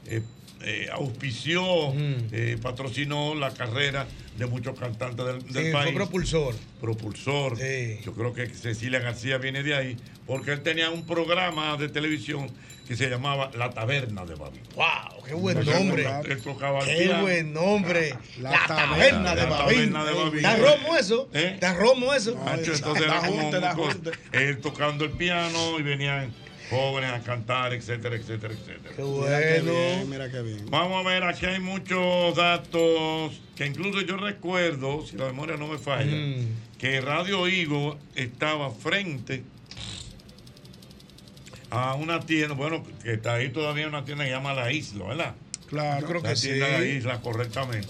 Eh, 0.07 0.21
eh, 0.61 0.89
auspició, 0.91 1.93
eh, 2.31 2.57
patrocinó 2.61 3.33
la 3.35 3.53
carrera 3.53 4.07
de 4.37 4.45
muchos 4.45 4.77
cantantes 4.77 5.25
del, 5.25 5.39
del 5.53 5.65
Sí, 5.67 5.71
país 5.71 5.85
fue 5.85 5.93
propulsor. 5.93 6.55
propulsor. 6.81 7.57
Sí. 7.57 7.99
Yo 8.03 8.13
creo 8.13 8.33
que 8.33 8.47
Cecilia 8.47 8.99
García 8.99 9.37
viene 9.37 9.63
de 9.63 9.75
ahí, 9.75 9.97
porque 10.25 10.51
él 10.51 10.61
tenía 10.61 10.89
un 10.89 11.05
programa 11.05 11.77
de 11.77 11.87
televisión 11.89 12.49
que 12.89 12.95
se 12.95 13.07
llamaba 13.07 13.51
La 13.55 13.69
Taberna 13.69 14.25
de 14.25 14.33
Babi. 14.33 14.59
¡Wow! 14.75 15.23
¡Qué 15.23 15.35
buen 15.35 15.63
nombre! 15.63 16.07
él 16.27 16.41
tocaba 16.41 16.83
¡Qué 16.83 17.03
piano. 17.05 17.21
buen 17.21 17.53
nombre! 17.53 18.15
La 18.41 18.49
La, 18.49 18.65
taberna, 18.65 19.35
de 19.35 19.43
la 19.43 19.49
Babín. 19.49 19.91
taberna 19.93 20.05
de 20.05 20.13
Babín. 20.13 20.35
¿Está 20.39 20.55
romo 20.57 20.97
eso? 20.97 21.29
¿Eh? 21.31 21.51
¿Está 21.53 21.73
romo 21.75 22.13
eso? 22.15 22.35
Macho, 22.37 22.73
entonces 22.73 23.05
era 23.05 23.19
como 23.75 23.89
él 24.31 24.57
tocando 24.59 25.05
el 25.05 25.11
piano 25.11 25.77
y 25.79 25.83
venían 25.83 26.33
jóvenes 26.71 27.11
a 27.11 27.19
cantar, 27.21 27.73
etcétera, 27.75 28.15
etcétera, 28.15 28.55
etcétera. 28.55 28.95
Qué 28.95 29.03
Mira 29.03 29.39
qué 29.39 29.61
bien, 29.61 30.09
mira 30.09 30.31
qué 30.31 30.41
bien. 30.41 30.65
Vamos 30.71 31.05
a 31.05 31.07
ver, 31.07 31.23
aquí 31.25 31.45
hay 31.45 31.59
muchos 31.59 32.35
datos 32.35 33.39
que 33.55 33.67
incluso 33.67 34.01
yo 34.01 34.17
recuerdo, 34.17 35.05
si 35.05 35.15
la 35.15 35.25
memoria 35.25 35.57
no 35.57 35.67
me 35.67 35.77
falla, 35.77 36.11
Mm. 36.11 36.47
que 36.79 37.01
Radio 37.01 37.47
Higo 37.47 37.99
estaba 38.15 38.71
frente 38.71 39.43
a 41.71 41.93
una 41.95 42.19
tienda, 42.21 42.55
bueno, 42.55 42.83
que 43.03 43.13
está 43.13 43.35
ahí 43.35 43.49
todavía 43.49 43.87
una 43.87 44.05
tienda 44.05 44.23
que 44.23 44.29
se 44.31 44.35
llama 44.35 44.53
La 44.53 44.71
Isla, 44.71 45.05
¿verdad? 45.07 45.35
Claro, 45.67 46.07
creo 46.07 46.21
la 46.21 46.33
que 46.33 46.39
tienda 46.39 46.65
sí. 46.65 46.71
La 46.73 46.85
Isla, 46.85 47.21
correctamente. 47.21 47.89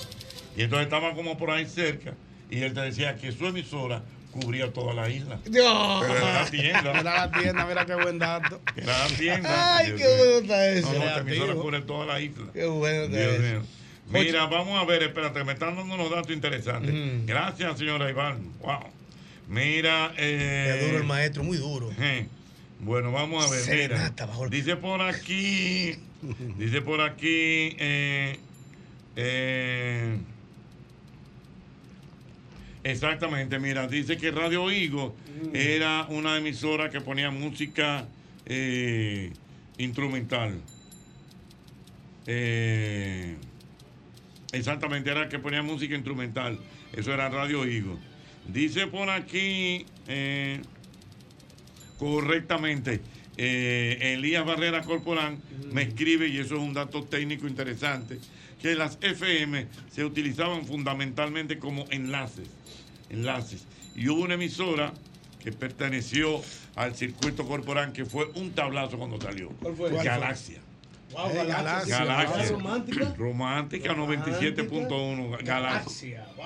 Y 0.57 0.63
entonces 0.63 0.85
estaba 0.85 1.13
como 1.13 1.37
por 1.37 1.51
ahí 1.51 1.65
cerca 1.65 2.13
y 2.51 2.61
él 2.61 2.73
te 2.73 2.81
decía 2.81 3.15
que 3.15 3.31
su 3.31 3.45
emisora 3.47 4.01
cubría 4.31 4.71
toda 4.73 4.93
la 4.93 5.09
isla. 5.09 5.39
No. 5.49 5.99
Pero 6.01 6.17
era 6.17 6.33
la 6.43 6.45
tienda. 6.49 6.91
Era 6.99 7.03
la 7.03 7.31
tienda, 7.31 7.65
mira 7.65 7.85
qué 7.85 7.95
buen 7.95 8.19
dato. 8.19 8.61
Era 8.75 8.99
la 8.99 9.07
tienda. 9.15 9.77
Ay, 9.77 9.93
qué 9.97 10.07
bueno 10.17 10.37
está 10.41 10.69
eso. 10.69 10.93
No, 10.93 10.99
no, 10.99 11.05
esta 11.05 11.19
emisora 11.21 11.53
cubre 11.53 11.81
toda 11.81 12.05
la 12.05 12.19
isla. 12.21 12.45
Qué 12.53 12.65
bueno 12.65 13.03
está 13.03 13.17
Dios 13.17 13.33
eso. 13.33 13.41
mío. 13.41 13.61
Mira, 14.11 14.45
vamos 14.47 14.79
a 14.81 14.85
ver, 14.85 15.03
espérate, 15.03 15.43
me 15.43 15.53
están 15.53 15.75
dando 15.75 15.93
unos 15.95 16.09
datos 16.11 16.31
interesantes. 16.31 16.93
Mm. 16.93 17.25
Gracias, 17.25 17.77
señora 17.79 18.09
Iván. 18.09 18.53
Wow. 18.59 18.79
Mira, 19.47 20.13
eh, 20.17 20.77
Qué 20.79 20.85
duro 20.87 20.97
el 20.97 21.03
maestro, 21.05 21.43
muy 21.43 21.57
duro. 21.57 21.89
eh, 21.99 22.27
Bueno, 22.79 23.11
vamos 23.11 23.45
a 23.45 23.49
ver. 23.51 23.59
Serenata 23.59 24.27
Dice 24.49 24.75
por 24.77 25.01
aquí, 25.01 25.95
dice 26.57 26.81
por 26.81 27.01
aquí, 27.01 27.75
eh, 27.77 28.37
eh, 29.15 30.17
exactamente, 32.83 33.59
mira, 33.59 33.87
dice 33.87 34.17
que 34.17 34.31
Radio 34.31 34.71
Higo 34.71 35.15
Mm. 35.41 35.55
era 35.55 36.05
una 36.09 36.37
emisora 36.37 36.89
que 36.89 36.99
ponía 37.01 37.31
música 37.31 38.07
eh, 38.45 39.31
instrumental. 39.77 40.59
Exactamente, 44.51 45.09
era 45.11 45.29
que 45.29 45.39
ponía 45.39 45.61
música 45.63 45.95
instrumental. 45.95 46.59
Eso 46.93 47.13
era 47.13 47.29
Radio 47.29 47.65
Higo. 47.65 47.97
Dice 48.47 48.87
por 48.87 49.09
aquí, 49.09 49.85
correctamente, 51.99 53.01
eh, 53.37 54.13
Elías 54.15 54.45
Barrera 54.45 54.81
Corporán 54.81 55.37
me 55.71 55.83
escribe, 55.83 56.27
y 56.27 56.39
eso 56.39 56.55
es 56.55 56.61
un 56.61 56.73
dato 56.73 57.03
técnico 57.03 57.47
interesante, 57.47 58.17
que 58.61 58.73
las 58.75 58.97
FM 59.01 59.67
se 59.91 60.03
utilizaban 60.03 60.65
fundamentalmente 60.65 61.59
como 61.59 61.85
enlaces. 61.91 62.47
Enlaces. 63.09 63.65
Y 63.95 64.07
hubo 64.07 64.21
una 64.23 64.33
emisora 64.35 64.93
que 65.43 65.51
perteneció 65.51 66.41
al 66.75 66.95
circuito 66.95 67.45
corporal 67.45 67.91
que 67.93 68.05
fue 68.05 68.25
un 68.35 68.51
tablazo 68.51 68.97
cuando 68.97 69.19
salió. 69.21 69.49
¿Cuál 69.61 69.75
fue? 69.75 69.91
Galaxia. 69.91 70.59
Wow, 71.11 71.33
Galaxia. 71.33 71.97
Galaxia. 72.05 72.49
Romántica. 72.51 73.13
Romántica 73.17 73.93
97.1. 73.95 75.43
Galaxia. 75.43 76.27
Wow. 76.37 76.45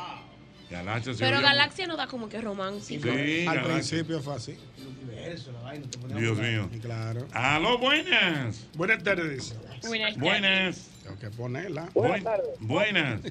Galaxia 0.69 1.13
Pero 1.19 1.41
Galaxia 1.41 1.85
no 1.85 1.95
da 1.95 2.07
como 2.07 2.30
que 2.30 2.41
romántico. 2.41 3.03
Sí, 3.03 3.45
Al 3.45 3.57
Galaxia. 3.57 3.63
principio 3.63 4.21
fue 4.21 4.35
así. 4.35 4.57
Dios 6.16 6.38
mío. 6.38 6.70
Claro. 6.82 7.26
Aló, 7.34 7.78
buenas. 7.78 8.66
Buenas 8.76 9.04
tardes. 9.04 9.56
Buenas 9.88 10.18
Buenas. 10.18 10.90
Tengo 11.04 11.20
que 11.20 11.30
ponerla. 11.32 11.90
Buenas 11.94 12.24
tardes. 12.24 12.50
Buenas. 12.60 13.22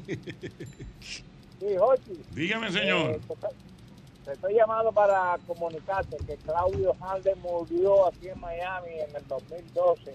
Sí, 1.61 1.77
Jochi. 1.79 2.23
Dígame, 2.33 2.73
señor. 2.73 3.13
Eh, 3.13 3.21
te 3.27 3.33
estoy- 3.35 3.51
te 4.25 4.33
estoy 4.33 4.55
llamando 4.55 4.93
para 4.93 5.37
comunicarte 5.47 6.17
que 6.27 6.37
Claudio 6.37 6.95
Halde 7.01 7.35
murió 7.37 8.07
aquí 8.09 8.29
en 8.29 8.41
Miami 8.41 8.91
en 9.09 9.17
el 9.17 9.27
2012 9.29 10.15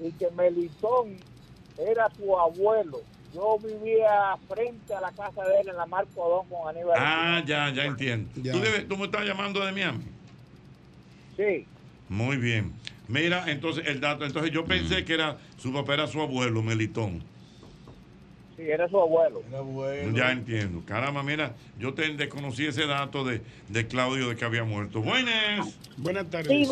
y 0.00 0.12
que 0.12 0.30
Melitón 0.30 1.16
era 1.78 2.08
su 2.16 2.38
abuelo. 2.38 3.00
Yo 3.34 3.58
vivía 3.58 4.36
frente 4.48 4.92
a 4.94 5.00
la 5.00 5.12
casa 5.12 5.44
de 5.44 5.60
él 5.60 5.68
en 5.68 5.76
la 5.76 5.86
Marco 5.86 6.20
Odón 6.22 6.48
con 6.48 6.68
Aníbal. 6.68 6.96
Ah, 6.98 7.42
ya, 7.46 7.70
ya 7.70 7.84
entiendo. 7.84 8.28
Ya. 8.42 8.52
¿Tú, 8.52 8.58
debes- 8.60 8.88
tú 8.88 8.96
me 8.96 9.04
estás 9.04 9.24
llamando 9.24 9.64
de 9.64 9.70
Miami. 9.72 10.04
Sí. 11.40 11.64
Muy 12.08 12.36
bien. 12.36 12.72
Mira, 13.08 13.50
entonces 13.50 13.84
el 13.86 14.00
dato. 14.00 14.24
Entonces 14.24 14.52
yo 14.52 14.64
pensé 14.64 15.04
que 15.04 15.14
era 15.14 15.38
su 15.56 15.72
papá 15.72 15.94
era 15.94 16.06
su 16.06 16.20
abuelo, 16.20 16.62
Melitón. 16.62 17.22
Sí, 18.56 18.62
era 18.68 18.88
su 18.88 19.00
abuelo. 19.00 19.42
Era 19.48 19.60
bueno. 19.62 20.16
Ya 20.16 20.32
entiendo. 20.32 20.82
Caramba, 20.84 21.22
mira, 21.22 21.54
yo 21.78 21.94
te 21.94 22.08
desconocí 22.14 22.66
ese 22.66 22.86
dato 22.86 23.24
de, 23.24 23.40
de 23.68 23.86
Claudio 23.86 24.28
de 24.28 24.36
que 24.36 24.44
había 24.44 24.64
muerto. 24.64 25.00
Buenas. 25.00 25.78
Buenas 25.96 26.24
Sí, 26.24 26.30
tardes. 26.30 26.68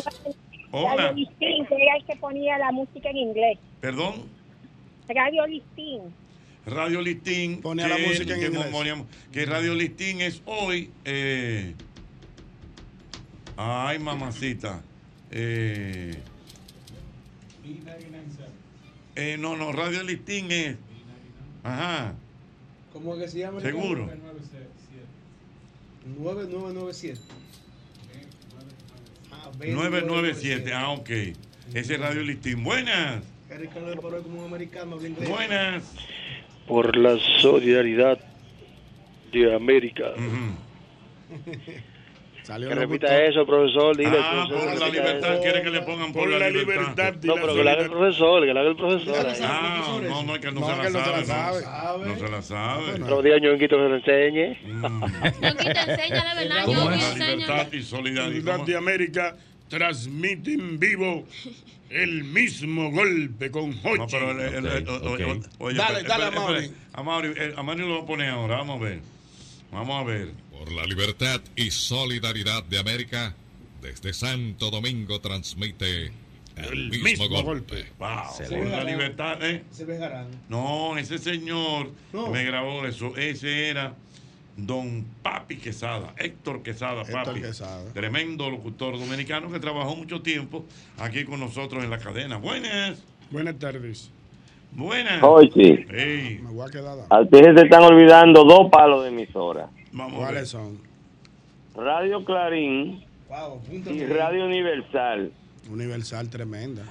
Hola. 0.71 0.95
Radio 1.07 1.13
Listín, 1.15 1.65
que 1.65 1.75
era 1.75 1.97
el 1.97 2.05
que 2.05 2.15
ponía 2.17 2.57
la 2.59 2.71
música 2.71 3.09
en 3.09 3.17
inglés. 3.17 3.57
Perdón. 3.81 4.25
Radio 5.07 5.47
Listín. 5.47 6.01
Radio 6.67 7.01
Listín. 7.01 7.61
Ponía 7.61 7.87
la 7.87 7.97
música 7.97 8.35
en 8.35 8.39
que 8.39 8.45
inglés. 8.45 9.05
que 9.31 9.45
Radio 9.45 9.73
Listín 9.73 10.21
es 10.21 10.43
hoy. 10.45 10.91
eh, 11.05 11.73
ay, 13.59 13.99
mamacita. 13.99 14.81
Eh, 15.31 16.17
eh, 19.15 19.37
no, 19.37 19.57
no, 19.57 19.73
Radio 19.73 20.01
Listín 20.03 20.49
es. 20.49 20.77
Ajá. 21.63 22.13
¿Cómo 22.93 23.15
es 23.15 23.21
que 23.21 23.27
se 23.27 23.39
llama? 23.39 23.59
Seguro. 23.59 24.09
9997. 26.05 27.19
Ah, 29.31 29.51
997. 29.59 30.73
Ah, 30.73 30.91
ok. 30.91 31.09
Ese 31.73 31.93
es 31.95 31.99
Radio 31.99 32.23
Listín. 32.23 32.63
Buenas. 32.63 33.23
Buenas. 35.27 35.83
por 36.65 36.95
la 36.95 37.17
solidaridad 37.41 38.19
de 39.33 39.53
América. 39.53 40.13
Salió 40.15 41.81
Que 42.49 42.73
repita 42.75 43.23
eso, 43.25 43.45
profesor. 43.45 43.95
Dile, 43.95 44.17
Ah, 44.19 44.45
profesor, 44.47 44.69
por 44.71 44.79
la 44.79 44.89
libertad. 44.89 45.33
eso. 45.33 45.41
Quiere 45.43 45.61
que 45.61 45.69
le 45.69 45.81
pongan 45.81 46.11
por, 46.13 46.23
Por 46.23 46.31
la, 46.31 46.39
la 46.39 46.49
libertad. 46.49 47.13
libertad 47.13 47.13
No, 47.23 47.35
la 47.35 47.41
pero 47.41 47.53
que 47.55 47.63
lo 47.63 47.69
haga 47.69 47.81
el 47.83 47.89
profesor, 47.91 48.45
que 48.45 48.53
lo 48.53 48.59
haga 48.59 48.69
el 48.69 48.75
profesor. 48.75 49.27
Ah, 49.43 49.99
no, 50.01 50.23
no, 50.23 50.33
es 50.35 50.41
que 50.41 50.51
no, 50.51 50.59
No, 50.61 50.67
se, 50.67 50.73
que 50.81 50.89
la 50.89 50.89
no 50.89 51.05
se 51.05 51.11
la 51.11 51.25
sabe, 51.25 51.61
sabe. 51.61 52.05
No, 52.05 52.13
No 52.13 52.19
se 52.19 52.31
la 52.31 52.41
sabe. 52.41 52.83
Pero 52.99 53.21
diga 53.21 53.37
Ñonguito 53.37 53.75
que 53.75 53.81
lo 53.83 53.95
enseñe. 53.95 54.57
Ñonguito, 54.65 55.69
enseña 55.69 56.33
de 56.35 56.43
verdad, 56.47 56.65
¿Cómo 56.65 56.91
es? 56.91 57.17
La 57.19 57.25
libertad 57.35 57.67
y 57.73 57.81
solidaridad. 57.83 58.59
De 58.65 58.75
América 58.75 59.35
transmite 59.69 60.53
en 60.53 60.79
vivo 60.79 61.25
el 61.91 62.23
mismo 62.23 62.89
golpe 62.91 63.51
con 63.51 63.69
Hochi. 63.83 63.97
No, 63.99 64.07
pero 64.07 64.31
el- 64.31 64.39
el- 64.55 64.65
el- 64.65 64.89
o- 64.89 64.95
o- 64.97 65.13
ok. 65.13 65.45
oye, 65.59 65.77
Dale, 65.77 66.03
dale, 66.03 66.25
Amaury. 66.25 66.71
Amaury, 66.93 67.33
eh, 67.37 67.53
Amaury 67.55 67.81
lo 67.87 67.97
va 67.97 68.03
a 68.03 68.05
poner 68.07 68.29
ahora. 68.29 68.57
Vamos 68.57 68.81
a 68.81 68.83
ver. 68.83 68.99
Vamos 69.71 70.01
a 70.01 70.03
ver. 70.03 70.29
Por 70.59 70.71
la 70.73 70.85
libertad 70.85 71.39
y 71.55 71.71
solidaridad 71.71 72.63
de 72.65 72.79
América, 72.79 73.33
desde 73.81 74.11
Santo 74.13 74.69
Domingo 74.69 75.19
transmite 75.21 76.11
el, 76.57 76.89
mismo, 76.89 77.03
mismo 77.05 77.29
golpe. 77.29 77.43
golpe. 77.43 77.85
Wow. 77.97 78.09
Se 78.35 78.43
Por 78.45 78.65
la 78.67 78.83
libertad, 78.83 79.41
¿eh? 79.41 79.63
Se. 79.71 79.85
No, 80.49 80.97
ese 80.97 81.17
señor 81.17 81.89
No. 82.11 82.25
que 82.25 82.31
me 82.31 82.43
grabó 82.43 82.85
eso, 82.85 83.15
ese 83.15 83.69
era 83.69 83.93
don 84.57 85.05
Papi 85.23 85.55
Quesada, 85.55 86.13
Héctor 86.17 86.61
Quesada, 86.61 87.03
Héctor 87.03 87.23
Papi. 87.23 87.41
Quesada. 87.41 87.93
Tremendo 87.93 88.49
locutor 88.49 88.99
dominicano 88.99 89.49
que 89.49 89.59
trabajó 89.61 89.95
mucho 89.95 90.21
tiempo 90.21 90.65
aquí 90.97 91.23
con 91.23 91.39
nosotros 91.39 91.81
en 91.85 91.89
la 91.89 91.99
cadena. 91.99 92.35
Buenas, 92.35 93.01
Buenas 93.31 93.57
tardes. 93.57 94.11
buenas. 94.73 95.23
Oye, 95.23 95.85
Ey, 95.89 96.39
Me 96.39 96.51
voy 96.51 96.67
a 96.67 96.71
quedar. 96.71 96.97
al 97.09 97.29
se 97.29 97.61
están 97.61 97.83
olvidando 97.83 98.43
dos 98.43 98.69
palos 98.69 99.03
de 99.03 99.09
emisora. 99.09 99.69
Vamos. 99.91 100.19
¿Cuáles 100.19 100.49
son? 100.49 100.79
Radio 101.75 102.23
Clarín 102.25 103.03
Wow, 103.29 103.61
punto 103.61 103.91
y 103.91 104.05
Radio 104.05 104.45
Universal. 104.45 105.31
Universal 105.69 106.29
tremenda. 106.29 106.83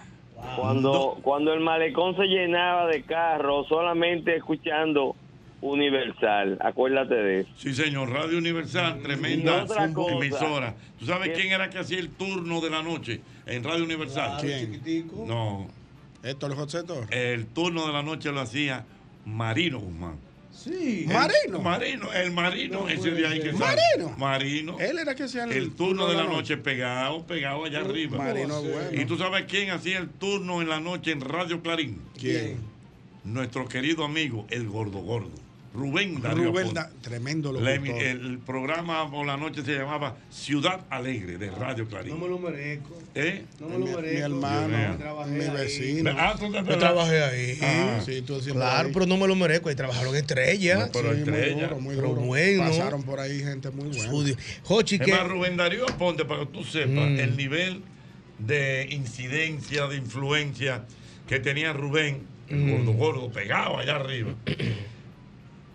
Cuando, 0.57 1.19
cuando 1.23 1.53
el 1.53 1.59
malecón 1.61 2.15
se 2.16 2.27
llenaba 2.27 2.87
de 2.87 3.03
carros 3.03 3.66
solamente 3.66 4.37
escuchando 4.37 5.16
Universal, 5.61 6.57
acuérdate 6.61 7.15
de 7.16 7.41
eso. 7.41 7.51
Sí, 7.57 7.75
señor, 7.75 8.11
Radio 8.11 8.39
Universal, 8.39 9.01
tremenda 9.03 9.65
otra 9.65 9.93
cosa, 9.93 10.15
emisora. 10.15 10.75
¿Tú 10.97 11.07
sabes 11.07 11.37
quién 11.37 11.53
era 11.53 11.69
que 11.69 11.79
hacía 11.81 11.99
el 11.99 12.11
turno 12.11 12.61
de 12.61 12.70
la 12.70 12.85
noche 12.85 13.20
en 13.47 13.65
Radio 13.65 13.83
Universal? 13.83 14.39
¿Quién? 14.41 14.73
Chiquitico. 14.75 15.25
No, 15.27 15.66
Héctor 16.23 16.55
José 16.55 16.85
Torres. 16.85 17.11
el 17.11 17.47
turno 17.47 17.85
de 17.89 17.93
la 17.93 18.05
noche 18.05 18.31
lo 18.31 18.41
hacía 18.41 18.85
Marino 19.25 19.81
Guzmán. 19.81 20.28
Sí. 20.63 21.07
El- 21.09 21.15
Marino. 21.15 21.61
Marino, 21.61 22.13
el 22.13 22.33
marino, 22.33 22.81
No 22.81 22.89
ese 22.89 23.11
de 23.13 23.27
ahí 23.27 23.41
que 23.41 23.53
sale. 23.53 23.81
Marino. 23.95 24.17
Marino. 24.19 24.81
Él 24.81 24.99
era 24.99 25.15
que 25.15 25.23
hacía 25.25 25.45
el, 25.45 25.53
El 25.53 25.71
turno 25.73 26.09
de 26.09 26.17
la 26.17 26.25
noche 26.25 26.57
pegado, 26.57 27.25
pegado 27.27 27.65
allá 27.65 27.81
arriba. 27.81 28.19
Marino 28.19 28.61
bueno. 28.63 29.01
¿Y 29.01 29.05
tú 29.07 29.17
sabes 29.17 29.45
quién 29.49 29.71
hacía 29.71 29.99
el 29.99 30.09
turno 30.09 30.61
en 30.61 30.69
la 30.69 30.81
noche 30.81 31.13
en 31.13 31.21
Radio 31.21 31.63
Clarín? 31.63 32.01
¿Quién? 32.19 32.57
Nuestro 33.25 33.69
querido 33.69 34.05
amigo, 34.05 34.47
el 34.51 34.69
Gordo 34.69 34.99
Gordo. 34.99 35.31
Rubén 35.74 36.20
Darío 36.23 36.45
Rubén. 36.51 36.73
Da- 36.74 36.90
tremendo 37.03 37.53
La 37.53 37.61
locutor. 37.74 37.97
emi- 37.97 38.03
el 38.03 38.39
programa 38.39 39.11
por 39.11 39.27
la 39.27 39.36
noche 39.36 39.62
se 39.62 39.77
llamaba 39.77 40.16
Ciudad 40.31 40.81
Alegre 40.90 41.36
de 41.39 41.51
Radio 41.51 41.86
Clarín. 41.86 42.15
No 42.15 42.19
me 42.19 42.28
lo 42.28 42.39
merezco. 42.39 42.99
¿Eh? 43.15 43.45
No 43.61 43.69
me 43.69 43.78
lo 43.78 43.86
mi, 43.86 43.90
merezco. 43.93 44.15
mi 44.15 44.20
hermano, 44.20 44.97
Trabajé 44.97 45.31
mi 45.31 45.45
ahí. 45.45 45.51
vecino. 45.51 46.11
Ah, 46.19 46.35
tú 46.39 46.51
te 46.51 46.59
Yo 46.65 46.78
trabajé 46.78 47.23
ahí. 47.23 47.55
Sí, 48.05 48.23
tú 48.23 48.35
siempre 48.40 48.55
claro, 48.65 48.86
ahí. 48.89 48.95
pero 48.95 49.07
no 49.07 49.16
me 49.19 49.28
lo 49.28 49.36
merezco. 49.36 49.69
Ahí 49.69 49.74
trabajaron 49.74 50.16
estrellas. 50.16 50.78
No, 50.86 50.93
pero 50.93 51.12
Sí, 51.15 51.19
muy 51.31 51.61
duro, 51.61 51.81
muy 51.81 51.95
Pero 51.97 52.09
duro. 52.09 52.20
bueno. 52.23 52.62
Pasaron 52.65 53.03
por 53.03 53.20
ahí 53.20 53.39
gente 53.40 53.70
muy 53.70 53.89
buena. 53.89 54.36
Jochi, 54.65 54.95
Es 54.97 55.01
que. 55.03 55.16
Rubén 55.19 55.57
Darío 55.57 55.85
Aponte, 55.89 56.24
para 56.24 56.40
que 56.40 56.47
tú 56.47 56.65
sepas 56.65 57.11
Mm. 57.11 57.19
el 57.20 57.36
nivel 57.36 57.82
de 58.39 58.89
incidencia, 58.90 59.86
de 59.86 59.97
influencia 59.97 60.85
que 61.27 61.40
tenía 61.40 61.73
Rubén, 61.74 62.23
el 62.49 62.57
Mm. 62.59 62.70
gordo 62.70 62.93
gordo, 62.93 63.31
pegado 63.32 63.77
allá 63.78 63.97
arriba. 63.97 64.31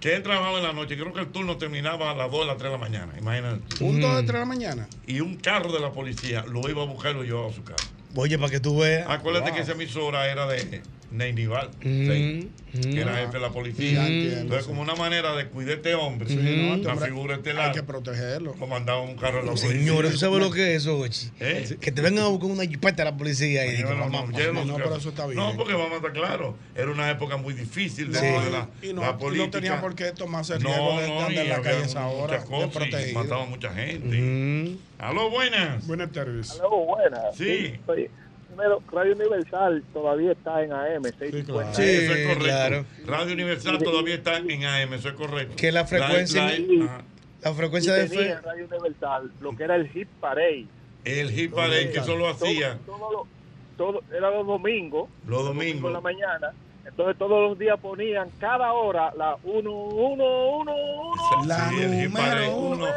Que 0.04 0.14
él 0.16 0.22
trabajaba 0.22 0.58
en 0.58 0.64
la 0.66 0.74
noche, 0.74 0.98
creo 0.98 1.14
que 1.14 1.22
el 1.22 1.28
turno 1.28 1.56
terminaba 1.56 2.12
a 2.12 2.14
las 2.14 2.30
2 2.30 2.42
de 2.42 2.46
las 2.48 2.58
3 2.58 2.72
de 2.74 2.78
la 2.78 2.78
mañana, 2.78 3.14
imagínate. 3.18 3.78
Punto 3.78 4.06
Mm. 4.10 4.16
de 4.18 4.24
3 4.24 4.28
de 4.34 4.40
la 4.40 4.46
mañana. 4.46 4.88
Y 5.08 5.22
un 5.22 5.38
carro 5.38 5.72
de 5.72 5.80
la 5.80 5.92
policía 5.94 6.44
lo 6.46 6.70
iba 6.70 6.84
a 6.84 6.86
buscar 6.86 7.12
y 7.12 7.14
lo 7.20 7.24
llevaba 7.24 7.48
a 7.50 7.54
su 7.54 7.64
casa. 7.64 7.88
Oye, 8.14 8.38
para 8.38 8.52
que 8.52 8.60
tú 8.60 8.80
veas. 8.80 9.10
Acuérdate 9.10 9.48
Wow. 9.52 9.56
que 9.56 9.62
esa 9.62 9.72
emisora 9.72 10.28
era 10.30 10.46
de 10.46 10.82
Neinival, 11.14 11.69
Mm, 11.81 11.81
sí, 12.11 12.49
mm. 12.73 12.81
que 12.94 13.02
era 13.02 13.15
jefe 13.18 13.34
de 13.34 13.40
la 13.40 13.49
policía. 13.52 14.02
Entiendo, 14.07 14.40
Entonces, 14.41 14.64
sí. 14.65 14.69
como 14.69 14.81
una 14.81 14.95
manera 14.95 15.35
de 15.35 15.48
cuidar 15.48 15.73
a 15.73 15.76
este 15.76 15.94
hombre, 15.95 16.27
Sí, 16.27 16.35
no, 16.35 16.41
este 16.76 16.88
la 16.88 16.94
hombre 16.94 17.07
figura 17.07 17.34
Hay 17.35 17.40
estelar, 17.40 17.72
que 17.72 17.84
protegerlo. 17.84 18.53
comandaba 18.53 19.02
un 19.02 19.15
carro 19.15 19.38
de 19.38 19.44
la 19.44 19.52
policía. 19.52 19.69
Señores, 19.69 20.11
¿tú 20.14 20.18
sabes 20.18 20.40
lo 20.40 20.49
que 20.52 20.76
es 20.76 20.81
eso? 20.84 21.06
¿Eh? 21.40 21.77
Que 21.80 21.91
te 21.91 22.02
vengan 22.02 22.26
a 22.26 22.27
buscar 22.30 22.49
una 22.49 22.64
jipeta 22.65 23.03
a 23.03 23.06
la 23.06 23.15
policía 23.18 23.65
y 23.72 23.84
no, 23.84 23.90
mamá, 23.90 24.26
no, 24.26 24.53
mamá. 24.53 24.65
no, 24.65 24.76
pero 24.76 24.95
eso 24.95 25.10
está 25.10 25.26
bien. 25.27 25.38
No, 25.38 25.56
porque 25.56 25.73
vamos 25.73 25.91
a 25.94 25.95
estar 25.98 26.14
claros, 26.14 26.56
era 26.76 26.90
una 26.91 27.10
época 27.11 27.38
muy 27.38 27.53
difícil 27.53 28.10
No, 28.11 28.19
dentro 28.19 28.44
de 28.45 28.52
la, 28.52 28.69
y 28.81 28.94
no, 28.94 29.02
la 29.02 29.07
y 29.10 29.11
no 29.11 29.18
política. 29.19 29.52
tenía 29.52 29.80
por 29.81 29.94
qué 29.95 30.11
tomarse 30.11 30.56
el 30.56 30.64
No, 30.64 30.69
riesgo 30.69 30.99
de, 31.02 31.07
no, 31.10 31.19
andar 31.26 31.44
en 31.45 31.49
la 31.49 31.61
calle 31.61 31.77
a 31.84 31.85
esa 31.85 32.07
hora. 32.07 32.34
muchas 32.40 32.45
cosas 32.49 32.61
y 32.61 32.80
desprotegido. 32.80 33.23
mataba 33.23 33.44
a 33.44 33.45
mucha 33.45 33.73
gente. 33.73 34.18
Mm. 34.19 34.77
Aló, 34.98 35.30
buenas. 35.30 35.85
Buenas 35.85 36.11
tardes. 36.11 36.52
Aló, 36.60 36.69
buenas. 36.85 37.35
Sí. 37.38 37.73
Oye, 37.88 38.10
primero, 38.54 38.82
Radio 38.92 39.14
Universal 39.16 39.84
todavía 39.94 40.32
está 40.32 40.64
en 40.64 40.72
AM, 40.74 41.04
650. 41.04 41.74
Sí, 41.74 41.82
eso 41.84 42.14
es 42.14 42.28
correcto. 42.28 42.44
claro. 42.44 42.86
Radio 43.06 43.34
Universal 43.34 43.78
todavía 43.84 44.16
está 44.16 44.38
en 44.38 44.66
AM, 44.66 44.94
eso 44.94 45.10
es 45.10 45.16
correcto. 45.16 45.56
Que 45.56 45.72
la 45.72 45.86
frecuencia- 45.86 46.46
ajá. 46.48 47.02
La 47.42 47.54
frecuencia 47.54 47.98
Y 47.98 48.02
de 48.02 48.08
tenía 48.10 48.42
Radio 48.42 48.66
Universal 48.66 49.32
lo 49.42 49.56
que 49.56 49.64
era 49.64 49.76
el 49.76 49.90
Hit 49.90 50.08
Parade. 50.22 50.66
El 51.04 51.30
hit 51.32 51.52
parade 51.54 51.92
que 51.92 52.00
solo 52.02 52.30
hacía 52.30 52.78
Todo, 52.86 52.98
todo 52.98 53.12
lo- 53.12 53.28
todo- 53.76 54.04
era 54.16 54.30
los 54.30 54.48
domingos. 54.48 55.10
los 55.28 55.40
por 55.40 55.48
domingos. 55.54 55.92
la 55.92 56.00
mañana. 56.00 56.54
Entonces 56.86 57.18
todos 57.18 57.50
los 57.50 57.60
días 57.60 57.78
ponían 57.82 58.30
cada 58.40 58.72
hora 58.72 59.14
la 59.18 59.36
1, 59.44 59.70
1, 59.70 60.24
1, 60.60 60.76
1. 60.76 61.46
La 61.46 61.70
Sí, 61.70 61.82
el 61.82 61.94
hit 62.06 62.14
parade 62.14 62.48
número 62.48 62.58
uno. 62.58 62.76
uno. 62.86 62.88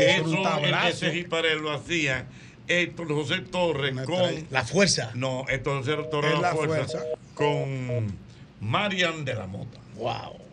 Eso 0.00 0.26
Eso, 0.28 0.88
ese 0.88 1.10
hit 1.12 1.28
parade 1.28 1.56
lo 1.56 1.72
hacía 1.72 2.26
Héctor 2.68 3.08
José 3.08 3.40
Torres 3.40 3.94
con. 4.04 4.46
La 4.50 4.64
fuerza. 4.64 5.10
No, 5.14 5.44
Héctor 5.48 5.78
José 5.78 5.96
Torres 6.10 6.34
la 6.34 6.40
la 6.40 6.54
fuerza, 6.54 6.98
fuerza. 6.98 7.04
con 7.34 8.06
Marian 8.60 9.24
de 9.24 9.34
la 9.34 9.46
Mota. 9.46 9.78
Wow. 9.96 10.45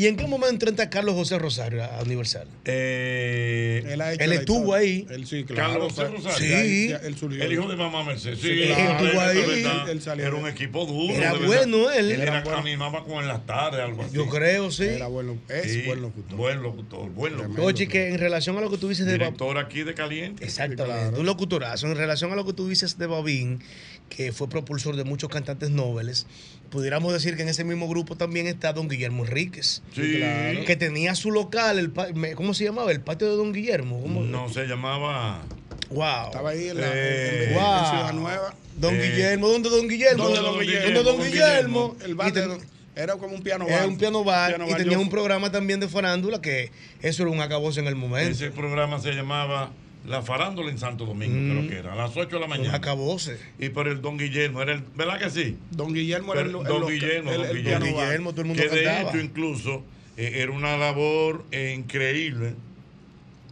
¿Y 0.00 0.06
en 0.06 0.16
qué 0.16 0.26
momento 0.26 0.66
entra 0.66 0.88
Carlos 0.88 1.14
José 1.14 1.38
Rosario 1.38 1.84
a 1.84 2.00
Universal? 2.02 2.48
Eh, 2.64 3.84
Él, 3.86 4.00
ha 4.00 4.14
hecho 4.14 4.24
Él 4.24 4.30
la 4.30 4.36
estuvo 4.36 4.58
historia. 4.78 4.78
ahí. 4.78 5.06
Él 5.10 5.26
sí, 5.26 5.44
claro. 5.44 5.72
Carlos 5.72 5.92
José 5.92 6.08
Rosario. 6.08 6.38
Sí. 6.38 6.88
ya 6.88 6.96
él 6.98 7.16
surgió. 7.18 7.42
El 7.44 7.52
hijo 7.52 7.68
de 7.68 7.76
mamá 7.76 8.02
Mercedes. 8.04 8.38
Sí, 8.40 8.48
Sí, 8.48 8.66
claro, 8.68 8.98
él 8.98 9.06
estuvo 9.06 9.20
ahí. 9.20 9.62
verdad. 9.62 9.90
Él 9.90 10.00
salió 10.02 10.26
Era 10.26 10.36
un 10.36 10.48
equipo 10.48 10.86
duro. 10.86 11.12
Era 11.12 11.34
bueno 11.34 11.90
él. 11.90 12.12
Él 12.12 12.20
era, 12.22 12.38
animaba 12.56 13.04
con 13.04 13.18
en 13.22 13.28
las 13.28 13.44
tardes, 13.44 13.80
algo 13.80 14.02
así. 14.02 14.14
Yo 14.14 14.26
creo, 14.28 14.70
sí. 14.70 14.84
Era 14.84 15.06
bueno. 15.08 15.36
Es 15.50 15.70
Sí, 15.70 15.82
buen 15.82 16.00
locutor. 16.00 16.36
Buen 16.38 16.62
locutor, 16.62 17.10
buen 17.10 17.36
locutor. 17.36 17.64
Oye, 17.66 17.86
que 17.86 18.08
en 18.08 18.18
relación 18.18 18.56
a 18.56 18.62
lo 18.62 18.70
que 18.70 18.78
tú 18.78 18.88
dices 18.88 19.04
de 19.04 19.12
Bab- 19.16 19.18
Director 19.18 19.58
aquí 19.58 19.82
de 19.82 19.92
Caliente. 19.92 20.44
Exactamente, 20.44 20.84
claro. 21.10 21.20
un 21.20 21.26
locutorazo. 21.26 21.86
En 21.88 21.96
relación 21.96 22.32
a 22.32 22.36
lo 22.36 22.46
que 22.46 22.54
tú 22.54 22.68
dices 22.68 22.96
de 22.96 23.06
Babín, 23.06 23.60
que 24.08 24.32
fue 24.32 24.48
propulsor 24.48 24.96
de 24.96 25.04
muchos 25.04 25.28
cantantes 25.28 25.68
nobles, 25.70 26.26
pudiéramos 26.70 27.12
decir 27.12 27.36
que 27.36 27.42
en 27.42 27.48
ese 27.48 27.64
mismo 27.64 27.88
grupo 27.88 28.16
también 28.16 28.46
está 28.46 28.72
don 28.72 28.88
Guillermo 28.88 29.24
Enríquez, 29.24 29.82
Sí, 29.94 30.16
claro. 30.18 30.64
que 30.64 30.76
tenía 30.76 31.14
su 31.14 31.30
local, 31.30 31.78
el 31.78 32.34
¿cómo 32.34 32.54
se 32.54 32.64
llamaba? 32.64 32.92
El 32.92 33.00
patio 33.00 33.28
de 33.30 33.36
don 33.36 33.52
Guillermo. 33.52 34.00
¿Cómo? 34.00 34.22
No, 34.22 34.48
se 34.48 34.66
llamaba. 34.66 35.42
Wow. 35.90 36.26
Estaba 36.26 36.50
ahí 36.50 36.68
en, 36.68 36.80
la, 36.80 36.86
Eh, 36.94 37.44
en-. 37.48 37.50
Ciudad 37.50 38.12
Nueva. 38.12 38.54
Don 38.78 38.94
Eh, 38.94 39.02
Guillermo, 39.10 39.48
¿dónde 39.48 39.68
don 39.68 39.88
Guillermo? 39.88 40.24
¿Dónde 40.24 40.38
don 40.40 40.46
¿Dónde 40.52 40.64
Guillermo? 40.64 41.02
don 41.02 41.18
Don 41.18 41.26
Guillermo? 41.26 41.96
El 42.04 42.14
bar 42.14 42.32
de 42.32 42.42
don- 42.46 42.60
era 42.96 43.14
como 43.16 43.34
un 43.34 43.42
piano 43.42 43.66
Era 43.66 43.80
bar. 43.80 43.88
un 43.88 43.98
piano 43.98 44.24
bar 44.24 44.48
Piano 44.56 44.70
y 44.70 44.74
tenía 44.74 44.92
Yo- 44.94 45.00
un 45.00 45.10
programa 45.10 45.50
también 45.50 45.80
de 45.80 45.88
farándula 45.88 46.40
que 46.40 46.70
eso 47.02 47.22
era 47.22 47.30
un 47.32 47.40
acabose 47.40 47.80
en 47.80 47.86
el 47.88 47.96
momento. 47.96 48.30
Ese 48.30 48.50
programa 48.50 49.00
se 49.00 49.12
llamaba 49.12 49.70
La 50.06 50.22
Farándula 50.22 50.70
en 50.70 50.78
Santo 50.78 51.04
Domingo, 51.04 51.36
Mm. 51.36 51.50
creo 51.58 51.68
que 51.70 51.78
era, 51.78 51.92
a 51.92 51.96
las 51.96 52.16
8 52.16 52.36
de 52.36 52.40
la 52.40 52.46
mañana. 52.46 52.74
acabose. 52.74 53.38
Y 53.58 53.68
por 53.68 53.86
el 53.86 54.00
Don 54.00 54.16
Guillermo, 54.16 54.62
era 54.62 54.72
el, 54.72 54.82
¿verdad 54.96 55.18
que 55.20 55.28
sí? 55.30 55.56
Don 55.70 55.92
Guillermo 55.92 56.32
era 56.32 56.42
el, 56.42 56.52
Don 56.52 56.66
el- 56.66 56.88
Guillermo, 56.88 57.30
el- 57.32 57.36
Don 57.38 57.46
el 57.50 57.56
Guillermo. 57.56 58.30
todo 58.30 58.40
el 58.40 58.46
mundo 58.48 58.62
que 58.62 58.68
de 58.70 59.02
hecho 59.02 59.18
incluso 59.18 59.84
eh, 60.16 60.32
era 60.36 60.52
una 60.52 60.76
labor 60.78 61.44
eh, 61.52 61.74
increíble 61.76 62.54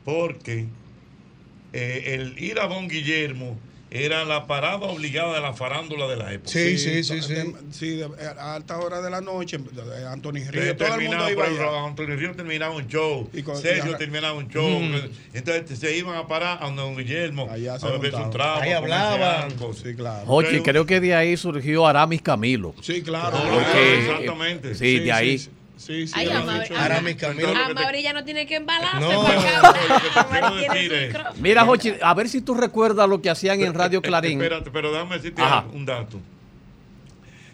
porque 0.05 0.67
eh, 1.73 2.15
el 2.19 2.43
ir 2.43 2.59
a 2.61 2.67
Don 2.67 2.89
Guillermo 2.89 3.59
era 3.91 4.25
la 4.25 4.47
parada 4.47 4.77
obligada 4.87 5.35
de 5.35 5.41
la 5.41 5.53
farándula 5.55 6.07
de 6.09 6.17
la 6.17 6.33
época. 6.33 6.51
Sí, 6.51 6.77
sí, 6.79 7.03
sí, 7.05 7.23
sí. 7.23 7.33
de- 7.35 7.55
sí, 7.71 7.91
de- 7.97 8.09
a 8.39 8.55
altas 8.55 8.79
horas 8.85 9.03
de 9.03 9.11
la 9.11 9.21
noche, 9.21 9.59
Anthony 10.11 10.33
Que 10.45 10.51
Río, 10.51 10.77
todo 10.77 10.95
el 10.97 11.09
mundo 11.09 11.31
iba 11.31 11.45
allá. 11.45 11.85
Antonio 11.87 12.17
Río 12.17 12.35
terminaba 12.35 12.75
un 12.75 12.87
show, 12.87 13.29
Y 13.33 13.43
con- 13.43 13.57
Sergio 13.57 13.97
terminaba 13.97 14.35
un 14.35 14.49
show, 14.49 14.81
entonces 15.33 15.79
se 15.79 15.97
iban 15.97 16.17
a 16.17 16.27
parar 16.27 16.59
a 16.63 16.67
donde 16.67 16.83
Don 16.83 16.97
Guillermo 16.97 17.49
Allá 17.51 17.79
se 17.79 17.87
a 17.87 17.91
beberse 17.91 18.17
un 18.23 18.31
trago, 18.31 18.61
Ahí 18.63 18.73
hablaban. 18.73 19.51
Sí, 19.83 19.95
claro. 19.95 20.39
Pero- 20.43 20.63
creo 20.63 20.87
que 20.87 21.01
de 21.01 21.15
ahí 21.15 21.37
surgió 21.37 21.87
Aramis 21.87 22.23
Camilo. 22.23 22.75
Sí, 22.83 23.03
claro. 23.03 23.37
Porque- 23.39 23.99
exactamente. 24.01 24.75
Sí, 24.75 24.99
de 25.01 25.13
ahí. 25.13 25.39
Sí, 25.39 25.51
sí, 25.79 26.07
sí, 26.07 26.13
Ay, 26.15 26.27
era 26.27 26.39
ama- 26.41 26.53
mucho. 26.57 26.75
ama- 26.75 26.85
Aramis 26.85 27.17
Camilo. 27.17 27.49
Entonces, 27.49 27.77
A 27.77 27.81
Mauri 27.81 28.03
ya 28.03 28.13
no 28.13 28.25
tiene 28.25 28.47
que 28.47 28.57
embalarse. 28.57 29.01
No. 29.01 29.23
porque. 29.23 31.13
Mira, 31.41 31.65
Jochi, 31.65 31.95
a 32.03 32.15
ver 32.15 32.29
si 32.29 32.41
tú 32.41 32.55
recuerdas 32.55 33.09
lo 33.09 33.21
que 33.23 33.31
hacían 33.31 33.61
en 33.61 33.75
Radio 33.75 34.03
Clarín. 34.03 34.41
Espérate, 34.43 34.71
pero 34.71 34.93
déjame 34.93 35.17
decirte 35.17 35.41
Ajá. 35.43 35.65
un 35.73 35.87
dato. 35.87 36.21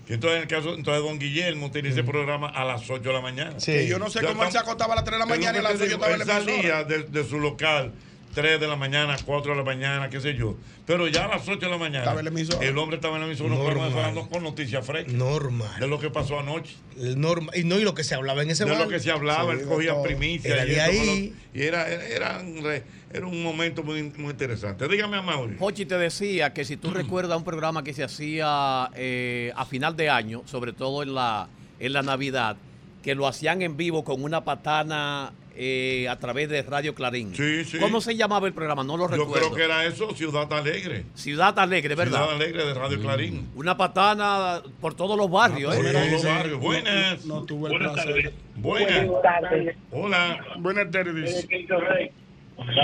Que 0.07 0.15
entonces, 0.15 0.37
en 0.37 0.43
el 0.43 0.49
caso, 0.49 0.75
entonces 0.75 1.03
Don 1.03 1.19
Guillermo 1.19 1.71
tenía 1.71 1.91
ese 1.91 2.05
programa 2.05 2.49
a 2.49 2.65
las 2.65 2.83
8 2.91 3.01
de 3.03 3.13
la 3.13 3.21
mañana. 3.23 3.55
Sí. 3.59 3.73
Que 3.73 3.87
yo 3.89 3.99
no 3.99 4.11
sé 4.11 4.21
Ya 4.21 4.29
cómo 4.29 4.45
él 4.45 4.53
se 4.53 4.59
acostaba 4.59 4.93
a 4.93 4.97
las 4.97 5.05
3 5.05 5.15
de 5.15 5.19
la 5.21 5.27
mañana 5.27 5.57
y 5.57 5.61
a 5.61 5.63
las 5.63 5.73
te 5.79 5.85
8 5.85 5.85
digo, 5.87 5.95
estaba 6.05 6.13
en 6.13 6.19
la 6.29 6.37
él 6.39 6.49
emisora. 6.49 6.79
salía 6.85 6.85
de, 6.85 7.03
de 7.05 7.25
su 7.29 7.39
local 7.41 7.93
3 8.35 8.61
de 8.61 8.67
la 8.69 8.77
mañana, 8.77 9.17
4 9.25 9.53
de 9.53 9.57
la 9.59 9.65
mañana, 9.65 10.11
qué 10.11 10.21
sé 10.21 10.35
yo. 10.35 10.57
Pero 10.87 11.09
ya 11.09 11.25
a 11.25 11.29
las 11.29 11.49
8 11.49 11.59
de 11.61 11.69
la 11.71 11.79
mañana, 11.79 12.01
Estaba 12.01 12.21
en 12.21 12.25
la 12.27 12.31
emisora. 12.31 12.67
el 12.67 12.77
hombre 12.77 12.97
estaba 12.97 13.15
en 13.17 13.21
la 13.23 13.27
emisora 13.29 13.51
Normal. 13.55 13.91
hablando 13.93 14.29
con 14.29 14.43
noticias 14.43 14.85
frescas 14.85 15.13
de 15.13 15.19
Normal. 15.19 15.89
lo 15.89 15.99
que 15.99 16.11
pasó 16.11 16.39
anoche, 16.41 16.75
El 16.99 17.19
norma- 17.21 17.53
Y 17.57 17.65
no, 17.65 17.79
y 17.79 17.85
lo 17.85 17.95
que 17.95 18.05
se 18.05 18.15
hablaba 18.15 18.43
en 18.43 18.51
ese 18.51 18.65
de 18.65 18.73
bar. 18.73 18.81
lo 18.83 18.89
que 18.89 19.01
se 19.01 19.11
hablaba, 19.11 19.53
él 19.53 19.61
de 19.61 19.65
cogía 19.67 19.93
todo. 19.93 20.03
primicia. 20.03 20.53
Era 20.53 20.67
y, 20.67 20.71
de 20.71 20.81
ahí. 20.81 21.35
lo- 21.55 21.61
y 21.61 21.65
era, 21.65 21.89
era, 21.89 22.05
era 22.07 22.39
un 22.41 22.63
re- 22.63 22.83
era 23.13 23.27
un 23.27 23.43
momento 23.43 23.83
muy, 23.85 24.03
muy 24.17 24.31
interesante. 24.33 24.89
Dígame 24.89 25.17
a 25.17 25.23
Mauri. 25.23 25.57
Jochi 25.59 25.87
te 25.87 25.97
decía 25.97 26.53
que 26.53 26.65
si 26.65 26.77
tú 26.77 26.91
recuerdas 26.91 27.39
un 27.39 27.45
programa 27.45 27.85
que 27.85 27.95
se 27.95 28.03
hacía 28.03 28.91
eh, 28.97 29.53
a 29.55 29.65
final 29.65 29.97
de 29.97 30.11
año, 30.11 30.43
sobre 30.47 30.73
todo 30.73 31.03
en 31.05 31.15
la, 31.15 31.49
en 31.79 31.93
la 31.93 32.03
Navidad, 32.03 32.57
que 33.05 33.15
lo 33.15 33.29
hacían 33.29 33.63
en 33.63 33.77
vivo 33.77 34.03
con 34.03 34.23
una 34.25 34.43
patana 34.45 35.33
eh, 35.57 36.09
a 36.09 36.19
través 36.19 36.49
de 36.49 36.63
Radio 36.63 36.95
Clarín. 36.95 37.35
Sí, 37.35 37.65
sí. 37.65 37.79
¿Cómo 37.79 38.01
se 38.01 38.17
llamaba 38.17 38.47
el 38.47 38.53
programa? 38.53 38.83
No 38.85 38.97
lo 38.97 39.09
Yo 39.09 39.17
recuerdo. 39.25 39.33
creo 39.33 39.55
que 39.55 39.65
era 39.65 39.85
eso, 39.85 40.15
Ciudad 40.15 40.53
Alegre. 40.53 41.05
Ciudad 41.15 41.59
Alegre, 41.59 41.95
¿verdad? 41.95 42.19
Ciudad 42.19 42.35
Alegre 42.35 42.67
de 42.67 42.75
Radio 42.75 43.01
Clarín. 43.01 43.49
Una 43.55 43.77
patana 43.77 44.63
por 44.81 44.95
todos 44.95 45.17
los 45.17 45.31
barrios. 45.31 45.75
Por 45.75 45.87
¿eh? 45.87 45.93
todos 45.93 46.11
los 46.11 46.25
barrios. 46.25 46.61
Buenas. 46.61 47.25
No 47.27 47.43
tuve 47.45 47.73
el 47.73 47.79
placer. 47.79 48.33
Buenas. 48.57 49.23
tardes. 49.23 49.77
Hola. 49.91 50.45
Buenas 50.59 50.91
tardes. 50.91 51.47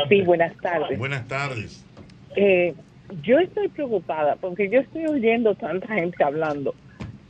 Sí, 0.09 0.23
buenas 0.23 0.57
tardes. 0.59 0.99
Buenas 0.99 1.29
tardes. 1.29 1.85
Eh, 2.37 2.75
yo 3.23 3.39
estoy 3.39 3.69
preocupada 3.69 4.37
porque 4.37 4.69
yo 4.71 4.81
estoy 4.81 5.07
oyendo 5.07 5.55
tanta 5.55 5.95
gente 5.95 6.23
hablando 6.23 6.75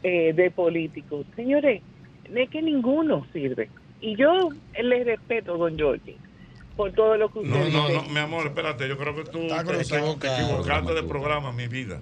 eh, 0.02 0.32
de 0.32 0.50
políticos. 0.50 1.26
Señores, 1.36 1.82
es 2.34 2.50
que 2.50 2.62
ninguno 2.62 3.26
sirve. 3.32 3.68
Y 4.00 4.16
yo 4.16 4.50
le 4.80 5.04
respeto, 5.04 5.56
don 5.58 5.76
Giorgi, 5.76 6.16
por 6.76 6.92
todo 6.92 7.16
lo 7.16 7.30
que 7.30 7.40
usted 7.40 7.50
No, 7.50 7.58
no, 7.68 7.88
dice. 7.88 8.02
no, 8.02 8.02
mi 8.14 8.18
amor, 8.18 8.46
espérate, 8.46 8.88
yo 8.88 8.96
creo 8.96 9.14
que 9.14 9.24
tú 9.24 9.38
Está 9.42 9.64
te, 9.64 9.80
equivocaste 10.42 10.94
de 10.94 11.02
programa, 11.02 11.52
mi 11.52 11.68
vida. 11.68 12.00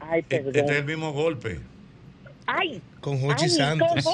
Ay, 0.00 0.20
Este 0.20 0.40
perdón. 0.40 0.70
es 0.70 0.78
el 0.78 0.84
mismo 0.84 1.12
golpe. 1.12 1.60
Ay, 2.46 2.80
Con 3.00 3.20
Jochi 3.20 3.48
Santos. 3.48 3.88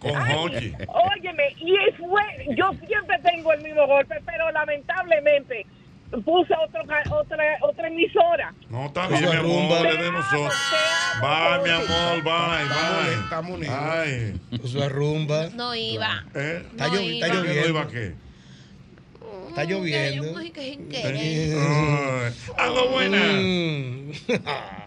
Con 0.00 0.14
Jochi. 0.14 0.70
Con. 0.72 0.86
Óyeme, 1.18 1.50
y 1.60 1.76
fue, 1.98 2.22
yo 2.56 2.72
siempre 2.86 3.18
tengo 3.22 3.52
el 3.52 3.62
mismo 3.62 3.86
golpe, 3.86 4.16
pero 4.24 4.50
lamentablemente 4.52 5.66
puse 6.10 6.54
otro, 6.54 6.82
otra, 7.18 7.44
otra 7.62 7.88
emisora. 7.88 8.54
No, 8.70 8.86
está 8.86 9.08
bien, 9.08 9.20
mi 9.22 9.26
amor, 9.36 9.42
rumba. 9.42 9.88
es 9.90 9.98
de 9.98 10.12
nosotros. 10.12 10.54
Bye, 11.20 11.62
mi 11.64 11.70
amor, 11.70 12.22
bye, 12.22 12.64
bye. 12.68 13.14
Estamos 13.24 13.50
unidos. 13.58 13.76
Ay. 13.80 14.40
Con 14.60 14.68
su 14.68 14.82
arrumba. 14.82 15.48
No 15.54 15.74
iba. 15.74 16.24
¿Eh? 16.34 16.62
Está, 16.70 16.88
No 16.88 16.94
llovi- 16.94 17.14
está 17.14 17.26
iba. 17.28 17.42
¿Qué 17.42 17.48
no 17.48 17.54
iba 17.54 17.54
lloviendo. 17.54 17.78
a 17.80 17.88
qué? 17.88 18.14
Está 19.48 19.64
lloviendo. 19.64 20.40
Querer. 20.90 21.56
Ay. 21.58 22.32
Aló, 22.58 22.88
buenas. 22.90 23.34
Mm. 23.34 24.10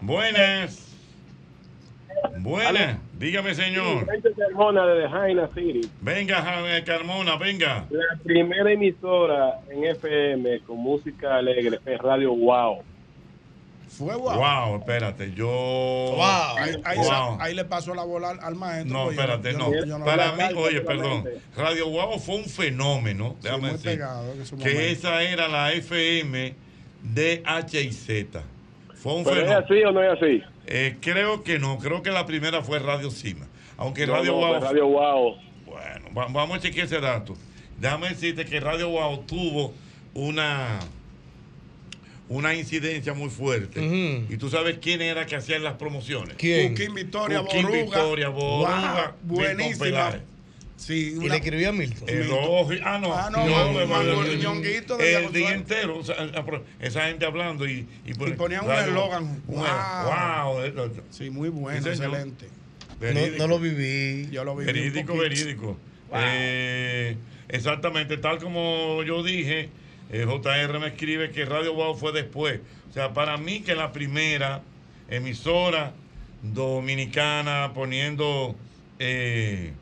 Buenas. 2.42 2.98
Dígame, 3.18 3.54
señor. 3.54 4.06
Gente 4.10 4.30
Carmona 4.38 4.86
de 4.86 5.08
Jaina 5.08 5.48
City. 5.54 5.90
Venga, 6.00 6.40
Javier 6.42 6.84
Carmona, 6.84 7.36
venga. 7.36 7.84
La 7.90 8.16
primera 8.22 8.70
emisora 8.72 9.60
en 9.70 9.84
FM 9.84 10.60
con 10.60 10.78
música 10.78 11.36
alegre 11.36 11.78
fue 11.82 11.96
Radio 11.96 12.32
Wow. 12.34 12.82
Fue 13.88 14.14
wow. 14.14 14.34
Wow, 14.36 14.76
espérate, 14.78 15.32
yo. 15.34 15.46
Wow. 15.48 16.20
Ahí, 16.58 16.76
ahí- 16.84 16.98
Wow. 16.98 17.38
ahí 17.40 17.54
le 17.54 17.64
pasó 17.64 17.94
la 17.94 18.04
bola 18.04 18.30
al, 18.30 18.38
al 18.40 18.54
maestro. 18.54 18.92
No, 18.96 19.04
pues 19.06 19.18
espérate, 19.18 19.52
yo 19.52 19.58
no. 19.58 19.84
yo 19.84 20.04
Para 20.04 20.26
no- 20.28 20.36
mí, 20.36 20.42
oye, 20.56 20.80
perdón. 20.82 21.24
Radio 21.56 21.88
Guau 21.88 22.18
fue 22.20 22.36
un 22.36 22.44
fenómeno, 22.44 23.34
déjame 23.42 23.62
muy 23.62 23.70
decir. 23.72 23.90
pegado 23.92 24.32
en 24.32 24.46
su 24.46 24.56
que 24.58 24.64
momento. 24.74 24.80
esa 24.82 25.22
era 25.22 25.48
la 25.48 25.72
FM 25.72 26.54
de 27.02 27.42
H 27.44 27.80
y 27.82 27.92
Z. 27.92 28.42
Fue 29.02 29.14
un 29.14 29.24
¿Pero 29.24 29.40
es 29.42 29.50
así 29.50 29.74
o 29.84 29.92
no 29.92 30.02
es 30.02 30.10
así? 30.20 30.42
Eh, 30.66 30.96
creo 31.00 31.42
que 31.44 31.58
no, 31.58 31.78
creo 31.78 32.02
que 32.02 32.10
la 32.10 32.26
primera 32.26 32.62
fue 32.62 32.78
Radio 32.78 33.10
Cima. 33.10 33.46
Aunque 33.76 34.06
No, 34.06 34.14
Radio 34.14 34.32
no, 34.32 34.38
Guau. 34.38 34.58
fue 34.58 34.68
Radio 34.68 34.86
Wow. 34.88 35.36
Bueno, 35.66 36.06
va- 36.16 36.26
vamos 36.28 36.58
a 36.58 36.60
chequear 36.60 36.86
ese 36.86 37.00
dato. 37.00 37.36
Déjame 37.78 38.08
decirte 38.08 38.44
que 38.44 38.58
Radio 38.60 38.88
Guau 38.88 39.18
tuvo 39.24 39.72
una 40.14 40.80
una 42.30 42.54
incidencia 42.54 43.14
muy 43.14 43.30
fuerte. 43.30 43.80
Y 44.28 44.36
tú 44.36 44.50
sabes 44.50 44.78
quién 44.82 45.00
era 45.00 45.24
que 45.24 45.36
hacía 45.36 45.58
las 45.58 45.74
promociones. 45.74 46.34
¿Quién? 46.36 46.76
Joaquín 46.76 46.94
Victoria 46.94 47.38
Joaquín 47.38 47.62
Boruga. 47.62 47.82
Victoria 47.82 48.28
Boruga. 48.28 49.14
Wow, 49.22 49.36
buenísima. 49.36 50.20
Sí, 50.78 51.18
Y 51.20 51.28
le 51.28 51.36
escribió 51.36 51.70
a 51.70 51.72
Milton. 51.72 52.08
El 52.08 52.30
ojo, 52.30 52.70
ah, 52.84 52.98
no, 53.02 53.12
Ah, 53.12 53.28
no, 53.32 53.44
no, 53.46 53.72
no, 53.74 54.24
el 55.00 55.32
día 55.32 55.52
entero, 55.52 55.98
o 55.98 56.04
sea, 56.04 56.14
esa 56.80 57.06
gente 57.08 57.26
hablando 57.26 57.66
y, 57.68 57.86
y, 58.06 58.10
Y 58.12 58.14
ponían 58.34 58.64
un 58.64 58.70
eslogan. 58.72 59.42
Wow, 59.48 59.64
Wow. 60.04 60.62
eso- 60.62 60.90
Sí, 61.10 61.30
muy 61.30 61.48
bueno, 61.48 61.84
excelente. 61.86 62.46
No, 63.38 63.46
lo 63.48 63.58
viví. 63.58 64.28
Yo 64.30 64.44
lo 64.44 64.54
vi. 64.54 64.60
un 64.60 64.66
verídico, 64.66 65.16
verídico. 65.16 65.76
Eh, 66.14 67.16
exactamente, 67.48 68.16
tal 68.16 68.38
como 68.38 69.02
yo 69.02 69.22
dije, 69.24 69.68
eh, 70.10 70.24
JR 70.26 70.78
me 70.78 70.86
escribe 70.88 71.32
que 71.32 71.44
Radio 71.44 71.74
Wow 71.74 71.96
fue 71.96 72.12
después. 72.12 72.60
O 72.88 72.92
sea, 72.92 73.12
para 73.12 73.36
mí 73.36 73.60
que 73.60 73.74
la 73.74 73.92
primera 73.92 74.62
emisora 75.10 75.92
dominicana 76.42 77.72
poniendo... 77.74 78.54
eh, 79.00 79.72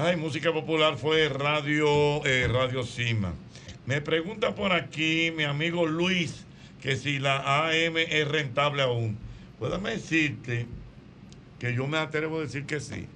Ay, 0.00 0.16
música 0.16 0.52
popular 0.52 0.96
fue 0.96 1.28
Radio, 1.28 2.24
eh, 2.24 2.46
Radio 2.48 2.84
Cima. 2.84 3.32
Me 3.84 4.00
pregunta 4.00 4.54
por 4.54 4.72
aquí 4.72 5.32
mi 5.36 5.42
amigo 5.42 5.86
Luis 5.86 6.44
que 6.80 6.94
si 6.96 7.18
la 7.18 7.66
AM 7.66 7.96
es 7.96 8.28
rentable 8.28 8.82
aún. 8.82 9.18
Puédame 9.58 9.90
decirte 9.90 10.66
que 11.58 11.74
yo 11.74 11.88
me 11.88 11.98
atrevo 11.98 12.38
a 12.38 12.42
decir 12.42 12.64
que 12.64 12.78
sí. 12.78 13.06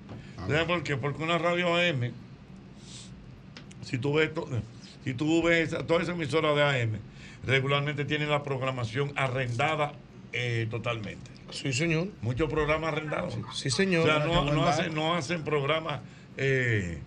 ¿Sabes 0.49 0.65
por 0.65 0.83
qué? 0.83 0.97
Porque 0.97 1.23
una 1.23 1.39
radio 1.39 1.77
AM, 1.77 2.11
si 3.85 3.99
tú 3.99 4.15
ves, 4.15 4.35
to- 4.35 4.49
si 5.05 5.15
tú 5.15 5.41
ves 5.41 5.71
todas 5.87 6.03
esas 6.03 6.17
emisoras 6.17 6.57
de 6.57 6.63
AM, 6.65 6.99
regularmente 7.47 8.05
tienen 8.05 8.29
la 8.29 8.43
programación 8.43 9.13
arrendada 9.15 9.93
eh, 10.33 10.67
totalmente. 10.69 11.31
Sí, 11.51 11.73
señor. 11.73 12.09
Muchos 12.23 12.51
programas 12.51 12.93
arrendados. 12.95 13.39
Sí, 13.55 13.71
señor. 13.71 14.03
O 14.03 14.07
sea, 14.07 14.27
no, 14.27 14.67
hacen, 14.67 14.95
no 14.95 15.15
hacen 15.15 15.45
programas 15.45 16.01
eh, 16.37 16.99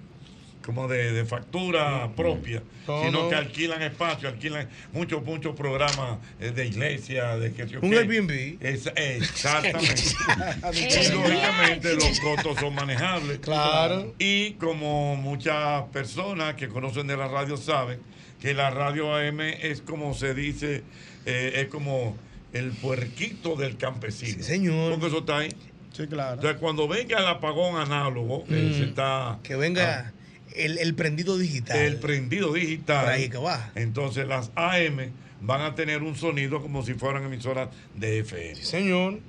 como 0.63 0.87
de, 0.87 1.11
de 1.13 1.25
factura 1.25 2.09
propia, 2.15 2.63
No, 2.87 3.03
sino 3.03 3.23
no. 3.23 3.29
que 3.29 3.35
alquilan 3.35 3.83
espacio, 3.83 4.27
alquilan 4.29 4.67
muchos, 4.93 5.23
muchos 5.23 5.55
programas 5.55 6.17
eh, 6.39 6.49
de 6.51 6.65
iglesia, 6.65 7.37
de 7.37 7.53
que 7.53 7.67
yo 7.67 7.79
Un. 7.81 7.93
Airbnb. 7.93 8.57
Es- 8.61 8.87
exactamente. 8.95 9.93
y 10.73 11.11
lógicamente 11.11 11.93
los 11.95 12.19
costos 12.19 12.57
son 12.59 12.73
manejables. 12.73 13.39
Claro. 13.39 14.15
Y 14.17 14.53
como 14.53 15.15
muchas 15.15 15.83
personas 15.93 16.55
que 16.55 16.67
conocen 16.67 17.05
de 17.05 17.15
la 17.17 17.27
radio 17.27 17.57
saben, 17.57 17.99
que 18.41 18.53
la 18.55 18.71
radio 18.71 19.15
AM 19.15 19.41
es 19.41 19.81
como 19.81 20.15
se 20.15 20.33
dice, 20.33 20.81
eh, 21.27 21.51
es 21.57 21.67
como 21.67 22.17
el 22.53 22.71
puerquito 22.71 23.55
del 23.55 23.77
campesino. 23.77 24.41
señor. 24.43 24.91
Porque 24.93 25.07
eso 25.07 25.19
está 25.19 25.37
ahí. 25.39 25.49
Sí, 25.95 26.07
claro. 26.07 26.35
Entonces, 26.35 26.59
cuando 26.59 26.87
venga 26.87 27.19
el 27.19 27.27
apagón 27.27 27.79
análogo, 27.79 28.43
que 28.45 28.53
Mm. 28.55 28.73
se 28.73 28.83
está. 28.85 29.39
Que 29.43 29.55
venga 29.55 30.11
el, 30.55 30.77
el 30.77 30.93
prendido 30.95 31.37
digital. 31.37 31.77
El 31.77 31.97
prendido 31.97 32.53
digital. 32.53 33.03
Por 33.05 33.13
ahí 33.13 33.29
que 33.29 33.37
va. 33.37 33.71
Entonces, 33.75 34.27
las 34.27 34.51
AM 34.55 35.11
van 35.41 35.61
a 35.61 35.75
tener 35.75 36.01
un 36.03 36.15
sonido 36.15 36.61
como 36.61 36.83
si 36.83 36.93
fueran 36.95 37.23
emisoras 37.23 37.69
de 37.95 38.19
FM. 38.19 38.55
señor. 38.55 39.19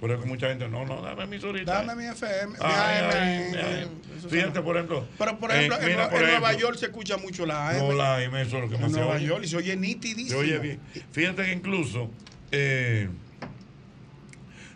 Por 0.00 0.12
eso 0.12 0.20
que 0.22 0.28
mucha 0.28 0.48
gente, 0.48 0.68
no, 0.68 0.86
no, 0.86 1.02
dame 1.02 1.24
emisorita. 1.24 1.82
Dame 1.82 1.96
mi 1.96 2.08
FM. 2.08 2.52
mi 2.52 2.56
Ay, 2.60 2.98
AM, 3.02 3.10
ay, 3.12 3.28
eh, 3.52 3.64
ay. 3.80 3.88
eso 4.16 4.28
Fíjate, 4.28 4.60
por 4.62 4.76
ejemplo. 4.76 5.04
Pero, 5.18 5.38
por 5.40 5.50
eh, 5.50 5.56
ejemplo, 5.56 5.78
en, 5.80 5.86
mira, 5.86 6.04
en 6.04 6.10
por 6.10 6.20
Nueva 6.20 6.36
ejemplo, 6.50 6.58
York 6.68 6.78
se 6.78 6.86
escucha 6.86 7.16
mucho 7.16 7.44
la 7.44 7.70
AM. 7.70 7.78
No, 7.78 7.92
la 7.94 8.16
AM, 8.18 8.36
eso 8.36 8.58
es 8.58 8.62
lo 8.62 8.68
que 8.68 8.76
en 8.76 8.80
más 8.82 8.92
se 8.92 8.98
Nueva 9.00 9.16
oye. 9.16 9.26
York 9.26 9.42
y 9.44 9.48
se 9.48 9.56
oye 9.56 9.70
Se 9.72 9.76
nitidísimo. 9.76 10.38
oye 10.38 10.58
bien. 10.60 10.78
Fíjate 11.10 11.46
que 11.46 11.52
incluso, 11.52 12.10
eh, 12.52 13.08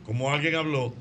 como 0.04 0.32
alguien 0.32 0.56
habló, 0.56 0.92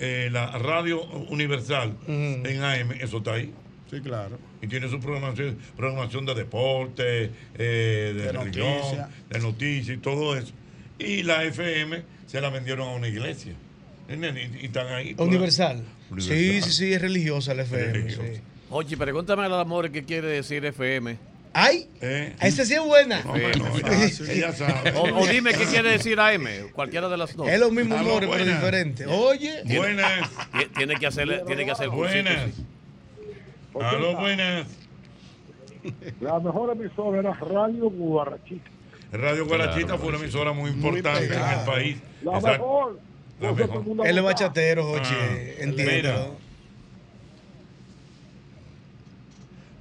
eh, 0.00 0.28
la 0.32 0.58
radio 0.58 1.02
universal 1.28 1.94
en 2.08 2.62
AM, 2.62 2.92
eso 3.00 3.18
está 3.18 3.34
ahí. 3.34 3.52
Sí, 3.90 4.00
claro. 4.00 4.38
Y 4.62 4.66
tiene 4.66 4.88
su 4.88 5.00
programación, 5.00 5.56
programación 5.76 6.24
de 6.26 6.34
deporte, 6.34 7.24
eh, 7.56 8.12
de, 8.14 8.14
De 8.14 8.32
religión, 8.32 8.68
noticias. 8.78 9.08
de 9.30 9.38
noticias 9.40 9.96
y 9.96 10.00
todo 10.00 10.36
eso. 10.36 10.52
Y 10.98 11.22
la 11.22 11.44
FM 11.44 12.02
se 12.26 12.40
la 12.40 12.50
vendieron 12.50 12.88
a 12.88 12.92
una 12.92 13.08
iglesia. 13.08 13.54
Y, 14.08 14.14
y 14.62 14.66
están 14.66 14.88
ahí. 14.88 15.14
Universal. 15.18 15.82
Sí, 16.18 16.60
sí, 16.62 16.70
sí, 16.72 16.92
es 16.92 17.00
religiosa 17.00 17.54
la 17.54 17.62
FM. 17.62 17.92
Religiosa. 17.92 18.22
sí. 18.34 18.40
Oye, 18.70 18.96
pregúntame 18.96 19.44
al 19.44 19.54
amor 19.54 19.90
qué 19.90 20.04
quiere 20.04 20.28
decir 20.28 20.64
FM. 20.64 21.16
¡Ay! 21.52 21.88
¿Eh? 22.00 22.34
Esa 22.40 22.64
sí 22.64 22.74
es 22.74 22.80
buena. 22.80 23.22
No, 23.24 23.36
ya- 23.36 24.52
sabe. 24.52 24.92
O, 24.96 25.20
o 25.20 25.26
dime 25.26 25.52
qué 25.52 25.64
quiere 25.64 25.90
decir 25.90 26.18
AM, 26.20 26.46
cualquiera 26.72 27.08
de 27.08 27.16
las 27.16 27.34
dos. 27.34 27.48
Es 27.48 27.58
lo 27.58 27.70
mismo 27.70 27.96
Aló, 27.96 28.08
humor, 28.18 28.28
pero 28.30 28.44
diferente. 28.44 29.06
Oye. 29.06 29.62
Buenas. 29.76 30.30
Tie- 30.52 30.72
Tiene 30.76 30.94
que 30.96 31.06
hacerle, 31.06 31.42
tiene 31.46 31.64
que 31.64 31.70
hacer 31.72 31.88
Buenas. 31.88 32.54
sí. 32.54 32.64
Aló, 33.80 34.16
buenas. 34.16 34.66
La 36.20 36.38
mejor 36.38 36.70
emisora 36.76 37.20
era 37.20 37.32
Radio 37.32 37.90
Guarachita. 37.90 38.70
Radio 39.12 39.46
Guarachita 39.46 39.96
fue 39.98 40.08
una 40.10 40.18
emisora 40.18 40.52
muy 40.52 40.70
importante 40.70 41.24
en 41.26 41.32
el 41.32 41.64
país. 41.66 41.96
La 42.22 42.34
Exacto. 42.36 42.50
mejor. 42.50 43.00
La 43.40 43.52
mejor. 43.52 44.06
Él 44.06 44.18
es 44.18 44.24
bachatero, 44.24 44.84
Jochi. 44.84 45.14
Ah, 45.14 45.36
entiéndelo. 45.60 46.08
Mira, 46.12 46.26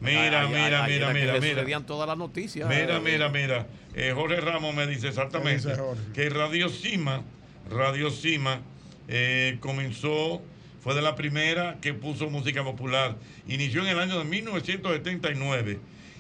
Mira, 0.01 0.47
mira, 0.47 0.85
que 0.85 0.93
mira, 0.93 1.13
mira. 1.13 1.35
sucedían 1.35 1.85
todas 1.85 2.07
las 2.07 2.17
noticias. 2.17 2.69
Mira, 2.69 2.99
mira, 2.99 3.29
mira. 3.29 3.67
Eh, 3.93 4.13
Jorge 4.15 4.39
Ramos 4.39 4.73
me 4.73 4.87
dice 4.87 5.09
exactamente 5.09 5.73
que 6.13 6.29
Radio 6.29 6.69
Cima, 6.69 7.21
Radio 7.69 8.09
Cima 8.11 8.61
eh, 9.07 9.57
comenzó, 9.59 10.41
fue 10.81 10.95
de 10.95 11.01
la 11.01 11.15
primera 11.15 11.77
que 11.81 11.93
puso 11.93 12.29
música 12.29 12.63
popular. 12.63 13.17
Inició 13.47 13.81
en 13.81 13.87
el 13.87 13.99
año 13.99 14.19
de 14.19 14.25
1979 14.25 15.79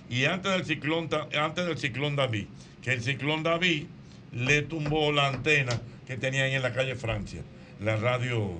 y 0.09 0.25
antes 0.25 0.51
del 0.51 0.65
ciclón, 0.65 1.09
antes 1.39 1.65
del 1.65 1.77
ciclón 1.77 2.15
David, 2.15 2.47
que 2.81 2.91
el 2.91 3.01
ciclón 3.01 3.43
David 3.43 3.85
le 4.33 4.61
tumbó 4.63 5.11
la 5.11 5.27
antena 5.27 5.79
que 6.05 6.17
tenía 6.17 6.43
ahí 6.43 6.55
en 6.55 6.63
la 6.63 6.73
calle 6.73 6.95
Francia, 6.95 7.41
la 7.79 7.95
radio, 7.95 8.51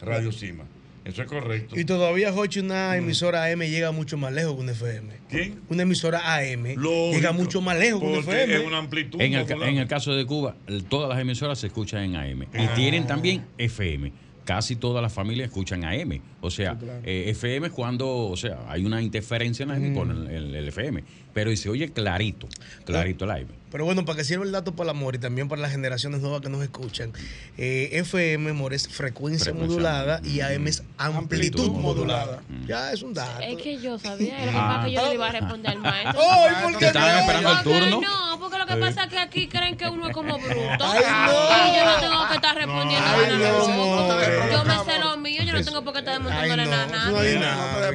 radio 0.00 0.32
Cima. 0.32 0.64
Eso 1.06 1.22
es 1.22 1.28
correcto. 1.28 1.78
Y 1.78 1.84
todavía, 1.84 2.32
Jochi, 2.32 2.60
una 2.60 2.96
emisora 2.96 3.44
AM 3.44 3.60
llega 3.60 3.92
mucho 3.92 4.16
más 4.16 4.32
lejos 4.32 4.54
que 4.56 4.60
una 4.60 4.72
FM. 4.72 5.14
¿Quién? 5.30 5.60
Una 5.68 5.82
emisora 5.84 6.36
AM 6.36 6.74
Lógico, 6.76 7.12
llega 7.14 7.32
mucho 7.32 7.60
más 7.60 7.78
lejos 7.78 8.00
que 8.00 8.06
una 8.06 8.16
porque 8.16 8.42
FM. 8.42 8.56
es 8.56 8.66
una 8.66 8.78
amplitud 8.78 9.20
En 9.20 9.34
el, 9.34 9.50
en 9.62 9.78
el 9.78 9.86
caso 9.86 10.12
de 10.14 10.26
Cuba, 10.26 10.56
todas 10.88 11.08
las 11.08 11.18
emisoras 11.20 11.58
se 11.58 11.68
escuchan 11.68 12.02
en 12.02 12.16
AM 12.16 12.42
y 12.42 12.46
Ah. 12.58 12.74
tienen 12.74 13.06
también 13.06 13.44
FM. 13.56 14.12
casi 14.44 14.76
todas 14.76 15.02
las 15.02 15.12
familias 15.12 15.48
escuchan 15.48 15.84
AM. 15.84 16.20
O 16.40 16.50
sea, 16.50 16.78
eh, 17.04 17.24
FM 17.30 17.66
es 17.68 17.72
cuando, 17.72 18.08
o 18.28 18.36
sea, 18.36 18.60
hay 18.68 18.84
una 18.84 19.02
interferencia 19.02 19.64
en 19.64 19.68
la 19.70 19.74
gente 19.74 19.90
y 19.90 19.94
ponen 19.94 20.28
el, 20.28 20.54
el 20.54 20.68
FM. 20.68 21.02
Pero 21.36 21.52
y 21.52 21.58
se 21.58 21.68
oye 21.68 21.92
clarito, 21.92 22.48
clarito 22.86 23.26
el 23.26 23.30
AM. 23.30 23.48
Pero 23.70 23.84
bueno, 23.84 24.06
para 24.06 24.16
que 24.16 24.24
sirva 24.24 24.42
el 24.46 24.52
dato 24.52 24.72
para 24.74 24.90
el 24.90 24.96
amor 24.96 25.16
y 25.16 25.18
también 25.18 25.48
para 25.48 25.60
las 25.60 25.70
generaciones 25.70 26.22
nuevas 26.22 26.40
que 26.40 26.48
nos 26.48 26.62
escuchan, 26.62 27.12
eh, 27.58 27.90
FM, 27.92 28.48
amor, 28.52 28.72
es 28.72 28.88
frecuencia, 28.88 29.52
Frecuencia 29.52 29.68
modulada 29.76 30.20
y 30.24 30.40
AM 30.40 30.66
es 30.66 30.82
amplitud, 30.96 31.60
Amplitud 31.60 31.70
modulada. 31.72 32.40
Mm. 32.48 32.66
Ya 32.66 32.90
es 32.90 33.02
un 33.02 33.12
dato. 33.12 33.42
Es 33.42 33.56
que 33.62 33.78
yo 33.78 33.98
sabía, 33.98 34.34
que 34.34 34.50
Ah. 34.54 34.80
que 34.86 34.92
yo 34.92 35.06
le 35.08 35.14
iba 35.14 35.28
a 35.28 35.32
responder 35.32 35.72
al 35.72 35.78
maestro. 35.80 36.22
Ay, 36.22 36.54
¿por 36.62 36.78
qué 36.78 36.86
Estaban 36.86 37.12
no? 37.12 37.20
esperando 37.20 37.50
el 37.50 37.56
Porque 37.64 37.80
turno. 37.80 38.00
No, 38.00 38.38
porque 38.40 38.58
lo 38.58 38.66
que 38.66 38.76
pasa 38.76 39.04
es 39.04 39.10
que 39.10 39.18
aquí 39.18 39.46
creen 39.48 39.76
que 39.76 39.88
uno 39.90 40.06
es 40.08 40.14
como 40.14 40.38
bruto. 40.38 40.54
Ay, 40.80 41.02
no. 41.26 41.68
Y 41.68 41.76
yo 41.76 41.84
no 41.84 42.00
tengo 42.00 42.28
que 42.28 42.34
estar 42.34 42.56
respondiendo 42.56 43.06
Ay, 43.06 43.24
a 43.24 43.28
no, 43.28 43.38
nada. 43.38 43.64
amor. 43.74 44.50
Yo 44.52 44.64
me 44.64 44.92
sé 44.92 44.98
lo 45.00 45.16
mío, 45.18 45.42
yo 45.42 45.52
no 45.52 45.62
tengo 45.64 45.84
por 45.84 45.92
qué 45.92 45.98
estar 45.98 46.14
demostrándole 46.14 46.62
Ay, 46.62 46.68
nada 46.70 46.84
a 46.84 46.86
no, 46.86 47.10
no 47.12 47.18
hay 47.18 47.38
nada. 47.38 47.92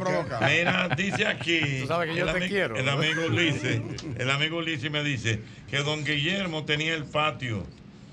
Mira, 0.48 0.90
dice 0.96 1.26
aquí. 1.26 1.80
Tú 1.82 1.88
sabes 1.88 2.10
que 2.12 2.20
yo 2.20 2.32
te 2.32 2.48
quiero, 2.48 2.76
El 2.78 2.86
¿no? 2.86 2.92
amigo 2.92 3.24
Ulises, 3.34 3.82
el 4.18 4.30
amigo 4.30 4.58
Ulises 4.58 4.92
me 4.92 5.04
dice 5.04 5.40
que 5.70 5.78
don 5.80 6.04
Guillermo 6.04 6.66
tenía 6.66 6.94
el 6.96 7.06
patio 7.06 7.66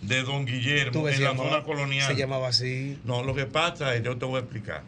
de 0.02 0.22
don 0.22 0.46
Guillermo 0.46 1.08
en 1.08 1.22
la 1.22 1.30
llamaba- 1.32 1.50
zona 1.50 1.62
colonial. 1.64 2.06
Se 2.06 2.14
llamaba 2.16 2.48
así. 2.48 2.98
No, 3.04 3.22
lo 3.24 3.34
que 3.34 3.46
pasa 3.46 3.94
es, 3.94 4.02
yo 4.02 4.16
te 4.16 4.24
voy 4.24 4.36
a 4.36 4.40
explicar. 4.40 4.82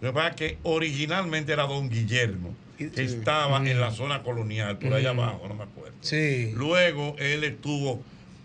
Lo 0.00 0.08
que 0.10 0.14
pasa 0.14 0.28
es 0.30 0.34
que 0.36 0.58
originalmente 0.62 1.52
era 1.52 1.64
don 1.66 1.88
Guillermo, 1.90 2.54
que 2.78 2.90
estaba 2.96 3.58
en 3.58 3.78
la 3.80 3.90
zona 3.92 4.22
colonial, 4.22 4.78
por 4.78 4.94
allá 4.94 5.12
Mm. 5.12 5.20
abajo, 5.20 5.46
no 5.48 5.54
me 5.54 5.64
acuerdo. 5.64 5.94
Sí. 6.00 6.52
Luego 6.56 7.14
él 7.18 7.44
estuvo 7.44 8.02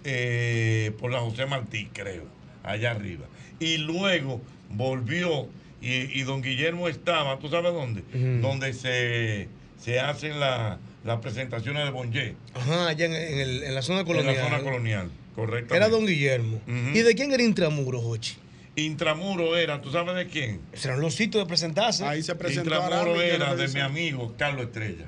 eh, 0.07 0.91
por 0.99 1.11
la 1.11 1.19
José 1.19 1.47
Martí, 1.47 1.89
creo, 1.91 2.25
allá 2.63 2.91
arriba. 2.91 3.25
Y 3.59 3.77
luego 3.77 4.39
volvió 4.69 5.47
y, 5.81 6.19
y 6.19 6.21
don 6.23 6.41
Guillermo 6.43 6.87
estaba, 6.89 7.39
¿tú 7.39 7.49
sabes 7.49 7.73
dónde? 7.73 8.03
Donde 8.41 8.73
se, 8.73 9.47
se 9.85 9.99
hacen 9.99 10.39
la- 10.39 10.79
las 11.03 11.19
presentaciones 11.19 11.83
de 11.85 11.91
Bonje. 11.91 12.35
Ajá, 12.55 12.87
allá 12.87 13.05
en, 13.05 13.13
en 13.13 13.39
el- 13.39 13.63
en 13.63 13.75
la 13.75 13.83
zona 13.83 14.03
colonial. 14.03 14.33
En 14.35 14.41
la 14.41 14.49
zona 14.49 14.63
colonial, 14.63 15.11
correcto. 15.35 15.75
Era 15.75 15.89
don 15.89 16.07
Guillermo. 16.07 16.59
¿Y 16.67 16.99
de 17.01 17.13
quién 17.13 17.31
era 17.31 17.43
Intramuros, 17.43 18.03
Jochi? 18.03 18.35
Intramuro 18.77 19.55
era, 19.55 19.79
¿tú 19.81 19.91
sabes 19.91 20.15
de 20.15 20.27
quién? 20.27 20.59
Serán 20.73 20.99
los 20.99 21.13
sitios 21.13 21.43
de 21.43 21.47
presentarse. 21.47 22.03
Ahí 22.03 22.23
se 22.23 22.33
presentó 22.35 22.71
Intramuro 22.73 23.21
era 23.21 23.55
de 23.55 23.67
mi 23.69 23.79
amigo 23.79 24.33
Carlos 24.37 24.65
Estrella. 24.65 25.05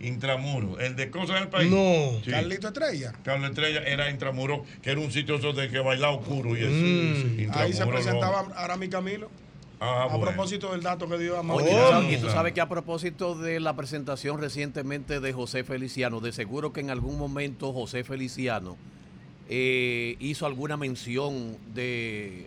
Intramuro, 0.00 0.78
el 0.78 0.94
de 0.94 1.10
Cosas 1.10 1.40
del 1.40 1.48
País. 1.48 1.68
No. 1.70 2.20
Sí. 2.24 2.30
Carlito 2.30 2.68
Estrella. 2.68 3.12
Carlos 3.24 3.48
Estrella 3.50 3.82
era 3.84 4.10
Intramuro, 4.10 4.64
que 4.82 4.90
era 4.90 5.00
un 5.00 5.10
sitio 5.10 5.38
de 5.38 5.68
que 5.68 5.78
bailaba 5.80 6.12
oscuro 6.12 6.56
y 6.56 6.60
eso. 6.60 6.70
Mm. 6.70 7.40
Intramuro, 7.40 7.58
Ahí 7.60 7.72
se 7.72 7.86
presentaba 7.86 8.40
Arami 8.54 8.88
Camilo. 8.88 9.30
Ah, 9.80 10.02
a 10.04 10.06
bueno. 10.08 10.24
propósito 10.32 10.72
del 10.72 10.82
dato 10.82 11.08
que 11.08 11.18
dio 11.18 11.36
a 11.36 11.40
Oye, 11.40 11.72
Mauro. 11.72 12.10
y 12.10 12.16
tú 12.16 12.28
sabes 12.30 12.52
que 12.52 12.60
a 12.60 12.68
propósito 12.68 13.36
de 13.36 13.60
la 13.60 13.76
presentación 13.76 14.40
recientemente 14.40 15.20
de 15.20 15.32
José 15.32 15.62
Feliciano, 15.62 16.20
de 16.20 16.32
seguro 16.32 16.72
que 16.72 16.80
en 16.80 16.90
algún 16.90 17.16
momento 17.16 17.72
José 17.72 18.02
Feliciano 18.02 18.76
eh, 19.48 20.16
hizo 20.20 20.46
alguna 20.46 20.76
mención 20.76 21.56
de, 21.74 22.46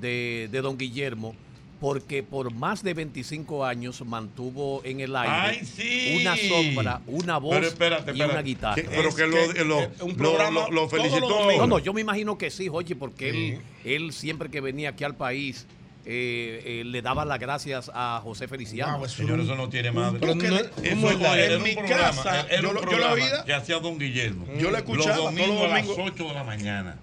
de, 0.00 0.48
de 0.50 0.60
don 0.62 0.78
Guillermo, 0.78 1.34
porque 1.78 2.22
por 2.22 2.52
más 2.54 2.82
de 2.82 2.94
25 2.94 3.66
años 3.66 4.02
mantuvo 4.06 4.80
en 4.84 5.00
el 5.00 5.14
aire 5.14 5.58
Ay, 5.60 5.64
sí. 5.66 6.16
una 6.22 6.34
sombra, 6.38 7.02
una 7.06 7.36
voz 7.36 7.54
Pero 7.56 7.66
espérate, 7.66 8.12
y 8.14 8.22
una 8.22 8.40
guitarra. 8.40 8.76
Que- 8.76 8.84
pero 8.84 9.14
que 9.14 9.26
lo- 9.26 9.52
lo- 9.64 9.80
lo- 10.16 10.50
lo- 10.50 10.70
lo 10.70 10.88
felicitó. 10.88 11.52
No, 11.58 11.66
no, 11.66 11.78
yo 11.78 11.92
me 11.92 12.00
imagino 12.00 12.38
que 12.38 12.50
sí, 12.50 12.66
Jochi, 12.68 12.94
porque 12.94 13.28
él, 13.28 13.60
él 13.84 14.12
siempre 14.14 14.48
que 14.50 14.62
venía 14.62 14.88
aquí 14.88 15.04
al 15.04 15.16
país 15.16 15.66
eh, 16.08 16.62
eh, 16.64 16.82
le 16.84 17.02
daba 17.02 17.24
las 17.24 17.38
gracias 17.40 17.90
a 17.92 18.20
José 18.22 18.46
Feliciano. 18.48 18.98
Wow, 18.98 19.08
Señor, 19.08 19.40
eso 19.40 19.56
no 19.56 19.68
tiene 19.68 19.90
madre. 19.90 20.18
Pero 20.20 20.34
no- 20.36 20.44
Eso 20.56 20.70
¿cómo 20.90 21.10
es 21.10 21.20
la- 21.20 21.38
era 21.38 21.54
en 21.54 21.56
un 21.58 21.62
mi 21.64 21.74
programa, 21.74 22.22
casa, 22.22 22.46
era 22.48 22.62
yo 22.62 22.70
un 22.70 22.76
yo 22.90 23.12
oía. 23.12 23.44
que 23.44 23.52
hacía 23.52 23.78
Don 23.80 23.98
Guillermo. 23.98 24.46
Yo 24.58 24.70
lo 24.70 24.76
escuchaba 24.78 25.08
Los 25.08 25.16
todos 25.16 25.34
domingos 25.34 25.54
los 25.56 25.64
a 25.64 25.68
las 25.74 25.86
domingos. 25.86 26.12
8 26.14 26.28
de 26.28 26.34
la 26.34 26.44
mañana. 26.44 26.96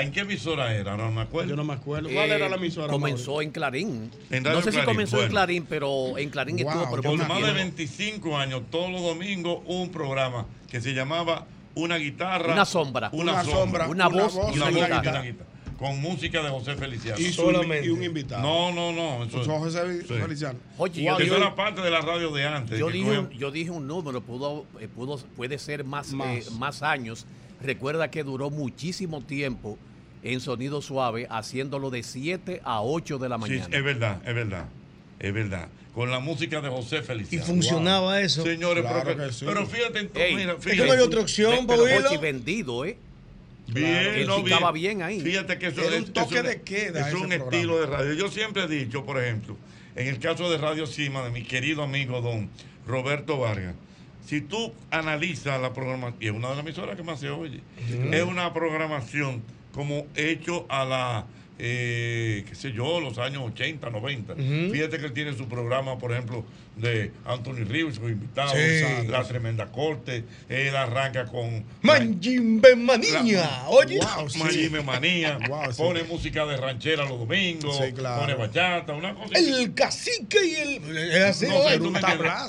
¿En 0.00 0.12
qué 0.12 0.20
emisora 0.20 0.72
era? 0.74 0.96
No 0.96 1.10
me 1.10 1.22
acuerdo. 1.22 1.50
Yo 1.50 1.56
no 1.56 1.64
me 1.64 1.72
acuerdo. 1.72 2.08
¿Cuál 2.08 2.30
era 2.30 2.48
la 2.48 2.56
emisora? 2.56 2.92
Comenzó 2.92 3.40
en 3.42 3.50
Clarín. 3.50 4.10
En 4.30 4.42
no 4.44 4.62
sé 4.62 4.70
si 4.70 4.78
comenzó 4.82 5.20
en. 5.22 5.28
Clarín, 5.30 5.66
pero 5.68 6.16
en 6.18 6.30
Clarín 6.30 6.58
estuvo 6.58 6.88
por 6.90 7.02
Por 7.02 7.16
más 7.18 7.28
de 7.28 7.34
tiempo. 7.34 7.54
25 7.54 8.36
años, 8.38 8.62
todos 8.70 8.90
los 8.92 9.02
domingos, 9.02 9.58
un 9.66 9.90
programa 9.90 10.46
que 10.70 10.80
se 10.80 10.92
llamaba 10.94 11.46
Una 11.74 11.96
guitarra. 11.96 12.52
Una 12.52 12.64
sombra. 12.64 13.08
Una, 13.12 13.32
Una 13.32 13.44
sombra. 13.44 13.86
sombra, 13.86 13.88
una 13.88 14.08
voz 14.08 14.34
y 14.54 14.58
una 14.58 14.70
guitarra. 14.70 15.24
Con 15.78 16.00
música 16.00 16.42
de 16.42 16.48
José 16.48 16.74
Feliciano. 16.76 17.18
Y 17.20 17.24
su- 17.32 17.42
Solamente. 17.42 17.86
y 17.86 17.90
un 17.90 18.02
invitado. 18.02 18.42
No, 18.42 18.72
no, 18.72 18.92
no. 18.92 19.24
Eso 19.24 19.42
Con 19.44 19.58
José 19.60 20.02
Feliciano. 20.04 20.58
Oye, 20.78 21.02
Wow, 21.08 21.18
yo, 21.18 21.24
eso 21.24 21.34
yo- 21.34 21.36
era 21.36 21.54
parte 21.54 21.82
de 21.82 21.90
la 21.90 22.00
radio 22.00 22.30
de 22.32 22.44
antes. 22.46 22.78
yo 22.78 22.88
dije, 22.90 23.26
yo 23.38 23.50
dije 23.50 23.70
un 23.70 23.86
número, 23.86 24.20
pudo, 24.22 24.64
eh, 24.80 24.88
pudo, 24.88 25.18
puede 25.36 25.58
ser 25.58 25.84
más, 25.84 26.12
Más. 26.12 26.46
eh, 26.46 26.50
más 26.58 26.82
años. 26.82 27.26
Recuerda 27.62 28.10
que 28.10 28.22
duró 28.22 28.48
muchísimo 28.50 29.20
tiempo 29.22 29.78
en 30.22 30.40
sonido 30.40 30.80
suave, 30.82 31.26
haciéndolo 31.30 31.90
de 31.90 32.02
7 32.02 32.60
a 32.64 32.80
8 32.82 33.18
de 33.18 33.28
la 33.28 33.36
Sí, 33.36 33.40
mañana. 33.42 33.68
es 33.76 33.84
verdad, 33.84 34.22
es 34.26 34.34
verdad. 34.34 34.64
Es 35.18 35.32
verdad. 35.32 35.68
Con 35.94 36.10
la 36.10 36.18
música 36.20 36.60
de 36.60 36.68
José 36.68 37.02
Feliciano. 37.02 37.42
Y 37.44 37.46
funcionaba 37.46 38.20
eso. 38.20 38.42
Señores, 38.42 38.84
Claro 38.84 39.02
pero, 39.04 39.26
que 39.28 39.32
sí. 39.32 39.44
pero 39.46 39.66
fíjate, 39.66 39.98
en- 40.00 40.10
Ey, 40.14 40.34
mira, 40.36 40.52
es 40.52 40.58
fíjate. 40.64 40.76
que 40.82 40.86
no 40.86 40.92
hay 40.92 40.98
otra 41.00 41.20
opción, 41.22 41.66
Paulino. 41.66 42.02
Jochi 42.02 42.16
vendido, 42.18 42.84
¿eh? 42.84 42.98
Bien, 43.68 44.26
no, 44.26 44.44
picaba 44.44 44.72
bien 44.72 45.02
ahí. 45.02 45.20
Fíjate 45.20 45.58
que 45.58 45.66
eso 45.68 45.82
Era 45.82 45.96
es 45.96 46.04
un 46.06 46.12
toque 46.12 46.36
eso 46.36 46.42
de 46.44 46.62
queda 46.62 47.08
Es 47.08 47.14
un 47.14 47.28
programa. 47.28 47.44
estilo 47.44 47.80
de 47.80 47.86
radio. 47.86 48.12
Yo 48.14 48.28
siempre 48.30 48.64
he 48.64 48.68
dicho, 48.68 49.04
por 49.04 49.22
ejemplo, 49.22 49.56
en 49.96 50.06
el 50.08 50.18
caso 50.18 50.50
de 50.50 50.58
Radio 50.58 50.86
Cima, 50.86 51.24
de 51.24 51.30
mi 51.30 51.42
querido 51.42 51.82
amigo 51.82 52.20
don 52.20 52.48
Roberto 52.86 53.38
Vargas, 53.38 53.74
si 54.24 54.40
tú 54.40 54.72
analizas 54.90 55.60
la 55.60 55.72
programación, 55.72 56.16
y 56.20 56.26
es 56.26 56.32
una 56.32 56.48
de 56.50 56.56
las 56.56 56.64
emisoras 56.64 56.96
que 56.96 57.02
más 57.02 57.20
se 57.20 57.30
oye, 57.30 57.60
es 58.12 58.22
una 58.22 58.52
programación 58.52 59.42
como 59.72 60.06
hecho 60.14 60.66
a 60.68 60.84
la, 60.84 61.26
eh, 61.58 62.44
qué 62.48 62.54
sé 62.54 62.72
yo, 62.72 63.00
los 63.00 63.18
años 63.18 63.42
80, 63.46 63.88
90. 63.90 64.32
Ujú. 64.34 64.42
Fíjate 64.72 64.98
que 64.98 65.06
él 65.06 65.12
tiene 65.12 65.34
su 65.36 65.48
programa, 65.48 65.98
por 65.98 66.12
ejemplo, 66.12 66.44
de 66.76 67.10
Anthony 67.24 67.64
Rivers, 67.66 67.96
su 67.96 68.08
invitado, 68.08 68.52
Sí. 68.54 69.06
La 69.08 69.24
Tremenda 69.24 69.66
Corte, 69.72 70.24
él 70.50 70.76
arranca 70.76 71.24
con... 71.24 71.64
Manjimbe 71.80 72.76
Manía. 72.76 73.62
Oye. 73.68 73.98
Manía, 74.84 75.38
Wow, 75.48 75.72
sí. 75.72 75.78
pone 75.82 76.02
música 76.04 76.44
de 76.44 76.56
ranchera 76.58 77.04
los 77.04 77.18
domingos, 77.18 77.78
Sí, 77.78 77.92
claro. 77.92 78.20
pone 78.20 78.34
bachata, 78.34 78.92
una 78.92 79.14
cosa. 79.14 79.30
El 79.38 79.72
cacique 79.72 80.38
y 80.44 80.54
el. 80.56 80.98
Es 80.98 81.24
así, 81.24 81.46
No 81.46 81.66
sé, 81.68 81.80
un 81.80 81.94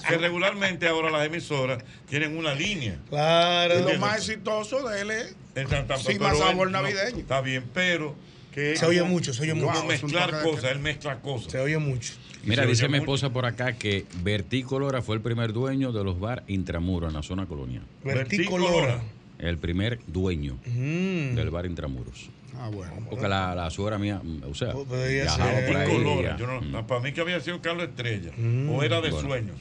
que 0.08 0.18
regularmente 0.18 0.88
ahora 0.88 1.10
las 1.10 1.26
emisoras 1.26 1.82
tienen 2.10 2.38
una 2.38 2.54
línea. 2.54 2.98
Claro. 3.10 3.80
Y 3.80 3.94
lo 3.94 4.00
más 4.00 4.18
exitoso 4.18 4.88
de 4.90 5.02
él 5.02 5.12
es 5.12 5.36
pero 5.54 5.70
más 5.88 6.08
él- 6.08 6.20
sabor 6.38 6.70
no, 6.70 6.82
navideño. 6.82 7.18
está 7.20 7.40
bien, 7.42 7.64
pero 7.74 8.14
que 8.58 8.76
Se 8.76 8.86
oye 8.88 9.04
mucho, 9.04 9.34
se 9.36 9.44
oye 9.44 9.54
mucho. 9.54 9.72
Wow, 9.72 9.82
un 9.84 9.88
mezclar 9.88 10.42
cosas, 10.42 10.72
él 10.72 10.80
mezcla 10.80 11.20
cosas. 11.20 11.52
Se 11.52 11.60
oye 11.60 11.78
mucho. 11.78 12.14
Mira, 12.44 12.66
dice 12.66 12.86
mi 12.88 12.94
mucho. 12.94 13.02
esposa 13.04 13.30
por 13.32 13.46
acá 13.46 13.74
que 13.74 14.06
Verticolora 14.24 15.02
fue 15.04 15.16
el 15.16 15.22
primer 15.22 15.54
dueño 15.54 15.92
de 15.92 16.04
los 16.04 16.20
bar 16.20 16.44
Intramuros 16.48 17.10
en 17.10 17.16
la 17.16 17.22
zona 17.24 17.46
colonial. 17.46 17.84
Verticolora. 18.04 19.02
El 19.38 19.60
primer 19.60 20.00
dueño 20.08 20.58
Mm. 20.66 21.36
del 21.36 21.50
bar 21.52 21.68
Intramuros. 21.68 22.30
Ah, 22.60 22.70
bueno. 22.74 22.94
Porque 23.08 23.28
la, 23.28 23.54
la 23.54 23.70
suegra 23.70 24.00
mía, 24.00 24.20
mm, 24.24 24.50
o 24.50 24.56
sea, 24.56 24.70
Oh, 24.76 24.86
viajaba 24.86 25.52
por 25.68 25.76
ahí. 25.78 25.92
Colora, 25.96 26.30
ya. 26.32 26.38
yo 26.38 26.48
no- 26.48 26.62
Mm. 26.82 26.88
Para 26.88 27.00
mí 27.02 27.12
que 27.14 27.22
había 27.22 27.40
sido 27.42 27.62
Carlos 27.62 27.84
Estrella, 27.90 28.32
Mm. 28.36 28.70
o 28.72 28.82
era 28.82 29.02
de 29.02 29.12
Bueno. 29.12 29.28
sueños. 29.30 29.58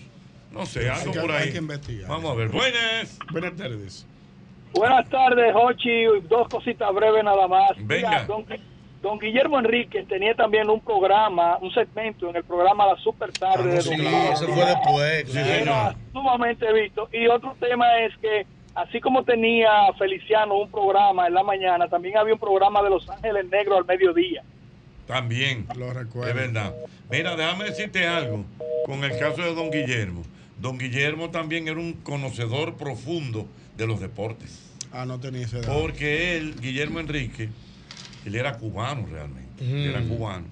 No 0.53 0.65
sé, 0.65 0.89
algo 0.89 1.13
que- 1.13 1.21
por 1.21 1.33
hay 1.33 1.49
ahí. 1.49 1.53
que 1.53 1.59
investigar. 1.59 2.09
Vamos 2.09 2.31
a 2.33 2.35
ver. 2.35 2.49
Buenas. 2.49 3.19
Buenas 3.31 3.55
tardes. 3.57 4.07
Buenas 4.73 5.07
tardes, 5.11 5.53
Jochi. 5.53 6.05
Dos 6.31 6.49
cositas 6.49 6.95
breves 6.95 7.23
nada 7.25 7.47
más. 7.47 7.71
Venga. 7.79 8.09
Mira, 8.09 8.25
don, 8.25 8.47
don 9.03 9.19
Guillermo 9.19 9.59
Enríquez 9.59 10.07
tenía 10.09 10.35
también 10.35 10.69
un 10.69 10.81
programa, 10.81 11.59
un 11.61 11.73
segmento 11.73 12.29
en 12.31 12.37
el 12.37 12.45
programa 12.45 12.87
La 12.87 12.97
Super 12.97 13.33
Tarde 13.33 13.75
de 13.75 13.83
Sí, 13.83 13.97
Don 13.97 14.07
eso 14.07 14.49
fue 14.49 14.67
después. 14.67 15.31
Sí. 15.31 15.39
Era 15.39 15.95
sumamente 16.13 16.73
visto. 16.73 17.09
Y 17.13 17.27
otro 17.27 17.57
tema 17.61 17.99
es 18.01 18.17
que, 18.19 18.47
así 18.75 19.01
como 19.01 19.25
tenía 19.25 19.71
Feliciano 19.99 20.57
un 20.59 20.71
programa 20.71 21.27
en 21.27 21.35
la 21.35 21.43
mañana, 21.43 21.89
también 21.89 22.17
había 22.17 22.35
un 22.35 22.41
programa 22.41 22.83
de 22.83 22.91
Los 22.91 23.09
Ángeles 23.09 23.47
Negros 23.51 23.79
al 23.79 23.85
mediodía. 23.85 24.43
También. 25.07 25.67
Lo 25.77 25.93
recuerdo. 25.93 26.31
Es 26.31 26.35
verdad. 26.35 26.75
Mira, 27.11 27.37
déjame 27.37 27.65
decirte 27.67 28.07
algo 28.07 28.45
con 28.85 29.05
el 29.05 29.17
caso 29.19 29.43
de 29.43 29.55
don 29.55 29.71
Guillermo. 29.71 30.23
Don 30.59 30.79
Guillermo 30.79 31.31
también 31.31 31.69
era 31.69 31.79
un 31.79 31.93
conocedor 31.93 32.77
profundo 32.77 33.47
de 33.77 33.87
los 33.87 34.01
deportes. 34.01 34.63
Ah, 34.93 35.05
no 35.05 35.21
tenía 35.21 35.45
ese 35.45 35.61
dato. 35.61 35.79
Porque 35.79 36.37
él, 36.37 36.57
Guillermo 36.61 36.99
Enrique, 37.01 37.51
él 38.29 38.35
era 38.37 38.57
cubano 38.59 39.07
realmente. 39.11 39.65
Él 39.65 39.91
Era 39.91 40.01
Ujú. 40.01 40.17
cubano. 40.17 40.47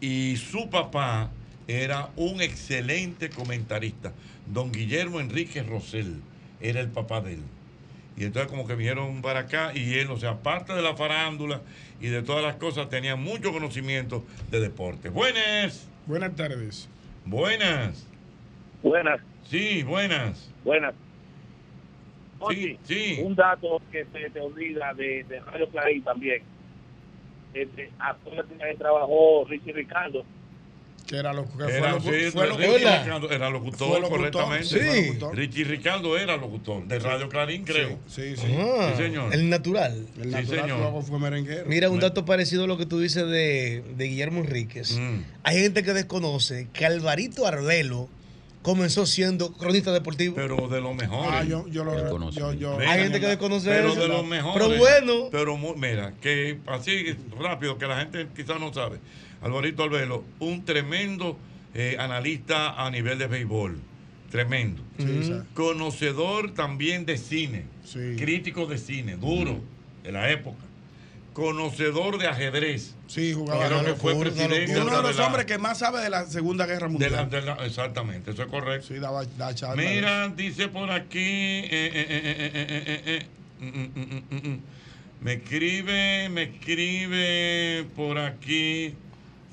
Y 0.00 0.36
su 0.36 0.68
papá 0.70 1.30
era 1.68 2.08
un 2.16 2.40
excelente 2.42 3.30
comentarista. 3.30 4.12
Don 4.46 4.72
Guillermo 4.72 5.20
Enrique 5.20 5.62
Rosell 5.62 6.20
era 6.60 6.80
el 6.80 6.88
papá 6.88 7.20
de 7.20 7.34
él. 7.34 7.40
Y 8.16 8.24
entonces 8.24 8.50
como 8.50 8.66
que 8.66 8.74
vinieron 8.74 9.22
para 9.22 9.40
acá 9.40 9.72
y 9.74 9.94
él, 9.94 10.10
o 10.10 10.18
sea, 10.18 10.30
aparte 10.30 10.72
de 10.74 10.82
la 10.82 10.94
farándula 10.96 11.62
y 12.00 12.08
de 12.08 12.22
todas 12.22 12.42
las 12.42 12.56
cosas, 12.56 12.88
tenía 12.90 13.16
mucho 13.16 13.52
conocimiento 13.52 14.24
de 14.50 14.60
deporte. 14.60 15.08
Buenas. 15.08 15.88
Buenas 16.06 16.34
tardes. 16.36 16.88
Buenas. 17.24 18.06
Buenas. 18.82 19.20
Sí, 19.48 19.82
buenas. 19.84 20.50
Buenas. 20.64 20.94
Sí, 22.50 22.76
sí. 22.84 23.18
Un 23.22 23.36
dato 23.36 23.80
que 23.92 24.04
se 24.12 24.30
te 24.30 24.40
olvida 24.40 24.92
de, 24.94 25.24
de 25.28 25.40
Radio 25.40 25.68
Clarín 25.70 26.02
también. 26.02 26.42
Este, 27.54 27.90
ahí 28.00 28.76
trabajó 28.78 29.44
Richie 29.48 29.72
Ricardo. 29.72 30.24
Que 31.06 31.16
era 31.18 31.32
lo 31.34 31.44
que 31.44 31.64
Era, 31.64 32.00
fue, 32.00 32.24
sí, 32.24 32.30
fue 32.30 32.46
locutor. 32.46 32.74
Ricardo 32.74 33.30
era 33.30 33.50
locutor, 33.50 33.88
Fue 33.88 34.00
locutor, 34.00 34.18
correctamente. 34.18 34.64
sí, 34.64 34.78
fue 34.78 35.06
locutor. 35.08 35.36
Richie 35.36 35.64
Ricardo 35.64 36.16
era 36.16 36.36
locutor 36.36 36.86
de 36.86 36.98
Radio 37.00 37.28
Clarín, 37.28 37.64
creo. 37.64 37.98
Sí, 38.06 38.34
sí. 38.36 38.46
Ah, 38.56 38.94
Sí, 38.96 39.02
señor. 39.02 39.34
El 39.34 39.50
natural. 39.50 40.06
El 40.16 40.22
Sí, 40.24 40.30
natural 40.30 40.60
señor. 40.62 40.78
luego 40.78 41.02
fue 41.02 41.18
merenguero. 41.18 41.64
Mira, 41.66 41.90
un 41.90 42.00
dato 42.00 42.24
parecido 42.24 42.64
a 42.64 42.66
lo 42.66 42.78
que 42.78 42.86
tú 42.86 42.98
dices 43.00 43.26
de, 43.28 43.82
de 43.96 44.04
Guillermo 44.06 44.40
Enríquez. 44.40 44.96
Mm. 44.98 45.18
Hay 45.42 45.60
gente 45.60 45.82
que 45.82 45.92
desconoce 45.92 46.68
que 46.72 46.86
Alvarito 46.86 47.46
Arbelo 47.46 48.08
comenzó 48.62 49.06
siendo 49.06 49.52
cronista 49.52 49.92
deportivo. 49.92 50.34
Pero 50.36 50.68
de 50.68 50.80
los 50.80 50.94
mejores. 50.94 51.30
Ah, 51.32 51.44
yo, 51.44 51.66
yo 51.68 51.84
lo 51.84 52.30
yo, 52.30 52.52
yo, 52.54 52.78
Hay 52.78 53.02
gente 53.02 53.20
que 53.20 53.26
desconoce 53.26 53.68
pero 53.68 53.92
eso. 53.92 54.00
de 54.00 54.08
los 54.08 54.24
mejores. 54.24 54.66
Pero 54.66 54.78
bueno. 54.78 55.28
Pero 55.30 55.58
mira, 55.76 56.14
que 56.20 56.58
así 56.66 57.16
rápido, 57.38 57.76
que 57.76 57.86
la 57.86 57.98
gente 57.98 58.28
quizás 58.34 58.58
no 58.58 58.72
sabe. 58.72 58.98
Alvarito 59.42 59.82
Albelo, 59.82 60.24
un 60.38 60.64
tremendo 60.64 61.36
eh, 61.74 61.96
analista 61.98 62.84
a 62.84 62.90
nivel 62.90 63.18
de 63.18 63.26
béisbol. 63.26 63.78
Tremendo. 64.30 64.82
Sí, 64.98 65.24
sí. 65.24 65.32
Conocedor 65.52 66.54
también 66.54 67.04
de 67.04 67.18
cine. 67.18 67.66
Crítico 68.16 68.66
de 68.66 68.78
cine, 68.78 69.16
duro, 69.16 69.60
de 70.02 70.12
la 70.12 70.30
época 70.30 70.64
conocedor 71.32 72.18
de 72.18 72.28
ajedrez. 72.28 72.94
Sí, 73.06 73.32
jugaba. 73.32 73.66
Creo 73.66 73.84
que 73.84 73.94
fue. 73.94 74.14
Uno 74.14 74.30
de 74.30 75.02
los 75.02 75.18
hombres 75.18 75.46
que 75.46 75.58
más 75.58 75.78
sabe 75.78 76.00
de 76.00 76.10
la 76.10 76.26
Segunda 76.26 76.66
Guerra 76.66 76.88
Mundial. 76.88 77.28
Exactamente, 77.64 78.32
eso 78.32 78.42
es 78.42 78.48
correcto. 78.48 78.88
Sí, 78.88 78.94
daba, 78.94 79.24
da 79.24 79.54
charla 79.54 79.82
Mira, 79.82 80.28
dice 80.28 80.68
por 80.68 80.90
aquí. 80.90 81.68
Me 85.20 85.34
escribe, 85.34 86.28
me 86.30 86.42
escribe 86.44 87.86
por 87.94 88.18
aquí. 88.18 88.94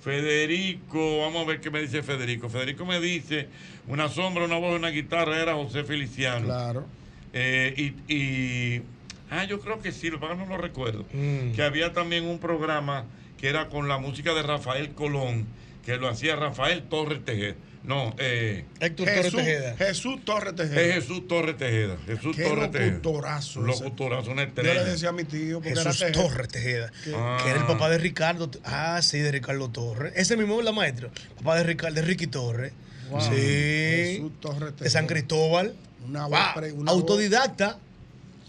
Federico, 0.02 1.20
vamos 1.20 1.44
a 1.44 1.46
ver 1.46 1.62
qué 1.62 1.70
me 1.70 1.82
dice 1.82 2.02
Federico. 2.02 2.50
Federico 2.50 2.86
me 2.86 3.00
dice, 3.02 3.50
una 3.88 4.08
sombra, 4.08 4.46
una 4.46 4.58
voz, 4.58 4.76
una 4.76 4.90
guitarra, 4.90 5.42
era 5.42 5.54
José 5.56 5.84
Feliciano. 5.84 6.46
Claro. 6.46 6.86
Eh, 7.34 7.94
y 8.08 8.82
Ah, 9.30 9.44
yo 9.46 9.60
creo 9.60 9.80
que 9.82 9.92
sí, 9.92 10.10
lo 10.10 10.18
que 10.18 10.22
pasa 10.22 10.34
es 10.34 10.40
que 10.40 10.46
no 10.46 10.56
lo 10.58 10.62
recuerdo. 10.62 11.06
Mm. 11.14 11.52
Que 11.54 11.62
había 11.64 11.94
también 11.94 12.26
un 12.26 12.40
programa 12.40 13.06
que 13.38 13.48
era 13.50 13.70
con 13.70 13.88
la 13.88 13.98
música 13.98 14.34
de 14.34 14.42
Rafael 14.44 14.90
Colón, 14.92 15.46
que 15.86 15.98
lo 15.98 16.08
hacía 16.10 16.36
Rafael 16.36 16.84
Torres 16.84 17.24
Tejeda. 17.24 17.56
No, 17.82 18.14
eh, 18.20 18.66
Héctor 18.82 19.08
Jesús, 19.08 19.32
Torres 19.32 19.46
Tejeda. 19.46 19.76
Jesús 19.78 20.26
Torres 20.26 20.56
Tejeda. 20.56 20.82
es 20.82 20.94
Jesús 20.96 21.28
Torres 21.30 21.58
Tejeda. 21.58 21.98
Jesús 22.06 22.36
Qué 22.36 22.44
Torres 22.44 22.72
Tejeda. 22.72 22.88
locutorazo. 22.92 23.62
Locutorazo, 23.62 24.32
una 24.32 24.42
Yo 24.44 24.48
estrella. 24.50 24.74
le 24.84 24.90
decía 24.92 25.10
a 25.10 25.12
mi 25.14 25.24
tío 25.24 25.62
porque 25.62 25.70
Jesús 25.76 26.02
era 26.02 26.12
Tejeda. 26.12 26.28
Torres 26.28 26.48
Tejeda, 26.50 26.92
Que- 27.06 27.12
que 27.12 27.50
era 27.50 27.60
el 27.62 27.66
papá 27.68 27.90
de 27.90 27.98
Ricardo. 27.98 28.52
Ah, 28.66 29.00
sí, 29.02 29.20
de 29.20 29.32
Ricardo 29.32 29.70
Torres. 29.70 30.12
Ese 30.18 30.36
mismo 30.36 30.60
es 30.60 30.66
la 30.66 30.74
maestra. 30.74 31.10
Papá 31.38 31.56
de 31.56 31.64
Ricardo, 31.64 31.96
de 31.96 32.02
Ricky 32.02 32.28
Torres. 32.28 32.74
Wow. 33.10 33.22
Sí. 33.22 33.30
Jesús 33.32 34.32
Torres 34.42 34.76
De 34.78 34.90
San 34.90 35.08
Tejeda. 35.08 35.22
Cristóbal. 35.22 35.74
Una 36.06 36.28
Wow. 36.28 36.32
voz 36.32 36.40
pre- 36.56 36.72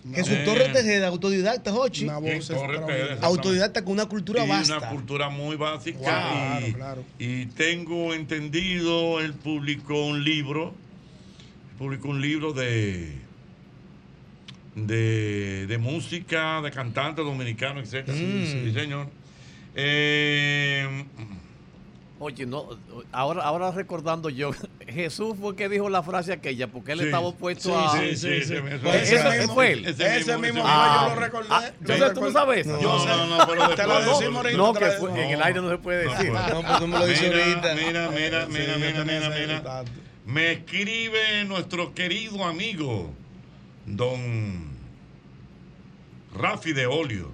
una. 0.04 0.16
Jesús 0.16 0.32
voz- 0.36 0.44
Torres 0.44 0.72
Tejeda, 0.72 1.08
autodidacta, 1.08 1.72
Jochi. 1.72 2.04
Una 2.04 2.18
voz 2.18 2.48
Tejeda. 2.48 3.18
Autodidacta 3.22 3.84
con 3.84 3.92
una 3.94 4.06
cultura 4.06 4.44
y 4.44 4.48
vasta. 4.48 4.78
una 4.78 4.88
cultura 4.90 5.28
muy 5.28 5.56
básica. 5.56 5.98
Claro, 5.98 6.66
y, 6.66 6.72
claro. 6.72 7.04
y 7.18 7.46
tengo 7.46 8.14
entendido, 8.14 9.20
él 9.20 9.34
publicó 9.34 10.06
un 10.06 10.24
libro, 10.24 10.74
publicó 11.78 12.08
un 12.08 12.20
libro 12.20 12.52
de, 12.52 13.18
de, 14.74 15.66
de 15.66 15.78
música, 15.78 16.60
de 16.62 16.70
cantantes 16.70 17.24
dominicanos, 17.24 17.92
etc. 17.92 18.08
Mm. 18.08 18.44
Sí, 18.46 18.72
señor. 18.72 19.08
Eh, 19.74 21.04
Oye, 22.18 22.44
no, 22.44 22.68
ahora, 23.12 23.42
ahora 23.44 23.70
recordando 23.70 24.28
yo, 24.28 24.50
Jesús 24.92 25.34
fue 25.40 25.50
el 25.50 25.56
que 25.56 25.68
dijo 25.68 25.88
la 25.90 26.02
frase 26.02 26.32
aquella, 26.32 26.66
porque 26.68 26.92
él 26.92 26.98
Sí. 27.00 27.04
estaba 27.06 27.26
opuesto 27.26 27.68
Sí, 27.70 27.74
a. 27.76 27.90
sí, 27.92 28.16
sí, 28.16 28.28
ese- 28.28 28.58
¿Eso- 28.58 28.88
ese 28.92 29.16
eso 29.16 29.30
mismo- 29.30 29.54
fue 29.54 29.72
él? 29.72 29.84
ese 29.86 30.16
Ese 30.18 30.38
mismo 30.38 30.62
Ah, 30.64 30.98
fue, 31.00 31.08
yo 31.08 31.14
lo 31.14 31.20
recordé. 31.20 31.48
ah, 31.50 31.70
entonces 31.80 32.14
tú 32.14 32.20
no 32.20 32.32
sabes. 32.32 32.66
No, 32.66 32.80
Yo 32.80 33.00
sé. 33.00 33.08
no, 33.08 33.26
no, 33.26 33.46
pero 33.46 33.68
Te 33.70 33.86
la 33.86 33.94
después- 34.00 34.18
decimos 34.18 34.36
ahorita. 34.36 34.56
No, 34.58 34.72
te 34.72 34.78
que 34.78 34.84
fue- 34.86 34.92
decimos. 35.10 35.18
en 35.18 35.30
el 35.30 35.42
aire 35.42 35.60
no 35.60 35.70
se 35.70 35.78
puede 35.78 36.08
decir. 36.08 36.32
No, 36.32 36.62
pues 36.62 36.78
tú 36.78 36.86
me 36.86 36.98
lo 36.98 37.06
dices 37.06 37.32
mira, 37.32 37.44
ahorita. 37.44 37.74
Mira, 37.74 38.08
mira, 38.10 38.46
Sí, 38.46 38.52
mira, 38.52 38.76
mira, 38.76 39.04
mira, 39.04 39.28
ese 39.36 39.46
mira. 39.46 39.84
Me 40.26 40.52
escribe 40.52 41.44
nuestro 41.46 41.92
querido 41.94 42.44
amigo, 42.44 43.10
don 43.86 44.69
Rafi 46.34 46.72
de 46.72 46.86
Olio. 46.86 47.32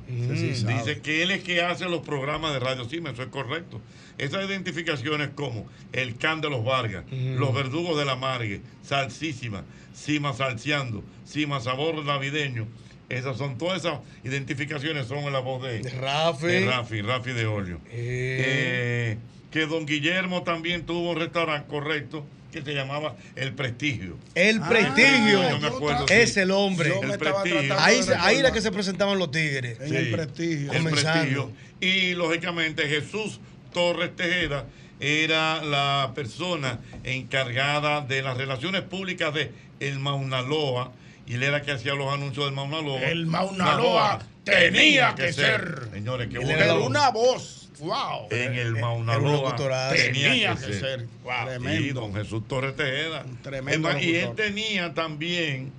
sabe. 0.54 0.74
Dice 0.74 1.00
que 1.00 1.22
él 1.22 1.30
es 1.30 1.42
que 1.42 1.60
hace 1.62 1.84
los 1.86 2.00
programas 2.00 2.52
de 2.52 2.60
Radio 2.60 2.84
Cima, 2.84 3.10
eso 3.10 3.22
es 3.22 3.28
correcto. 3.28 3.80
Esas 4.18 4.48
identificaciones 4.48 5.30
como 5.34 5.66
el 5.92 6.16
Can 6.16 6.40
de 6.40 6.48
los 6.48 6.64
Vargas, 6.64 7.04
los 7.10 7.54
verdugos 7.54 7.98
de 7.98 8.04
la 8.06 8.16
Margue, 8.16 8.62
Salsísima, 8.82 9.64
Cima 9.94 10.32
Salseando, 10.32 11.04
Cima 11.26 11.60
Sabor 11.60 12.02
Navideño. 12.04 12.66
Esas 13.08 13.36
son 13.36 13.56
todas 13.58 13.84
esas 13.84 14.00
identificaciones, 14.24 15.06
son 15.06 15.18
en 15.18 15.32
la 15.32 15.38
voz 15.38 15.62
de, 15.62 15.80
De 15.80 15.90
Rafi. 15.90 16.46
de 16.46 16.66
Rafi, 16.66 17.02
Rafi 17.02 17.32
de 17.32 17.46
Olio. 17.46 17.80
Eh, 17.90 19.18
que 19.50 19.66
don 19.66 19.86
Guillermo 19.86 20.42
también 20.42 20.86
tuvo 20.86 21.10
un 21.12 21.18
restaurante 21.18 21.68
correcto 21.68 22.24
que 22.56 22.70
se 22.70 22.74
llamaba 22.74 23.16
El 23.34 23.52
Prestigio. 23.52 24.16
El 24.34 24.60
Ah, 24.62 24.68
prestigio. 24.68 25.50
yo 25.50 25.58
me 25.60 25.66
acuerdo, 25.68 26.08
sí. 26.08 26.14
es 26.14 26.36
el 26.36 26.50
hombre. 26.50 26.88
Yo 26.88 27.02
El 27.02 27.18
prestigio. 27.18 27.76
Ahí, 27.78 28.00
ahí 28.18 28.36
era 28.38 28.50
que 28.52 28.60
se 28.60 28.70
presentaban 28.72 29.18
los 29.18 29.30
tigres. 29.30 29.78
En 29.80 29.94
el 29.94 30.10
prestigio. 30.10 30.72
El 30.72 30.78
Comenzando. 30.78 31.52
prestigio. 31.52 31.52
Y 31.80 32.14
lógicamente 32.14 32.88
Jesús 32.88 33.40
Torres 33.72 34.14
Tejeda 34.16 34.64
era 35.00 35.62
la 35.62 36.12
persona 36.14 36.80
encargada 37.04 38.00
de 38.00 38.22
las 38.22 38.36
relaciones 38.38 38.80
públicas 38.82 39.34
de 39.34 39.52
el 39.80 39.98
Mauna 39.98 40.40
Loa 40.40 40.92
y 41.26 41.34
él 41.34 41.42
era 41.42 41.60
que 41.60 41.72
hacía 41.72 41.92
los 41.94 42.10
anuncios 42.12 42.46
del 42.46 42.54
Mauna 42.54 42.80
Loa. 42.80 43.02
El 43.02 43.26
Mauna 43.26 43.74
Loa 43.76 44.20
tenía 44.44 45.14
que 45.14 45.32
ser. 45.34 45.88
Señores, 45.92 46.28
qué 46.28 46.36
Él 46.38 46.44
bueno. 46.44 46.58
era 46.58 46.72
Pero 46.74 46.86
una 46.86 47.10
voz. 47.10 47.65
Wow. 47.80 48.28
En 48.30 48.54
el 48.54 48.72
Mauna 48.76 49.14
era 49.14 49.22
un 49.22 49.32
Loa 49.32 49.42
locutorazo. 49.42 49.94
tenía, 49.94 50.54
que, 50.54 50.72
ser. 50.72 51.06
Tremendo. 51.44 52.00
don 52.00 52.14
Jesús 52.14 52.46
Torres 52.48 52.74
Tejeda. 52.76 53.24
Un 53.24 53.36
tremendo 53.42 53.98
y 53.98 54.16
él 54.16 54.34
tenía 54.34 54.94
también, 54.94 55.72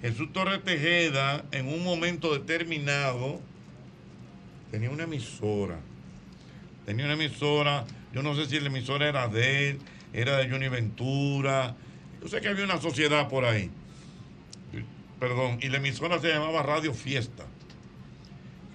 Jesús 0.00 0.32
Torres 0.32 0.62
Tejeda, 0.62 1.44
en 1.50 1.68
un 1.68 1.82
momento 1.82 2.32
determinado, 2.32 3.40
tenía 4.70 4.90
una 4.90 5.04
emisora. 5.04 5.78
Tenía 6.84 7.04
una 7.04 7.14
emisora, 7.14 7.84
yo 8.12 8.22
no 8.22 8.36
sé 8.36 8.46
si 8.46 8.60
la 8.60 8.68
emisora 8.68 9.08
era 9.08 9.26
de 9.26 9.70
él, 9.70 9.78
era 10.12 10.36
de 10.36 10.48
Johnny 10.48 10.68
Ventura. 10.68 11.74
Yo 12.22 12.28
sé 12.28 12.40
que 12.40 12.48
había 12.48 12.64
una 12.64 12.80
sociedad 12.80 13.28
por 13.28 13.44
ahí. 13.44 13.70
Perdón, 15.18 15.58
y 15.62 15.68
la 15.68 15.78
emisora 15.78 16.20
se 16.20 16.28
llamaba 16.28 16.62
Radio 16.62 16.94
Fiesta. 16.94 17.44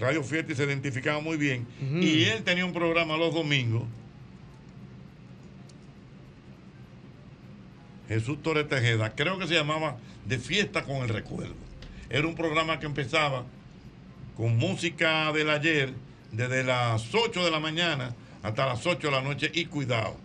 Radio 0.02 0.24
Fiesta 0.24 0.52
y 0.52 0.56
se 0.56 0.64
identificaba 0.66 1.20
muy 1.22 1.38
bien. 1.38 1.66
Y 2.02 2.24
él 2.26 2.44
tenía 2.44 2.66
un 2.66 2.74
programa 2.74 3.16
los 3.18 3.34
domingos. 3.34 3.84
Jesús 8.08 8.42
Torres 8.44 8.68
Tejeda, 8.68 9.16
creo 9.16 9.38
que 9.40 9.48
se 9.48 9.54
llamaba 9.54 9.98
De 10.26 10.38
Fiesta 10.38 10.84
con 10.84 10.98
el 10.98 11.10
Recuerdo. 11.10 11.54
Era 12.10 12.28
un 12.28 12.36
programa 12.36 12.80
que 12.80 12.86
empezaba 12.86 13.46
con 14.36 14.58
música 14.58 15.32
del 15.32 15.50
ayer, 15.50 15.94
desde 16.32 16.64
las 16.64 17.14
8 17.14 17.46
de 17.46 17.52
la 17.52 17.60
mañana 17.60 18.14
hasta 18.44 18.66
las 18.66 18.86
8 18.86 19.08
de 19.08 19.12
la 19.12 19.22
noche 19.22 19.52
y 19.54 19.66
cuidado, 19.66 20.18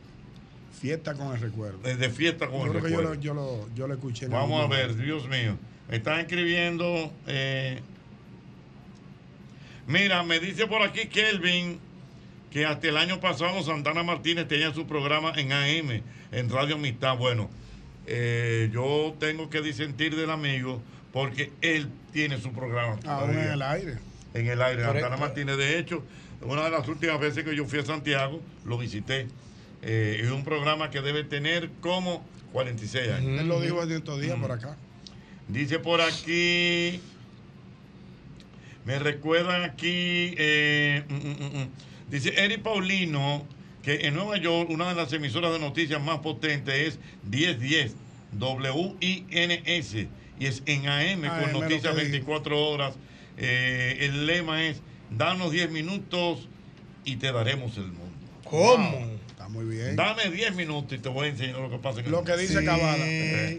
Fiesta 0.80 1.14
con 1.14 1.34
el 1.34 1.40
recuerdo. 1.40 1.78
desde 1.82 2.10
fiesta 2.10 2.48
con 2.48 2.58
Yo 2.60 2.64
el 2.66 2.70
creo 2.72 2.82
que 2.84 2.90
yo 2.90 2.96
recuerdo. 2.98 3.14
lo, 3.14 3.20
yo, 3.20 3.34
lo, 3.34 3.74
yo 3.74 3.88
lo 3.88 3.94
escuché. 3.94 4.26
Vamos 4.28 4.62
a 4.62 4.66
ver. 4.68 4.94
Dios 4.96 5.26
mío. 5.28 5.56
Me 5.88 5.96
están 5.96 6.20
escribiendo. 6.20 7.12
eh, 7.26 7.80
mira, 9.86 10.22
me 10.22 10.40
dice 10.40 10.66
por 10.66 10.82
aquí 10.82 11.06
Kelvin 11.06 11.78
que 12.50 12.64
hasta 12.64 12.88
el 12.88 12.96
año 12.96 13.20
pasado 13.20 13.62
Santana 13.62 14.02
Martínez 14.02 14.48
tenía 14.48 14.72
su 14.72 14.86
programa 14.86 15.32
en 15.36 15.52
AM, 15.52 16.02
en 16.32 16.50
Radio 16.50 16.76
Amistad. 16.76 17.16
Bueno, 17.16 17.50
eh, 18.06 18.70
yo 18.72 19.14
tengo 19.18 19.50
que 19.50 19.60
disentir 19.60 20.16
del 20.16 20.30
amigo 20.30 20.80
porque 21.12 21.52
él 21.60 21.88
tiene 22.12 22.40
su 22.40 22.52
programa. 22.52 22.96
Todavía. 22.96 23.44
en 23.44 23.52
el 23.52 23.62
aire. 23.62 23.98
En 24.34 24.46
el 24.46 24.62
aire, 24.62 24.82
Correcto. 24.84 25.08
Santana 25.08 25.16
Martínez. 25.16 25.56
De 25.56 25.78
hecho, 25.78 26.02
una 26.42 26.64
de 26.64 26.70
las 26.70 26.86
últimas 26.88 27.18
veces 27.20 27.44
que 27.44 27.54
yo 27.56 27.64
fui 27.66 27.78
a 27.78 27.84
Santiago, 27.84 28.40
lo 28.64 28.78
visité. 28.78 29.26
Eh, 29.82 30.20
es 30.22 30.30
un 30.30 30.44
programa 30.44 30.90
que 30.90 31.00
debe 31.00 31.24
tener 31.24 31.70
como 31.80 32.24
46 32.52 33.12
años. 33.12 33.40
Él 33.40 33.48
lo 33.48 33.60
dijo 33.60 33.82
en 33.82 33.92
estos 33.92 34.20
días 34.20 34.38
por 34.38 34.52
acá. 34.52 34.76
Dice 35.48 35.78
por 35.78 36.00
aquí. 36.00 37.00
Me 38.86 38.98
recuerdan 39.00 39.64
aquí. 39.64 40.34
eh, 40.38 41.02
mm, 41.08 41.14
mm, 41.14 41.62
mm, 41.62 41.68
dice 42.08 42.32
Eric 42.36 42.62
Paulino 42.62 43.44
que 43.82 44.06
en 44.06 44.14
Nueva 44.14 44.36
York 44.38 44.70
una 44.70 44.88
de 44.88 44.94
las 44.94 45.12
emisoras 45.12 45.52
de 45.52 45.58
noticias 45.58 46.00
más 46.00 46.20
potentes 46.20 46.74
es 46.74 46.98
1010 47.24 47.94
WINS 48.40 49.94
y 50.38 50.46
es 50.46 50.62
en 50.66 50.88
AM 50.88 51.24
AM, 51.24 51.42
con 51.42 51.52
noticias 51.60 51.94
que 51.94 52.04
dijo. 52.04 52.10
24 52.10 52.68
horas. 52.68 52.94
Eh, 53.38 53.98
el 54.00 54.26
lema 54.26 54.64
es: 54.64 54.80
danos 55.10 55.50
10 55.50 55.70
minutos 55.70 56.48
y 57.04 57.16
te 57.16 57.32
daremos 57.32 57.76
el 57.76 57.84
mundo. 57.86 58.02
¿Cómo? 58.44 59.16
Está 59.28 59.48
muy 59.48 59.64
bien. 59.64 59.96
Dame 59.96 60.30
10 60.30 60.54
minutos 60.54 60.98
y 60.98 61.00
te 61.00 61.08
voy 61.08 61.26
a 61.26 61.30
enseñar 61.30 61.58
lo 61.58 61.70
que 61.70 61.78
pasa 61.78 62.00
en 62.00 62.06
el 62.06 62.12
Lo 62.12 62.22
que 62.24 62.36
dice 62.36 62.64
Cabada. 62.64 63.04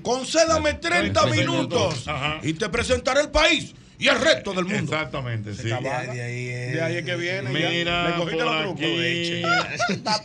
Concédame 0.04 0.74
30 0.76 1.26
minutos 1.28 2.08
Ajá. 2.08 2.40
y 2.44 2.54
te 2.54 2.70
presentaré 2.70 3.22
el 3.22 3.30
país 3.32 3.74
y 3.99 4.07
el 4.07 4.19
resto 4.22 4.53
del 4.53 4.65
mundo. 4.65 4.94
Exactamente, 4.94 5.53
sí. 5.53 5.64
De 5.69 5.74
ahí 5.74 6.49
es, 6.49 6.74
de 6.74 6.82
ahí 6.82 6.95
es 6.98 7.03
que 7.06 7.15
viene. 7.15 7.52
ya. 7.60 7.69
Mira, 7.69 8.14
cogiste 8.18 8.44
por 8.44 8.53
los 8.53 8.61
trucos. 8.64 8.82
aquí, 8.84 9.41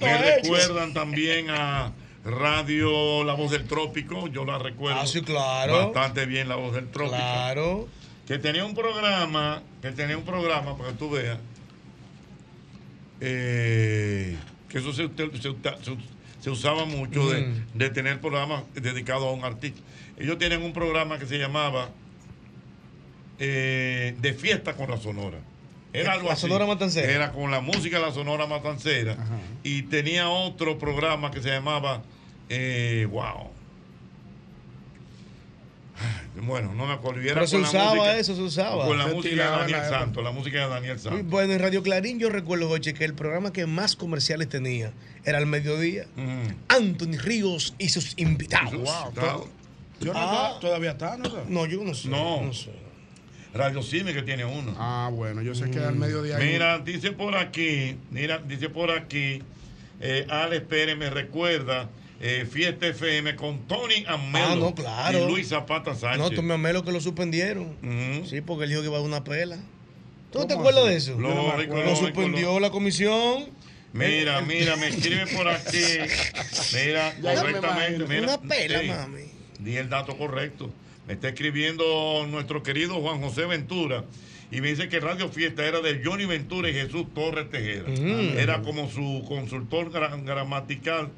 me 0.05 0.19
recuerdan 0.37 0.93
también 0.95 1.47
a 1.51 1.93
Radio 2.25 3.25
La 3.25 3.35
Voz 3.35 3.51
del 3.51 3.67
Trópico, 3.67 4.29
yo 4.29 4.45
la 4.45 4.59
recuerdo. 4.59 5.01
Ah, 5.01 5.07
sí, 5.07 5.23
claro. 5.23 5.93
Bastante 5.93 6.27
bien 6.27 6.49
La 6.49 6.57
Voz 6.57 6.75
del 6.75 6.89
Trópico. 6.91 7.17
Claro. 7.17 7.89
Que 8.27 8.39
tenía 8.39 8.65
un 8.65 8.75
programa, 8.75 9.63
que 9.81 9.91
tenía 9.91 10.17
un 10.17 10.25
programa, 10.25 10.77
para 10.77 10.91
que 10.91 10.97
tú 10.97 11.11
veas, 11.11 11.39
eh, 13.21 14.37
que 14.69 14.79
eso 14.79 14.93
se, 14.93 15.09
se- 15.09 15.41
se- 15.41 15.97
se 16.41 16.51
usaba 16.51 16.85
mucho 16.85 17.31
de, 17.31 17.43
Mm. 17.43 17.67
de 17.75 17.91
tener 17.91 18.21
programas 18.21 18.65
dedicados 18.75 19.25
a 19.25 19.31
un 19.31 19.45
artista. 19.45 19.81
Ellos 20.19 20.39
tienen 20.39 20.63
un 20.63 20.73
programa 20.73 21.19
que 21.19 21.27
se 21.27 21.39
llamaba 21.39 21.91
eh, 23.39 24.15
De 24.21 24.33
Fiesta 24.35 24.75
con 24.75 24.91
la 24.91 24.97
Sonora. 24.99 25.39
Era 25.93 26.13
algo 26.13 26.29
La 26.29 26.35
así. 26.35 26.43
Sonora 26.43 26.65
Matancera. 26.67 27.11
Era 27.13 27.33
con 27.33 27.51
la 27.51 27.61
música 27.61 27.99
de 27.99 28.07
la 28.07 28.13
Sonora 28.13 28.47
Matancera. 28.47 29.17
Y 29.63 29.83
tenía 29.83 30.29
otro 30.31 30.79
programa 30.79 31.31
que 31.31 31.43
se 31.43 31.51
llamaba 31.51 32.03
eh, 32.49 33.07
Wow. 33.11 33.51
Bueno, 36.43 36.73
no 36.75 36.87
me 36.87 36.95
acuerdo. 36.95 37.21
Era 37.21 37.35
Pero 37.35 37.47
se 37.47 37.59
usaba 37.59 37.95
música- 37.95 38.17
eso, 38.17 38.35
se 38.35 38.41
usaba. 38.43 38.87
Con 38.87 38.97
la 38.99 39.05
Se 39.09 39.15
música 39.15 39.35
de 39.45 39.51
Daniel 39.51 39.79
la. 39.83 39.89
Santos, 39.89 40.25
la 40.25 40.31
música 40.33 40.61
de 40.63 40.69
Daniel 40.69 40.99
Santos. 40.99 41.27
Bueno, 41.27 41.53
en 41.53 41.59
Radio 41.61 41.83
Clarín 41.83 42.19
yo 42.19 42.31
recuerdo, 42.31 42.69
Joche, 42.69 42.95
que 42.95 43.05
el 43.05 43.15
programa 43.15 43.53
que 43.53 43.67
más 43.67 43.95
comerciales 43.95 44.49
tenía 44.49 44.93
era 45.25 45.39
al 45.39 45.47
mediodía. 45.47 46.07
Anthony 46.69 47.19
Ríos 47.19 47.75
y 47.79 47.91
sus 47.91 48.15
invitados. 48.19 48.73
Wow, 48.75 49.49
Yo 50.01 50.13
no 50.15 50.19
Ah. 50.19 50.59
todavía 50.61 50.93
está, 50.93 51.17
¿no? 51.19 51.29
No, 51.49 51.67
yo 51.67 51.85
no 51.85 51.95
sé. 51.95 52.09
No. 52.09 52.43
no 52.43 52.53
sé. 52.55 52.71
Radio 53.55 53.83
Cime 53.83 54.15
que 54.15 54.23
tiene 54.23 54.45
uno. 54.45 54.75
Ah, 54.79 55.11
bueno, 55.13 55.43
yo 55.43 55.55
sé 55.55 55.71
que 55.71 55.79
al 55.79 55.95
mediodía 55.97 56.37
hay 56.39 56.53
Mira, 56.53 56.79
dice 56.79 57.13
por 57.13 57.37
aquí, 57.37 57.97
mira, 58.11 58.39
dice 58.39 58.69
por 58.71 58.91
aquí, 58.91 59.43
eh, 60.01 60.27
Alex 60.31 60.65
Pérez 60.67 60.97
me 60.97 61.11
recuerda 61.11 61.91
eh, 62.21 62.47
Fiesta 62.51 62.87
FM 62.87 63.37
con 63.37 63.67
Tony 63.67 64.05
Amelo 64.07 64.47
Ah, 64.47 64.57
no, 64.57 64.75
claro. 64.75 65.19
y 65.19 65.31
Luis 65.31 65.49
Zapata 65.49 65.95
Sánchez. 65.95 66.19
No, 66.19 66.31
tomé 66.31 66.55
a 66.55 66.59
Melo 66.59 66.83
que 66.83 66.93
lo 66.93 67.01
suspendieron. 67.01 67.77
Sí, 68.27 68.41
porque 68.41 68.65
él 68.65 68.71
dijo 68.71 68.81
que 68.81 68.87
iba 68.89 68.97
a 68.97 69.01
dar 69.01 69.09
una 69.09 69.23
pela. 69.25 69.57
¿Tú 70.31 70.39
no 70.39 70.47
te 70.47 70.55
¿Cómo 70.55 70.69
acuerdas 70.69 70.85
así? 70.85 70.91
de 70.93 70.97
eso? 70.97 71.21
Lógico, 71.21 71.75
Lo 71.75 71.83
lógico, 71.85 71.97
suspendió 71.97 72.59
la 72.59 72.71
comisión. 72.71 73.51
Mira, 73.93 74.41
mira, 74.41 74.77
me 74.77 74.89
escribe 74.89 75.27
por 75.27 75.47
aquí. 75.47 75.77
Mira, 76.75 77.13
correctamente. 77.21 78.07
Mira, 78.09 78.23
Una 78.23 78.41
pela, 78.41 78.81
sí, 78.81 78.89
mami. 78.89 79.21
Di 79.59 79.77
el 79.77 79.91
dato 79.91 80.17
correcto. 80.17 80.71
Me 81.07 81.15
está 81.15 81.29
escribiendo 81.29 82.27
nuestro 82.29 82.63
querido 82.63 82.95
Juan 83.01 83.21
José 83.21 83.47
Ventura 83.47 84.05
y 84.51 84.61
me 84.61 84.69
dice 84.69 84.89
que 84.89 85.01
Radio 85.01 85.29
Fiesta 85.29 85.67
era 85.67 85.81
de 85.81 86.01
Johnny 86.05 86.27
Ventura 86.27 86.69
y 86.71 86.75
Jesús 86.75 87.07
Torres 87.15 87.51
Tejeda. 87.51 87.89
Mm. 87.89 88.39
Era 88.39 88.63
como 88.63 88.89
su 88.91 89.25
consultor 89.27 89.91
gra- 89.91 90.23
gramatical 90.25 91.09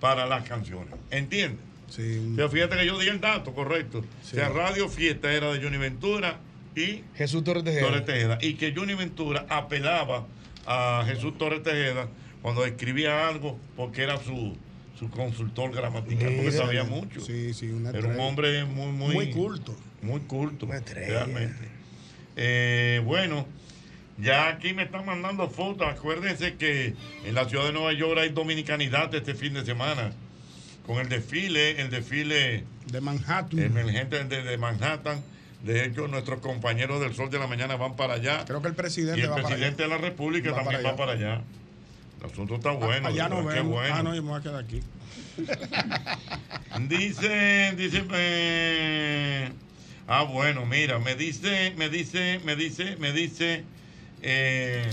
para 0.00 0.26
las 0.26 0.48
canciones. 0.48 0.94
¿Entiendes? 1.10 1.58
Sí. 1.88 2.32
Pero 2.36 2.48
fíjate 2.48 2.76
que 2.76 2.86
yo 2.86 2.98
di 2.98 3.08
el 3.08 3.20
dato 3.20 3.52
correcto. 3.52 3.98
O 3.98 4.24
sea, 4.26 4.48
Radio 4.48 4.88
Fiesta 4.88 5.32
era 5.32 5.52
de 5.52 5.62
Johnny 5.62 5.76
Ventura 5.76 6.38
y 6.76 7.02
Jesús 7.16 7.42
Torres 7.44 7.64
Tejeda. 7.64 7.86
Torres 7.86 8.04
Tejeda. 8.06 8.38
Y 8.40 8.54
que 8.54 8.72
Johnny 8.74 8.94
Ventura 8.94 9.44
apelaba 9.48 10.26
a 10.66 11.04
Jesús 11.06 11.36
Torres 11.36 11.62
Tejeda 11.62 12.08
cuando 12.40 12.64
escribía 12.64 13.28
algo 13.28 13.58
porque 13.76 14.02
era 14.02 14.18
su, 14.22 14.56
su 15.02 15.10
consultor 15.10 15.74
gramatical, 15.74 16.28
porque 16.28 16.50
Mira. 16.50 16.64
sabía 16.64 16.84
mucho. 16.84 17.20
Sí, 17.20 17.52
sí, 17.54 17.70
una 17.70 17.90
Era 17.90 18.06
un 18.06 18.20
hombre 18.20 18.64
muy, 18.64 18.92
muy, 18.92 19.14
Muy 19.14 19.30
culto. 19.32 19.76
Muy 20.00 20.20
culto, 20.20 20.68
realmente. 20.94 21.68
Eh, 22.36 23.02
bueno, 23.04 23.46
ya 24.18 24.48
aquí 24.48 24.72
me 24.74 24.84
están 24.84 25.04
mandando 25.04 25.48
fotos. 25.50 25.88
Acuérdense 25.88 26.54
que 26.54 26.94
en 27.24 27.34
la 27.34 27.48
ciudad 27.48 27.66
de 27.66 27.72
Nueva 27.72 27.92
York 27.92 28.18
hay 28.20 28.28
dominicanidad 28.28 29.12
este 29.12 29.34
fin 29.34 29.54
de 29.54 29.64
semana. 29.64 30.12
Con 30.86 30.98
el 30.98 31.08
desfile, 31.08 31.80
el 31.80 31.90
desfile 31.90 32.64
de 32.86 33.00
Manhattan. 33.00 33.58
emergente 33.58 34.24
de, 34.24 34.42
de 34.42 34.58
Manhattan. 34.58 35.20
De 35.64 35.84
hecho, 35.84 36.06
nuestros 36.06 36.40
compañeros 36.40 37.00
del 37.00 37.14
Sol 37.14 37.30
de 37.30 37.38
la 37.38 37.46
Mañana 37.48 37.76
van 37.76 37.96
para 37.96 38.14
allá. 38.14 38.44
Creo 38.44 38.62
que 38.62 38.68
el 38.68 38.74
presidente 38.74 39.20
Y 39.20 39.24
el 39.24 39.30
va 39.30 39.36
para 39.36 39.48
presidente 39.48 39.82
de 39.82 39.88
la 39.88 39.98
República 39.98 40.50
Va 40.50 40.58
también 40.58 40.82
para 40.82 40.92
va 40.92 40.96
para 40.96 41.12
allá. 41.12 41.42
El 42.22 42.30
asunto 42.30 42.54
está 42.54 42.70
bueno. 42.70 43.08
Allá 43.08 43.28
verdad, 43.28 43.48
qué 43.48 43.54
vemos. 43.56 43.72
bueno. 43.72 43.94
Ah, 43.96 44.02
no, 44.02 44.14
yo 44.14 44.22
me 44.22 44.30
voy 44.30 44.38
a 44.38 44.42
quedar 44.42 44.64
aquí. 44.64 44.80
Dice, 46.88 47.74
dice, 47.76 48.04
eh, 48.12 49.50
ah, 50.06 50.22
bueno, 50.22 50.64
mira, 50.64 50.98
me 50.98 51.16
dice, 51.16 51.72
me 51.76 51.88
dice, 51.88 52.40
me 52.44 52.54
dice, 52.54 52.96
me 52.96 53.12
dice 53.12 53.64
eh, 54.22 54.88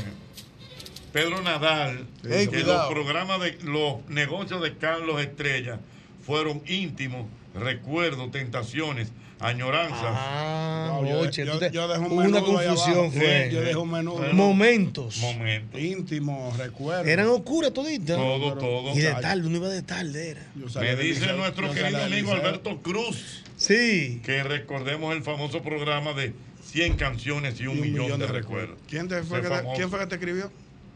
Pedro 1.14 1.42
Nadal 1.42 2.08
que 2.24 2.48
cuidado. 2.48 2.90
los 2.90 2.94
programas 2.94 3.42
de 3.42 3.60
los 3.64 4.06
negocios 4.10 4.62
de 4.62 4.76
Carlos 4.78 5.22
Estrella 5.22 5.80
fueron 6.26 6.64
íntimos, 6.68 7.28
recuerdos, 7.54 8.32
tentaciones, 8.32 9.12
añoranzas. 9.40 9.99
Ah, 10.03 10.99
Wow, 10.99 11.06
yo- 11.10 11.20
Joche, 11.20 11.45
yo- 11.45 11.53
tú 11.53 11.60
te- 11.60 11.72
yo 11.72 11.88
dejo 11.88 12.02
un 12.02 12.11
hubo 12.11 12.22
una 12.22 12.41
confusión. 12.41 13.11
Fue. 13.11 13.48
Sí, 13.49 13.56
yo 13.56 13.61
dejo 13.61 13.82
un. 13.82 14.36
Momentos. 14.36 15.18
Momentos. 15.18 15.80
Íntimo, 15.80 16.53
recuerdo. 16.57 17.10
Eran 17.10 17.28
oscuras 17.28 17.74
toditas. 17.74 18.18
Todo, 18.18 18.53
todo. 18.57 18.94
Y 18.95 18.99
de 18.99 19.14
tarde, 19.14 19.48
uno 19.48 19.57
iba 19.57 19.70
de 19.70 19.82
tarde. 19.82 20.30
Era. 20.32 20.45
Me 20.82 20.95
dice 20.95 21.34
nuestro 21.34 21.72
querido 21.72 22.03
amigo 22.03 22.32
Alberto 22.34 22.82
Cruz. 22.82 23.44
Sí. 23.56 24.22
Que 24.26 24.44
recordemos 24.44 25.14
el 25.16 25.24
famoso 25.24 25.61
programa 25.61 26.14
de 26.14 26.34
100 26.64 26.95
canciones 26.95 27.60
y 27.60 27.68
un, 27.68 27.82
millón, 27.82 28.20
de, 28.20 28.28
recuerdos. 28.28 28.78
¿Quién, 28.88 29.07
te 29.07 29.22
fue 29.24 29.41
que 29.41 29.49
te, 29.49 29.64
¿Quién 29.76 29.90
fue 29.90 29.99
que 29.99 30.06
te 30.07 30.16
escribió? 30.16 30.52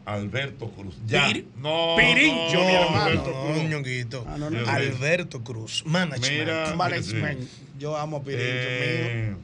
Alberto 0.06 0.70
Cruz. 0.70 0.96
Ya. 1.06 1.28
Pir- 1.28 1.46
No, 1.56 1.94
Pirincho, 1.96 2.58
no, 2.60 2.64
mi 2.66 2.74
hermano. 2.74 3.00
Alberto 3.02 3.30
No, 3.30 3.82
Cruz. 3.82 4.24
Ah, 4.26 4.36
no, 4.38 4.50
no. 4.50 4.70
Alberto 4.70 5.42
Cruz. 5.44 5.82
Management. 5.86 6.30
Mira, 6.38 6.74
Management. 6.76 7.40
sí. 7.42 7.48
Yo 7.78 7.96
amo 7.96 8.18
a 8.18 8.22
Pirincho, 8.22 8.44
Eh, 8.46 9.26
mío. 9.30 9.38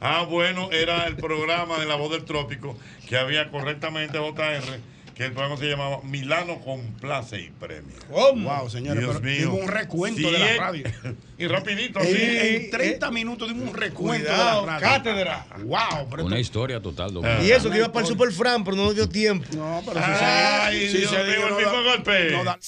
ah, 0.00 0.22
bueno, 0.28 0.70
era 0.72 1.06
el 1.06 1.16
programa 1.16 1.78
de 1.78 1.86
La 1.86 1.96
Voz 1.96 2.10
del 2.12 2.24
Trópico 2.24 2.76
que 3.06 3.16
había 3.16 3.50
correctamente 3.50 4.18
JR, 4.18 4.80
que 5.18 5.24
el 5.24 5.32
programa 5.32 5.56
se 5.56 5.66
llamaba 5.66 6.00
Milano 6.04 6.60
Complace 6.60 7.40
y 7.40 7.50
Premio. 7.50 7.96
Wow, 8.08 8.70
señores, 8.70 9.02
Dios 9.02 9.18
pero 9.20 9.50
mío. 9.50 9.62
un 9.62 9.66
recuento 9.66 10.30
de 10.30 10.38
la 10.38 10.56
radio. 10.56 10.84
y 11.38 11.46
rapidito, 11.48 11.98
En, 11.98 12.06
así. 12.06 12.38
en 12.56 12.70
30 12.70 13.10
minutos 13.10 13.48
dimos 13.48 13.68
un 13.70 13.74
recuento 13.74 14.28
Cuidado, 14.28 14.60
de 14.60 14.66
la 14.68 14.78
radio. 14.78 14.88
cátedra. 14.96 15.46
Wow, 15.64 16.08
pero 16.08 16.24
Una 16.24 16.38
historia 16.38 16.80
total. 16.80 17.10
Ah. 17.24 17.40
Y 17.42 17.50
eso 17.50 17.68
que 17.68 17.78
iba 17.78 17.90
para 17.90 18.06
el 18.06 18.12
Super 18.12 18.30
Fran, 18.30 18.62
pero 18.62 18.76
no 18.76 18.84
nos 18.84 18.94
dio 18.94 19.08
tiempo. 19.08 19.44
No, 19.56 19.82
pero 19.84 20.00
Ay, 20.00 20.88
si 20.88 20.98
Dios 20.98 21.10
se 21.10 21.16
mío, 21.16 21.26
dio, 21.26 21.34
el 21.46 21.50
no 21.50 21.56
mismo 21.58 21.72
da- 21.72 21.82
golpe. 21.96 22.30
no 22.30 22.44
da- 22.44 22.58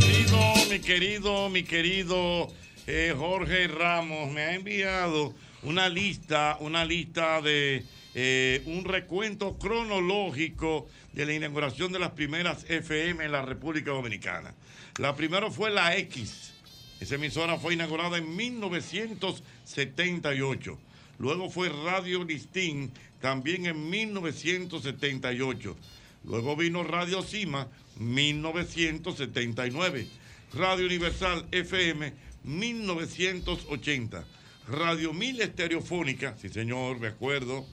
querido, 0.00 0.54
mi 0.70 0.78
querido, 0.80 1.48
mi 1.50 1.62
querido 1.64 2.48
eh, 2.86 3.14
Jorge 3.16 3.66
Ramos 3.68 4.30
me 4.30 4.42
ha 4.42 4.54
enviado 4.54 5.34
una 5.66 5.88
lista, 5.88 6.58
una 6.60 6.84
lista 6.84 7.40
de 7.42 7.84
eh, 8.14 8.62
un 8.66 8.84
recuento 8.84 9.58
cronológico 9.58 10.86
de 11.12 11.26
la 11.26 11.34
inauguración 11.34 11.90
de 11.90 11.98
las 11.98 12.12
primeras 12.12 12.64
FM 12.70 13.24
en 13.24 13.32
la 13.32 13.42
República 13.42 13.90
Dominicana. 13.90 14.54
La 14.98 15.16
primera 15.16 15.50
fue 15.50 15.72
la 15.72 15.96
X. 15.96 16.52
Esa 17.00 17.16
emisora 17.16 17.58
fue 17.58 17.74
inaugurada 17.74 18.16
en 18.16 18.36
1978. 18.36 20.78
Luego 21.18 21.50
fue 21.50 21.68
Radio 21.68 22.22
Listín, 22.22 22.92
también 23.20 23.66
en 23.66 23.90
1978. 23.90 25.76
Luego 26.24 26.54
vino 26.54 26.84
Radio 26.84 27.22
Cima, 27.22 27.66
1979. 27.96 30.06
Radio 30.54 30.86
Universal 30.86 31.44
FM, 31.50 32.12
1980. 32.44 34.24
Radio 34.68 35.12
Mil 35.12 35.40
Estereofónica, 35.40 36.36
sí 36.40 36.48
señor, 36.48 36.98
me 36.98 37.06
acuerdo, 37.06 37.64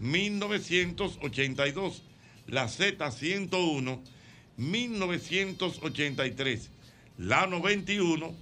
1982. 0.00 2.02
La 2.46 2.68
Z101, 2.68 4.00
1983. 4.56 6.70
La 7.18 7.46
91, 7.46 8.34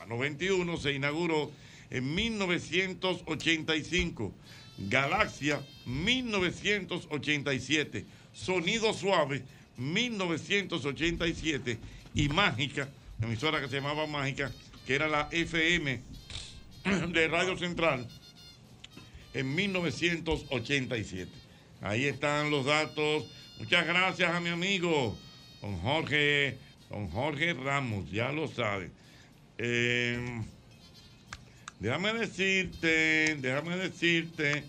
la 0.00 0.06
91 0.06 0.76
se 0.78 0.94
inauguró 0.94 1.52
en 1.90 2.12
1985. 2.12 4.34
Galaxia 4.88 5.64
1987. 5.86 8.04
Sonido 8.32 8.92
Suave 8.92 9.44
1987. 9.76 11.78
Y 12.14 12.28
Mágica, 12.30 12.88
emisora 13.22 13.60
que 13.60 13.68
se 13.68 13.76
llamaba 13.76 14.08
Mágica, 14.08 14.50
que 14.84 14.96
era 14.96 15.06
la 15.06 15.28
FM 15.30 16.17
de 17.12 17.28
Radio 17.28 17.56
Central, 17.56 18.06
en 19.34 19.54
1987. 19.54 21.30
Ahí 21.82 22.06
están 22.06 22.50
los 22.50 22.64
datos. 22.64 23.26
Muchas 23.58 23.86
gracias 23.86 24.30
a 24.30 24.40
mi 24.40 24.48
amigo, 24.48 25.16
don 25.60 25.76
Jorge, 25.78 26.56
don 26.90 27.08
Jorge 27.10 27.54
Ramos, 27.54 28.10
ya 28.10 28.32
lo 28.32 28.48
sabe. 28.48 28.90
Eh, 29.58 30.40
déjame 31.80 32.14
decirte, 32.14 33.36
déjame 33.36 33.76
decirte 33.76 34.64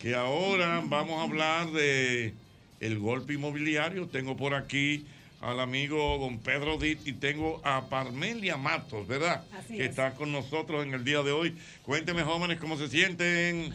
que 0.00 0.14
ahora 0.14 0.82
vamos 0.84 1.20
a 1.20 1.22
hablar 1.22 1.70
de 1.70 2.34
el 2.80 2.98
golpe 2.98 3.34
inmobiliario. 3.34 4.08
Tengo 4.08 4.36
por 4.36 4.54
aquí 4.54 5.06
al 5.40 5.58
amigo 5.60 6.18
don 6.18 6.38
Pedro 6.38 6.76
Dit 6.78 7.06
y 7.06 7.12
tengo 7.14 7.60
a 7.64 7.88
Parmelia 7.88 8.56
Matos, 8.56 9.06
¿verdad? 9.08 9.44
Así 9.58 9.76
que 9.76 9.84
es. 9.84 9.90
está 9.90 10.12
con 10.14 10.32
nosotros 10.32 10.84
en 10.84 10.92
el 10.94 11.04
día 11.04 11.22
de 11.22 11.32
hoy. 11.32 11.56
Cuénteme, 11.82 12.22
jóvenes, 12.22 12.58
cómo 12.60 12.76
se 12.76 12.88
sienten. 12.88 13.72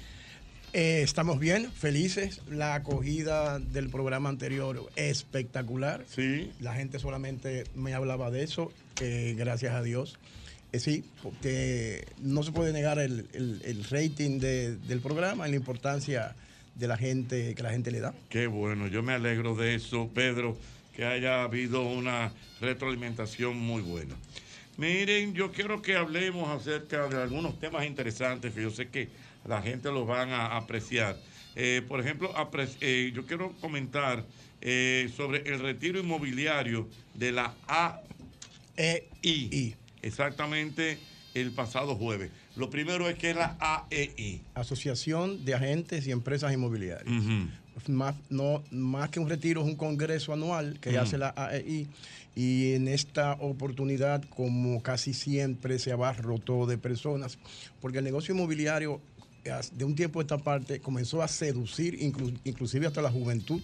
Eh, 0.73 1.01
estamos 1.03 1.39
bien, 1.39 1.71
felices. 1.71 2.41
La 2.49 2.75
acogida 2.75 3.59
del 3.59 3.89
programa 3.89 4.29
anterior 4.29 4.89
espectacular. 4.95 6.03
Sí. 6.07 6.51
La 6.59 6.73
gente 6.75 6.99
solamente 6.99 7.63
me 7.75 7.93
hablaba 7.93 8.29
de 8.29 8.43
eso, 8.43 8.71
eh, 9.01 9.35
gracias 9.37 9.73
a 9.73 9.81
Dios. 9.81 10.17
Eh, 10.73 10.79
sí, 10.79 11.05
porque 11.23 12.05
no 12.19 12.43
se 12.43 12.51
puede 12.51 12.73
negar 12.73 12.99
el, 12.99 13.27
el- 13.33 13.61
el 13.63 13.83
rating 13.85 14.39
de- 14.39 14.75
del 14.75 14.99
programa 14.99 15.47
y 15.47 15.51
la 15.51 15.57
importancia 15.57 16.35
de 16.75 16.87
la 16.89 16.97
gente 16.97 17.55
que 17.55 17.63
la 17.63 17.69
gente 17.71 17.89
le 17.89 18.01
da. 18.01 18.13
Qué 18.29 18.47
bueno, 18.47 18.87
yo 18.87 19.01
me 19.01 19.13
alegro 19.13 19.55
de 19.55 19.75
eso, 19.75 20.09
Pedro, 20.13 20.57
que 20.95 21.05
haya 21.05 21.43
habido 21.43 21.81
una 21.83 22.31
retroalimentación 22.61 23.57
muy 23.57 23.81
buena. 23.81 24.15
Miren, 24.77 25.33
yo 25.33 25.51
quiero 25.51 25.81
que 25.81 25.95
hablemos 25.95 26.49
acerca 26.49 27.07
de 27.07 27.21
algunos 27.21 27.59
temas 27.59 27.85
interesantes 27.85 28.53
que 28.53 28.61
yo 28.61 28.71
sé 28.71 28.89
que 28.89 29.09
la 29.47 29.61
gente 29.61 29.91
los 29.91 30.07
van 30.07 30.31
a 30.31 30.57
apreciar. 30.57 31.17
Eh, 31.55 31.81
por 31.87 32.01
ejemplo, 32.01 32.33
eh, 32.81 33.11
yo 33.13 33.25
quiero 33.25 33.53
comentar 33.61 34.25
eh, 34.61 35.09
sobre 35.15 35.47
el 35.49 35.59
retiro 35.59 35.99
inmobiliario 35.99 36.89
de 37.13 37.31
la 37.31 37.53
AEI. 38.77 39.75
Exactamente 40.01 40.99
el 41.33 41.51
pasado 41.51 41.95
jueves. 41.95 42.31
Lo 42.55 42.69
primero 42.69 43.09
es 43.09 43.17
que 43.17 43.31
es 43.31 43.35
la 43.35 43.87
E 43.89 44.13
AEI. 44.17 44.41
Asociación 44.55 45.45
de 45.45 45.53
Agentes 45.53 46.07
y 46.07 46.11
Empresas 46.11 46.53
Inmobiliarias. 46.53 47.05
Más, 47.87 48.15
no, 48.29 48.63
más 48.71 49.09
que 49.09 49.19
un 49.19 49.29
retiro, 49.29 49.61
es 49.61 49.67
un 49.67 49.75
congreso 49.75 50.33
anual 50.33 50.79
que 50.79 50.91
Ujú. 50.91 50.99
hace 50.99 51.17
la 51.17 51.33
AEI. 51.35 51.87
Y 52.35 52.73
en 52.73 52.87
esta 52.87 53.33
oportunidad, 53.33 54.23
como 54.29 54.81
casi 54.81 55.13
siempre, 55.13 55.79
se 55.79 55.91
abarrotó 55.91 56.65
de 56.65 56.77
personas, 56.77 57.37
porque 57.81 57.99
el 57.99 58.03
negocio 58.03 58.33
inmobiliario 58.33 59.01
de 59.73 59.85
un 59.85 59.93
tiempo 59.93 60.19
a 60.19 60.23
esta 60.23 60.39
parte 60.39 60.79
comenzó 60.79 61.21
a 61.21 61.27
seducir 61.27 61.99
inclu- 61.99 62.35
inclusive 62.45 62.87
hasta 62.87 63.03
la 63.03 63.11
juventud 63.11 63.61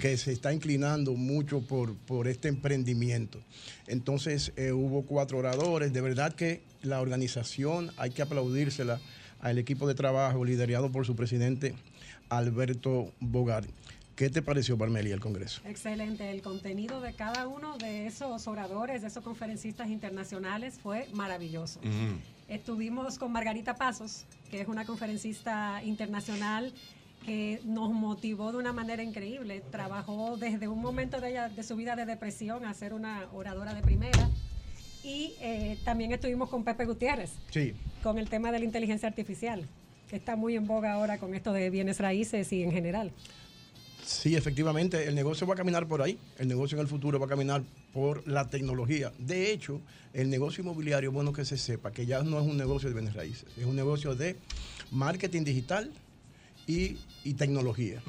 que 0.00 0.16
se 0.16 0.32
está 0.32 0.52
inclinando 0.52 1.12
mucho 1.14 1.60
por, 1.60 1.94
por 1.98 2.26
este 2.26 2.48
emprendimiento. 2.48 3.38
Entonces 3.86 4.52
eh, 4.56 4.72
hubo 4.72 5.02
cuatro 5.02 5.38
oradores, 5.38 5.92
de 5.92 6.00
verdad 6.00 6.34
que 6.34 6.62
la 6.82 7.00
organización 7.00 7.92
hay 7.96 8.10
que 8.10 8.22
aplaudírsela 8.22 8.98
al 9.38 9.56
equipo 9.58 9.86
de 9.86 9.94
trabajo 9.94 10.44
liderado 10.44 10.90
por 10.90 11.06
su 11.06 11.14
presidente 11.14 11.74
Alberto 12.30 13.12
Bogar. 13.20 13.64
¿Qué 14.16 14.28
te 14.28 14.42
pareció, 14.42 14.76
Parmelia, 14.76 15.14
el 15.14 15.20
Congreso? 15.20 15.62
Excelente. 15.64 16.30
El 16.30 16.42
contenido 16.42 17.00
de 17.00 17.14
cada 17.14 17.46
uno 17.48 17.78
de 17.78 18.06
esos 18.06 18.46
oradores, 18.48 19.00
de 19.02 19.08
esos 19.08 19.24
conferencistas 19.24 19.88
internacionales 19.88 20.78
fue 20.82 21.08
maravilloso. 21.14 21.80
Estuvimos 22.48 23.18
con 23.18 23.32
Margarita 23.32 23.76
Pasos, 23.76 24.24
que 24.50 24.60
es 24.60 24.68
una 24.68 24.84
conferencista 24.84 25.82
internacional 25.84 26.72
que 27.24 27.60
nos 27.64 27.90
motivó 27.92 28.52
de 28.52 28.58
una 28.58 28.72
manera 28.72 29.02
increíble. 29.02 29.62
Trabajó 29.70 30.36
desde 30.36 30.68
un 30.68 30.80
momento 30.80 31.20
de, 31.20 31.30
ella, 31.30 31.48
de 31.48 31.62
su 31.62 31.76
vida 31.76 31.96
de 31.96 32.04
depresión 32.06 32.64
a 32.64 32.74
ser 32.74 32.92
una 32.92 33.26
oradora 33.32 33.72
de 33.74 33.80
primera. 33.82 34.28
Y 35.02 35.32
eh, 35.40 35.78
también 35.84 36.12
estuvimos 36.12 36.50
con 36.50 36.62
Pepe 36.64 36.84
Gutiérrez, 36.84 37.30
Sí. 37.50 37.72
con 38.02 38.18
el 38.18 38.28
tema 38.28 38.52
de 38.52 38.58
la 38.58 38.64
inteligencia 38.66 39.08
artificial, 39.08 39.66
que 40.10 40.16
está 40.16 40.34
muy 40.34 40.56
en 40.56 40.66
boga 40.66 40.92
ahora 40.92 41.18
con 41.18 41.34
esto 41.36 41.52
de 41.52 41.70
bienes 41.70 41.98
raíces 42.00 42.52
y 42.52 42.64
en 42.64 42.72
general. 42.72 43.12
Sí, 44.04 44.34
efectivamente, 44.34 45.06
el 45.06 45.14
negocio 45.14 45.46
va 45.46 45.54
a 45.54 45.56
caminar 45.56 45.86
por 45.86 46.02
ahí. 46.02 46.18
El 46.38 46.48
negocio 46.48 46.76
en 46.76 46.82
el 46.82 46.88
futuro 46.88 47.20
va 47.20 47.26
a 47.26 47.28
caminar 47.28 47.62
por 47.92 48.26
la 48.26 48.50
tecnología. 48.50 49.12
De 49.20 49.52
hecho, 49.52 49.80
el 50.12 50.28
negocio 50.28 50.62
inmobiliario, 50.64 51.12
bueno 51.12 51.32
que 51.32 51.44
se 51.44 51.56
sepa, 51.56 51.92
que 51.92 52.06
ya 52.06 52.24
no 52.24 52.40
es 52.40 52.44
un 52.46 52.56
negocio 52.56 52.88
de 52.88 52.94
bienes 52.96 53.14
raíces, 53.14 53.44
es 53.56 53.64
un 53.64 53.76
negocio 53.76 54.16
de 54.16 54.34
marketing 54.90 55.44
digital 55.44 55.92
y, 56.66 56.96
y 57.22 57.34
tecnología. 57.34 58.02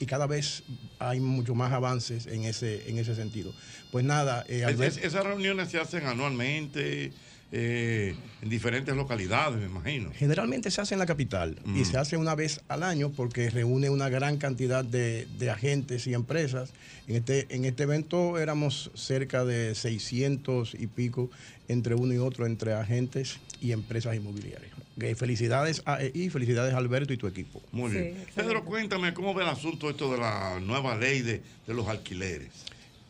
Y 0.00 0.06
cada 0.06 0.26
vez 0.26 0.64
hay 0.98 1.20
mucho 1.20 1.54
más 1.54 1.72
avances 1.72 2.26
en 2.26 2.42
ese, 2.44 2.90
en 2.90 2.98
ese 2.98 3.14
sentido. 3.14 3.52
Pues 3.92 4.04
nada, 4.04 4.44
eh, 4.48 4.58
Es- 4.58 4.64
Alberto- 4.64 4.98
es- 4.98 5.04
esas 5.04 5.24
reuniones 5.24 5.68
se 5.70 5.78
hacen 5.78 6.04
anualmente 6.06 7.12
eh, 7.50 8.14
en 8.42 8.48
diferentes 8.50 8.94
localidades, 8.94 9.58
me 9.58 9.66
imagino. 9.66 10.10
Generalmente 10.14 10.70
se 10.70 10.80
hace 10.82 10.94
en 10.94 10.98
la 11.00 11.06
capital 11.06 11.58
y 11.64 11.70
Mm. 11.80 11.84
se 11.84 11.96
hace 11.96 12.16
una 12.16 12.34
vez 12.34 12.60
al 12.68 12.82
año 12.82 13.10
porque 13.10 13.48
reúne 13.50 13.88
una 13.90 14.08
gran 14.10 14.36
cantidad 14.36 14.84
de, 14.84 15.26
de 15.38 15.50
agentes 15.50 16.06
y 16.06 16.14
empresas. 16.14 16.70
En 17.06 17.16
este, 17.16 17.46
en 17.54 17.64
este 17.64 17.84
evento 17.84 18.38
éramos 18.38 18.90
cerca 18.94 19.44
de 19.46 19.74
600 19.74 20.74
y 20.78 20.86
pico 20.88 21.30
entre 21.68 21.94
uno 21.94 22.12
y 22.12 22.18
otro, 22.18 22.44
entre 22.46 22.74
agentes 22.74 23.38
y 23.62 23.72
empresas 23.72 24.14
inmobiliarias. 24.14 24.72
Eh, 25.00 25.14
Felicidades 25.14 25.80
a 25.86 26.02
EI, 26.02 26.28
felicidades 26.28 26.74
Alberto 26.74 27.12
y 27.12 27.16
tu 27.16 27.28
equipo. 27.28 27.62
Muy 27.72 27.92
bien. 27.92 28.24
Pedro, 28.34 28.64
cuéntame 28.64 29.14
cómo 29.14 29.32
ve 29.32 29.44
el 29.44 29.48
asunto 29.48 29.88
esto 29.88 30.10
de 30.12 30.18
la 30.18 30.58
nueva 30.60 30.96
ley 30.96 31.22
de, 31.22 31.40
de 31.66 31.74
los 31.74 31.86
alquileres. 31.88 32.48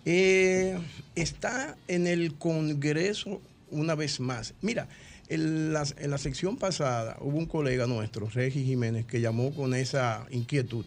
Eh, 0.05 0.79
está 1.17 1.77
en 1.89 2.07
el 2.07 2.35
Congreso 2.35 3.41
una 3.71 3.95
vez 3.95 4.21
más. 4.21 4.55
Mira, 4.63 4.89
en 5.29 5.73
la, 5.73 5.85
sección 6.19 6.57
pasada 6.57 7.17
hubo 7.21 7.37
un 7.37 7.47
colega 7.47 7.87
nuestro, 7.87 8.29
Regis 8.29 8.65
Jiménez, 8.65 9.05
que 9.05 9.21
llamó 9.21 9.55
con 9.55 9.75
esa 9.75 10.27
inquietud. 10.31 10.87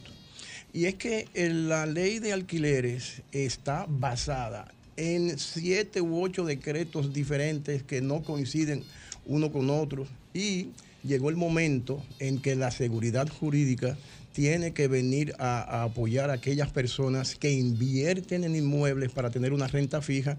Y 0.73 0.85
es 0.85 0.95
que 0.95 1.27
en 1.33 1.69
la 1.69 1.85
ley 1.85 2.19
de 2.19 2.33
alquileres 2.33 3.21
está 3.31 3.85
basada 3.87 4.71
en 4.97 5.37
siete 5.37 6.01
u 6.01 6.23
ocho 6.23 6.45
decretos 6.45 7.13
diferentes 7.13 7.83
que 7.83 8.01
no 8.01 8.23
coinciden 8.23 8.83
uno 9.25 9.51
con 9.51 9.69
otro. 9.69 10.07
Y 10.33 10.69
llegó 11.03 11.29
el 11.29 11.35
momento 11.35 12.03
en 12.19 12.41
que 12.41 12.55
la 12.55 12.71
seguridad 12.71 13.27
jurídica 13.27 13.97
tiene 14.33 14.71
que 14.71 14.87
venir 14.87 15.35
a 15.39 15.83
apoyar 15.83 16.29
a 16.29 16.33
aquellas 16.33 16.71
personas 16.71 17.35
que 17.35 17.51
invierten 17.51 18.43
en 18.43 18.55
inmuebles 18.55 19.11
para 19.11 19.29
tener 19.29 19.51
una 19.51 19.67
renta 19.67 20.01
fija 20.01 20.37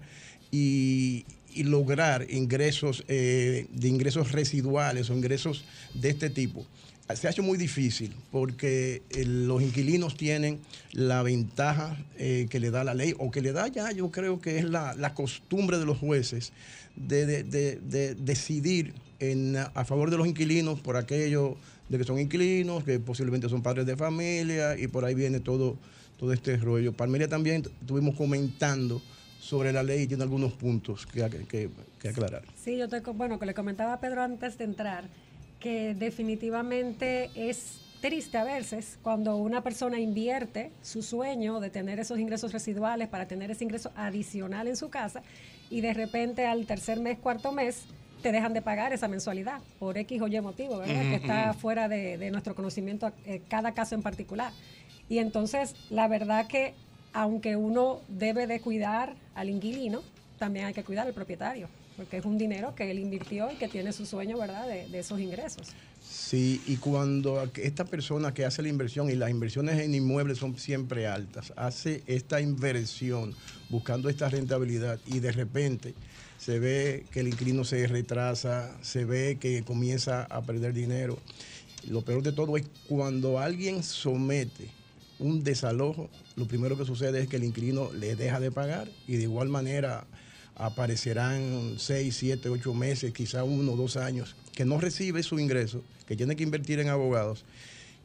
y, 0.51 1.25
y 1.55 1.63
lograr 1.63 2.25
ingresos 2.29 3.03
eh, 3.07 3.67
de 3.71 3.87
ingresos 3.87 4.31
residuales 4.31 5.09
o 5.09 5.13
ingresos 5.13 5.63
de 5.93 6.09
este 6.09 6.29
tipo. 6.29 6.65
Se 7.15 7.27
ha 7.27 7.31
hecho 7.31 7.43
muy 7.43 7.57
difícil 7.57 8.13
porque 8.31 9.01
eh, 9.09 9.25
los 9.25 9.61
inquilinos 9.61 10.15
tienen 10.15 10.59
la 10.93 11.21
ventaja 11.21 11.97
eh, 12.17 12.47
que 12.49 12.59
le 12.59 12.71
da 12.71 12.83
la 12.83 12.93
ley 12.93 13.13
o 13.19 13.29
que 13.29 13.41
le 13.41 13.51
da 13.51 13.67
ya, 13.67 13.91
yo 13.91 14.09
creo 14.09 14.39
que 14.39 14.57
es 14.57 14.63
la, 14.65 14.93
la 14.95 15.13
costumbre 15.13 15.77
de 15.77 15.85
los 15.85 15.97
jueces 15.97 16.53
de, 16.95 17.25
de- 17.25 17.43
de- 17.43 17.75
de 17.81 18.15
decidir 18.15 18.93
en, 19.19 19.57
a 19.57 19.85
favor 19.85 20.11
de 20.11 20.17
los 20.17 20.25
inquilinos 20.27 20.79
por 20.79 20.95
aquello 20.95 21.57
de 21.89 21.97
que 21.97 22.03
son 22.05 22.19
inquilinos, 22.19 22.83
que 22.85 22.99
posiblemente 22.99 23.49
son 23.49 23.61
padres 23.61 23.85
de 23.85 23.97
familia 23.97 24.77
y 24.79 24.87
por 24.87 25.03
ahí 25.05 25.13
viene 25.13 25.39
todo, 25.41 25.77
todo 26.17 26.31
este 26.33 26.55
rollo. 26.57 26.93
Palmeria 26.93 27.27
también 27.27 27.63
estuvimos 27.81 28.15
comentando 28.15 29.01
sobre 29.43 29.73
la 29.73 29.83
ley 29.83 30.03
y 30.03 30.07
tiene 30.07 30.23
algunos 30.23 30.53
puntos 30.53 31.05
que, 31.05 31.21
que- 31.49 31.69
que 31.99 32.07
aclarar. 32.07 32.43
Sí, 32.55 32.77
yo 32.77 32.87
te, 32.87 33.01
bueno, 33.01 33.37
que 33.39 33.45
le 33.45 33.53
comentaba 33.53 33.91
a 33.93 33.99
Pedro 33.99 34.21
antes 34.21 34.57
de 34.57 34.63
entrar, 34.63 35.03
que 35.59 35.93
definitivamente 35.95 37.29
es 37.35 37.79
triste 38.01 38.37
a 38.37 38.43
veces 38.45 38.97
cuando 39.01 39.35
una 39.35 39.61
persona 39.61 39.99
invierte 39.99 40.71
su 40.81 41.01
sueño 41.03 41.59
de 41.59 41.69
tener 41.69 41.99
esos 41.99 42.19
ingresos 42.19 42.51
residuales 42.53 43.07
para 43.09 43.27
tener 43.27 43.51
ese 43.51 43.63
ingreso 43.65 43.91
adicional 43.95 44.67
en 44.67 44.75
su 44.77 44.89
casa 44.89 45.21
y 45.69 45.81
de 45.81 45.93
repente 45.93 46.45
al 46.45 46.65
tercer 46.65 46.99
mes, 46.99 47.17
cuarto 47.17 47.51
mes, 47.51 47.83
te 48.21 48.31
dejan 48.31 48.53
de 48.53 48.61
pagar 48.61 48.93
esa 48.93 49.07
mensualidad 49.09 49.59
por 49.79 49.97
X 49.97 50.21
o 50.21 50.27
Y 50.27 50.39
motivo, 50.41 50.77
¿verdad? 50.77 51.01
Que 51.09 51.15
está 51.15 51.53
fuera 51.53 51.89
de, 51.89 52.17
de 52.17 52.31
nuestro 52.31 52.55
conocimiento 52.55 53.11
eh, 53.25 53.41
cada 53.49 53.73
caso 53.73 53.95
en 53.95 54.01
particular. 54.03 54.53
Y 55.09 55.17
entonces, 55.19 55.75
la 55.89 56.07
verdad 56.07 56.47
que 56.47 56.73
aunque 57.13 57.55
uno 57.55 58.01
debe 58.07 58.47
de 58.47 58.59
cuidar 58.59 59.15
al 59.35 59.49
inquilino, 59.49 60.01
también 60.39 60.65
hay 60.65 60.73
que 60.73 60.83
cuidar 60.83 61.07
al 61.07 61.13
propietario. 61.13 61.69
porque 61.95 62.17
es 62.17 62.25
un 62.25 62.39
dinero 62.39 62.73
que 62.73 62.89
él 62.89 62.97
invirtió 62.97 63.51
y 63.51 63.55
que 63.55 63.67
tiene 63.67 63.93
su 63.93 64.07
sueño, 64.07 64.37
¿verdad?, 64.39 64.67
de, 64.67 64.87
de 64.87 64.99
esos 64.99 65.19
ingresos. 65.19 65.67
Sí, 66.01 66.59
y 66.65 66.77
cuando 66.77 67.47
esta 67.55 67.85
persona 67.85 68.33
que 68.33 68.45
hace 68.45 68.63
la 68.63 68.69
inversión, 68.69 69.11
y 69.11 69.15
las 69.15 69.29
inversiones 69.29 69.79
en 69.79 69.93
inmuebles 69.93 70.39
son 70.39 70.57
siempre 70.57 71.05
altas, 71.05 71.53
hace 71.55 72.03
esta 72.07 72.41
inversión 72.41 73.35
buscando 73.69 74.09
esta 74.09 74.27
rentabilidad 74.27 74.99
y 75.05 75.19
de 75.19 75.31
repente 75.31 75.93
se 76.37 76.59
ve 76.59 77.05
que 77.11 77.21
el 77.21 77.27
inquilino 77.27 77.63
se 77.63 77.85
retrasa, 77.87 78.75
se 78.81 79.05
ve 79.05 79.37
que 79.39 79.63
comienza 79.63 80.23
a 80.23 80.41
perder 80.41 80.73
dinero. 80.73 81.19
Lo 81.87 82.01
peor 82.01 82.23
de 82.23 82.31
todo 82.31 82.57
es 82.57 82.65
cuando 82.87 83.39
alguien 83.39 83.83
somete 83.83 84.67
un 85.19 85.43
desalojo, 85.43 86.09
lo 86.35 86.45
primero 86.47 86.77
que 86.77 86.85
sucede 86.85 87.21
es 87.21 87.27
que 87.27 87.35
el 87.37 87.43
inquilino 87.43 87.91
le 87.93 88.15
deja 88.15 88.39
de 88.39 88.51
pagar 88.51 88.89
y 89.07 89.15
de 89.17 89.23
igual 89.23 89.49
manera 89.49 90.05
aparecerán 90.55 91.75
seis, 91.77 92.15
siete, 92.17 92.49
ocho 92.49 92.73
meses, 92.73 93.13
quizá 93.13 93.43
uno 93.43 93.73
o 93.73 93.75
dos 93.77 93.97
años, 93.97 94.35
que 94.53 94.65
no 94.65 94.79
recibe 94.79 95.23
su 95.23 95.39
ingreso, 95.39 95.81
que 96.07 96.15
tiene 96.15 96.35
que 96.35 96.43
invertir 96.43 96.79
en 96.79 96.89
abogados 96.89 97.43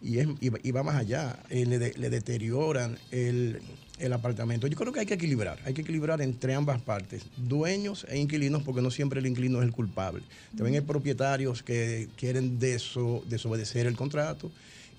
y, 0.03 0.19
es- 0.19 0.29
y 0.41 0.49
va- 0.51 0.59
y 0.63 0.71
va 0.71 0.83
más 0.83 0.97
allá, 0.97 1.39
eh, 1.51 1.67
le, 1.67 1.79
de- 1.79 1.95
le 1.97 2.11
deterioran 2.11 2.99
el, 3.11 3.61
el 3.99 4.13
apartamento. 4.13 4.67
Yo 4.67 4.77
creo 4.77 4.93
que 4.93 5.01
hay 5.01 5.07
que 5.07 5.15
equilibrar, 5.15 5.59
hay 5.65 5.75
que 5.75 5.83
equilibrar 5.83 6.21
entre 6.23 6.55
ambas 6.55 6.81
partes, 6.81 7.23
dueños 7.37 8.07
e 8.09 8.19
inquilinos, 8.19 8.63
porque 8.63 8.81
no 8.83 8.91
siempre 8.91 9.21
el 9.21 9.27
inquilino 9.27 9.59
es 9.61 9.65
el 9.65 9.73
culpable. 9.73 10.23
También 10.57 10.77
hay 10.77 10.81
propietarios 10.87 11.63
que 11.63 12.09
quieren 12.17 12.59
deso- 12.61 13.25
desobedecer 13.25 13.87
el 13.87 13.97
contrato, 13.97 14.51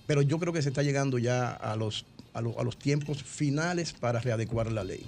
pero 0.09 0.23
yo 0.23 0.39
creo 0.39 0.51
que 0.51 0.63
se 0.63 0.69
está 0.69 0.81
llegando 0.81 1.19
ya 1.19 1.51
a 1.51 1.75
los, 1.75 2.03
a 2.33 2.41
los, 2.41 2.57
a 2.57 2.63
los 2.63 2.79
tiempos 2.79 3.21
finales 3.21 3.93
para 3.93 4.19
readecuar 4.19 4.71
la 4.71 4.83
ley. 4.83 5.05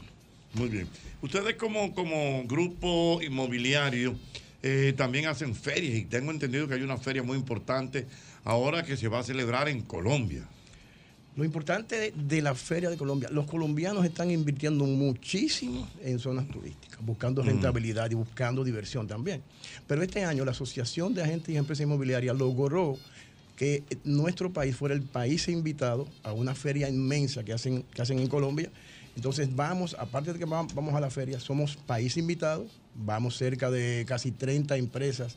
Muy 0.53 0.69
bien. 0.69 0.87
Ustedes 1.23 1.55
como, 1.55 1.95
como 1.95 2.43
grupo 2.45 3.19
inmobiliario 3.23 4.15
eh, 4.61 4.93
también 4.95 5.25
hacen 5.25 5.55
ferias 5.55 5.95
y 5.97 6.05
tengo 6.05 6.29
entendido 6.29 6.67
que 6.67 6.75
hay 6.75 6.83
una 6.83 6.97
feria 6.97 7.23
muy 7.23 7.35
importante 7.35 8.05
ahora 8.43 8.83
que 8.83 8.95
se 8.95 9.07
va 9.07 9.17
a 9.17 9.23
celebrar 9.23 9.69
en 9.69 9.81
Colombia. 9.81 10.43
Lo 11.35 11.45
importante 11.45 11.97
de, 11.97 12.11
de 12.15 12.41
la 12.43 12.53
Feria 12.53 12.91
de 12.91 12.97
Colombia, 12.97 13.29
los 13.31 13.47
colombianos 13.47 14.05
están 14.05 14.29
invirtiendo 14.29 14.85
muchísimo 14.85 15.87
en 16.03 16.19
zonas 16.19 16.47
turísticas, 16.47 16.99
buscando 17.03 17.41
Mm. 17.41 17.47
rentabilidad 17.47 18.11
y 18.11 18.13
buscando 18.13 18.63
diversión 18.63 19.07
también. 19.07 19.41
Pero 19.87 20.03
este 20.03 20.23
año 20.25 20.45
la 20.45 20.51
Asociación 20.51 21.15
de 21.15 21.23
Agentes 21.23 21.49
y 21.49 21.57
Empresas 21.57 21.85
Inmobiliarias 21.85 22.37
logró 22.37 22.99
que 23.61 23.83
nuestro 24.05 24.51
país 24.51 24.75
fuera 24.75 24.95
el 24.95 25.03
país 25.03 25.47
invitado 25.47 26.07
a 26.23 26.33
una 26.33 26.55
feria 26.55 26.89
inmensa 26.89 27.43
que 27.43 27.53
hacen, 27.53 27.83
que 27.93 28.01
hacen 28.01 28.17
en 28.17 28.25
Colombia. 28.27 28.71
Entonces 29.15 29.55
vamos, 29.55 29.95
aparte 29.99 30.33
de 30.33 30.39
que 30.39 30.45
va- 30.45 30.65
vamos 30.73 30.95
a 30.95 30.99
la 30.99 31.11
feria, 31.11 31.39
somos 31.39 31.75
país 31.77 32.17
invitado, 32.17 32.65
vamos 32.95 33.37
cerca 33.37 33.69
de 33.69 34.03
casi 34.07 34.31
30 34.31 34.77
empresas 34.77 35.35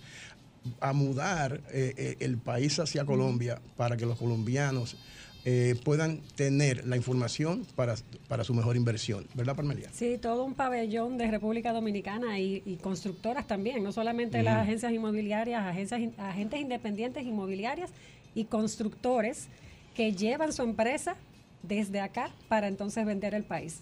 a 0.81 0.95
mudar 0.95 1.61
eh, 1.71 1.93
eh, 1.99 2.17
el 2.21 2.39
país 2.39 2.79
hacia 2.79 3.05
Colombia 3.05 3.61
para 3.77 3.99
que 3.99 4.07
los 4.07 4.17
colombianos 4.17 4.97
eh, 5.45 5.75
puedan 5.85 6.21
tener 6.37 6.87
la 6.87 6.97
información 6.97 7.67
para, 7.77 7.97
para 8.29 8.45
su 8.45 8.55
mejor 8.55 8.77
inversión. 8.77 9.27
¿Verdad, 9.35 9.55
Parmelia? 9.57 9.91
Sí, 9.93 10.19
todo 10.19 10.45
un 10.45 10.55
pabellón 10.55 11.19
de 11.19 11.31
República 11.31 11.73
Dominicana 11.73 12.39
y, 12.39 12.63
y 12.65 12.77
constructoras 12.77 13.47
también, 13.47 13.83
no 13.83 13.93
solamente 13.93 14.43
las 14.43 14.57
agencias 14.57 14.93
inmobiliarias, 14.93 15.63
agencias, 15.65 16.01
agentes 16.19 16.61
independientes 16.61 17.25
inmobiliarias 17.25 17.91
y 18.35 18.45
constructores 18.45 19.49
que 19.95 20.13
llevan 20.13 20.53
su 20.53 20.63
empresa 20.63 21.17
desde 21.63 22.01
acá 22.01 22.31
para 22.49 22.69
entonces 22.69 23.05
vender 23.07 23.35
el 23.35 23.45
país. 23.45 23.81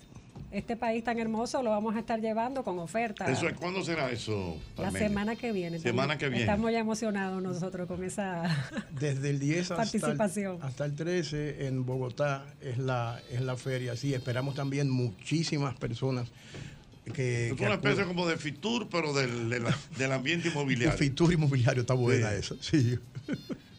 Este 0.52 0.76
país 0.76 1.02
tan 1.02 1.18
hermoso 1.18 1.62
lo 1.62 1.70
vamos 1.70 1.96
a 1.96 2.00
estar 2.00 2.20
llevando 2.20 2.62
con 2.62 2.78
ofertas. 2.78 3.28
Eso 3.30 3.48
es, 3.48 3.54
¿Cuándo 3.54 3.82
será 3.82 4.10
eso? 4.10 4.56
La 4.76 4.90
semana 4.90 5.34
que 5.34 5.50
viene. 5.50 5.78
Semana 5.78 6.12
Estamos- 6.14 6.18
que 6.18 6.28
viene. 6.28 6.42
Estamos 6.44 6.72
ya 6.72 6.78
emocionados 6.80 7.42
nosotros 7.42 7.88
con 7.88 8.04
esa 8.04 8.42
Desde 9.00 9.30
el 9.30 9.38
10 9.38 9.70
hasta 9.70 9.74
el, 9.74 9.78
participación. 9.90 10.58
hasta 10.62 10.84
el 10.84 10.94
13 10.94 11.66
en 11.66 11.86
Bogotá 11.86 12.44
es 12.60 12.76
la, 12.76 13.18
es 13.30 13.40
la 13.40 13.56
feria. 13.56 13.96
Sí, 13.96 14.12
esperamos 14.12 14.54
también 14.54 14.90
muchísimas 14.90 15.74
personas 15.76 16.28
que... 17.14 17.48
Es 17.48 17.54
que 17.54 17.64
una 17.64 17.74
especie 17.74 18.04
como 18.04 18.26
de 18.28 18.36
Fitur, 18.36 18.88
pero 18.90 19.14
del, 19.14 19.48
del, 19.48 19.64
del 19.96 20.12
ambiente 20.12 20.48
inmobiliario. 20.48 20.98
Fitur 20.98 21.32
inmobiliario, 21.32 21.80
está 21.80 21.94
buena 21.94 22.28
Sí. 22.30 22.36
eso. 22.38 22.56
Sí. 22.60 22.98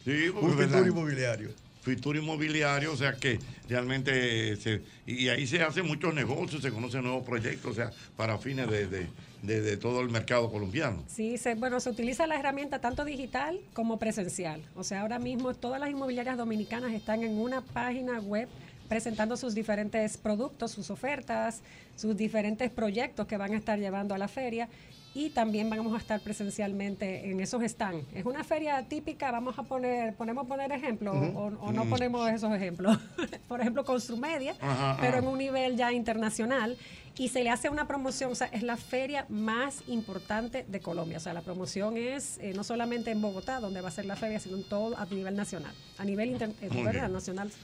Sí, 0.06 0.28
Un. 0.30 0.58
Fitur 0.58 0.88
inmobiliario. 0.88 1.50
Fitur 1.84 2.16
inmobiliario, 2.16 2.94
o 2.94 2.98
sea 2.98 3.14
que 3.14 3.40
realmente 3.68 4.56
se, 4.56 4.82
y 5.06 5.28
ahí 5.28 5.46
se 5.46 5.62
hacen 5.62 5.86
muchos 5.86 6.14
negocios, 6.14 6.62
se 6.62 6.72
conocen 6.72 7.04
nuevos 7.04 7.26
proyectos, 7.26 7.72
o 7.72 7.74
sea, 7.76 7.92
para 8.16 8.38
fines 8.38 8.70
de, 8.70 8.88
de- 8.88 9.08
de- 9.42 9.62
de 9.62 9.76
todo 9.76 10.00
el 10.00 10.10
mercado 10.10 10.50
colombiano. 10.50 11.04
Sí, 11.08 11.38
se, 11.38 11.56
bueno, 11.56 11.82
se 11.82 11.90
utiliza 11.90 12.26
la 12.28 12.40
herramienta 12.40 12.80
tanto 12.80 13.04
digital 13.04 13.60
como 13.74 14.00
presencial. 14.00 14.62
O 14.78 14.86
sea, 14.86 15.02
ahora 15.02 15.20
mismo 15.20 15.54
todas 15.54 15.82
las 15.82 15.90
inmobiliarias 15.90 16.38
dominicanas 16.38 16.94
están 16.94 17.24
en 17.24 17.38
una 17.38 17.60
página 17.60 18.20
web 18.22 18.48
presentando 18.88 19.36
sus 19.36 19.54
diferentes 19.54 20.16
productos, 20.18 20.72
sus 20.72 20.90
ofertas, 20.90 21.62
sus 21.98 22.16
diferentes 22.16 22.72
proyectos 22.72 23.28
que 23.28 23.36
van 23.36 23.52
a 23.54 23.58
estar 23.58 23.78
llevando 23.78 24.16
a 24.16 24.18
la 24.18 24.30
feria 24.30 24.70
y 25.16 25.30
también 25.30 25.70
vamos 25.70 25.94
a 25.94 25.98
estar 25.98 26.20
presencialmente 26.22 27.30
en 27.30 27.40
esos 27.40 27.62
stands. 27.64 28.06
Es 28.16 28.26
una 28.26 28.44
feria 28.44 28.84
típica, 28.88 29.32
vamos 29.32 29.58
a 29.60 29.64
poner, 29.64 30.16
ponemos 30.16 30.48
poner 30.48 30.72
ejemplos 30.72 31.16
o, 31.36 31.52
o 31.62 31.72
no 31.72 31.86
Mm. 31.86 31.90
ponemos 31.90 32.30
esos 32.32 32.52
ejemplos. 32.54 32.98
Por 33.48 33.62
ejemplo, 33.62 33.84
Construmedia, 33.86 34.56
Ajá, 34.60 34.98
pero 35.00 35.18
ajá. 35.18 35.20
en 35.20 35.28
un 35.28 35.38
nivel 35.38 35.76
ya 35.78 35.92
internacional 35.92 36.78
y 37.16 37.28
se 37.30 37.44
le 37.44 37.52
hace 37.52 37.70
una 37.70 37.88
promoción, 37.88 38.32
o 38.32 38.36
sea, 38.36 38.48
es 38.48 38.64
la 38.64 38.76
feria 38.76 39.28
más 39.30 39.84
importante 39.88 40.66
de 40.68 40.80
Colombia. 40.80 41.18
O 41.18 41.20
sea, 41.20 41.34
la 41.34 41.44
promoción 41.44 41.96
es 41.96 42.40
eh, 42.40 42.54
no 42.56 42.64
solamente 42.64 43.12
en 43.12 43.22
Bogotá, 43.22 43.60
donde 43.60 43.82
va 43.82 43.90
a 43.90 43.92
ser 43.92 44.06
la 44.06 44.16
feria, 44.16 44.40
sino 44.40 44.58
en 44.58 44.64
todo 44.64 44.98
a 44.98 45.06
nivel 45.06 45.36
nacional, 45.36 45.74
a 46.00 46.06
nivel 46.06 46.32
inter- 46.32 46.54
eh, 46.62 46.70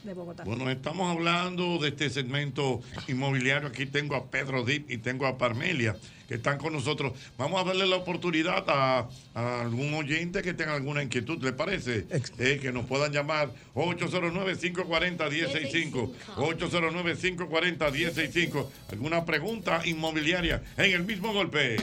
de 0.04 0.14
Bogotá. 0.14 0.44
Bueno, 0.44 0.70
estamos 0.70 1.10
hablando 1.12 1.80
de 1.80 1.90
este 1.90 2.12
segmento 2.12 2.82
inmobiliario. 3.08 3.70
Aquí 3.70 3.88
tengo 3.88 4.16
a 4.16 4.26
Pedro 4.30 4.64
Dip 4.64 4.92
y 4.92 5.00
tengo 5.00 5.26
a 5.26 5.38
Parmelia, 5.40 5.96
que 6.30 6.36
están 6.36 6.58
con 6.60 6.72
nosotros. 6.74 7.14
Vamos 7.40 7.60
a 7.60 7.64
darle 7.66 7.88
la 7.88 7.96
oportunidad 7.96 8.64
a, 8.70 9.10
a 9.34 9.62
algún 9.62 9.96
oyente 9.96 10.44
que 10.44 10.54
tenga 10.54 10.76
alguna 10.76 11.02
inquietud, 11.02 11.44
¿le 11.44 11.54
parece? 11.54 12.06
Eh, 12.38 12.60
que 12.62 12.72
nos 12.72 12.86
puedan 12.86 13.12
llamar 13.12 13.50
809-540-165. 13.74 16.12
809-540-165. 16.38 18.68
¿Alguna 18.92 19.26
pregunta 19.26 19.82
inmobiliaria 19.86 20.62
en 20.78 20.94
el 20.94 21.04
mismo 21.04 21.34
golpe? 21.34 21.78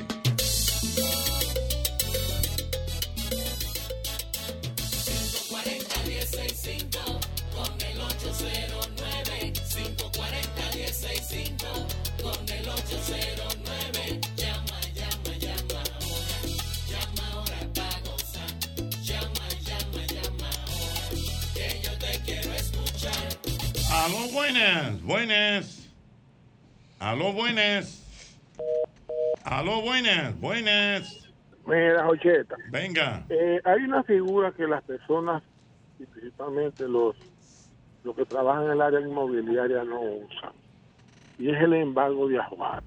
Aló, 24.07 24.19
buenas, 24.33 25.03
buenas. 25.03 25.93
Aló, 27.01 27.33
buenas. 27.33 28.07
Aló, 29.43 29.83
buenas, 29.83 30.41
buenas. 30.41 31.29
Mira, 31.67 32.05
Jocheta. 32.05 32.55
Venga. 32.71 33.27
Eh, 33.29 33.61
hay 33.65 33.83
una 33.83 34.05
figura 34.05 34.53
que 34.53 34.69
las 34.69 34.85
personas, 34.85 35.43
y 35.99 36.05
principalmente 36.05 36.87
los, 36.87 37.17
los 38.05 38.15
que 38.15 38.25
trabajan 38.25 38.67
en 38.67 38.71
el 38.71 38.81
área 38.81 39.01
inmobiliaria, 39.01 39.83
no 39.83 40.01
usan. 40.01 40.53
Y 41.41 41.51
es 41.51 41.61
el 41.61 41.73
embargo 41.73 42.29
de 42.29 42.39
ajuar. 42.39 42.85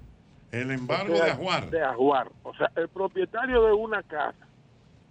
El 0.52 0.70
embargo 0.70 1.12
O 1.12 1.16
sea, 1.16 1.26
de 1.26 1.30
ajuar. 1.32 1.70
De 1.70 1.82
ajuar. 1.82 2.28
O 2.44 2.54
sea, 2.54 2.72
el 2.76 2.88
propietario 2.88 3.62
de 3.66 3.74
una 3.74 4.02
casa, 4.04 4.46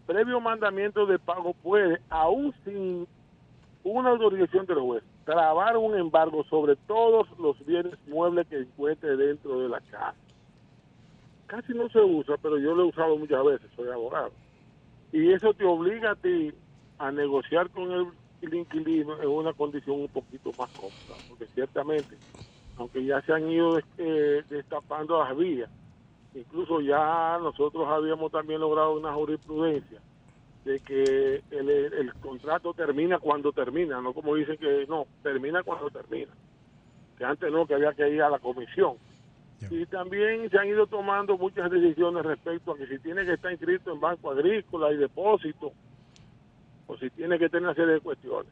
previo 0.07 0.41
mandamiento 0.41 1.05
de 1.05 1.19
pago, 1.19 1.53
puede, 1.53 2.01
aún 2.09 2.51
sin 2.65 3.07
una 3.83 4.09
autorización 4.09 4.65
del 4.65 4.79
juez, 4.79 5.03
trabar 5.29 5.77
un 5.77 5.95
embargo 5.95 6.43
sobre 6.45 6.75
todos 6.75 7.27
los 7.37 7.63
bienes 7.63 7.93
muebles 8.07 8.47
que 8.47 8.57
encuentre 8.57 9.15
dentro 9.15 9.59
de 9.59 9.69
la 9.69 9.79
casa. 9.81 10.15
Casi 11.45 11.71
no 11.73 11.87
se 11.89 11.99
usa, 11.99 12.35
pero 12.41 12.57
yo 12.57 12.73
lo 12.73 12.83
he 12.83 12.87
usado 12.87 13.15
muchas 13.15 13.45
veces, 13.45 13.69
soy 13.75 13.89
abogado. 13.89 14.31
Y 15.11 15.31
eso 15.31 15.53
te 15.53 15.65
obliga 15.65 16.11
a 16.11 16.15
ti 16.15 16.51
a 16.97 17.11
negociar 17.11 17.69
con 17.69 17.91
el, 17.91 18.07
el 18.41 18.53
inquilino 18.55 19.21
en 19.21 19.29
una 19.29 19.53
condición 19.53 20.01
un 20.01 20.07
poquito 20.07 20.51
más 20.57 20.71
cómoda, 20.71 21.21
porque 21.27 21.45
ciertamente, 21.53 22.17
aunque 22.77 23.05
ya 23.05 23.21
se 23.21 23.31
han 23.31 23.51
ido 23.51 23.77
eh, 23.99 24.43
destapando 24.49 25.23
las 25.23 25.37
vías, 25.37 25.69
incluso 26.33 26.81
ya 26.81 27.37
nosotros 27.39 27.87
habíamos 27.87 28.31
también 28.31 28.61
logrado 28.61 28.97
una 28.97 29.13
jurisprudencia 29.13 30.01
de 30.65 30.79
que 30.79 31.41
el, 31.51 31.69
el 31.69 32.13
contrato 32.15 32.73
termina 32.73 33.19
cuando 33.19 33.51
termina, 33.51 34.01
no 34.01 34.13
como 34.13 34.35
dicen 34.35 34.57
que 34.57 34.85
no, 34.87 35.07
termina 35.23 35.63
cuando 35.63 35.89
termina. 35.89 36.31
Que 37.17 37.25
antes 37.25 37.51
no, 37.51 37.65
que 37.65 37.75
había 37.75 37.93
que 37.93 38.09
ir 38.09 38.21
a 38.21 38.29
la 38.29 38.39
comisión. 38.39 38.97
Y 39.69 39.85
también 39.87 40.49
se 40.49 40.57
han 40.57 40.67
ido 40.67 40.87
tomando 40.87 41.37
muchas 41.37 41.69
decisiones 41.69 42.25
respecto 42.25 42.71
a 42.71 42.77
que 42.77 42.87
si 42.87 42.97
tiene 42.99 43.25
que 43.25 43.33
estar 43.33 43.51
inscrito 43.51 43.91
en 43.91 43.99
Banco 43.99 44.31
Agrícola 44.31 44.91
y 44.91 44.97
Depósito, 44.97 45.73
o 46.87 46.97
si 46.97 47.09
tiene 47.09 47.37
que 47.37 47.49
tener 47.49 47.63
una 47.63 47.75
serie 47.75 47.95
de 47.95 47.99
cuestiones. 47.99 48.51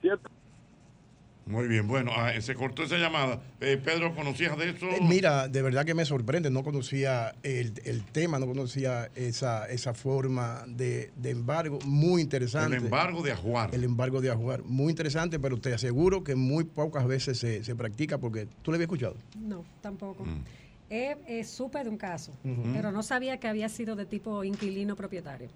¿Cierto? 0.00 0.28
Muy 1.46 1.66
bien, 1.66 1.88
bueno, 1.88 2.12
ah, 2.14 2.32
se 2.40 2.54
cortó 2.54 2.84
esa 2.84 2.96
llamada. 2.96 3.40
Eh, 3.60 3.80
Pedro, 3.82 4.14
¿conocías 4.14 4.56
de 4.56 4.70
eso? 4.70 4.86
Eh, 4.88 4.98
Mira, 5.02 5.48
de 5.48 5.62
verdad 5.62 5.84
que 5.84 5.94
me 5.94 6.04
sorprende, 6.04 6.50
no 6.50 6.62
conocía 6.62 7.34
el, 7.42 7.74
el 7.84 8.04
tema, 8.04 8.38
no 8.38 8.46
conocía 8.46 9.10
esa, 9.16 9.66
esa 9.66 9.94
forma 9.94 10.64
de, 10.68 11.10
de 11.16 11.30
embargo, 11.30 11.78
muy 11.84 12.22
interesante. 12.22 12.76
El 12.76 12.84
embargo 12.84 13.22
de 13.22 13.32
ajuar. 13.32 13.74
El 13.74 13.84
embargo 13.84 14.20
de 14.20 14.30
ajuar, 14.30 14.62
muy 14.64 14.90
interesante, 14.90 15.40
pero 15.40 15.58
te 15.58 15.74
aseguro 15.74 16.22
que 16.22 16.36
muy 16.36 16.64
pocas 16.64 17.06
veces 17.06 17.38
se, 17.38 17.64
se 17.64 17.74
practica 17.74 18.18
porque 18.18 18.46
tú 18.62 18.70
lo 18.70 18.76
habías 18.76 18.86
escuchado. 18.86 19.16
No, 19.36 19.64
tampoco. 19.80 20.24
Mm. 20.24 20.44
Eh, 20.92 21.16
eh, 21.28 21.44
supe 21.44 21.84
de 21.84 21.88
un 21.88 21.96
caso, 21.96 22.32
pero 22.72 22.90
no 22.90 23.04
sabía 23.04 23.38
que 23.38 23.46
había 23.46 23.68
sido 23.68 23.94
de 23.94 24.06
tipo 24.06 24.42
inquilino 24.42 24.96
propietario. 24.96 25.48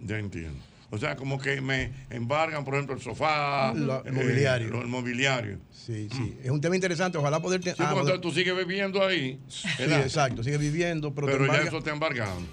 Ya 0.00 0.18
entiendo. 0.18 0.58
O 0.94 0.98
sea, 0.98 1.16
como 1.16 1.40
que 1.40 1.62
me 1.62 1.90
embargan, 2.10 2.66
por 2.66 2.74
ejemplo, 2.74 2.94
el 2.94 3.00
sofá, 3.00 3.72
Lo- 3.74 4.02
el 4.04 4.08
eh, 4.08 4.12
mobiliario. 4.12 4.68
lo- 4.68 4.82
el 4.82 4.88
mobiliario. 4.88 5.58
Sí, 5.70 6.06
sí. 6.12 6.36
Es 6.44 6.50
un 6.50 6.60
tema 6.60 6.74
interesante, 6.74 7.16
ojalá 7.16 7.40
poder... 7.40 7.62
Sí, 7.62 7.70
porque 7.76 7.82
entonces 7.90 8.20
tú 8.20 8.30
sigues 8.30 8.54
bebiendo 8.54 9.02
ahí. 9.02 9.40
Sí, 9.48 9.68
exacto, 9.84 10.42
sigue 10.44 10.58
viviendo, 10.58 11.14
pero, 11.14 11.28
Pero, 11.28 11.46
te 11.46 11.52
ya 11.52 11.62
eso 11.62 11.80
te 11.82 11.88
embargaron. 11.90 12.46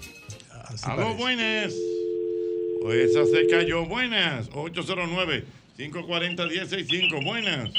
Así 0.64 0.86
Aló, 0.90 1.02
parece. 1.02 1.18
buenas. 1.18 1.74
O 2.82 2.90
esa 2.92 3.26
se 3.26 3.46
cayó. 3.46 3.84
Buenas. 3.84 4.48
809-540-165. 4.52 7.22
Buenas. 7.24 7.70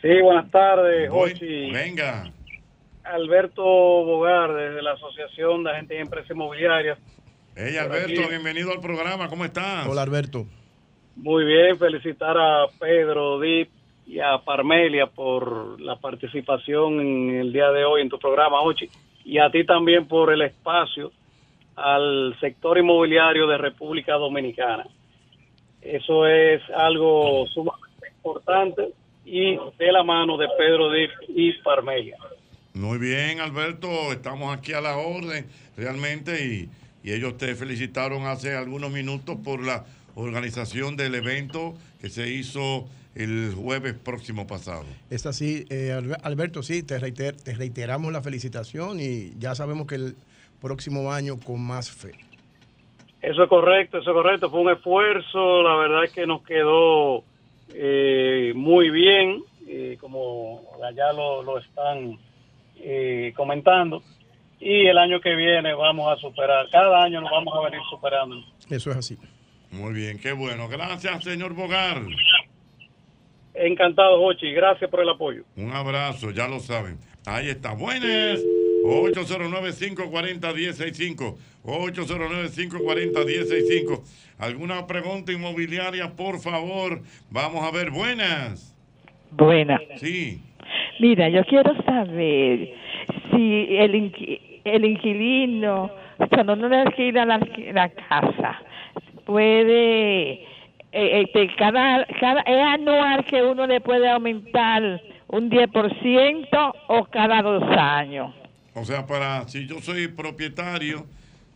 Sí, 0.00 0.08
buenas 0.22 0.50
tardes, 0.50 1.10
Jochi. 1.10 1.70
Venga. 1.70 2.32
Alberto 3.04 3.62
Bogar, 3.62 4.54
desde 4.54 4.80
la 4.82 4.92
Asociación 4.92 5.64
de 5.64 5.70
Agentes 5.72 5.98
y 5.98 6.00
Empresas 6.00 6.30
Inmobiliarias. 6.30 6.98
Hey, 7.54 7.76
Alberto, 7.76 8.20
aquí. 8.20 8.30
bienvenido 8.30 8.72
al 8.72 8.80
programa. 8.80 9.28
¿Cómo 9.28 9.44
estás? 9.44 9.86
Hola, 9.86 10.02
Alberto. 10.02 10.46
Muy 11.16 11.44
bien, 11.44 11.78
felicitar 11.78 12.36
a 12.38 12.66
Pedro 12.80 13.38
Dip 13.40 13.68
y 14.06 14.20
a 14.20 14.38
Parmelia 14.38 15.06
por 15.06 15.78
la 15.78 15.96
participación 15.96 17.00
en 17.00 17.40
el 17.40 17.52
día 17.52 17.70
de 17.70 17.84
hoy 17.84 18.00
en 18.00 18.08
tu 18.08 18.18
programa, 18.18 18.62
Ochi. 18.62 18.88
Y 19.24 19.38
a 19.38 19.50
ti 19.50 19.64
también 19.64 20.08
por 20.08 20.32
el 20.32 20.40
espacio 20.40 21.12
al 21.76 22.34
sector 22.40 22.78
inmobiliario 22.78 23.46
de 23.46 23.58
República 23.58 24.14
Dominicana. 24.14 24.86
Eso 25.82 26.26
es 26.26 26.62
algo 26.74 27.46
sumamente 27.48 28.08
importante 28.16 28.94
y 29.26 29.56
de 29.78 29.92
la 29.92 30.02
mano 30.02 30.38
de 30.38 30.48
Pedro 30.56 30.90
Dip 30.90 31.10
y 31.28 31.52
Parmelia. 31.62 32.16
Muy 32.72 32.96
bien, 32.96 33.40
Alberto. 33.40 34.10
Estamos 34.10 34.56
aquí 34.56 34.72
a 34.72 34.80
la 34.80 34.96
orden, 34.96 35.46
realmente. 35.76 36.44
Y, 36.44 36.68
y 37.02 37.12
ellos 37.12 37.36
te 37.36 37.54
felicitaron 37.54 38.26
hace 38.26 38.54
algunos 38.56 38.90
minutos 38.90 39.36
por 39.44 39.64
la 39.64 39.84
organización 40.14 40.96
del 40.96 41.14
evento 41.14 41.74
que 42.00 42.08
se 42.10 42.28
hizo 42.30 42.86
el 43.14 43.52
jueves 43.54 43.94
próximo 43.94 44.46
pasado. 44.46 44.84
Es 45.10 45.26
así, 45.26 45.64
eh, 45.70 45.92
Albe- 45.94 46.18
Alberto, 46.22 46.62
sí, 46.62 46.82
te, 46.82 46.98
reiter- 46.98 47.36
te 47.36 47.54
reiteramos 47.54 48.12
la 48.12 48.22
felicitación 48.22 49.00
y 49.00 49.32
ya 49.38 49.54
sabemos 49.54 49.86
que 49.86 49.96
el 49.96 50.16
próximo 50.60 51.12
año 51.12 51.38
con 51.38 51.60
más 51.60 51.90
fe. 51.90 52.12
Eso 53.20 53.42
es 53.44 53.48
correcto, 53.48 53.98
eso 53.98 54.10
es 54.10 54.14
correcto. 54.14 54.50
Fue 54.50 54.60
un 54.60 54.70
esfuerzo, 54.70 55.62
la 55.62 55.76
verdad 55.76 56.04
es 56.04 56.12
que 56.12 56.26
nos 56.26 56.42
quedó 56.42 57.22
eh, 57.74 58.52
muy 58.54 58.90
bien, 58.90 59.42
eh, 59.68 59.96
como 60.00 60.62
allá 60.82 61.12
lo, 61.12 61.42
lo 61.42 61.58
están 61.58 62.18
eh, 62.76 63.32
comentando. 63.36 64.02
Y 64.64 64.86
el 64.86 64.96
año 64.96 65.20
que 65.20 65.34
viene 65.34 65.74
vamos 65.74 66.12
a 66.12 66.16
superar, 66.20 66.68
cada 66.70 67.02
año 67.02 67.20
nos 67.20 67.32
vamos 67.32 67.52
a 67.58 67.62
venir 67.68 67.80
superando. 67.90 68.36
Eso 68.70 68.92
es 68.92 68.96
así. 68.96 69.18
Muy 69.72 69.92
bien, 69.92 70.20
qué 70.20 70.30
bueno. 70.32 70.68
Gracias, 70.68 71.24
señor 71.24 71.52
Bogar. 71.54 72.00
Encantado, 73.54 74.20
Jochi, 74.20 74.52
gracias 74.52 74.88
por 74.88 75.00
el 75.00 75.08
apoyo. 75.08 75.42
Un 75.56 75.72
abrazo, 75.72 76.30
ya 76.30 76.46
lo 76.46 76.60
saben. 76.60 76.98
Ahí 77.26 77.48
está. 77.48 77.74
Buenas. 77.74 78.38
809-540-165. 78.84 81.36
809-540-165. 81.64 84.04
¿Alguna 84.38 84.86
pregunta 84.86 85.32
inmobiliaria, 85.32 86.14
por 86.14 86.38
favor? 86.40 87.02
Vamos 87.30 87.64
a 87.64 87.72
ver. 87.72 87.90
Buenas. 87.90 88.76
Buena. 89.32 89.80
Sí. 89.96 90.40
Mira, 91.00 91.28
yo 91.28 91.44
quiero 91.44 91.74
saber 91.84 92.74
si 93.30 93.76
el, 93.76 93.94
el 94.64 94.84
inquilino, 94.84 95.90
cuando 96.30 96.54
uno 96.54 96.68
le 96.68 96.80
alquila 96.80 97.24
la, 97.24 97.40
la 97.72 97.88
casa, 97.88 98.60
puede, 99.24 100.32
eh, 100.32 100.44
este, 100.92 101.54
cada, 101.56 102.06
cada, 102.20 102.40
es 102.42 102.62
anual 102.62 103.24
que 103.24 103.42
uno 103.42 103.66
le 103.66 103.80
puede 103.80 104.08
aumentar 104.08 105.00
un 105.28 105.50
10% 105.50 106.74
o 106.88 107.04
cada 107.06 107.42
dos 107.42 107.64
años. 107.76 108.34
O 108.74 108.84
sea, 108.84 109.06
para 109.06 109.48
si 109.48 109.66
yo 109.66 109.80
soy 109.80 110.08
propietario, 110.08 111.06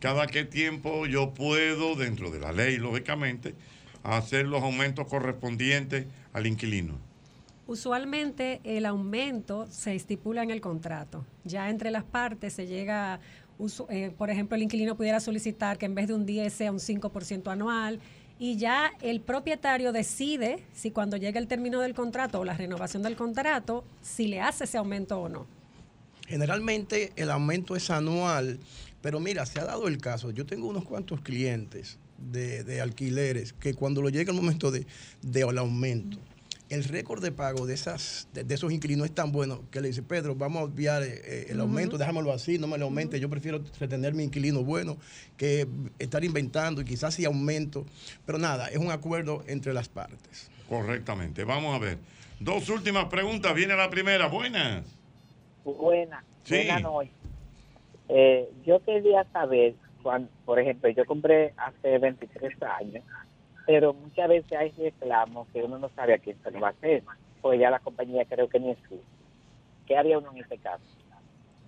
cada 0.01 0.27
qué 0.27 0.45
tiempo 0.45 1.07
yo 1.07 1.33
puedo, 1.35 1.95
dentro 1.95 2.31
de 2.31 2.41
la 2.41 2.53
ley, 2.53 2.77
lógicamente, 2.77 3.55
hacer 4.03 4.47
los 4.47 4.63
aumentos 4.63 5.07
correspondientes 5.09 6.07
al 6.33 6.47
inquilino. 6.47 6.99
Usualmente 7.67 8.61
el 8.63 8.87
aumento 8.87 9.67
se 9.69 9.95
estipula 9.95 10.43
en 10.43 10.51
el 10.51 10.61
contrato. 10.61 11.27
Ya 11.45 11.69
entre 11.69 11.91
las 11.91 12.05
partes 12.05 12.53
se 12.53 12.67
llega, 12.67 13.19
eh, 13.89 14.13
por 14.17 14.31
ejemplo, 14.31 14.55
el 14.55 14.63
inquilino 14.63 14.97
pudiera 14.97 15.19
solicitar 15.19 15.77
que 15.77 15.87
en 15.87 15.95
vez 15.97 16.07
de 16.07 16.15
un 16.15 16.27
10 16.27 16.53
sea 16.53 16.71
un 16.71 16.79
5% 16.79 17.51
anual 17.51 17.99
y 18.39 18.57
ya 18.57 18.93
el 19.01 19.21
propietario 19.21 19.93
decide 19.93 20.63
si 20.75 20.93
cuando 20.93 21.17
llega 21.17 21.41
el 21.41 21.49
término 21.49 21.81
del 21.81 21.95
contrato 21.95 22.41
o 22.41 22.45
la 22.45 22.55
renovación 22.55 23.03
del 23.03 23.17
contrato, 23.17 23.85
si 24.01 24.29
le 24.29 24.41
hace 24.41 24.65
ese 24.65 24.79
aumento 24.79 25.19
o 25.19 25.29
no. 25.29 25.47
Generalmente 26.29 27.13
el 27.17 27.31
aumento 27.31 27.75
es 27.75 27.91
anual, 27.91 28.61
pero 29.01 29.19
mira, 29.19 29.45
se 29.47 29.59
ha 29.59 29.65
dado 29.65 29.89
el 29.89 29.99
caso. 29.99 30.31
Yo 30.31 30.47
tengo 30.47 30.69
unos 30.69 30.85
cuantos 30.85 31.21
clientes 31.21 31.99
de, 32.19 32.81
alquileres 32.81 33.53
que 33.53 33.75
cuando 33.75 34.03
lo 34.03 34.09
llega 34.09 34.31
el 34.31 34.37
momento 34.37 34.71
de, 34.71 34.87
del 35.23 35.59
aumento, 35.59 36.19
el 36.69 36.85
récord 36.85 37.23
de 37.23 37.31
pago 37.33 37.65
de, 37.67 37.75
esas, 37.75 38.29
de, 38.33 38.43
de 38.45 38.55
esos 38.55 38.73
inquilinos 38.73 39.07
es 39.07 39.15
tan 39.15 39.31
bueno 39.31 39.63
que 39.71 39.81
le 39.81 39.89
dice, 39.89 40.03
Pedro, 40.03 40.35
vamos 40.35 40.61
a 40.63 40.65
obviar 40.65 41.03
eh, 41.03 41.21
eh, 41.25 41.47
el 41.51 41.61
aumento, 41.61 41.97
déjamelo 41.97 42.33
así, 42.33 42.59
no 42.59 42.67
me 42.67 42.77
lo 42.77 42.87
aumente, 42.87 43.21
yo 43.21 43.31
prefiero 43.31 43.61
retener 43.79 44.15
mi 44.15 44.25
inquilino 44.25 44.65
bueno 44.65 44.97
que 45.37 45.67
estar 45.99 46.25
inventando 46.25 46.81
y 46.81 46.85
quizás 46.85 47.15
sí 47.15 47.25
aumento. 47.25 47.87
Pero 48.25 48.39
nada, 48.39 48.69
es 48.69 48.79
un 48.79 48.91
acuerdo 48.91 49.45
entre 49.47 49.73
las 49.73 49.89
partes. 49.89 50.51
Correctamente. 50.69 51.45
Vamos 51.45 51.75
a 51.75 51.79
ver. 51.79 51.99
Dos 52.41 52.69
últimas 52.69 53.05
preguntas. 53.07 53.55
Viene 53.55 53.77
la 53.77 53.89
primera. 53.89 54.27
Buenas. 54.27 54.85
Buena, 55.65 56.23
Sí. 56.45 56.55
buena 56.57 56.81
noche. 56.81 57.11
Eh, 58.09 58.49
yo 58.65 58.81
quería 58.85 59.25
saber, 59.33 59.75
cuando, 60.03 60.29
por 60.45 60.59
ejemplo, 60.61 60.89
yo 60.91 61.05
compré 61.07 61.55
hace 61.57 61.99
23 61.99 62.53
años, 62.63 63.05
pero 63.67 63.93
muchas 63.93 64.29
veces 64.29 64.53
hay 64.53 64.71
reclamos 64.71 65.49
que 65.53 65.63
uno 65.63 65.79
no 65.79 65.91
sabe 65.91 66.15
a 66.15 66.19
quién 66.19 66.37
se 66.43 66.51
lo 66.51 66.61
va 66.61 66.69
a 66.69 66.71
hacer, 66.71 67.03
pues 67.43 67.61
ya 67.61 67.71
la 67.71 67.81
compañía 67.81 68.25
creo 68.25 68.49
que 68.49 68.61
ni 68.61 68.71
existe. 68.71 69.05
¿Qué 69.87 69.97
haría 69.97 70.19
uno 70.19 70.31
en 70.33 70.39
este 70.39 70.59
caso? 70.59 70.83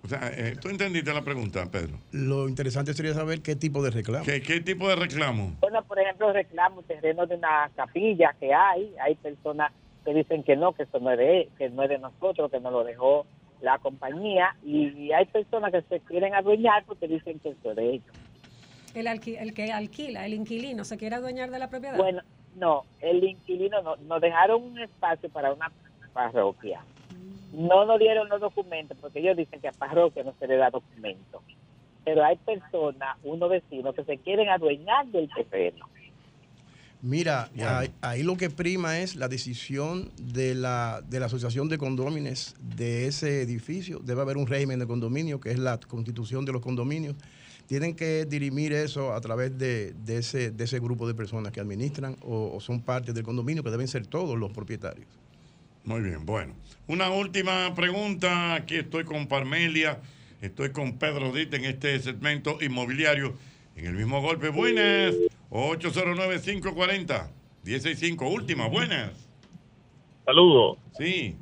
O 0.03 0.07
sea, 0.07 0.31
eh, 0.33 0.55
¿tú 0.59 0.69
entendiste 0.69 1.13
la 1.13 1.21
pregunta, 1.21 1.65
Pedro? 1.69 1.97
Lo 2.11 2.47
interesante 2.47 2.93
sería 2.93 3.13
saber 3.13 3.41
qué 3.41 3.55
tipo 3.55 3.83
de 3.83 3.91
reclamo. 3.91 4.23
¿Qué, 4.23 4.41
qué 4.41 4.61
tipo 4.61 4.87
de 4.87 4.95
reclamo? 4.95 5.57
Bueno, 5.59 5.83
por 5.83 5.99
ejemplo, 5.99 6.31
reclamo 6.31 6.81
terreno 6.83 7.27
de 7.27 7.35
una 7.35 7.69
capilla 7.75 8.33
que 8.39 8.53
hay, 8.53 8.95
hay 9.03 9.15
personas 9.15 9.73
que 10.05 10.13
dicen 10.13 10.43
que 10.43 10.55
no, 10.55 10.71
que 10.73 10.83
eso 10.83 10.99
no 10.99 11.11
es 11.11 11.17
de, 11.17 11.49
que 11.57 11.69
no 11.69 11.83
es 11.83 11.89
de 11.89 11.99
nosotros, 11.99 12.49
que 12.49 12.61
nos 12.61 12.71
lo 12.71 12.83
dejó 12.85 13.25
la 13.61 13.77
compañía, 13.79 14.55
y 14.63 15.11
hay 15.11 15.25
personas 15.25 15.73
que 15.73 15.81
se 15.81 15.99
quieren 15.99 16.33
adueñar 16.33 16.85
porque 16.85 17.09
dicen 17.09 17.39
que 17.39 17.49
eso 17.49 17.71
es 17.71 17.75
de 17.75 17.89
ellos. 17.95 18.15
El, 18.95 19.07
alqui- 19.07 19.37
el 19.39 19.53
que 19.53 19.71
alquila, 19.71 20.25
el 20.25 20.33
inquilino, 20.33 20.83
se 20.83 20.97
quiere 20.97 21.15
adueñar 21.15 21.51
de 21.51 21.59
la 21.59 21.69
propiedad. 21.69 21.97
Bueno, 21.97 22.21
no, 22.55 22.83
el 23.01 23.23
inquilino 23.23 23.81
no, 23.81 23.95
nos 23.97 24.21
dejaron 24.21 24.63
un 24.63 24.79
espacio 24.79 25.29
para 25.29 25.53
una 25.53 25.71
parroquia. 26.13 26.81
No 27.53 27.85
nos 27.85 27.99
dieron 27.99 28.29
los 28.29 28.41
documentos 28.41 28.97
porque 28.99 29.19
ellos 29.19 29.37
dicen 29.37 29.59
que 29.59 29.67
a 29.67 29.71
parroquia 29.71 30.23
no 30.23 30.33
se 30.39 30.47
le 30.47 30.55
da 30.57 30.69
documento. 30.69 31.41
Pero 32.05 32.23
hay 32.23 32.37
personas, 32.37 33.17
unos 33.23 33.49
vecinos, 33.49 33.93
que 33.95 34.03
se 34.03 34.17
quieren 34.17 34.49
adueñar 34.49 35.05
del 35.07 35.29
terreno. 35.29 35.87
Mira, 37.01 37.49
ahí, 37.65 37.89
ahí 38.01 38.23
lo 38.23 38.35
que 38.35 38.49
prima 38.49 38.99
es 38.99 39.15
la 39.15 39.29
decisión 39.29 40.11
de 40.17 40.53
la, 40.53 41.01
de 41.07 41.19
la 41.21 41.27
asociación 41.27 41.69
de 41.69 41.77
condóminos 41.77 42.55
de 42.59 43.07
ese 43.07 43.41
edificio. 43.41 43.99
Debe 43.99 44.21
haber 44.21 44.35
un 44.35 44.47
régimen 44.47 44.79
de 44.79 44.87
condominio, 44.87 45.39
que 45.39 45.51
es 45.51 45.59
la 45.59 45.79
constitución 45.79 46.43
de 46.43 46.51
los 46.51 46.61
condominios. 46.61 47.15
Tienen 47.69 47.95
que 47.95 48.25
dirimir 48.25 48.73
eso 48.73 49.13
a 49.13 49.21
través 49.21 49.55
de, 49.59 49.93
de 49.93 50.17
ese, 50.17 50.49
de 50.49 50.63
ese 50.63 50.79
grupo 50.79 51.07
de 51.07 51.13
personas 51.13 51.51
que 51.51 51.59
administran 51.59 52.15
o, 52.23 52.55
o 52.55 52.59
son 52.59 52.81
parte 52.81 53.13
del 53.13 53.21
condominio, 53.21 53.63
que 53.63 53.69
deben 53.69 53.87
ser 53.87 54.07
todos 54.07 54.39
los 54.39 54.51
propietarios. 54.51 55.07
Muy 55.83 56.01
bien, 56.01 56.25
bueno. 56.25 56.55
Una 56.87 57.11
última 57.11 57.75
pregunta. 57.75 58.55
Aquí 58.55 58.77
estoy 58.77 59.03
con 59.03 59.27
Parmelia, 59.27 60.01
estoy 60.41 60.71
con 60.71 60.97
Pedro 60.97 61.31
Dite 61.31 61.57
en 61.57 61.65
este 61.65 61.99
segmento 61.99 62.57
inmobiliario. 62.59 63.35
En 63.75 63.85
el 63.85 63.93
mismo 63.93 64.19
golpe, 64.19 64.49
buenas. 64.49 65.13
809-540-165. 65.51 68.33
Última, 68.33 68.67
buenas. 68.67 69.11
Saludos. 70.25 70.79
Sí. 70.97 71.35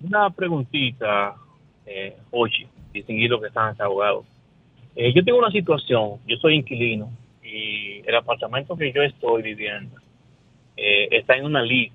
Una 0.00 0.30
preguntita, 0.30 1.36
eh, 1.84 2.16
Ochi, 2.30 2.66
distinguido 2.94 3.38
que 3.38 3.48
están 3.48 3.76
abogados. 3.78 4.24
Eh, 5.02 5.14
yo 5.14 5.24
tengo 5.24 5.38
una 5.38 5.50
situación, 5.50 6.18
yo 6.26 6.36
soy 6.36 6.56
inquilino 6.56 7.10
y 7.42 8.02
el 8.06 8.14
apartamento 8.14 8.76
que 8.76 8.92
yo 8.92 9.02
estoy 9.02 9.42
viviendo 9.42 9.96
eh, 10.76 11.08
está 11.12 11.36
en 11.36 11.46
una 11.46 11.62
lit, 11.62 11.90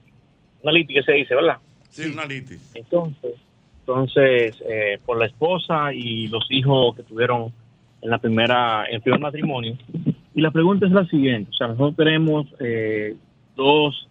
una 0.63 0.71
lit 0.71 0.87
que 0.87 1.03
se 1.03 1.11
dice, 1.11 1.35
¿verdad? 1.35 1.57
Sí, 1.89 2.09
una 2.11 2.25
litis. 2.25 2.71
Entonces, 2.73 3.35
entonces 3.81 4.63
eh, 4.67 4.97
por 5.05 5.19
la 5.19 5.27
esposa 5.27 5.93
y 5.93 6.27
los 6.29 6.47
hijos 6.49 6.95
que 6.95 7.03
tuvieron 7.03 7.53
en 8.01 8.09
la 8.09 8.17
primera, 8.17 8.85
en 8.89 8.95
el 8.95 9.01
primer 9.01 9.19
matrimonio. 9.19 9.77
Y 10.33 10.41
la 10.41 10.49
pregunta 10.49 10.87
es 10.87 10.91
la 10.91 11.05
siguiente, 11.05 11.51
o 11.51 11.53
sea, 11.53 11.67
nosotros 11.67 11.95
tenemos 11.97 12.47
eh, 12.59 13.15
dos, 13.55 14.07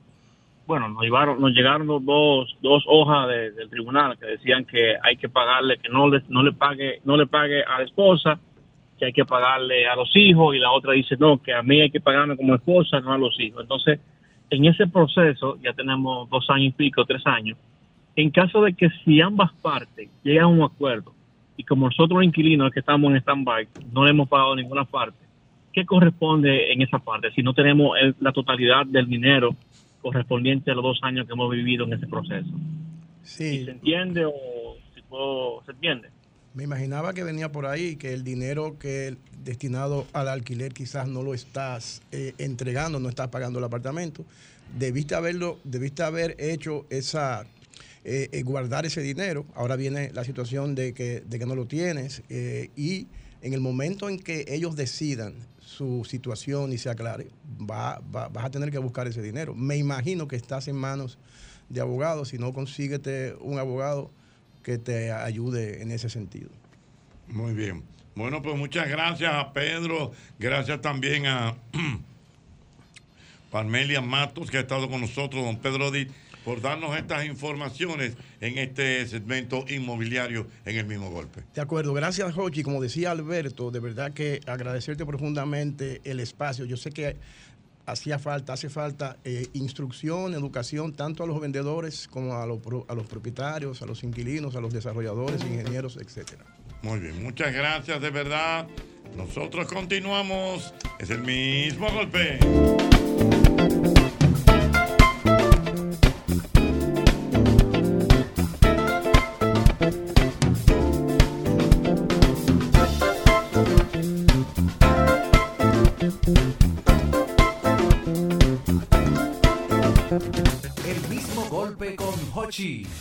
bueno, 0.69 0.89
nos 0.89 1.03
llevaron, 1.03 1.41
nos 1.41 1.51
llegaron 1.51 1.87
dos, 1.89 2.57
dos 2.63 2.85
hojas 2.87 3.29
de- 3.29 3.51
del 3.51 3.69
tribunal 3.69 4.17
que 4.19 4.27
decían 4.27 4.65
que 4.65 4.95
hay 5.03 5.17
que 5.17 5.29
pagarle, 5.29 5.79
que 5.79 5.89
no 5.89 6.09
le, 6.09 6.23
no 6.29 6.45
le 6.45 6.53
pague, 6.53 7.01
no 7.05 7.17
le 7.17 7.27
pague 7.27 7.65
a 7.65 7.79
la 7.79 7.85
esposa, 7.85 8.39
que 8.99 9.07
hay 9.07 9.13
que 9.13 9.25
pagarle 9.25 9.87
a 9.87 9.97
los 9.97 10.15
hijos, 10.17 10.55
y 10.55 10.59
la 10.59 10.71
otra 10.71 10.93
dice 10.93 11.17
no, 11.19 11.39
que 11.43 11.53
a 11.53 11.63
mí 11.63 11.81
hay 11.81 11.91
que 11.91 12.01
pagarme 12.01 12.37
como 12.37 12.55
esposa, 12.55 13.01
no 13.01 13.13
a 13.13 13.19
los 13.19 13.39
hijos. 13.41 13.63
Entonces, 13.63 13.99
en 14.51 14.65
ese 14.67 14.87
proceso, 14.87 15.59
ya 15.63 15.73
tenemos 15.73 16.29
dos 16.31 16.49
años 16.51 16.69
y 16.69 16.73
pico, 16.73 17.05
tres 17.05 17.27
años, 17.27 17.59
en 18.17 18.31
caso 18.31 18.63
de 18.63 18.73
que 18.75 18.89
si 19.05 19.21
ambas 19.21 19.53
partes 19.55 20.09
llegan 20.23 20.45
a 20.45 20.49
un 20.49 20.63
acuerdo 20.63 21.13
y 21.57 21.65
como 21.65 21.87
nosotros 21.87 22.11
los 22.19 22.25
inquilinos 22.25 22.71
que 22.71 22.81
estamos 22.81 23.11
en 23.11 23.17
stand-by 23.17 23.67
no 23.93 24.05
le 24.05 24.11
hemos 24.11 24.29
pagado 24.29 24.55
ninguna 24.55 24.85
parte, 24.85 25.19
¿qué 25.73 25.85
corresponde 25.85 26.73
en 26.73 26.83
esa 26.83 27.01
parte 27.01 27.33
si 27.33 27.43
no 27.43 27.53
tenemos 27.55 27.99
el- 28.01 28.15
la 28.21 28.31
totalidad 28.31 28.87
del 28.87 29.09
dinero 29.09 29.57
correspondiente 30.01 30.71
a 30.71 30.75
los 30.75 30.85
dos 30.85 30.99
años 31.03 31.27
que 31.27 31.33
hemos 31.33 31.51
vivido 31.51 31.85
en 31.87 31.95
ese 31.95 32.07
proceso? 32.07 32.51
Sí. 33.23 33.65
¿Se 33.65 33.71
entiende 33.73 34.25
o 34.27 34.33
si 34.95 35.01
puedo, 35.03 35.63
se 35.65 35.73
entiende? 35.73 36.09
Me 36.55 36.63
imaginaba 36.63 37.13
que 37.15 37.25
venía 37.25 37.51
por 37.51 37.67
ahí 37.67 37.97
que 37.97 38.13
el 38.15 38.23
dinero 38.23 38.79
que 38.79 39.17
destinado 39.43 40.07
al 40.13 40.29
alquiler 40.29 40.73
quizás 40.73 41.09
no 41.09 41.23
lo 41.23 41.35
estás 41.35 42.01
eh, 42.13 42.35
entregando, 42.39 43.01
no 43.01 43.09
estás 43.09 43.29
pagando 43.29 43.59
el 43.59 43.65
apartamento. 43.65 44.25
Debiste 44.79 45.17
haberlo, 45.17 45.59
debiste 45.65 46.05
haber 46.05 46.37
hecho 46.39 46.87
esa 46.91 47.45
eh, 48.05 48.29
eh, 48.31 48.43
guardar 48.45 48.87
ese 48.87 49.01
dinero. 49.03 49.47
Ahora 49.57 49.75
viene 49.75 50.13
la 50.15 50.23
situación 50.23 50.77
de 50.77 50.95
que, 50.95 51.23
de 51.27 51.39
que 51.41 51.47
no 51.47 51.57
lo 51.57 51.67
tienes 51.67 52.23
y 52.31 53.09
en 53.43 53.53
el 53.53 53.61
momento 53.61 54.09
en 54.09 54.21
que 54.21 54.45
ellos 54.49 54.77
decidan 54.77 55.35
su 55.59 56.05
situación 56.05 56.73
y 56.73 56.79
se 56.79 56.89
aclare, 56.89 57.27
va, 57.69 57.99
va- 58.15 58.29
vas 58.29 58.45
a 58.45 58.51
tener 58.51 58.71
que 58.71 58.79
buscar 58.79 59.09
ese 59.09 59.23
dinero. 59.23 59.55
Me 59.57 59.77
imagino 59.77 60.29
que 60.29 60.37
estás 60.37 60.69
en 60.69 60.77
manos 60.77 61.19
de 61.69 61.81
abogados. 61.81 62.29
Si 62.29 62.39
no, 62.39 62.53
consíguete 62.53 63.35
un 63.41 63.59
abogado 63.59 64.11
que 64.65 64.79
te 64.79 65.13
ayude 65.13 65.83
en 65.83 65.93
ese 65.93 66.11
sentido. 66.11 66.49
Muy 67.29 67.53
bien. 67.53 67.85
Bueno, 68.17 68.43
pues 68.43 68.57
muchas 68.57 68.89
gracias 68.89 69.33
a 69.33 69.53
Pedro, 69.53 70.13
gracias 70.39 70.81
también 70.81 71.27
a 71.27 71.55
Parmelia 73.51 74.01
Matos, 74.01 74.51
que 74.51 74.57
ha 74.57 74.61
estado 74.61 74.89
con 74.89 75.01
nosotros, 75.01 75.45
don 75.45 75.59
Pedro 75.59 75.91
por 76.45 76.61
darnos 76.61 76.97
estas 76.97 77.25
informaciones 77.25 78.17
en 78.41 78.59
este 78.59 79.07
segmento 79.07 79.65
inmobiliario 79.69 80.47
en 80.67 80.77
el 80.77 80.87
mismo 80.87 81.11
golpe. 81.11 81.43
De 81.55 81.63
acuerdo, 81.63 81.95
gracias 81.95 82.35
Jochi. 82.35 82.63
Como 82.63 82.83
decía 82.83 83.11
Alberto, 83.11 83.71
de 83.71 83.81
verdad 83.81 84.13
que 84.13 84.41
agradecerte 84.47 85.07
profundamente 85.07 86.03
el 86.05 86.21
espacio. 86.21 86.67
Yo 86.67 86.77
sé 86.77 86.91
que 86.91 87.17
hacía 87.87 88.19
falta, 88.19 88.53
hace 88.55 88.69
falta 88.69 89.17
eh, 89.25 89.49
instrucción, 89.53 90.35
educación, 90.35 90.93
tanto 90.93 91.25
a 91.25 91.27
los 91.27 91.41
vendedores 91.41 92.09
como 92.09 92.35
a 92.35 92.47
los, 92.47 92.61
a 92.89 92.95
los 92.95 93.07
propietarios, 93.07 93.83
a 93.83 93.87
los 93.87 94.03
inquilinos, 94.03 94.57
a 94.57 94.61
los 94.61 94.73
desarrolladores, 94.73 95.43
ingenieros, 95.43 95.97
etcétera. 95.97 96.45
Muy 96.83 97.01
bien, 97.01 97.23
muchas 97.23 97.53
gracias 97.53 98.01
de 98.01 98.11
verdad. 98.11 98.67
Nosotros 99.17 99.67
continuamos. 99.73 100.75
Es 100.99 101.11
el 101.11 101.23
mismo 101.23 101.91
golpe. 101.91 102.39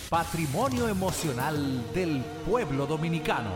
Patrimonio 0.10 0.88
emocional 0.88 1.84
del 1.94 2.22
pueblo 2.45 2.86
dominicano. 2.88 3.52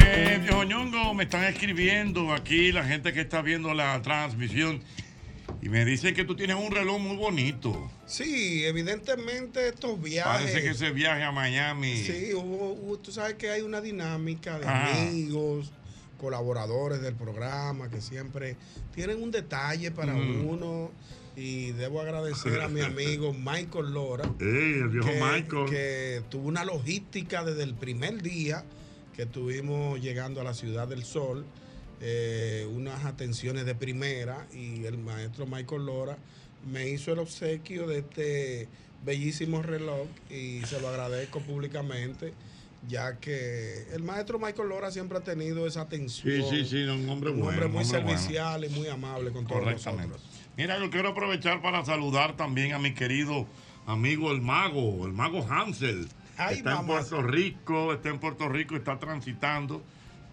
Eh, 0.00 0.38
viejo 0.42 0.64
Ñongo, 0.64 1.14
me 1.14 1.24
están 1.24 1.44
escribiendo 1.44 2.32
aquí 2.32 2.72
la 2.72 2.84
gente 2.84 3.12
que 3.12 3.20
está 3.20 3.42
viendo 3.42 3.72
la 3.74 4.00
transmisión 4.02 4.82
y 5.62 5.68
me 5.68 5.84
dicen 5.84 6.14
que 6.14 6.24
tú 6.24 6.36
tienes 6.36 6.56
un 6.56 6.70
reloj 6.70 6.98
muy 7.00 7.16
bonito. 7.16 7.90
Sí, 8.06 8.64
evidentemente 8.64 9.68
estos 9.68 10.00
viajes. 10.00 10.32
Parece 10.42 10.62
que 10.62 10.70
ese 10.70 10.90
viaje 10.90 11.22
a 11.22 11.32
Miami. 11.32 11.96
Sí, 11.96 12.32
hubo, 12.34 12.72
hubo- 12.74 12.98
tú 12.98 13.12
sabes 13.12 13.34
que 13.34 13.50
hay 13.50 13.62
una 13.62 13.80
dinámica 13.80 14.58
de 14.58 14.66
Ajá. 14.66 15.02
amigos, 15.02 15.72
colaboradores 16.18 17.00
del 17.00 17.14
programa 17.14 17.88
que 17.90 18.00
siempre 18.00 18.56
tienen 18.94 19.22
un 19.22 19.30
detalle 19.30 19.90
para 19.90 20.12
Mm. 20.14 20.46
uno. 20.46 20.90
Y 21.36 21.70
debo 21.72 22.00
agradecer 22.00 22.60
a 22.60 22.68
mi 22.68 22.80
amigo 23.20 23.32
Michael 23.32 23.92
Lora. 23.94 24.28
El 24.40 24.88
viejo 24.88 25.06
que, 25.06 25.20
Michael. 25.20 25.70
que 25.70 26.22
tuvo 26.28 26.48
una 26.48 26.64
logística 26.64 27.44
desde 27.44 27.62
el 27.62 27.74
primer 27.74 28.20
día 28.22 28.64
que 29.14 29.22
estuvimos 29.22 30.00
llegando 30.00 30.40
a 30.40 30.44
la 30.44 30.54
Ciudad 30.54 30.88
del 30.88 31.04
Sol. 31.04 31.44
eh, 32.00 32.64
unas 32.72 33.04
atenciones 33.04 33.66
de 33.66 33.74
primera 33.74 34.46
y 34.54 34.84
el 34.84 34.98
maestro 34.98 35.46
Michael 35.46 35.84
Lora 35.86 36.16
me 36.70 36.88
hizo 36.88 37.12
el 37.12 37.18
obsequio 37.18 37.88
de 37.88 37.98
este 37.98 38.68
bellísimo 39.04 39.62
reloj 39.62 40.06
y 40.30 40.60
se 40.66 40.80
lo 40.80 40.88
agradezco 40.88 41.40
públicamente 41.40 42.32
ya 42.86 43.18
que 43.18 43.88
el 43.92 44.02
maestro 44.02 44.38
Michael 44.38 44.68
Lora 44.68 44.90
siempre 44.90 45.18
ha 45.18 45.22
tenido 45.22 45.66
esa 45.66 45.82
atención. 45.82 46.42
Sí, 46.42 46.64
sí, 46.64 46.64
sí, 46.64 46.82
un 46.84 47.08
hombre 47.08 47.30
Un 47.30 47.40
bueno, 47.40 47.50
hombre 47.50 47.66
un 47.66 47.72
muy 47.72 47.82
hombre 47.82 48.00
bueno. 48.02 48.18
servicial 48.18 48.64
y 48.64 48.68
muy 48.68 48.86
amable 48.88 49.32
con 49.32 49.46
todos 49.46 49.62
Correctamente. 49.62 50.08
nosotros. 50.08 50.40
Mira, 50.56 50.78
yo 50.78 50.90
quiero 50.90 51.08
aprovechar 51.10 51.60
para 51.62 51.84
saludar 51.84 52.36
también 52.36 52.72
a 52.72 52.78
mi 52.78 52.94
querido 52.94 53.46
amigo 53.86 54.30
el 54.30 54.40
mago, 54.40 55.06
el 55.06 55.12
mago 55.12 55.44
Hansel. 55.48 56.08
Ay, 56.36 56.58
está 56.58 56.70
en 56.70 56.76
mamá. 56.76 56.86
Puerto 56.88 57.22
Rico, 57.22 57.92
está 57.92 58.08
en 58.10 58.18
Puerto 58.20 58.48
Rico, 58.48 58.76
está 58.76 58.98
transitando 58.98 59.82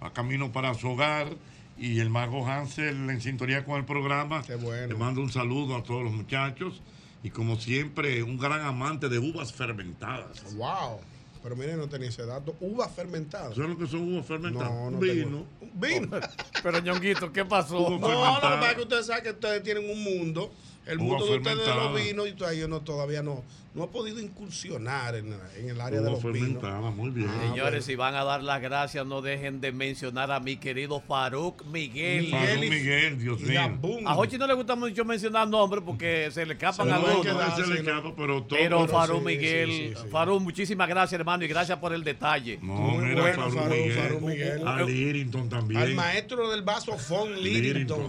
a 0.01 0.11
camino 0.13 0.51
para 0.51 0.73
su 0.75 0.89
hogar. 0.89 1.29
Y 1.77 1.99
el 1.99 2.09
mago 2.09 2.47
Hansel 2.47 3.09
en 3.09 3.19
sintonía 3.21 3.65
con 3.65 3.75
el 3.77 3.85
programa. 3.85 4.43
Le 4.47 4.95
mando 4.95 5.19
un 5.21 5.31
saludo 5.31 5.75
a 5.75 5.83
todos 5.83 6.03
los 6.03 6.13
muchachos. 6.13 6.81
Y 7.23 7.31
como 7.31 7.57
siempre, 7.59 8.21
un 8.23 8.37
gran 8.37 8.61
amante 8.61 9.09
de 9.09 9.19
uvas 9.19 9.51
fermentadas. 9.51 10.53
Wow. 10.55 10.99
Pero 11.45 11.55
miren, 11.57 11.77
no 11.77 11.87
tenía 11.87 12.09
ese 12.09 12.25
dato. 12.25 12.55
Uvas 12.59 12.91
fermentadas. 12.91 13.53
¿Sabes 13.53 13.69
lo 13.69 13.77
que 13.77 13.85
son 13.85 14.11
uvas 14.11 14.25
fermentadas? 14.25 14.71
No, 14.71 14.89
no 14.89 14.97
Vino. 14.97 15.45
tengo. 15.59 15.71
Vino. 15.75 16.09
Pero 16.63 16.79
ñonguito, 16.79 17.31
¿qué 17.31 17.45
pasó? 17.45 17.87
No, 17.99 17.99
lo 17.99 18.07
que 18.07 18.41
pasa 18.41 18.69
es 18.71 18.75
que 18.75 18.81
ustedes 18.81 19.05
saben 19.05 19.23
que 19.25 19.29
ustedes 19.29 19.61
tienen 19.61 19.87
un 19.87 20.03
mundo. 20.03 20.51
El 20.87 20.97
Uva 20.97 21.05
mundo 21.05 21.25
de 21.27 21.37
ustedes 21.37 21.67
de 21.67 21.75
los 21.75 21.93
vinos 21.93 22.27
y 22.29 22.33
todavía 22.33 22.61
yo 22.61 22.67
no, 22.67 22.81
todavía 22.81 23.21
no, 23.21 23.43
no 23.75 23.83
he 23.83 23.87
podido 23.87 24.19
incursionar 24.21 25.15
en, 25.15 25.35
en 25.57 25.69
el 25.69 25.81
área 25.81 25.99
de 26.01 26.09
los 26.09 26.23
vinos. 26.23 26.39
fermentadas, 26.39 26.95
muy 26.95 27.09
bien. 27.09 27.29
Señores, 27.49 27.83
si 27.85 27.95
van 27.95 28.15
a 28.15 28.23
dar 28.23 28.41
las 28.41 28.61
gracias, 28.61 29.05
no 29.05 29.21
dejen 29.21 29.59
de 29.61 29.71
mencionar 29.73 30.31
a 30.31 30.39
mi 30.39 30.55
querido 30.57 31.01
Faruk 31.01 31.63
Miguel. 31.65 32.31
Faruk 32.31 32.59
Miguel, 32.59 33.19
Dios 33.19 33.41
mío. 33.41 33.77
A 34.07 34.13
Jochi 34.15 34.37
no 34.37 34.47
le 34.47 34.53
gusta 34.53 34.75
mucho 34.75 35.03
mencionar 35.05 35.47
nombres 35.47 35.83
porque 35.85 36.29
se 36.31 36.45
le 36.45 36.53
escapan 36.53 36.87
le 36.87 36.93
algunos. 36.93 37.55
se 37.55 37.67
le 37.67 37.79
escapa, 37.79 38.13
pero 38.15 38.43
todo- 38.43 38.57
Pero 38.57 38.87
Faruk 38.87 39.19
sí, 39.19 39.25
Miguel, 39.25 39.69
sí, 39.69 39.89
sí, 39.89 40.01
sí. 40.03 40.07
Faruk, 40.09 40.41
muchísimas 40.41 40.87
gracias, 40.87 41.19
hermano. 41.19 41.43
y 41.43 41.47
gracias 41.47 41.77
por 41.77 41.93
el 41.93 42.03
detalle. 42.03 42.57
No, 42.61 42.91
mira, 42.97 43.21
bueno, 43.21 43.51
Farú 43.51 43.59
Farú, 43.59 43.69
Miguel. 43.75 43.93
Farú 43.99 44.21
Miguel. 44.21 44.67
A 44.67 44.81
Lirington 44.83 45.49
también. 45.49 45.81
Al 45.81 45.93
maestro 45.95 46.49
del 46.49 46.61
vaso 46.61 46.97
Fon 46.97 47.33
Lirington, 47.43 48.07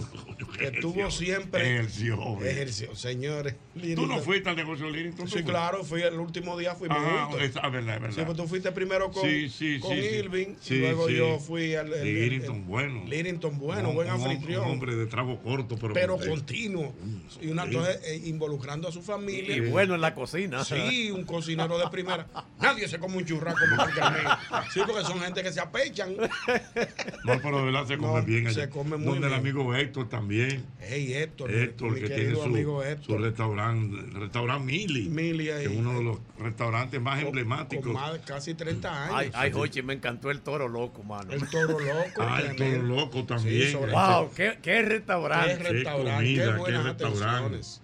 que 0.59 0.67
estuvo 0.69 1.11
siempre. 1.11 1.63
Ejerció. 1.75 2.43
Ejerció, 2.45 2.95
señores. 2.95 3.55
¿Tú 3.95 4.07
no 4.07 4.19
fuiste 4.21 4.49
al 4.51 4.57
negocio 4.57 4.89
Lirington? 4.91 5.29
Sí, 5.29 5.43
claro, 5.43 5.85
fui 5.85 6.03
el 6.03 6.15
último 6.19 6.57
día 6.59 6.75
fuimos 6.75 6.99
Ah, 7.01 7.29
juntos. 7.31 7.51
ah, 7.63 7.69
verdad, 7.69 7.97
es 7.97 8.01
verdad. 8.03 8.17
Sí, 8.17 8.23
pues 8.25 8.37
tú 8.37 8.47
fuiste 8.49 8.73
primero 8.73 9.11
con, 9.11 9.23
Sí, 9.29 9.49
sí, 9.49 9.79
con 9.81 9.93
sí, 9.95 10.01
sí. 10.03 10.15
Irving 10.17 10.55
Sí, 10.61 10.75
y 10.75 10.79
luego 10.81 11.09
sí. 11.09 11.15
yo 11.17 11.39
fui 11.39 11.75
al 11.75 11.93
el- 11.93 11.95
el- 11.95 12.05
Lirington, 12.21 12.57
el- 12.57 12.63
bueno. 12.63 13.05
Lirington, 13.07 13.59
bueno, 13.59 13.89
Un- 13.91 13.95
buen 13.95 14.09
anfitrión. 14.09 14.65
Un 14.65 14.71
hombre 14.73 14.95
de 14.97 15.07
trago 15.07 15.41
corto, 15.43 15.77
pero, 15.81 15.95
pero 15.95 16.17
continuo. 16.19 16.95
Y 17.41 17.49
una, 17.49 17.63
Sí. 17.65 17.69
entonces, 17.69 18.01
eh, 18.05 18.23
involucrando 18.27 18.89
a 18.89 18.93
su 18.93 19.03
familia. 19.03 19.57
Y 19.57 19.61
bueno 19.61 19.95
en 19.95 20.01
la 20.01 20.15
cocina. 20.15 20.65
Sí, 20.65 21.11
un 21.11 21.25
cocinero 21.25 21.79
de 21.79 21.89
primera. 21.91 22.27
Nadie 22.61 22.89
se 22.89 22.99
come 22.99 23.17
un 23.19 23.25
el 23.27 24.13
mío. 24.23 24.31
Sí, 24.73 24.81
porque 24.87 25.03
son 25.05 25.21
gente 25.21 25.43
que 25.43 25.53
se 25.53 25.61
apechan. 25.61 26.17
No, 26.17 27.41
pero 27.43 27.59
de 27.59 27.65
verdad 27.65 27.87
se 27.87 27.97
come 27.99 28.21
No, 28.21 28.27
bien 28.27 28.47
allá. 28.47 28.63
se 28.65 28.69
come 28.71 28.97
muy 28.97 29.07
Donde 29.07 29.27
el 29.27 29.33
bien. 29.33 29.41
amigo 29.41 29.75
Héctor 29.75 30.09
también. 30.09 30.26
Hey, 30.29 31.15
Héctor, 31.15 31.51
Héctor, 31.53 31.93
mi 31.93 32.01
que 32.01 32.09
tiene 32.09 32.35
su, 32.35 32.43
amigo 32.43 32.83
su 32.83 32.89
Héctor. 32.89 33.21
restaurante, 33.21 33.97
restaurante 34.19 34.65
Mili. 34.73 35.09
Mili 35.09 35.51
ahí. 35.51 35.67
Que 35.67 35.73
es 35.73 35.79
uno 35.79 35.95
de 35.99 36.05
los 36.05 36.19
restaurantes 36.39 37.01
más 37.01 37.23
emblemáticos. 37.23 37.85
Con 37.85 37.95
más 37.95 38.13
de 38.13 38.21
casi 38.21 38.55
30 38.55 39.05
años. 39.05 39.15
Ay, 39.17 39.31
ay, 39.35 39.53
Jochi, 39.53 39.83
me 39.83 39.95
encantó 39.95 40.31
el 40.31 40.41
toro 40.41 40.69
loco, 40.69 41.03
mano. 41.03 41.33
El 41.33 41.49
toro 41.49 41.79
loco. 41.79 41.87
Ah, 42.19 42.41
el 42.41 42.57
toro 42.57 42.83
loco 42.83 43.25
también. 43.25 43.69
Sí, 43.71 43.77
Wow, 43.77 44.31
qué, 44.35 44.59
qué 44.63 44.83
restaurante. 44.83 45.57
Qué 45.59 45.69
restaurante, 45.71 46.15
comida, 46.25 46.53
qué 46.53 46.59
buenas 46.59 46.85
restaurante. 46.85 47.25
atenciones. 47.25 47.83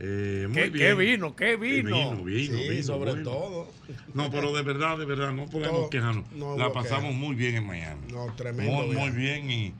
Eh, 0.00 0.46
muy 0.48 0.54
¿Qué- 0.62 0.70
bien. 0.70 0.86
qué 0.88 0.94
vino? 0.94 1.36
¿Qué 1.36 1.56
vino? 1.56 2.10
Vino, 2.10 2.24
vino, 2.24 2.58
Sí, 2.58 2.68
vino, 2.68 2.82
sobre 2.82 3.10
bueno. 3.12 3.30
todo. 3.30 3.68
No, 4.12 4.28
pero 4.30 4.52
de 4.52 4.62
verdad, 4.62 4.98
de 4.98 5.04
verdad, 5.04 5.32
no 5.32 5.46
podemos 5.46 5.76
Todo- 5.82 5.90
quejarnos. 5.90 6.30
no 6.32 6.56
la 6.58 6.72
pasamos 6.72 7.14
muy 7.14 7.36
bien 7.36 7.54
en 7.54 7.66
Miami. 7.66 8.10
No, 8.10 8.26
tremendo. 8.34 8.72
Muy, 8.72 8.96
muy 8.96 9.10
bien 9.10 9.48
y, 9.50 9.72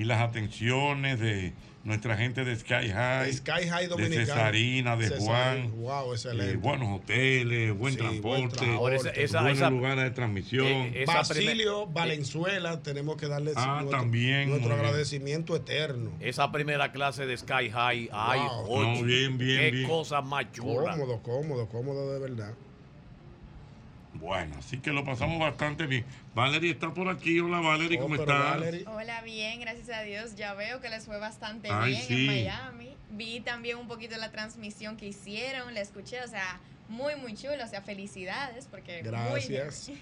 y 0.00 0.04
las 0.04 0.22
atenciones 0.22 1.20
de 1.20 1.52
nuestra 1.84 2.16
gente 2.16 2.42
de 2.44 2.56
Sky 2.56 2.88
High. 2.90 3.32
Sky 3.34 3.68
High 3.68 3.88
De. 3.88 4.08
Cesarina, 4.08 4.96
de 4.96 5.08
Cesarina, 5.08 5.70
Juan. 5.70 5.72
wow, 5.76 6.12
excelente. 6.12 6.52
eh, 6.52 6.56
buenos 6.56 7.00
hoteles, 7.00 7.76
buen 7.76 7.94
Sí, 7.94 8.00
buen 8.00 8.48
transporte. 8.48 8.72
Ahora, 8.74 8.96
esa- 8.96 9.10
esa- 9.10 9.40
buenos 9.42 9.58
esa- 9.58 9.70
lugares 9.70 10.04
de 10.04 10.10
transmisión. 10.10 10.66
eh, 10.66 11.04
Basilio 11.06 11.86
Valenzuela, 11.86 12.82
tenemos 12.82 13.16
que 13.18 13.26
darle 13.28 13.52
Ah, 13.56 13.80
nuestro, 13.82 13.98
también, 13.98 14.52
agradecimiento 14.72 15.54
eterno. 15.54 16.12
Esa 16.20 16.50
primera 16.50 16.92
clase 16.92 17.26
de 17.26 17.36
Sky 17.36 17.70
High, 17.70 18.08
ay, 18.12 18.40
Wow. 18.40 18.66
Jochi, 18.66 19.00
No, 19.00 19.06
bien, 19.06 19.38
bien, 19.38 19.60
qué 19.60 19.70
bien. 19.70 19.88
cosa 19.88 20.22
más 20.22 20.50
chula. 20.52 20.92
Cómodo, 20.92 21.22
cómodo, 21.22 21.68
cómodo 21.68 22.12
de 22.14 22.20
verdad. 22.20 22.54
Bueno, 24.20 24.54
así 24.58 24.78
que 24.78 24.90
lo 24.92 25.02
pasamos 25.04 25.38
bastante 25.40 25.86
bien. 25.86 26.04
Valerie 26.34 26.72
está 26.72 26.92
por 26.92 27.08
aquí. 27.08 27.40
Hola, 27.40 27.60
Valerie, 27.60 27.98
Oh, 27.98 28.02
¿cómo 28.02 28.16
estás? 28.16 28.56
Valerie- 28.60 28.84
Hola, 28.86 29.22
bien, 29.22 29.60
gracias 29.60 29.88
a 29.90 30.02
Dios. 30.02 30.36
Ya 30.36 30.52
veo 30.54 30.80
que 30.80 30.90
les 30.90 31.06
fue 31.06 31.18
bastante 31.18 31.68
Ay, 31.70 31.92
bien 31.92 32.02
sí. 32.02 32.14
en 32.20 32.26
Miami. 32.26 32.96
Vi 33.10 33.40
también 33.40 33.78
un 33.78 33.88
poquito 33.88 34.16
la 34.18 34.30
transmisión 34.30 34.96
que 34.98 35.06
hicieron, 35.06 35.72
la 35.74 35.80
escuché, 35.80 36.22
o 36.22 36.28
sea, 36.28 36.60
muy, 36.88 37.16
muy 37.16 37.34
chulo. 37.34 37.64
O 37.64 37.68
sea, 37.68 37.80
felicidades, 37.80 38.66
porque 38.70 39.02
muy 39.02 39.40
bien. 39.48 39.64
Gracias. 39.64 39.90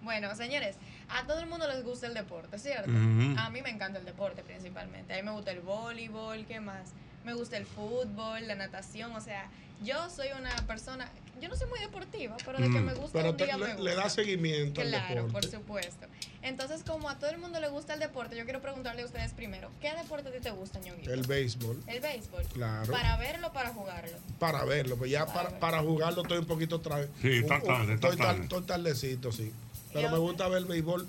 Bueno, 0.00 0.32
señores, 0.36 0.76
a 1.08 1.26
todo 1.26 1.40
el 1.40 1.48
mundo 1.48 1.66
les 1.66 1.82
gusta 1.82 2.06
el 2.06 2.14
deporte, 2.14 2.56
¿cierto? 2.60 2.88
A 2.88 3.50
mí 3.50 3.62
me 3.62 3.68
encanta 3.70 3.98
el 3.98 4.04
deporte 4.04 4.42
principalmente. 4.44 5.12
A 5.12 5.16
mí 5.16 5.22
me 5.24 5.32
gusta 5.32 5.50
el 5.50 5.58
voleibol, 5.60 6.46
¿qué 6.46 6.60
más? 6.60 6.92
Me 7.24 7.34
gusta 7.34 7.56
el 7.56 7.66
fútbol, 7.66 8.46
la 8.46 8.54
natación, 8.54 9.10
o 9.16 9.20
sea, 9.20 9.50
yo 9.82 10.08
soy 10.08 10.28
una 10.38 10.54
persona, 10.68 11.10
yo 11.40 11.48
no 11.48 11.56
soy 11.56 11.68
muy 11.68 11.78
deportiva, 11.80 12.36
pero 12.44 12.58
de 12.58 12.64
que 12.70 12.80
Mm, 12.80 12.84
me 12.84 12.94
gusta 12.94 13.10
pero 13.12 13.30
un 13.30 13.36
te- 13.36 13.44
día 13.44 13.56
me 13.56 13.66
le, 13.66 13.72
gusta. 13.74 13.84
le 13.90 13.94
da 13.96 14.10
seguimiento 14.10 14.80
al 14.80 14.88
Claro, 14.88 15.14
por 15.14 15.24
deporte. 15.44 15.50
supuesto. 15.50 16.06
Entonces, 16.42 16.82
como 16.84 17.08
a 17.08 17.18
todo 17.18 17.30
el 17.30 17.38
mundo 17.38 17.60
le 17.60 17.68
gusta 17.68 17.94
el 17.94 18.00
deporte, 18.00 18.36
yo 18.36 18.44
quiero 18.44 18.60
preguntarle 18.62 19.02
a 19.02 19.06
ustedes 19.06 19.32
primero, 19.32 19.70
¿qué 19.80 19.92
deporte 19.94 20.28
a 20.28 20.32
ti 20.32 20.38
te 20.40 20.50
gusta, 20.50 20.78
Ñonguito? 20.80 21.12
El 21.12 21.22
béisbol. 21.22 21.82
El 21.86 22.00
béisbol. 22.00 22.44
Claro. 22.52 22.92
¿Para 22.92 23.16
verlo 23.16 23.48
o 23.48 23.52
para 23.52 23.70
jugarlo? 23.70 24.16
Para 24.38 24.64
verlo, 24.64 24.96
pues 24.96 25.10
ya 25.10 25.26
para, 25.26 25.58
para 25.58 25.80
jugarlo 25.80 26.22
estoy 26.22 26.38
un 26.38 26.46
poquito 26.46 26.80
tarde. 26.80 27.08
Sí, 27.20 27.28
está 27.38 27.60
tarde, 27.60 27.94
está 27.94 28.08
estoy, 28.08 28.16
tar- 28.16 28.26
tarde. 28.28 28.42
estoy 28.42 28.62
tardecito, 28.62 29.32
sí. 29.32 29.52
Pero 29.92 30.10
me 30.10 30.18
gusta 30.18 30.46
ver 30.48 30.58
el 30.58 30.64
béisbol, 30.66 31.06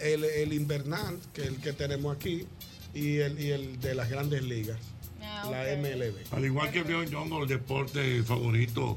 el, 0.00 0.24
el 0.24 0.52
invernal, 0.52 1.18
que 1.32 1.42
es 1.42 1.48
el 1.48 1.60
que 1.60 1.72
tenemos 1.72 2.14
aquí, 2.16 2.46
y 2.92 3.18
el, 3.18 3.38
y 3.40 3.50
el 3.52 3.80
de 3.80 3.94
las 3.94 4.08
grandes 4.10 4.42
ligas, 4.42 4.78
Ah, 5.22 5.48
la. 5.50 5.76
MLB. 5.76 6.14
Al 6.32 6.44
igual 6.44 6.70
que 6.70 6.82
veo 6.82 7.02
yo, 7.02 7.24
el 7.42 7.48
deporte 7.48 8.22
favorito 8.22 8.96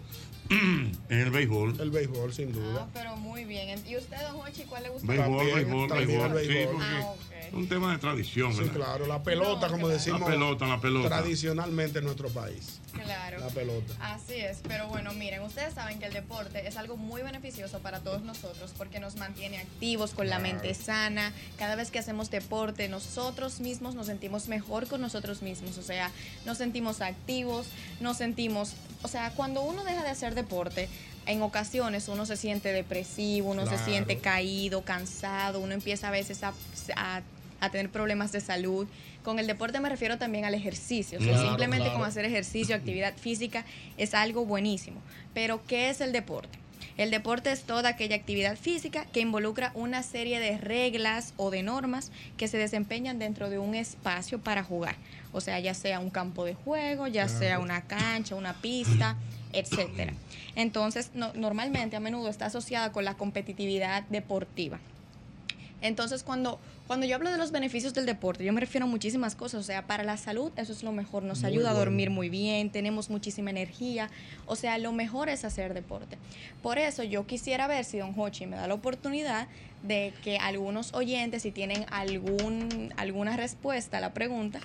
es 0.49 1.17
el 1.25 1.29
béisbol. 1.31 1.79
El 1.79 1.91
béisbol, 1.91 2.33
sin 2.33 2.49
Ah, 2.49 2.53
duda. 2.53 2.87
pero 2.93 3.15
muy 3.17 3.45
bien. 3.45 3.81
¿Y 3.87 3.97
usted, 3.97 4.17
don 4.21 4.41
Hochi, 4.41 4.63
cuál 4.63 4.83
le 4.83 4.89
gusta? 4.89 5.07
Béisbol, 5.07 5.37
También, 5.37 5.55
béisbol, 5.55 5.87
también 5.89 6.07
béisbol. 6.19 6.37
el 6.37 6.47
Sí, 6.47 6.53
béisbol. 6.53 6.75
porque 6.75 6.85
Ah, 6.95 7.15
es 7.47 7.53
un 7.53 7.67
tema 7.69 7.91
de 7.91 7.97
tradición, 7.99 8.53
Sí, 8.53 8.59
¿verdad? 8.59 8.73
claro, 8.75 9.07
la 9.07 9.23
pelota, 9.23 9.67
como 9.69 9.87
decimos. 9.87 10.21
La 10.21 10.25
pelota, 10.27 10.67
la 10.67 10.81
pelota. 10.81 11.09
Tradicionalmente 11.09 11.99
en 11.99 12.05
nuestro 12.05 12.29
país. 12.29 12.79
Claro. 12.93 13.39
La 13.39 13.47
pelota. 13.47 13.93
Así 14.01 14.33
es, 14.33 14.59
pero 14.67 14.87
bueno, 14.87 15.13
miren, 15.13 15.41
ustedes 15.43 15.73
saben 15.75 15.99
que 15.99 16.05
el 16.05 16.13
deporte 16.13 16.67
es 16.67 16.75
algo 16.75 16.97
muy 16.97 17.21
beneficioso 17.21 17.79
para 17.79 17.99
todos 17.99 18.23
nosotros 18.23 18.73
porque 18.77 18.99
nos 18.99 19.15
mantiene 19.15 19.59
activos, 19.59 20.11
con 20.11 20.27
la 20.27 20.39
mente 20.39 20.73
sana. 20.73 21.31
Cada 21.57 21.75
vez 21.75 21.91
que 21.91 21.99
hacemos 21.99 22.29
deporte, 22.31 22.89
nosotros 22.89 23.59
mismos 23.61 23.93
nos 23.95 24.07
sentimos 24.07 24.47
mejor 24.47 24.87
con 24.87 25.01
nosotros 25.01 25.41
mismos, 25.43 25.77
o 25.77 25.83
sea, 25.83 26.11
nos 26.45 26.57
sentimos 26.57 27.01
activos, 27.01 27.67
nos 28.01 28.17
sentimos, 28.17 28.73
o 29.01 29.07
sea, 29.07 29.31
cuando 29.31 29.61
uno 29.61 29.83
deja 29.83 30.03
de 30.03 30.09
hacer 30.09 30.35
deporte, 30.35 30.89
en 31.25 31.41
ocasiones 31.41 32.07
uno 32.07 32.25
se 32.25 32.35
siente 32.37 32.71
depresivo, 32.73 33.51
uno 33.51 33.65
se 33.67 33.77
siente 33.77 34.17
caído, 34.17 34.83
cansado, 34.83 35.59
uno 35.59 35.73
empieza 35.73 36.07
a 36.07 36.11
veces 36.11 36.43
a, 36.43 36.53
a- 36.95 37.21
a 37.61 37.69
tener 37.71 37.89
problemas 37.89 38.31
de 38.31 38.39
salud. 38.41 38.87
Con 39.23 39.37
el 39.37 39.45
deporte 39.45 39.79
me 39.81 39.89
refiero 39.89 40.17
también 40.17 40.45
al 40.45 40.53
ejercicio, 40.53 41.19
o 41.19 41.21
sea, 41.21 41.33
Claro, 41.33 41.47
simplemente 41.49 41.85
claro. 41.87 41.99
con 41.99 42.07
hacer 42.07 42.23
ejercicio, 42.25 42.73
actividad 42.75 43.13
física, 43.17 43.65
es 43.97 44.13
algo 44.13 44.45
buenísimo. 44.45 45.01
Pero, 45.33 45.61
¿qué 45.67 45.89
es 45.89 45.99
el 46.01 46.11
deporte? 46.13 46.57
El 46.97 47.11
deporte 47.11 47.51
es 47.51 47.63
toda 47.63 47.89
aquella 47.89 48.15
actividad 48.15 48.57
física 48.57 49.05
que 49.05 49.19
involucra 49.21 49.71
una 49.73 50.03
serie 50.03 50.39
de 50.39 50.57
reglas 50.57 51.33
o 51.37 51.49
de 51.51 51.63
normas 51.63 52.11
que 52.37 52.47
se 52.47 52.57
desempeñan 52.57 53.19
dentro 53.19 53.49
de 53.49 53.57
un 53.59 53.75
espacio 53.75 54.39
para 54.39 54.63
jugar. 54.63 54.95
O 55.31 55.41
sea, 55.41 55.59
ya 55.59 55.73
sea 55.73 55.99
un 55.99 56.09
campo 56.09 56.43
de 56.45 56.55
juego, 56.55 57.07
ya 57.07 57.25
Claro. 57.25 57.39
sea 57.39 57.59
una 57.59 57.81
cancha, 57.81 58.35
una 58.35 58.53
pista, 58.61 59.15
etcétera. 59.53 60.13
Entonces, 60.55 61.11
no- 61.13 61.31
normalmente 61.33 61.95
a 61.95 61.99
menudo 61.99 62.29
está 62.29 62.47
asociada 62.47 62.91
con 62.91 63.05
la 63.05 63.15
competitividad 63.15 64.03
deportiva. 64.09 64.79
Entonces, 65.81 66.23
cuando, 66.23 66.59
cuando 66.87 67.05
yo 67.05 67.15
hablo 67.15 67.31
de 67.31 67.37
los 67.37 67.51
beneficios 67.51 67.93
del 67.93 68.05
deporte, 68.05 68.43
yo 68.43 68.51
me 68.51 68.59
refiero 68.59 68.85
a 68.85 68.89
muchísimas 68.89 69.35
cosas. 69.35 69.61
O 69.61 69.63
sea, 69.63 69.87
para 69.87 70.03
la 70.03 70.17
salud, 70.17 70.51
eso 70.57 70.73
es 70.73 70.83
lo 70.83 70.91
mejor. 70.91 71.23
Nos 71.23 71.39
Muy 71.41 71.51
ayuda 71.51 71.71
a 71.71 71.73
dormir 71.73 72.09
muy 72.09 72.27
bien, 72.27 72.69
tenemos 72.69 73.09
muchísima 73.09 73.49
energía. 73.49 74.09
O 74.45 74.57
sea, 74.57 74.77
lo 74.77 74.91
mejor 74.91 75.29
es 75.29 75.45
hacer 75.45 75.73
deporte. 75.73 76.17
Por 76.61 76.79
eso 76.79 77.03
yo 77.03 77.25
quisiera 77.25 77.67
ver 77.67 77.85
si 77.85 77.97
Don 77.99 78.13
Hochi 78.19 78.45
me 78.45 78.57
da 78.57 78.67
la 78.67 78.73
oportunidad 78.73 79.47
de 79.83 80.13
que 80.21 80.37
algunos 80.37 80.93
oyentes, 80.93 81.43
si 81.43 81.51
tienen 81.51 81.85
algún, 81.91 82.93
alguna 82.97 83.37
respuesta 83.37 83.99
a 83.99 84.01
la 84.01 84.13
pregunta, 84.13 84.59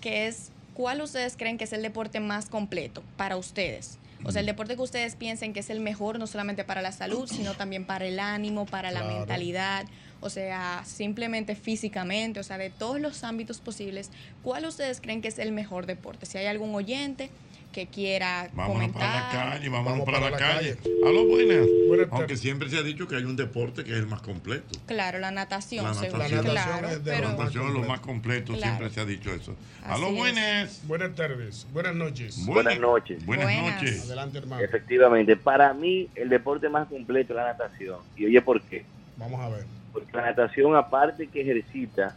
que 0.00 0.26
es, 0.26 0.50
¿cuál 0.74 1.00
ustedes 1.00 1.36
creen 1.36 1.58
que 1.58 1.64
es 1.64 1.72
el 1.72 1.82
deporte 1.82 2.20
más 2.20 2.46
completo 2.46 3.02
para 3.16 3.36
ustedes? 3.36 3.98
O 4.24 4.32
sea, 4.32 4.40
el 4.40 4.46
deporte 4.46 4.74
que 4.74 4.82
ustedes 4.82 5.14
piensen 5.14 5.52
que 5.52 5.60
es 5.60 5.70
el 5.70 5.80
mejor, 5.80 6.18
no 6.18 6.26
solamente 6.26 6.64
para 6.64 6.82
la 6.82 6.90
salud, 6.90 7.28
sino 7.28 7.54
también 7.54 7.84
para 7.84 8.04
el 8.04 8.18
ánimo, 8.18 8.66
para 8.66 8.90
la 8.90 9.04
mentalidad, 9.04 9.86
o 10.20 10.28
sea, 10.28 10.82
simplemente 10.84 11.54
físicamente, 11.54 12.40
o 12.40 12.42
sea, 12.42 12.58
de 12.58 12.70
todos 12.70 13.00
los 13.00 13.22
ámbitos 13.22 13.60
posibles, 13.60 14.10
¿cuál 14.42 14.64
ustedes 14.64 15.00
creen 15.00 15.22
que 15.22 15.28
es 15.28 15.38
el 15.38 15.52
mejor 15.52 15.86
deporte? 15.86 16.26
Si 16.26 16.36
hay 16.36 16.46
algún 16.46 16.74
oyente 16.74 17.30
que 17.78 17.86
quiera 17.86 18.48
Vámonos 18.54 18.72
comentar. 18.92 19.00
para 19.00 19.44
la 19.44 19.52
calle, 19.52 19.68
vámonos 19.68 19.92
Vamos 19.92 20.04
para, 20.06 20.18
para 20.18 20.30
la, 20.30 20.38
la 20.38 20.54
calle. 20.54 20.76
calle. 20.76 20.90
A 21.06 21.12
lo 21.12 21.26
buenas. 21.26 21.66
Buenas 21.86 22.08
Aunque 22.10 22.36
siempre 22.36 22.68
se 22.68 22.76
ha 22.76 22.82
dicho 22.82 23.06
que 23.06 23.14
hay 23.14 23.22
un 23.22 23.36
deporte 23.36 23.84
que 23.84 23.92
es 23.92 23.98
el 23.98 24.06
más 24.08 24.20
completo. 24.20 24.66
Claro, 24.86 25.20
la 25.20 25.30
natación, 25.30 25.84
La 25.84 25.92
natación. 25.92 26.42
claro, 26.42 26.88
La 26.88 26.98
pero 27.04 27.28
natación 27.28 27.68
es 27.68 27.74
lo 27.74 27.82
más 27.84 28.00
completo, 28.00 28.52
Claro. 28.54 28.62
siempre 28.62 28.90
se 28.90 29.00
ha 29.00 29.04
dicho 29.04 29.32
eso. 29.32 29.54
A 29.84 29.96
lo 29.96 30.08
es. 30.08 30.14
buenas. 30.16 30.80
Buenas 30.88 31.14
tardes, 31.14 31.66
buenas 31.72 31.94
noches. 31.94 32.44
Buenas 32.46 32.80
noches. 32.80 33.24
Buenas, 33.24 33.46
Buenas. 33.46 33.74
noches. 33.80 34.02
Adelante, 34.06 34.38
hermano. 34.38 34.62
Efectivamente, 34.64 35.36
para 35.36 35.72
mí 35.72 36.08
el 36.16 36.28
deporte 36.30 36.68
más 36.68 36.88
completo 36.88 37.32
es 37.32 37.36
la 37.36 37.44
natación. 37.44 37.98
Y 38.16 38.26
oye, 38.26 38.42
¿por 38.42 38.60
qué? 38.62 38.84
Vamos 39.16 39.40
a 39.40 39.48
ver. 39.50 39.64
Porque 39.92 40.16
la 40.16 40.22
natación, 40.22 40.74
aparte 40.74 41.28
que 41.28 41.42
ejercita 41.42 42.16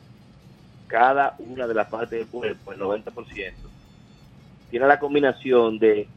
cada 0.87 1.35
una 1.37 1.67
de 1.67 1.73
las 1.75 1.87
partes 1.87 2.17
del 2.17 2.27
cuerpo, 2.27 2.73
el 2.73 2.79
90%, 2.79 3.53
tiene 4.71 4.87
la 4.87 4.97
combinación 4.99 5.77
de 5.77 6.07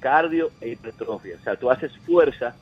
cardio 0.00 0.50
e 0.60 0.70
hipertrofia. 0.70 1.36
O 1.40 1.44
sea, 1.44 1.54
tú 1.56 1.70
haces 1.70 1.92
fuerza, 2.04 2.56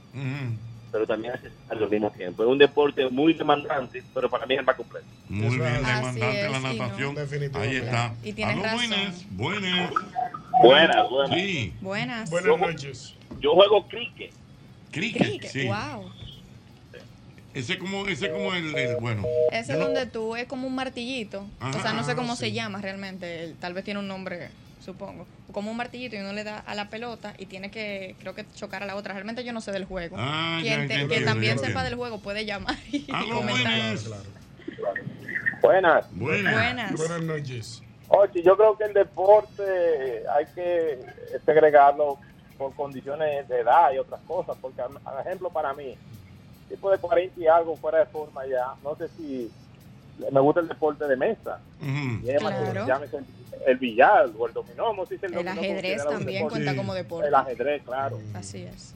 pero 0.92 1.06
también 1.06 1.32
haces 1.32 1.52
cardio 1.68 1.84
al 1.86 1.90
mismo 1.90 2.10
tiempo. 2.10 2.42
Es 2.42 2.48
un 2.50 2.58
deporte 2.58 3.08
muy 3.08 3.32
demandante, 3.32 4.02
pero 4.12 4.28
para 4.28 4.44
mí 4.44 4.54
es 4.54 4.60
el 4.60 4.66
más 4.66 4.76
completo. 4.76 5.06
Muy 5.28 5.56
bien, 5.56 5.62
Así 5.62 6.20
demandante 6.20 6.44
es, 6.44 6.50
la 6.50 6.58
sí, 6.58 6.64
¿no? 6.78 7.12
natación. 7.12 7.18
Ahí 7.62 7.76
está. 7.76 8.14
Y 8.22 8.32
tienes 8.32 8.58
razón. 8.62 8.76
buenas. 8.88 9.24
Buenas. 9.30 9.90
Buenas, 10.62 11.08
buenas. 11.10 11.38
Sí. 11.40 11.72
Buenas. 11.80 12.30
Buenas 12.30 12.58
noches. 12.58 13.14
Yo 13.40 13.54
juego 13.54 13.86
cricket. 13.88 14.32
Cricket. 14.90 15.22
Cricket, 15.22 15.50
sí. 15.50 15.66
wow. 15.68 16.10
Ese 17.54 17.78
como, 17.78 18.06
ese 18.06 18.30
como 18.30 18.52
el, 18.54 18.74
el- 18.76 18.96
bueno. 19.00 19.24
Ese 19.50 19.72
es 19.72 19.78
donde 19.78 20.06
tú 20.06 20.36
es 20.36 20.46
como 20.46 20.66
un 20.68 20.74
martillito. 20.74 21.46
o 21.60 21.80
sea, 21.80 21.92
no 21.92 22.04
sé 22.04 22.12
Ah, 22.12 22.16
cómo 22.16 22.34
sí. 22.36 22.40
se 22.40 22.52
llama 22.52 22.80
realmente. 22.80 23.54
Tal 23.60 23.72
vez 23.74 23.84
tiene 23.84 23.98
un 24.00 24.06
nombre, 24.08 24.50
supongo. 24.80 25.26
Como 25.52 25.70
un 25.70 25.76
martillito 25.76 26.16
y 26.16 26.20
uno 26.20 26.32
le 26.32 26.44
da 26.44 26.58
a 26.58 26.74
la 26.74 26.88
pelota 26.90 27.34
y 27.38 27.46
tiene 27.46 27.70
que, 27.70 28.16
creo 28.20 28.34
que 28.34 28.44
chocar 28.54 28.82
a 28.82 28.86
la 28.86 28.96
otra. 28.96 29.14
Realmente 29.14 29.44
yo 29.44 29.52
no 29.52 29.60
sé 29.60 29.72
del 29.72 29.84
juego. 29.84 30.16
Ah, 30.18 30.58
Quien, 30.60 30.82
ya, 30.82 30.86
te- 30.88 31.00
entiendo, 31.02 31.26
también 31.30 31.52
ya 31.56 31.58
sepa 31.58 31.66
entiendo. 31.68 31.84
del 31.90 31.94
juego 31.96 32.18
puede 32.18 32.44
llamar 32.44 32.76
y 32.90 33.06
Aló, 33.12 33.36
comentar. 33.36 33.96
Buenas. 35.62 36.06
Buenas. 36.12 36.96
Buenas 36.96 37.22
noches. 37.22 37.82
Oye, 38.08 38.42
yo 38.42 38.56
creo 38.56 38.76
que 38.76 38.84
el 38.84 38.92
deporte 38.94 39.62
hay 40.34 40.46
que 40.54 40.98
segregarlo 41.44 42.18
por 42.58 42.74
condiciones 42.74 43.48
de 43.48 43.60
edad 43.60 43.92
y 43.92 43.98
otras 43.98 44.20
cosas, 44.26 44.56
porque, 44.60 44.82
por 44.82 45.20
ejemplo, 45.26 45.50
para 45.50 45.72
mí, 45.74 45.94
tipo 46.68 46.90
de 46.90 46.98
40 46.98 47.40
y 47.40 47.46
algo 47.46 47.76
fuera 47.76 47.98
de 48.00 48.06
forma 48.06 48.42
ya, 48.46 48.74
no 48.82 48.96
sé 48.96 49.08
si 49.16 49.50
me 50.32 50.40
gusta 50.40 50.60
el 50.60 50.68
deporte 50.68 51.06
de 51.06 51.16
mesa. 51.16 51.60
Llámese- 51.80 52.38
Claro. 52.40 52.86
llámese 52.86 53.16
el, 53.18 53.24
el 53.66 53.76
billar 53.76 54.30
o 54.38 54.46
el 54.46 54.52
dominó, 54.54 54.92
no 54.94 55.04
si 55.06 55.14
el, 55.14 55.24
El 55.24 55.32
dominó 55.32 55.50
ajedrez 55.52 56.04
también 56.04 56.38
deporte. 56.44 56.64
cuenta 56.64 56.76
como 56.76 56.94
deporte. 56.94 57.28
El 57.28 57.34
ajedrez, 57.34 57.82
claro. 57.84 58.18
Así 58.34 58.62
es. 58.64 58.94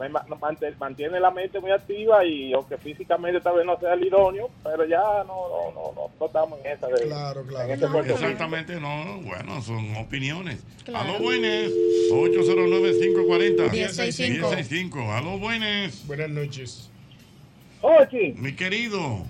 Mantiene 0.79 1.21
la 1.21 1.31
mente 1.31 1.61
muy 1.61 1.71
activa 1.71 2.25
y 2.25 2.53
aunque 2.55 2.79
físicamente 2.79 3.41
tal 3.41 3.57
vez 3.57 3.67
no 3.67 3.79
sea 3.79 3.93
el 3.95 4.05
idóneo, 4.07 4.49
pero 4.63 4.85
ya 4.87 5.03
no, 5.27 5.49
no, 5.49 5.73
no, 5.75 5.93
no, 5.95 6.11
no 6.19 6.27
estamos 6.27 6.59
en 6.65 6.73
esa 6.73 6.87
de... 6.89 7.03
Claro, 7.07 7.43
claro. 7.47 7.73
Exactamente, 8.03 8.81
no, 8.81 9.21
bueno, 9.23 9.61
son 9.63 9.97
opiniones. 9.97 10.63
Claro. 10.85 11.11
Aló, 11.11 11.19
buenas. 11.23 11.71
809-540. 12.13 13.71
1065. 13.71 14.49
1065. 14.49 15.13
Aló, 15.13 15.39
buenas. 15.39 16.07
Buenas 16.07 16.31
noches. 16.31 16.91
Ochi, 17.83 18.33
Mi 18.39 18.55
querido, 18.55 19.25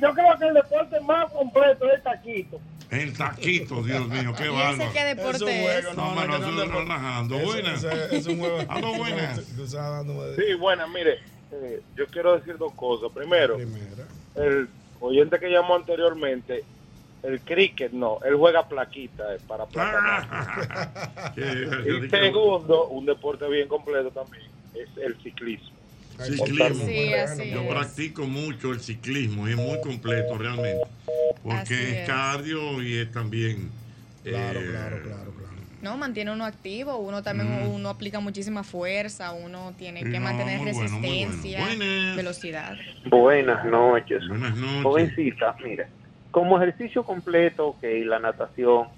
yo 0.00 0.14
creo 0.14 0.38
que 0.38 0.46
el 0.48 0.54
deporte 0.54 1.00
más 1.00 1.30
completo 1.30 1.86
es 1.88 1.94
el 1.94 2.02
taquito. 2.02 2.60
el 2.90 3.16
taquito, 3.16 3.82
Dios 3.82 4.08
mío, 4.08 4.32
qué 4.36 4.48
bárbaro. 4.50 4.92
qué 4.92 5.04
deporte 5.04 5.78
Es 5.78 5.96
No, 5.96 6.14
no, 6.14 6.38
no, 6.38 6.64
no 6.66 6.80
relajando. 6.80 7.38
Buenas. 7.38 7.84
es 7.84 8.26
un 8.26 8.38
juego. 8.38 8.58
Aló, 8.68 8.94
buenas. 8.94 9.40
Sí, 9.44 10.54
bueno, 10.58 10.88
mire, 10.88 11.18
eh, 11.52 11.82
yo 11.96 12.06
quiero 12.06 12.36
decir 12.38 12.56
dos 12.58 12.72
cosas. 12.74 13.10
Primero, 13.12 13.58
el 14.34 14.68
oyente 15.00 15.38
que 15.38 15.50
llamó 15.50 15.76
anteriormente, 15.76 16.64
el 17.22 17.40
cricket 17.40 17.92
no, 17.92 18.18
él 18.24 18.36
juega 18.36 18.68
plaquita 18.68 19.34
eh, 19.34 19.38
para 19.46 19.66
placa. 19.66 21.32
y 21.36 22.08
segundo, 22.08 22.88
un 22.88 23.06
deporte 23.06 23.48
bien 23.48 23.68
completo 23.68 24.10
también, 24.10 24.44
es 24.74 24.88
el 24.98 25.16
ciclismo. 25.22 25.74
Ciclismo. 26.18 26.86
Sí, 26.86 27.12
así 27.14 27.50
Yo 27.50 27.60
es. 27.62 27.68
practico 27.68 28.26
mucho 28.26 28.70
el 28.72 28.80
ciclismo 28.80 29.48
y 29.48 29.52
es 29.52 29.56
muy 29.56 29.80
completo 29.80 30.38
realmente. 30.38 30.84
Porque 31.42 31.58
Así 31.60 31.74
es, 31.74 31.92
es. 31.94 32.06
cardio 32.08 32.82
y 32.82 32.96
es 32.98 33.10
también. 33.12 33.70
Claro, 34.22 34.60
eh, 34.60 34.68
claro, 34.70 35.02
claro, 35.02 35.32
claro. 35.32 35.54
No, 35.82 35.98
mantiene 35.98 36.30
uno 36.32 36.46
activo, 36.46 36.96
uno 36.96 37.22
también 37.22 37.64
Mm. 37.66 37.74
uno 37.74 37.90
aplica 37.90 38.18
muchísima 38.20 38.64
fuerza, 38.64 39.32
uno 39.32 39.74
tiene 39.76 40.00
que 40.02 40.18
no, 40.18 40.20
mantener 40.20 40.58
bueno, 40.60 40.72
bueno. 40.72 40.98
resistencia, 41.02 41.60
Buenas. 41.60 42.16
velocidad. 42.16 42.76
Buenas 43.04 43.64
noches. 43.66 44.26
Buenas 44.26 44.56
noches. 44.56 44.82
Jovencita, 44.82 45.56
mire, 45.62 45.86
como 46.30 46.56
ejercicio 46.62 47.04
completo, 47.04 47.66
ok, 47.68 47.82
la 48.06 48.18
natación, 48.18 48.88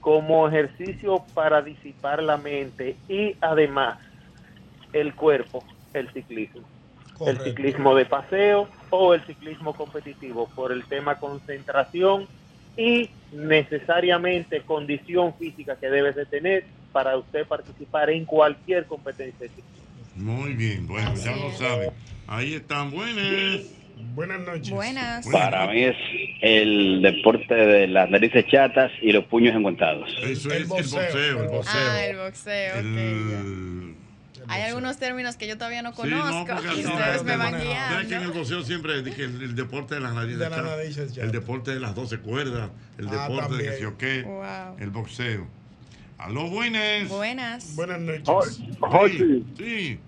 como 0.00 0.48
ejercicio 0.48 1.22
para 1.34 1.60
disipar 1.60 2.22
la 2.22 2.38
mente 2.38 2.96
y 3.10 3.36
además 3.42 3.98
el 4.94 5.14
cuerpo, 5.14 5.62
el 5.94 6.12
ciclismo. 6.12 6.62
Correcto. 7.16 7.44
El 7.44 7.50
ciclismo 7.50 7.94
de 7.94 8.06
paseo 8.06 8.68
o 8.90 9.14
el 9.14 9.22
ciclismo 9.26 9.74
competitivo 9.74 10.48
por 10.54 10.72
el 10.72 10.84
tema 10.84 11.18
concentración 11.18 12.26
y 12.76 13.10
necesariamente 13.32 14.62
condición 14.62 15.34
física 15.34 15.76
que 15.76 15.88
debes 15.88 16.16
de 16.16 16.26
tener 16.26 16.64
para 16.92 17.16
usted 17.16 17.46
participar 17.46 18.10
en 18.10 18.24
cualquier 18.24 18.86
competencia 18.86 19.40
de 19.40 19.48
ciclismo. 19.48 19.72
Muy 20.16 20.54
bien, 20.54 20.86
bueno, 20.86 21.14
ya 21.14 21.36
lo 21.36 21.50
saben. 21.52 21.90
Ahí 22.26 22.54
están, 22.54 22.90
buenas. 22.90 23.60
Buenas 24.14 24.40
noches. 24.40 24.70
Buenas. 24.70 25.26
Para 25.28 25.68
mí 25.68 25.84
es 25.84 25.96
el 26.40 27.02
deporte 27.02 27.54
de 27.54 27.86
las 27.86 28.10
narices 28.10 28.46
chatas 28.46 28.90
y 29.00 29.12
los 29.12 29.24
puños 29.24 29.54
enguantados. 29.54 30.10
Eso 30.22 30.50
es 30.50 30.56
el 30.56 30.64
boxeo, 30.66 31.42
el 31.42 31.48
boxeo. 31.48 31.80
Ah, 31.80 32.04
el 32.04 32.16
boxeo, 32.16 32.74
ok, 32.74 33.92
ya. 33.94 34.01
Hay 34.48 34.62
algunos 34.62 34.98
términos 34.98 35.36
que 35.36 35.46
yo 35.48 35.56
todavía 35.56 35.82
no 35.82 35.92
Sí, 35.94 36.02
no, 36.08 36.20
conozco 36.22 36.54
porque 36.54 36.80
y 36.80 36.84
ustedes 36.86 37.24
me 37.24 37.36
van 37.36 37.52
¿Sabes 37.60 38.06
que 38.08 38.14
en 38.14 38.22
el 38.22 38.32
boxeo 38.32 38.62
siempre 38.62 38.98
es 39.00 39.14
que 39.14 39.24
el, 39.24 39.42
el 39.42 39.54
deporte 39.54 39.94
de 39.94 40.00
las 40.00 40.14
narices 40.14 40.38
De 40.40 40.50
las 40.50 40.64
narices 40.64 41.08
chatas. 41.12 41.24
el 41.24 41.32
deporte 41.32 41.70
de 41.72 41.80
las 41.80 41.94
12 41.94 42.18
cuerdas, 42.18 42.70
el 42.98 43.08
Ah, 43.08 43.28
deporte 43.28 43.56
de 43.56 43.70
que 43.76 43.82
yo 43.82 43.96
qué, 43.98 44.22
Wow. 44.22 44.76
el 44.78 44.90
boxeo. 44.90 45.46
Aló, 46.18 46.48
buenas. 46.50 47.08
Buenas. 47.08 47.74
Buenas 47.76 48.00
noches. 48.00 48.60
Jochi, 48.80 49.44
Sí. 49.58 49.98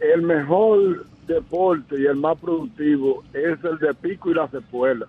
el 0.00 0.22
mejor 0.22 1.06
deporte 1.26 1.96
y 1.98 2.04
el 2.04 2.16
más 2.16 2.38
productivo 2.38 3.24
es 3.32 3.58
el 3.64 3.78
de 3.78 3.94
pico 3.94 4.30
y 4.30 4.34
la 4.34 4.46
cepuela. 4.48 5.06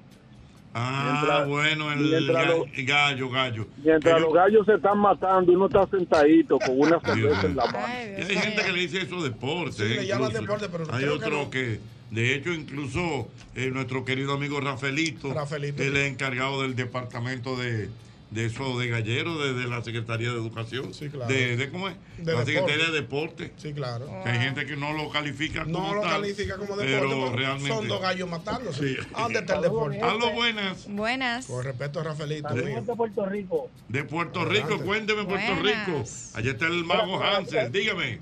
Ah, 0.77 1.19
Mientras- 1.21 1.47
bueno, 1.47 1.89
el 1.93 1.99
mientras 2.01 2.45
ga- 2.45 2.49
lo- 2.49 2.65
gallo, 2.85 3.29
gallo. 3.29 3.67
Mientras 3.81 4.19
los 4.19 4.33
gallos 4.33 4.65
se 4.65 4.73
están 4.73 4.97
matando, 4.99 5.53
uno 5.53 5.67
está 5.67 5.87
sentadito 5.87 6.59
con 6.59 6.77
una 6.77 6.99
cerveza 7.05 7.45
en 7.47 7.55
la 7.55 7.65
mano. 7.67 7.87
Y 8.17 8.21
hay 8.21 8.35
gente 8.37 8.61
que 8.61 8.71
le 8.73 8.79
dice 8.81 9.01
eso 9.03 9.23
deporte. 9.23 9.71
Sí, 9.71 9.83
le 9.95 10.01
eh, 10.01 10.05
llaman 10.07 10.33
deporte, 10.33 10.67
pero 10.69 10.85
hay 10.93 11.03
que 11.05 11.09
otro 11.09 11.29
no. 11.43 11.49
que, 11.49 11.79
de 12.11 12.35
hecho, 12.35 12.51
incluso 12.51 13.29
eh, 13.55 13.71
nuestro 13.71 14.03
querido 14.03 14.33
amigo 14.33 14.59
Rafaelito, 14.59 15.33
Rafaelito, 15.33 15.81
él 15.81 15.93
sí. 15.93 15.97
es 15.97 16.11
encargado 16.11 16.61
del 16.63 16.75
departamento 16.75 17.55
de, 17.55 17.89
de 18.35 18.45
eso 18.47 18.77
de 18.77 18.89
gallero 18.89 19.37
de, 19.39 19.53
de 19.53 19.65
la 19.67 19.81
Secretaría 19.81 20.29
de 20.29 20.35
Educación. 20.35 20.93
Sí, 20.93 21.09
claro. 21.09 21.33
de, 21.33 21.55
de- 21.55 21.69
¿Cómo 21.71 21.87
es? 21.87 21.95
De 22.17 22.25
la 22.33 22.39
deporte. 22.39 22.51
Secretaría 22.53 22.85
de 22.85 22.91
Deporte. 22.91 23.53
Sí, 23.57 23.73
claro. 23.73 24.07
Que 24.23 24.29
hay 24.29 24.39
gente 24.39 24.65
que 24.65 24.75
no 24.75 24.91
lo 24.93 25.09
califica 25.09 25.63
como 25.63 25.79
No 25.79 25.95
lo 25.95 26.01
tal, 26.01 26.21
califica 26.21 26.55
como 26.57 26.75
deporte, 26.75 26.85
pero 26.85 27.09
pero 27.09 27.35
realmente 27.35 27.69
son 27.69 27.87
dos 27.87 28.01
gallos 28.01 28.29
matándose. 28.29 28.87
Sí. 28.87 28.97
¿A 29.13 29.21
¿Dónde 29.23 29.39
está 29.39 29.55
el 29.55 29.61
deporte? 29.61 30.01
Aló, 30.01 30.31
buenas. 30.33 30.85
Buenas. 30.89 31.45
Con 31.47 31.63
respeto 31.63 31.99
a 32.01 32.03
Rafaelito. 32.03 32.53
De 32.53 32.81
Puerto 32.95 33.25
Rico. 33.25 33.69
De 33.87 34.03
Puerto 34.03 34.45
Rico, 34.45 34.79
cuénteme 34.81 35.23
Puerto 35.23 35.55
Buenas. 35.61 35.87
Rico. 35.87 36.03
Allá 36.33 36.51
está 36.51 36.65
el 36.67 36.83
mago 36.83 37.23
Hansel, 37.23 37.71
dígame. 37.71 38.19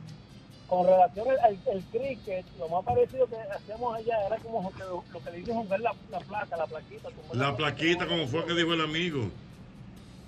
Con 0.67 0.85
relación 0.87 1.27
al, 1.43 1.57
al- 1.71 1.83
cricket, 1.91 2.45
lo 2.57 2.67
más 2.69 2.83
parecido 2.85 3.27
que 3.27 3.35
hacíamos 3.35 3.95
allá 3.95 4.15
era 4.27 4.37
como 4.37 4.71
que 4.73 4.79
lo, 4.79 5.03
lo 5.11 5.23
que 5.23 5.31
le 5.31 5.37
dicen 5.39 5.55
jugar 5.55 5.79
la, 5.81 5.93
la 6.09 6.19
placa, 6.19 6.55
la 6.57 6.65
plaquita. 6.65 7.09
como 7.11 7.33
La 7.33 7.55
plaquita, 7.55 8.07
como 8.07 8.27
fue 8.27 8.45
que 8.45 8.53
dijo 8.53 8.73
el 8.73 8.81
amigo. 8.81 9.29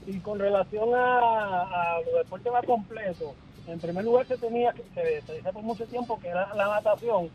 Y 0.08 0.20
con 0.20 0.40
relación 0.40 0.94
a, 0.94 1.62
a 1.62 2.00
los 2.06 2.24
deportes 2.24 2.52
más 2.52 2.66
completos, 2.66 3.32
en 3.68 3.80
primer 3.80 4.04
lugar 4.06 4.28
se 4.28 4.38
tenía, 4.38 4.72
que 4.74 4.84
se, 4.94 5.22
se 5.26 5.34
decía 5.34 5.52
por 5.52 5.64
mucho 5.64 5.86
tiempo 5.86 6.20
que 6.20 6.28
era 6.28 6.48
la 6.54 6.68
natación, 6.68 7.30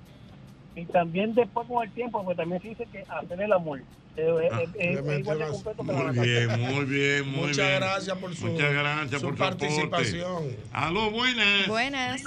y 0.77 0.85
también 0.87 1.35
después 1.35 1.67
con 1.67 1.83
el 1.85 1.93
tiempo, 1.93 2.25
pues 2.25 2.37
también 2.37 2.63
se 2.63 2.69
dice 2.69 2.87
que 2.93 3.05
hacer 3.09 3.41
el 3.43 3.53
amor. 3.53 3.81
Eh, 4.17 4.27
eh, 4.43 4.49
Ah, 4.53 4.61
eh, 4.63 4.69
es 4.75 5.19
igual 5.21 5.39
de 5.39 5.45
metió 5.45 5.53
completo 5.53 5.83
que 5.85 5.93
la 5.93 6.13
Muy 6.13 6.19
bien, 6.29 6.61
muy 6.61 6.85
bien, 6.85 7.29
muy 7.31 7.41
Muchas 7.49 7.57
bien. 7.69 7.81
gracias 7.81 8.19
por 8.19 8.35
su- 8.35 8.47
Muchas 8.47 8.73
gracias 8.73 9.21
su 9.21 9.27
por 9.29 9.37
su 9.37 9.43
aporte. 9.45 9.67
participación. 9.67 10.57
Aló, 10.73 11.11
buenas. 11.11 11.69
Buenas. 11.69 12.23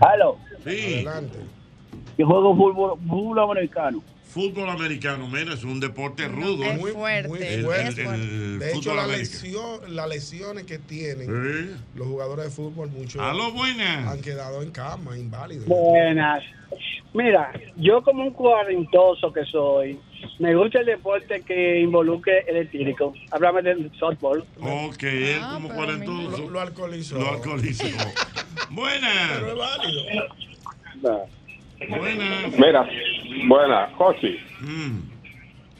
Halo, 0.00 0.38
Sí, 0.64 0.94
Adelante. 1.06 1.38
yo 2.18 2.26
juego 2.26 2.54
fútbol, 2.56 2.98
fútbol 3.08 3.38
americano. 3.40 4.02
Fútbol 4.32 4.68
americano, 4.70 5.26
mira, 5.28 5.54
es 5.54 5.64
un 5.64 5.80
deporte 5.80 6.28
rudo. 6.28 6.64
es 6.64 6.78
Muy, 6.78 6.92
fuerte. 6.92 7.28
muy 7.28 7.38
el, 7.42 7.64
fuerte. 7.64 8.02
el- 8.02 8.08
el 8.08 8.58
De 8.60 8.72
hecho, 8.72 8.94
la 8.94 9.04
americano. 9.04 9.32
lesión, 9.42 9.96
las 9.96 10.08
lesiones 10.08 10.64
que 10.64 10.78
tienen 10.78 11.26
Sí. 11.26 11.74
los 11.96 12.06
jugadores 12.06 12.44
de 12.46 12.50
fútbol, 12.50 12.88
muchos 12.90 13.20
han 13.20 14.20
quedado 14.22 14.62
en 14.62 14.70
cama, 14.70 15.18
inválidos. 15.18 15.66
Buenas. 15.66 16.42
Mira, 17.12 17.50
yo 17.76 18.02
como 18.02 18.22
un 18.22 18.30
cuarentoso 18.32 19.32
que 19.32 19.44
soy, 19.44 19.98
me 20.38 20.54
gusta 20.54 20.78
el 20.78 20.86
deporte 20.86 21.42
que 21.42 21.80
involucre 21.80 22.44
el 22.48 22.58
etílico. 22.58 23.12
Háblame 23.32 23.62
del 23.62 23.90
softball. 23.98 24.44
Ok, 24.60 25.02
él 25.02 25.40
Ah, 25.42 25.50
como 25.54 25.70
cuarentoso 25.70 26.38
Lo, 26.38 26.50
lo 26.50 26.60
alcoholizó. 26.60 27.18
lo 27.18 27.30
alcoholizó. 27.30 27.84
buenas, 28.70 29.30
Pero 29.40 29.48
es 29.48 29.58
válido. 29.58 31.26
Buenas. 31.88 32.58
Mira, 32.58 32.88
buena, 33.48 33.90
Jochi. 33.96 34.38
Mm, 34.60 34.98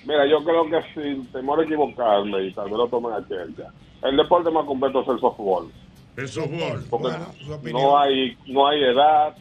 Mira, 0.06 0.26
yo 0.26 0.42
creo 0.42 0.64
que 0.70 0.80
sin 0.94 1.26
temor 1.30 1.60
a 1.60 1.64
equivocarme 1.64 2.42
y 2.46 2.52
tal 2.52 2.64
vez 2.70 2.78
lo 2.78 2.88
tomen 2.88 3.12
a 3.12 3.28
chelcha, 3.28 3.70
el 4.02 4.16
deporte 4.16 4.50
más 4.50 4.64
completo 4.64 5.02
es 5.02 5.08
el 5.08 5.20
softball. 5.20 5.70
el 6.16 6.28
softball. 6.28 6.84
Porque 6.88 7.08
Bueno, 7.08 7.26
no 7.72 7.98
hay, 7.98 8.36
no 8.46 8.66
hay 8.66 8.82
edad, 8.82 9.36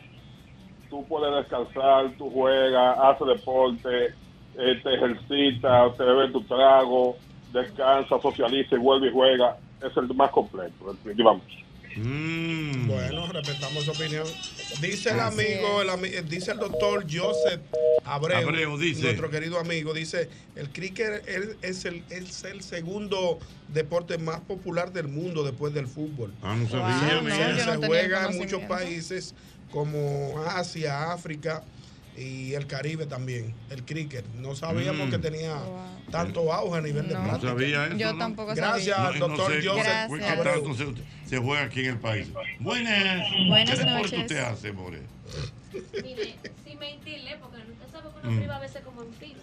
tú 0.90 1.06
puedes 1.07 1.34
descansar, 1.36 2.11
tú 2.18 2.30
juegas, 2.30 2.98
haces 2.99 3.27
deporte, 3.27 4.06
eh, 4.57 4.80
te 4.84 4.94
ejercitas, 4.95 5.95
te 5.95 6.03
bebes 6.03 6.34
tu 6.34 6.41
trago, 6.44 7.15
descansa, 7.53 8.19
socializa 8.22 8.76
y 8.76 8.80
vuelve 8.80 9.07
y 9.07 9.14
juega. 9.14 9.57
Es 9.81 9.95
el 9.95 10.14
más 10.14 10.30
completo, 10.31 10.91
definitivamente. 10.91 11.48
Mm. 12.04 12.88
Bueno, 12.88 13.28
respetamos 13.32 13.84
su 13.86 13.92
opinión. 13.92 14.26
Dice 14.82 15.10
el 15.12 15.20
amigo, 15.20 15.82
el 15.82 15.90
ami- 15.90 16.14
eh, 16.14 16.24
dice 16.28 16.52
el 16.52 16.60
doctor 16.60 17.06
Joseph 17.12 17.62
Abreu, 18.06 18.38
Abreu, 18.38 18.78
dice. 18.78 19.02
nuestro 19.04 19.30
querido 19.30 19.60
amigo, 19.60 19.94
dice, 19.94 20.30
el 20.56 20.70
cricket 20.70 21.28
es, 21.28 21.50
es 21.62 21.86
el, 21.86 22.04
es 22.10 22.44
el 22.46 22.62
segundo 22.64 23.40
deporte 23.68 24.18
más 24.18 24.40
popular 24.40 24.92
del 24.94 25.08
mundo 25.08 25.44
después 25.44 25.74
del 25.74 25.88
fútbol. 25.88 26.34
Ah, 26.42 26.56
no 26.56 26.68
sabía, 26.70 27.00
Se- 27.56 27.66
No, 27.78 27.88
juega 27.88 28.28
en 28.30 28.38
muchos 28.38 28.62
países 28.64 29.36
como 29.72 30.42
Asia, 30.48 31.12
África 31.12 31.64
y 32.18 32.53
el 32.53 32.68
Caribe 32.68 33.06
también, 33.06 33.53
el 33.69 33.84
cricket. 33.86 34.26
No 34.36 34.56
sabíamos 34.56 35.07
Mm. 35.07 35.11
que 35.11 35.18
tenía 35.19 35.56
tanto 36.11 36.52
auge 36.52 36.77
a 36.80 36.81
nivel 36.81 37.07
de 37.07 37.14
No 37.14 37.23
práctica. 37.23 37.52
sabía 37.52 37.86
eso. 37.88 37.98
Yo 37.98 38.14
¿no? 38.14 38.19
tampoco 38.19 38.53
Gracias, 38.56 38.95
sabía. 38.98 39.19
No, 39.19 39.27
doctor 39.27 39.49
no 39.52 39.61
sé 39.61 39.68
Joseph 39.68 40.10
Gracias. 40.10 40.44
tanto 40.44 40.73
se, 40.76 41.30
se 41.30 41.38
juega 41.38 41.64
aquí 41.64 41.80
en 41.81 41.86
el 41.86 41.98
país. 41.99 42.27
Buenas. 42.60 43.23
Buenas 43.48 43.80
¿Qué 43.80 43.86
deporte 43.86 44.02
noches. 44.02 44.19
usted 44.22 44.38
hace, 44.40 44.72
More? 44.72 45.02
Mire, 46.03 46.36
sin 46.65 46.80
mentirle, 46.80 47.38
porque 47.40 47.57
usted 47.57 47.91
sabe 47.91 48.10
que 48.22 48.27
Mm. 48.27 48.30
uno 48.31 48.38
priva 48.40 48.56
a 48.56 48.60
veces 48.60 48.81
como 48.84 49.03
en 49.03 49.14
filo. 49.14 49.41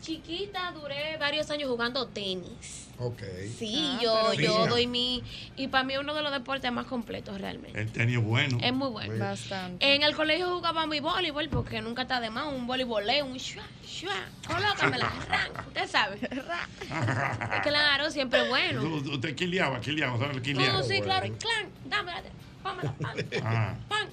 Chiquita 0.00 0.72
duré 0.72 1.16
varios 1.18 1.50
años 1.50 1.68
jugando 1.70 2.06
tenis. 2.08 2.87
Ok. 3.00 3.22
Sí, 3.58 3.96
Ah, 3.96 4.00
yo, 4.02 4.32
yo 4.34 4.66
doy 4.66 4.86
mi... 4.88 5.22
Y 5.56 5.68
para 5.68 5.84
mí 5.84 5.94
es 5.94 6.00
uno 6.00 6.14
de 6.14 6.22
los 6.22 6.32
deportes 6.32 6.70
más 6.72 6.86
completos 6.86 7.40
realmente. 7.40 7.80
El 7.80 7.92
tenis 7.92 8.16
es 8.18 8.24
bueno. 8.24 8.58
Es 8.60 8.72
muy 8.72 8.88
bueno. 8.90 9.16
Bastante. 9.24 9.94
En 9.94 10.02
el 10.02 10.16
colegio 10.16 10.48
jugaba 10.56 10.86
mi 10.86 10.98
voleibol 10.98 11.48
porque 11.48 11.80
nunca 11.80 12.02
está 12.02 12.20
de 12.20 12.30
más. 12.30 12.46
Un 12.52 12.66
voleiboleo, 12.66 13.24
un 13.24 13.36
shua, 13.36 13.62
shua. 13.86 14.14
Colócamela, 14.46 15.12
ran. 15.28 15.66
Usted 15.68 15.86
sabe. 15.88 16.18
Claro, 17.62 18.10
siempre 18.10 18.42
es 18.42 18.48
bueno. 18.48 18.82
Usted 18.82 19.34
quiliaba, 19.34 19.80
quiliaba, 19.80 20.18
¿sabes? 20.18 20.40
Quiliaba. 20.40 20.72
No, 20.78 20.82
sí, 20.82 21.00
claro. 21.00 21.26
Clan, 21.38 21.68
dámela. 21.84 22.22
Pómela, 22.62 22.92
pan, 22.94 23.16
Ah. 23.44 23.74
pan. 23.88 24.08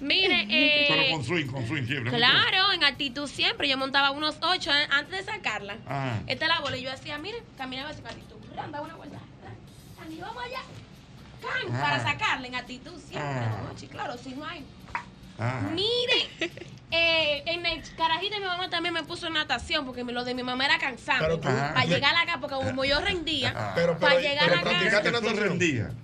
Mire, 0.00 0.46
eh, 0.50 0.86
Pero 0.88 1.16
con 1.16 1.24
swing, 1.24 1.46
con 1.46 1.66
swing 1.66 1.86
siempre. 1.86 2.12
Claro, 2.16 2.72
en 2.72 2.84
actitud 2.84 3.28
siempre. 3.28 3.68
Yo 3.68 3.76
montaba 3.76 4.10
unos 4.10 4.36
ocho 4.42 4.70
eh, 4.72 4.86
antes 4.90 5.26
de 5.26 5.32
sacarla. 5.32 5.76
Ah. 5.86 6.18
Esta 6.26 6.44
es 6.46 6.48
la 6.48 6.60
bola 6.60 6.76
y 6.76 6.82
yo 6.82 6.90
decía, 6.90 7.18
mire, 7.18 7.42
caminaba 7.56 7.90
así 7.90 8.00
con 8.00 8.10
actitud. 8.10 8.36
Ran, 8.56 8.72
da 8.72 8.80
una 8.80 8.94
vuelta. 8.96 9.18
y 10.10 10.20
vamos 10.20 10.42
allá. 10.44 10.60
Ah. 11.42 11.80
Para 11.80 12.02
sacarla 12.02 12.46
en 12.46 12.54
actitud 12.54 12.98
siempre. 12.98 13.20
Ah. 13.40 13.70
Ochi, 13.72 13.86
claro, 13.86 14.16
si 14.18 14.30
no 14.34 14.44
hay. 14.44 14.64
Ah. 15.38 15.60
Mire, 15.72 16.28
eh, 16.90 17.42
en 17.46 17.64
el 17.64 17.82
carajito 17.96 18.34
de 18.34 18.40
mi 18.40 18.46
mamá 18.46 18.68
también 18.68 18.92
me 18.92 19.02
puso 19.04 19.26
en 19.28 19.32
natación 19.34 19.86
porque 19.86 20.04
lo 20.04 20.24
de 20.24 20.34
mi 20.34 20.42
mamá 20.42 20.66
era 20.66 20.78
tú- 21.36 21.40
Para 21.40 21.72
Ah. 21.80 21.84
llegar 21.86 22.14
acá, 22.16 22.38
porque 22.40 22.56
como 22.56 22.84
yo 22.84 23.00
rendía, 23.00 23.72
Pero, 23.74 23.98
para 23.98 24.16
pero, 24.16 24.28
llegar 24.28 24.44
pero 24.48 24.60
acá. 24.60 24.64
natación. 24.72 24.90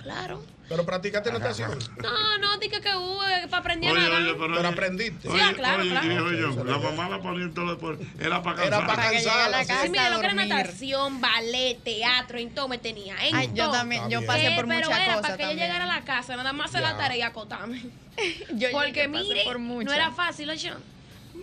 Claro. 0.02 0.42
Pero 0.68 0.84
practicaste 0.84 1.30
natación. 1.30 1.78
No, 2.02 2.38
no, 2.38 2.58
dije 2.58 2.80
que 2.80 2.94
hubo 2.96 3.24
eh, 3.24 3.46
para 3.48 3.58
aprender 3.60 3.92
Oye, 3.92 4.00
a 4.00 4.08
nadar. 4.08 4.22
oye, 4.22 4.34
pero, 4.34 4.54
Pero 4.56 4.68
aprendiste. 4.68 5.28
Oye, 5.28 5.38
Sí, 5.38 5.44
ah, 5.48 5.52
claro, 5.54 5.82
oye, 5.82 5.90
claro. 5.90 6.32
yo, 6.32 6.64
la 6.64 6.78
mamá 6.78 7.08
la 7.08 7.22
ponía 7.22 7.44
en 7.44 7.54
todo 7.54 7.70
deporte. 7.70 8.04
Era 8.18 8.42
para 8.42 8.64
Era 8.64 8.78
cansar. 8.78 8.96
para 8.96 9.10
cansarla. 9.10 9.64
sí. 9.64 9.88
Mira, 9.90 10.10
lo 10.10 10.18
que 10.20 10.26
era 10.26 10.34
natación, 10.34 11.20
ballet, 11.20 11.78
teatro, 11.84 12.38
en 12.38 12.50
todo 12.50 12.66
me 12.68 12.78
tenía. 12.78 13.14
En 13.24 13.36
Ay, 13.36 13.50
yo 13.54 13.70
también, 13.70 14.08
yo 14.10 14.26
pasé 14.26 14.50
por 14.56 14.64
Eh, 14.64 14.68
pero 14.68 14.86
muchas 14.86 15.00
era 15.00 15.14
cosas 15.14 15.20
para 15.22 15.36
que 15.36 15.42
yo 15.44 15.52
llegara 15.60 15.84
a 15.84 15.86
la 15.86 16.04
casa, 16.04 16.36
nada 16.36 16.52
más 16.52 16.70
hacer 16.70 16.82
la 16.82 16.96
tarea 16.96 17.16
y 17.18 17.22
acotarme. 17.22 17.82
Yo 18.54 18.70
Porque 18.72 19.08
mire, 19.08 19.44
por 19.44 19.60
no 19.60 19.92
era 19.92 20.10
fácil, 20.10 20.48
oye. 20.48 20.72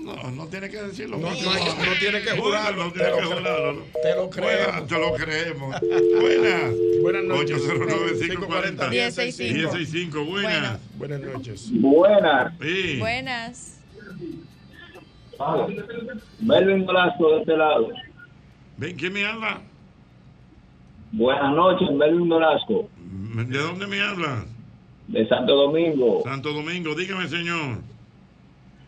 No, 0.03 0.31
no 0.31 0.47
tiene 0.47 0.69
que 0.69 0.81
decirlo. 0.81 1.17
No, 1.17 1.29
mucho. 1.29 1.45
no, 1.45 1.53
no 1.53 1.93
tiene 1.99 2.21
que 2.21 2.31
jurarlo, 2.31 2.83
No 2.85 2.91
te 2.91 2.99
tiene 2.99 3.11
lo 3.11 3.17
que 3.17 3.23
jurarlo. 3.35 3.83
te 4.01 4.15
lo 4.15 4.29
creemos. 4.29 4.87
Te 4.87 4.99
lo 4.99 5.13
creemos. 5.13 5.75
Buenas. 6.19 6.73
Buenas 7.01 7.23
noches. 7.23 7.61
809-540. 7.69 8.89
1065. 8.89 9.53
1065. 9.53 10.25
Buenas. 10.25 10.79
Buenas 10.97 11.21
noches. 11.21 11.69
Buenas. 11.71 12.53
Sí. 12.61 12.97
Buenas. 12.99 13.79
Melvin 16.41 16.85
Nolasco 16.85 17.35
de 17.35 17.39
este 17.41 17.57
lado. 17.57 17.89
Ven, 18.77 18.95
¿quién 18.97 19.13
me 19.13 19.25
habla? 19.25 19.61
Buenas 21.11 21.53
noches, 21.55 21.89
Melvin 21.91 22.27
Nolasco, 22.27 22.89
¿De 23.35 23.57
dónde 23.59 23.85
me 23.87 24.01
hablas? 24.01 24.45
de 25.07 25.27
Santo 25.27 25.53
Domingo. 25.53 26.21
Santo 26.23 26.53
Domingo. 26.53 26.95
Dígame, 26.95 27.27
señor. 27.27 27.79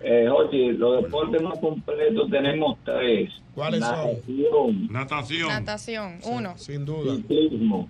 Eh, 0.07 0.27
Jochi, 0.29 0.71
los 0.73 1.01
deportes 1.03 1.41
más 1.41 1.57
completos 1.57 2.29
tenemos 2.29 2.77
tres. 2.85 3.31
¿Cuáles 3.55 3.79
son? 3.81 3.93
Natación, 3.97 4.87
Natación. 4.93 5.47
Natación, 5.49 6.19
uno. 6.25 6.57
Sin 6.57 6.85
duda. 6.85 7.15
ciclismo, 7.15 7.89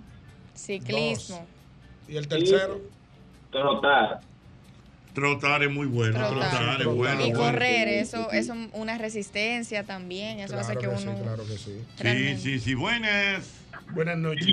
Ciclismo. 0.54 1.46
¿Y 2.08 2.16
el 2.16 2.26
tercero? 2.26 2.80
trotar. 3.50 4.20
Trotar 5.12 5.62
es 5.62 5.70
muy 5.70 5.86
bueno. 5.86 6.12
Trotar. 6.14 6.50
Trotar, 6.50 6.80
es 6.80 6.86
bueno. 6.86 7.20
Y 7.26 7.32
bueno. 7.32 7.38
correr, 7.38 7.88
eso 7.88 8.30
es 8.32 8.48
un- 8.48 8.70
una 8.74 8.96
resistencia 8.98 9.82
también. 9.84 10.40
Eso 10.40 10.58
hace 10.58 10.74
Claro 10.74 10.90
que 10.90 10.96
que 10.96 11.02
sí, 11.02 11.08
uno. 11.08 11.22
claro 11.22 11.42
que 11.44 11.52
sí. 11.58 11.82
Sí, 11.96 12.02
realmente- 12.02 12.36
sí, 12.42 12.58
sí. 12.60 12.74
Buenas. 12.74 13.62
Buenas 13.94 14.18
noches. 14.18 14.46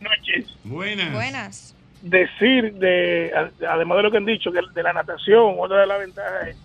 noches. 0.00 0.46
Buenas. 0.64 1.12
Buenas. 1.12 1.74
Decir, 2.02 2.74
de, 2.74 3.30
además 3.68 3.96
de 3.98 4.02
lo 4.02 4.10
que 4.10 4.16
han 4.16 4.24
dicho, 4.24 4.50
que 4.50 4.60
de 4.74 4.82
la 4.82 4.92
natación, 4.92 5.54
otra 5.58 5.80
de 5.80 5.86
las 5.86 6.00
ventajas 6.00 6.48
es 6.48 6.56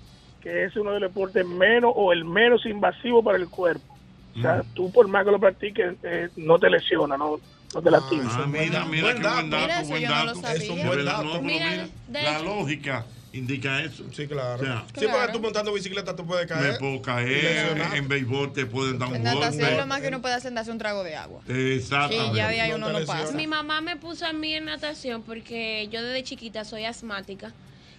que 0.48 0.64
es 0.66 0.76
uno 0.78 0.92
de 0.94 1.00
los 1.02 1.10
deportes 1.10 1.46
menos 1.46 1.92
o 1.96 2.14
el 2.14 2.24
menos 2.24 2.66
invasivo 2.66 3.22
para 3.24 3.38
el 3.38 3.50
cuerpo. 3.50 3.98
O 4.38 4.42
sea, 4.42 4.64
tú 4.76 4.92
por 4.92 5.08
más 5.08 5.26
que 5.26 5.32
lo 5.32 5.40
practiques, 5.40 5.96
eh, 6.04 6.30
no 6.38 6.58
te 6.60 6.70
lesiona, 6.70 7.18
no, 7.18 7.40
no 7.74 7.82
te 7.82 7.92
lastima. 7.92 8.30
Ah, 8.34 8.46
mira, 8.48 8.86
mira, 8.86 9.04
buen 9.04 9.18
qué 9.18 9.24
dato. 9.24 9.36
buen 9.36 9.50
dato, 9.50 9.68
Mira, 9.68 9.82
buen 9.84 10.04
no 10.04 10.10
dato. 10.10 10.42
sabía. 10.42 10.64
Es 10.64 10.70
un 10.70 10.86
buen 10.88 11.06
dato. 11.06 11.24
no, 11.24 11.42
Mira, 11.42 11.88
la 12.12 12.36
hecho- 12.38 12.46
lógica 12.46 13.06
indica 13.34 13.82
eso. 13.82 14.04
Sí, 14.14 14.28
claro. 14.28 14.62
O 14.62 14.66
sea, 14.66 14.84
sí, 14.98 15.06
porque 15.12 15.34
tú 15.34 15.40
montando 15.40 15.74
bicicleta 15.74 16.16
tú 16.16 16.26
puedes 16.26 16.48
Me 16.50 16.56
caer. 16.56 16.78
puedo 16.78 16.94
y 16.96 17.02
caer, 17.02 17.82
en 17.96 18.08
béisbol 18.08 18.54
te 18.54 18.66
pueden 18.68 18.98
dar 19.00 19.10
un 19.10 19.16
En 19.18 19.24
natación 19.24 19.62
lo 19.64 19.68
golpe. 19.70 19.86
más 19.86 20.02
que 20.02 20.08
uno 20.08 20.22
puede 20.22 20.36
hacer 20.36 20.52
es 20.52 20.56
darse 20.56 20.72
un 20.72 20.78
trago 20.78 21.04
de 21.04 21.16
agua. 21.16 21.42
Exactamente. 21.48 22.32
Y 22.34 22.36
ya 22.36 22.48
de 22.48 22.62
ahí 22.62 22.70
No 22.72 22.78
uno 22.78 22.88
te 22.88 23.00
no 23.02 23.06
pasa. 23.06 23.36
Mi 23.36 23.48
mamá 23.48 23.82
me 23.82 23.98
puso 23.98 24.26
a 24.26 24.34
mí 24.34 24.54
en 24.54 24.66
natación 24.66 25.24
porque 25.24 25.90
yo 25.92 26.02
desde 26.02 26.24
chiquita 26.24 26.64
soy 26.64 26.86
asmática. 26.86 27.52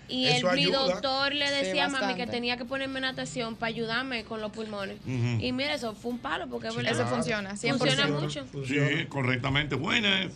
Y 0.09 0.27
Eso 0.27 0.51
el, 0.51 0.57
mi 0.57 0.63
ayuda. 0.65 0.79
doctor 0.87 1.35
le 1.35 1.47
Sí, 1.49 1.55
decía 1.65 1.85
a 1.85 1.89
mami 1.89 2.15
que 2.15 2.27
tenía 2.27 2.57
que 2.57 2.65
ponerme 2.65 3.01
natación 3.01 3.57
para 3.57 3.69
ayudarme 3.69 4.25
con 4.25 4.41
los 4.41 4.51
pulmones. 4.53 4.97
Y 5.07 5.53
mira, 5.53 5.75
eso 5.75 5.95
fue 5.95 6.13
un 6.13 6.19
palo 6.19 6.47
porque 6.49 6.71
Sí. 6.71 6.79
Eso 6.81 6.95
claro. 6.95 7.09
funciona, 7.09 7.51
100%. 7.57 7.79
Funciona 7.79 8.09
mucho. 8.09 8.45
Funciona. 8.47 8.89
Sí, 8.89 9.05
correctamente. 9.07 9.75
Buenas. 9.75 10.33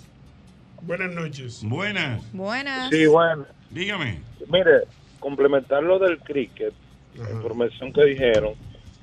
Buenas 0.82 1.12
noches. 1.12 1.62
Buenas. 1.64 2.20
Buenas. 2.32 2.90
Sí, 2.90 3.06
bueno. 3.06 3.46
Dígame. 3.70 4.20
Mire, 4.48 4.82
complementar 5.20 5.82
lo 5.82 5.98
del 5.98 6.18
cricket, 6.18 6.74
la 7.14 7.30
información 7.30 7.92
que 7.92 8.04
dijeron, 8.04 8.54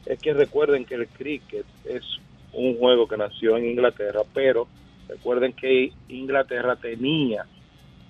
es 0.06 0.20
que 0.20 0.34
recuerden 0.34 0.86
que 0.86 0.96
el 0.96 1.08
cricket 1.08 1.66
es 1.86 2.04
un 2.54 2.78
juego 2.78 3.08
que 3.08 3.16
nació 3.18 3.58
en 3.58 3.66
Inglaterra, 3.66 4.22
pero 4.34 4.68
recuerden 5.08 5.54
que 5.54 5.92
Inglaterra 6.10 6.76
tenía 6.76 7.46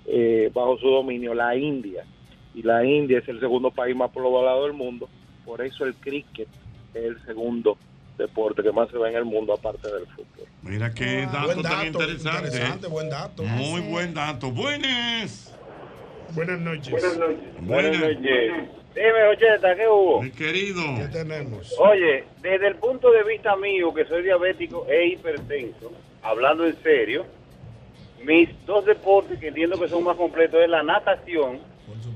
eh, 0.06 0.50
bajo 0.52 0.76
su 0.78 0.88
dominio 0.88 1.32
la 1.34 1.54
India, 1.56 2.04
y 2.54 2.62
la 2.62 2.84
India 2.84 3.18
es 3.18 3.28
el 3.28 3.40
segundo 3.40 3.70
país 3.70 3.94
más 3.96 4.10
poblado 4.10 4.64
del 4.64 4.72
mundo, 4.72 5.08
por 5.44 5.60
eso 5.62 5.84
el 5.84 5.94
cricket 5.94 6.48
es 6.94 7.04
el 7.04 7.24
segundo 7.24 7.76
deporte 8.18 8.62
que 8.62 8.72
más 8.72 8.90
se 8.90 8.98
ve 8.98 9.08
en 9.10 9.16
el 9.16 9.24
mundo 9.24 9.54
aparte 9.54 9.88
del 9.92 10.06
fútbol. 10.08 10.46
Mira 10.62 10.92
qué 10.92 11.22
Wow. 11.24 11.32
dato 11.32 11.44
Buen 11.46 11.62
tan 11.62 11.72
dato. 11.72 11.86
interesante. 11.86 12.46
Interesante, 12.48 12.86
¿eh? 12.86 12.90
buen 12.90 13.08
dato. 13.10 13.42
Muy 13.44 13.80
Sí. 13.80 13.88
buen 13.88 14.14
dato. 14.14 14.50
Buenas. 14.50 15.56
Buenas 16.34 16.60
noches. 16.60 17.18
Buenas. 17.60 17.98
Dime, 18.92 19.22
Ocheta, 19.32 19.74
¿qué 19.76 19.86
hubo? 19.88 20.20
Mi 20.22 20.30
querido. 20.32 20.82
¿Qué 20.98 21.06
tenemos? 21.12 21.74
Oye, 21.78 22.24
desde 22.42 22.66
el 22.68 22.74
punto 22.76 23.10
de 23.12 23.22
vista 23.24 23.56
mío, 23.56 23.94
que 23.94 24.04
soy 24.04 24.22
diabético 24.22 24.84
e 24.88 25.06
hipertenso, 25.08 25.92
hablando 26.22 26.66
en 26.66 26.76
serio, 26.82 27.24
mis 28.24 28.48
dos 28.66 28.84
deportes 28.84 29.38
que 29.38 29.48
entiendo 29.48 29.78
que 29.80 29.88
son 29.88 30.04
más 30.04 30.16
completos 30.16 30.60
es 30.60 30.68
la 30.68 30.82
natación 30.82 31.60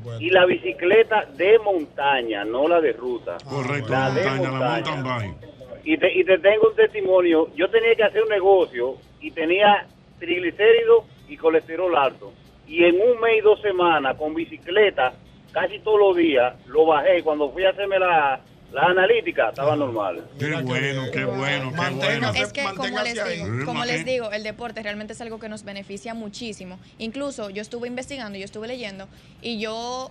supuesto. 0.05 0.23
y 0.23 0.31
la 0.31 0.47
bicicleta 0.47 1.25
de 1.37 1.59
montaña, 1.59 2.45
no 2.45 2.69
la 2.69 2.81
de 2.81 2.93
ruta. 2.93 3.37
Correcto, 3.49 3.91
La 3.91 4.09
la 4.09 4.15
de 4.15 4.25
montaña, 4.25 4.43
la 4.43 4.51
montaña. 4.51 4.97
mountain 4.97 5.05
bike. 5.05 5.51
Y 5.85 5.99
te, 5.99 6.13
y 6.19 6.25
te 6.25 6.39
tengo 6.39 6.69
un 6.69 6.77
testimonio. 6.77 7.49
Yo 7.57 7.69
tenía 7.69 7.95
que 7.95 8.05
hacer 8.05 8.23
un 8.23 8.29
negocio 8.29 8.97
y 9.21 9.31
tenía 9.31 9.87
triglicéridos 10.19 11.05
y 11.29 11.37
colesterol 11.37 11.95
alto. 11.97 12.33
Y 12.67 12.85
en 12.85 12.95
un 13.01 13.21
mes 13.21 13.39
y 13.39 13.41
dos 13.41 13.61
semanas, 13.61 14.17
con 14.17 14.35
bicicleta, 14.35 15.13
casi 15.53 15.79
todos 15.81 15.99
los 16.01 16.17
días, 16.17 16.55
lo 16.67 16.87
bajé. 16.87 17.23
Cuando 17.23 17.51
fui 17.51 17.65
a 17.65 17.71
hacerme 17.71 17.99
la, 17.99 18.41
la 18.75 18.87
analítica, 18.87 19.51
estaba 19.51 19.77
normal. 19.77 20.25
Qué 20.37 20.51
bueno, 20.51 21.05
qué 21.13 21.25
bueno, 21.25 21.73
qué 21.73 21.91
bueno. 21.95 22.33
Es 22.35 22.53
que 22.53 22.65
como 22.75 23.01
les, 23.01 23.15
digo, 23.15 23.65
como 23.65 23.85
les 23.85 24.01
eh. 24.01 24.05
digo, 24.05 24.33
el 24.33 24.43
deporte 24.43 24.83
realmente 24.83 25.13
es 25.13 25.21
algo 25.21 25.39
que 25.39 25.49
nos 25.49 25.63
beneficia 25.63 26.13
muchísimo. 26.13 26.81
Incluso 26.99 27.51
yo 27.51 27.63
estuve 27.63 27.87
investigando, 27.87 28.37
yo 28.37 28.45
estuve 28.45 28.67
leyendo 28.67 29.07
y 29.41 29.61
yo, 29.61 30.11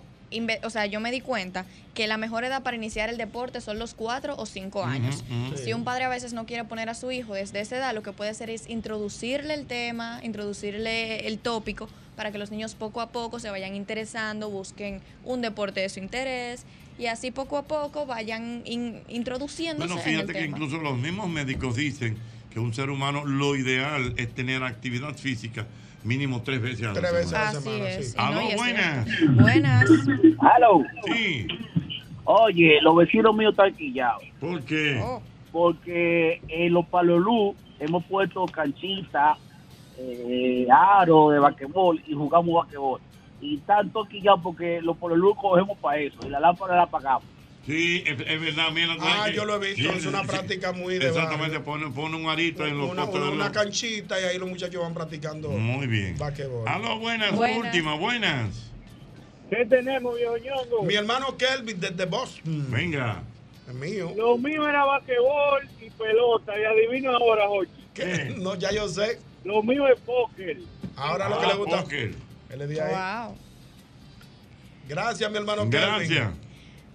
o 0.62 0.70
sea, 0.70 0.86
yo 0.86 0.98
me 0.98 1.10
di 1.10 1.20
cuenta 1.20 1.66
que 1.92 2.06
la 2.06 2.16
mejor 2.16 2.44
edad 2.44 2.62
para 2.62 2.76
iniciar 2.76 3.10
el 3.10 3.18
deporte 3.18 3.60
son 3.60 3.78
los 3.78 3.92
cuatro 3.92 4.34
o 4.38 4.46
cinco 4.46 4.82
años. 4.82 5.22
Si 5.62 5.74
un 5.74 5.84
padre 5.84 6.04
a 6.04 6.08
veces 6.08 6.32
no 6.32 6.46
quiere 6.46 6.64
poner 6.64 6.88
a 6.88 6.94
su 6.94 7.12
hijo 7.12 7.34
desde 7.34 7.60
esa 7.60 7.76
edad, 7.76 7.94
lo 7.94 8.02
que 8.02 8.12
puede 8.12 8.30
hacer 8.30 8.48
es 8.48 8.70
introducirle 8.70 9.52
el 9.52 9.66
tema, 9.66 10.20
introducirle 10.22 11.28
el 11.28 11.38
tópico 11.38 11.86
para 12.16 12.32
que 12.32 12.38
los 12.38 12.50
niños 12.50 12.74
poco 12.76 13.02
a 13.02 13.10
poco 13.10 13.40
se 13.40 13.50
vayan 13.50 13.74
interesando, 13.74 14.48
busquen 14.48 15.02
un 15.24 15.42
deporte 15.42 15.80
de 15.80 15.88
su 15.90 15.98
interés 15.98 16.64
y 16.98 17.06
así 17.06 17.30
poco 17.30 17.56
a 17.58 17.62
poco 17.64 18.06
vayan 18.06 18.62
in- 18.64 19.00
introduciéndose 19.08 19.88
Bueno, 19.94 20.02
en 20.02 20.08
el 20.08 20.14
fíjate 20.14 20.32
que 20.32 20.38
tema. 20.46 20.56
incluso 20.58 20.78
los 20.82 20.96
mismos 20.98 21.28
médicos 21.28 21.76
dicen 21.76 22.16
que 22.52 22.60
un 22.60 22.72
ser 22.72 22.90
humano 22.90 23.24
lo 23.24 23.56
ideal 23.56 24.14
es 24.16 24.32
tener 24.34 24.62
actividad 24.62 25.14
física 25.16 25.66
mínimo 26.04 26.42
tres 26.42 26.60
veces 26.62 26.82
a 26.86 26.92
la 26.92 27.00
Tres 27.00 27.12
veces 27.12 27.32
a 27.32 27.38
la 27.42 27.48
Así 27.48 27.62
semana, 27.62 27.88
es. 27.90 28.10
sí. 28.12 28.16
no, 28.16 28.22
Aló, 28.24 28.40
buenas. 28.56 29.08
Buenas. 29.36 29.90
Hello. 29.90 30.84
Sí. 31.06 31.46
Oye, 32.24 32.78
los 32.82 32.96
vecinos 32.96 33.34
míos 33.34 33.52
están 33.52 33.74
quillados. 33.74 34.22
¿Por 34.40 34.62
qué? 34.62 35.00
Oh. 35.02 35.22
Porque 35.52 36.40
en 36.48 36.72
los 36.72 36.86
palolú 36.86 37.54
hemos 37.80 38.04
puesto 38.04 38.44
canchita, 38.46 39.36
eh, 39.98 40.66
aro 40.70 41.30
de 41.30 41.38
basquetbol 41.38 42.02
y 42.06 42.12
jugamos 42.14 42.54
basquetbol. 42.64 43.00
Y 43.46 43.58
tanto 43.58 44.04
quillados 44.06 44.40
porque 44.42 44.80
los 44.80 44.96
palolú 44.96 45.34
cogemos 45.34 45.76
para 45.78 45.98
eso 45.98 46.16
y 46.26 46.30
la 46.30 46.40
lámpara 46.40 46.76
la 46.76 46.82
apagamos. 46.84 47.24
Sí, 47.66 48.02
es, 48.06 48.18
es 48.20 48.40
verdad, 48.40 48.70
mira. 48.72 48.94
Ah, 49.00 49.28
yo 49.28 49.44
lo 49.44 49.56
he 49.56 49.74
visto, 49.74 49.90
sí, 49.92 49.98
es 49.98 50.06
una 50.06 50.22
sí, 50.22 50.28
práctica 50.28 50.72
muy 50.72 50.98
de 50.98 51.08
Exactamente, 51.08 51.60
pone, 51.60 51.90
pone 51.90 52.16
un 52.16 52.26
arito 52.28 52.64
en 52.66 52.78
los 52.78 52.90
Una, 52.90 53.04
una, 53.04 53.30
una 53.30 53.52
canchita 53.52 54.18
y 54.20 54.24
ahí 54.24 54.38
los 54.38 54.48
muchachos 54.48 54.80
van 54.82 54.94
practicando 54.94 55.50
Muy 55.50 55.86
bien. 55.86 56.16
basquetbol. 56.18 56.66
Aló, 56.66 56.98
buenas, 56.98 57.34
Buenas. 57.34 57.58
última, 57.66 57.94
buenas. 57.96 58.70
¿Qué 59.50 59.64
tenemos, 59.66 60.16
viejo 60.16 60.36
ñongo? 60.38 60.82
Mi 60.84 60.94
hermano 60.94 61.36
Kelvin 61.36 61.78
desde 61.80 62.06
Boston. 62.06 62.66
Venga. 62.70 63.22
Es 63.68 63.74
mío. 63.74 64.10
Lo 64.16 64.36
mío 64.38 64.66
era 64.68 64.84
basquetbol 64.86 65.68
y 65.80 65.90
pelota. 65.90 66.52
Y 66.58 66.64
adivino 66.64 67.10
ahora, 67.16 67.46
Jorge. 67.46 67.70
¿Qué? 67.94 68.34
No, 68.38 68.54
ya 68.56 68.72
yo 68.72 68.88
sé. 68.88 69.18
Lo 69.44 69.62
mío 69.62 69.86
es 69.88 70.00
póker. 70.00 70.58
Ahora 70.96 71.28
lo 71.28 71.38
que 71.38 71.44
Ah, 71.46 71.48
le 71.48 71.54
gusta. 71.56 71.82
póker. 71.82 72.14
Él 72.54 72.60
le 72.60 72.66
di 72.68 72.78
ahí. 72.78 72.90
Wow. 73.26 73.36
Gracias, 74.88 75.30
mi 75.30 75.36
hermano 75.38 75.62
Kelvin. 75.68 75.80
Gracias. 76.08 76.28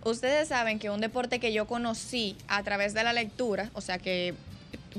Ustedes 0.04 0.48
saben 0.48 0.80
que 0.80 0.90
un 0.90 1.02
deporte 1.02 1.40
que 1.40 1.52
yo 1.52 1.68
conocí 1.68 2.38
a 2.48 2.64
través 2.64 2.94
de 2.94 3.04
la 3.04 3.12
lectura, 3.12 3.70
o 3.74 3.82
sea 3.82 3.98
que 3.98 4.34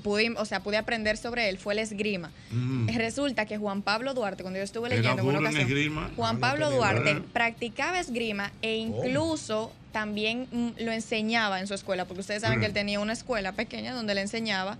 pude, 0.02 0.30
o 0.36 0.44
sea, 0.44 0.60
pude 0.62 0.76
aprender 0.76 1.16
sobre 1.16 1.48
él, 1.48 1.56
fue 1.56 1.72
el 1.72 1.78
esgrima. 1.78 2.30
Mm. 2.50 2.88
Resulta 2.96 3.46
que 3.46 3.56
Juan 3.56 3.80
Pablo 3.80 4.12
Duarte, 4.12 4.42
cuando 4.42 4.58
yo 4.58 4.64
estuve 4.64 4.90
leyendo 4.90 5.22
en 5.22 5.28
una 5.28 5.38
ocasión, 5.38 5.62
esgrima. 5.62 6.10
Juan 6.16 6.30
Ah, 6.30 6.32
no 6.34 6.40
Pablo 6.40 6.70
Duarte 6.70 7.14
practicaba 7.32 7.98
esgrima 7.98 8.52
e 8.60 8.76
incluso 8.76 9.72
también 9.92 10.46
mm, 10.52 10.82
lo 10.84 10.92
enseñaba 10.92 11.60
en 11.60 11.66
su 11.66 11.72
escuela, 11.74 12.04
porque 12.04 12.20
ustedes 12.20 12.42
saben 12.42 12.58
Mm. 12.58 12.60
que 12.60 12.66
él 12.66 12.72
tenía 12.74 13.00
una 13.00 13.14
escuela 13.14 13.52
pequeña 13.52 13.94
donde 13.94 14.14
le 14.14 14.20
enseñaba 14.20 14.76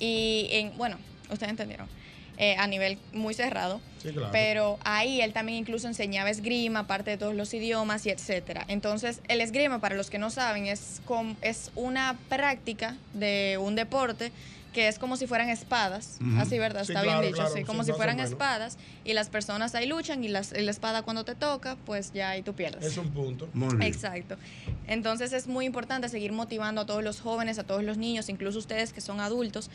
y 0.00 0.48
en, 0.50 0.76
bueno, 0.76 0.98
ustedes 1.30 1.50
entendieron, 1.50 1.86
eh, 2.38 2.56
a 2.58 2.66
nivel 2.66 2.98
muy 3.12 3.34
cerrado. 3.34 3.80
Sí, 4.02 4.10
claro. 4.10 4.28
Pero 4.32 4.78
ahí 4.84 5.20
él 5.20 5.32
también 5.32 5.58
incluso 5.58 5.86
enseñaba 5.88 6.28
esgrima, 6.30 6.80
aparte 6.80 7.10
de 7.12 7.16
todos 7.16 7.34
los 7.34 7.54
idiomas 7.54 8.04
y 8.06 8.10
etcétera. 8.10 8.64
Entonces, 8.68 9.20
el 9.28 9.40
esgrima, 9.40 9.80
para 9.80 9.94
los 9.94 10.10
que 10.10 10.18
no 10.18 10.30
saben, 10.30 10.66
es, 10.66 11.00
com- 11.06 11.36
es 11.40 11.70
una 11.74 12.18
práctica 12.28 12.96
de 13.14 13.58
un 13.60 13.76
deporte 13.76 14.30
que 14.74 14.88
es 14.88 14.98
como 14.98 15.16
si 15.16 15.26
fueran 15.26 15.48
espadas. 15.48 16.18
Así, 16.36 16.58
¿verdad? 16.58 16.84
Sí, 16.84 16.92
Está 16.92 17.02
claro, 17.02 17.20
bien 17.20 17.32
dicho, 17.32 17.42
claro, 17.42 17.54
sí. 17.54 17.64
Como 17.64 17.84
si 17.84 17.92
fueran 17.92 18.16
menos. 18.16 18.32
espadas 18.32 18.76
y 19.04 19.14
las 19.14 19.30
personas 19.30 19.74
ahí 19.74 19.86
luchan 19.86 20.22
y, 20.24 20.28
las, 20.28 20.52
y 20.52 20.60
la 20.62 20.70
espada 20.70 21.02
cuando 21.02 21.24
te 21.24 21.34
toca, 21.34 21.76
pues 21.86 22.12
ya 22.12 22.30
ahí 22.30 22.42
tú 22.42 22.54
pierdes. 22.54 22.84
Es 22.84 22.98
un 22.98 23.10
punto. 23.10 23.48
Muy 23.54 23.76
bien. 23.76 23.82
Exacto. 23.82 24.36
Entonces 24.86 25.32
es 25.32 25.46
muy 25.46 25.64
importante 25.64 26.08
seguir 26.08 26.32
motivando 26.32 26.82
a 26.82 26.86
todos 26.86 27.02
los 27.02 27.20
jóvenes, 27.20 27.58
a 27.58 27.64
todos 27.64 27.84
los 27.84 27.96
niños, 27.96 28.28
incluso 28.28 28.58
ustedes 28.58 28.92
que 28.92 29.00
son 29.00 29.20
adultos, 29.20 29.70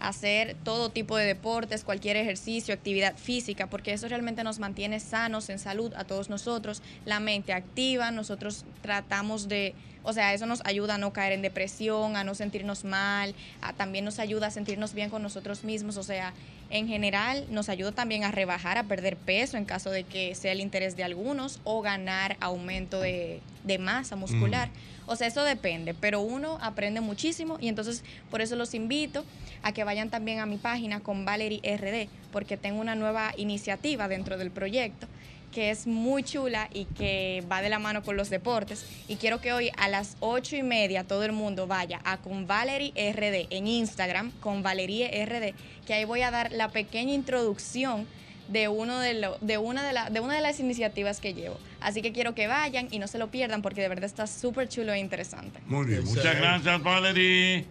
a 0.00 0.08
hacer 0.08 0.56
todo 0.64 0.90
tipo 0.90 1.16
de 1.16 1.26
deportes, 1.26 1.84
cualquier 1.84 2.16
ejercicio, 2.16 2.72
actividad 2.72 3.16
física, 3.16 3.68
porque 3.68 3.92
eso 3.92 4.08
realmente 4.08 4.42
nos 4.44 4.58
mantiene 4.58 4.98
sanos, 4.98 5.50
en 5.50 5.58
salud 5.58 5.92
a 5.94 6.04
todos 6.04 6.30
nosotros, 6.30 6.82
la 7.04 7.20
mente 7.20 7.52
activa, 7.52 8.10
nosotros 8.10 8.64
tratamos 8.80 9.48
de, 9.48 9.74
o 10.08 10.12
sea, 10.14 10.32
eso 10.32 10.46
nos 10.46 10.62
ayuda 10.64 10.94
a 10.94 10.98
no 10.98 11.12
caer 11.12 11.34
en 11.34 11.42
depresión, 11.42 12.16
a 12.16 12.24
no 12.24 12.34
sentirnos 12.34 12.82
mal, 12.84 13.34
a- 13.60 13.74
también 13.74 14.06
nos 14.06 14.18
ayuda 14.18 14.46
a 14.46 14.50
sentirnos 14.50 14.94
bien 14.94 15.10
con 15.10 15.22
nosotros 15.22 15.64
mismos, 15.64 15.98
o 15.98 16.02
sea, 16.02 16.32
en 16.70 16.88
general 16.88 17.44
nos 17.50 17.68
ayuda 17.68 17.92
también 17.92 18.24
a 18.24 18.30
rebajar, 18.30 18.78
a 18.78 18.84
perder 18.84 19.16
peso 19.18 19.58
en 19.58 19.66
caso 19.66 19.90
de 19.90 20.04
que 20.04 20.34
sea 20.34 20.52
el 20.52 20.60
interés 20.60 20.96
de 20.96 21.04
algunos 21.04 21.60
o 21.64 21.82
ganar 21.82 22.38
aumento 22.40 23.00
de, 23.00 23.40
de 23.64 23.78
masa 23.78 24.16
muscular. 24.16 24.70
O 25.06 25.16
sea, 25.16 25.26
eso 25.26 25.44
depende, 25.44 25.92
pero 25.94 26.20
uno 26.20 26.58
aprende 26.62 27.00
muchísimo 27.02 27.58
y 27.60 27.68
entonces 27.68 28.02
por 28.30 28.40
eso 28.40 28.56
los 28.56 28.72
invito 28.74 29.24
a 29.62 29.72
que 29.72 29.84
vayan 29.84 30.08
también 30.08 30.38
a 30.40 30.46
mi 30.46 30.56
página 30.56 31.00
con 31.00 31.24
Valerie 31.26 31.60
RD, 31.62 32.08
porque 32.32 32.56
tengo 32.56 32.80
una 32.80 32.94
nueva 32.94 33.32
iniciativa 33.36 34.08
dentro 34.08 34.38
del 34.38 34.50
proyecto 34.50 35.06
que 35.52 35.70
es 35.70 35.86
muy 35.86 36.22
chula 36.22 36.68
y 36.74 36.84
que 36.84 37.42
va 37.50 37.62
de 37.62 37.68
la 37.68 37.78
mano 37.78 38.02
con 38.02 38.16
los 38.16 38.30
deportes. 38.30 38.84
Y 39.08 39.16
quiero 39.16 39.40
que 39.40 39.52
hoy 39.52 39.70
a 39.76 39.88
las 39.88 40.16
ocho 40.20 40.56
y 40.56 40.62
media 40.62 41.04
todo 41.04 41.24
el 41.24 41.32
mundo 41.32 41.66
vaya 41.66 42.00
a 42.04 42.18
con 42.18 42.46
Valerie 42.46 42.92
RD 43.12 43.46
en 43.50 43.66
Instagram, 43.66 44.30
con 44.40 44.62
Valerie 44.62 45.08
RD, 45.24 45.54
que 45.86 45.94
ahí 45.94 46.04
voy 46.04 46.22
a 46.22 46.30
dar 46.30 46.52
la 46.52 46.68
pequeña 46.68 47.12
introducción 47.14 48.06
de 48.48 48.68
uno 48.68 48.98
de, 49.00 49.12
lo- 49.14 49.36
de 49.42 49.58
una 49.58 49.86
de, 49.86 49.92
la- 49.92 50.08
de 50.10 50.20
una 50.20 50.34
de 50.36 50.40
las 50.40 50.58
iniciativas 50.58 51.20
que 51.20 51.34
llevo. 51.34 51.58
Así 51.80 52.00
que 52.02 52.12
quiero 52.12 52.34
que 52.34 52.46
vayan 52.46 52.88
y 52.90 52.98
no 52.98 53.06
se 53.06 53.18
lo 53.18 53.28
pierdan 53.30 53.60
porque 53.60 53.82
de 53.82 53.88
verdad 53.88 54.04
está 54.06 54.26
súper 54.26 54.68
chulo 54.68 54.92
e 54.94 54.98
interesante. 54.98 55.60
Muy 55.66 55.84
bien. 55.86 56.04
Muchas 56.04 56.34
gracias, 56.36 56.82
Valerie. 56.82 57.66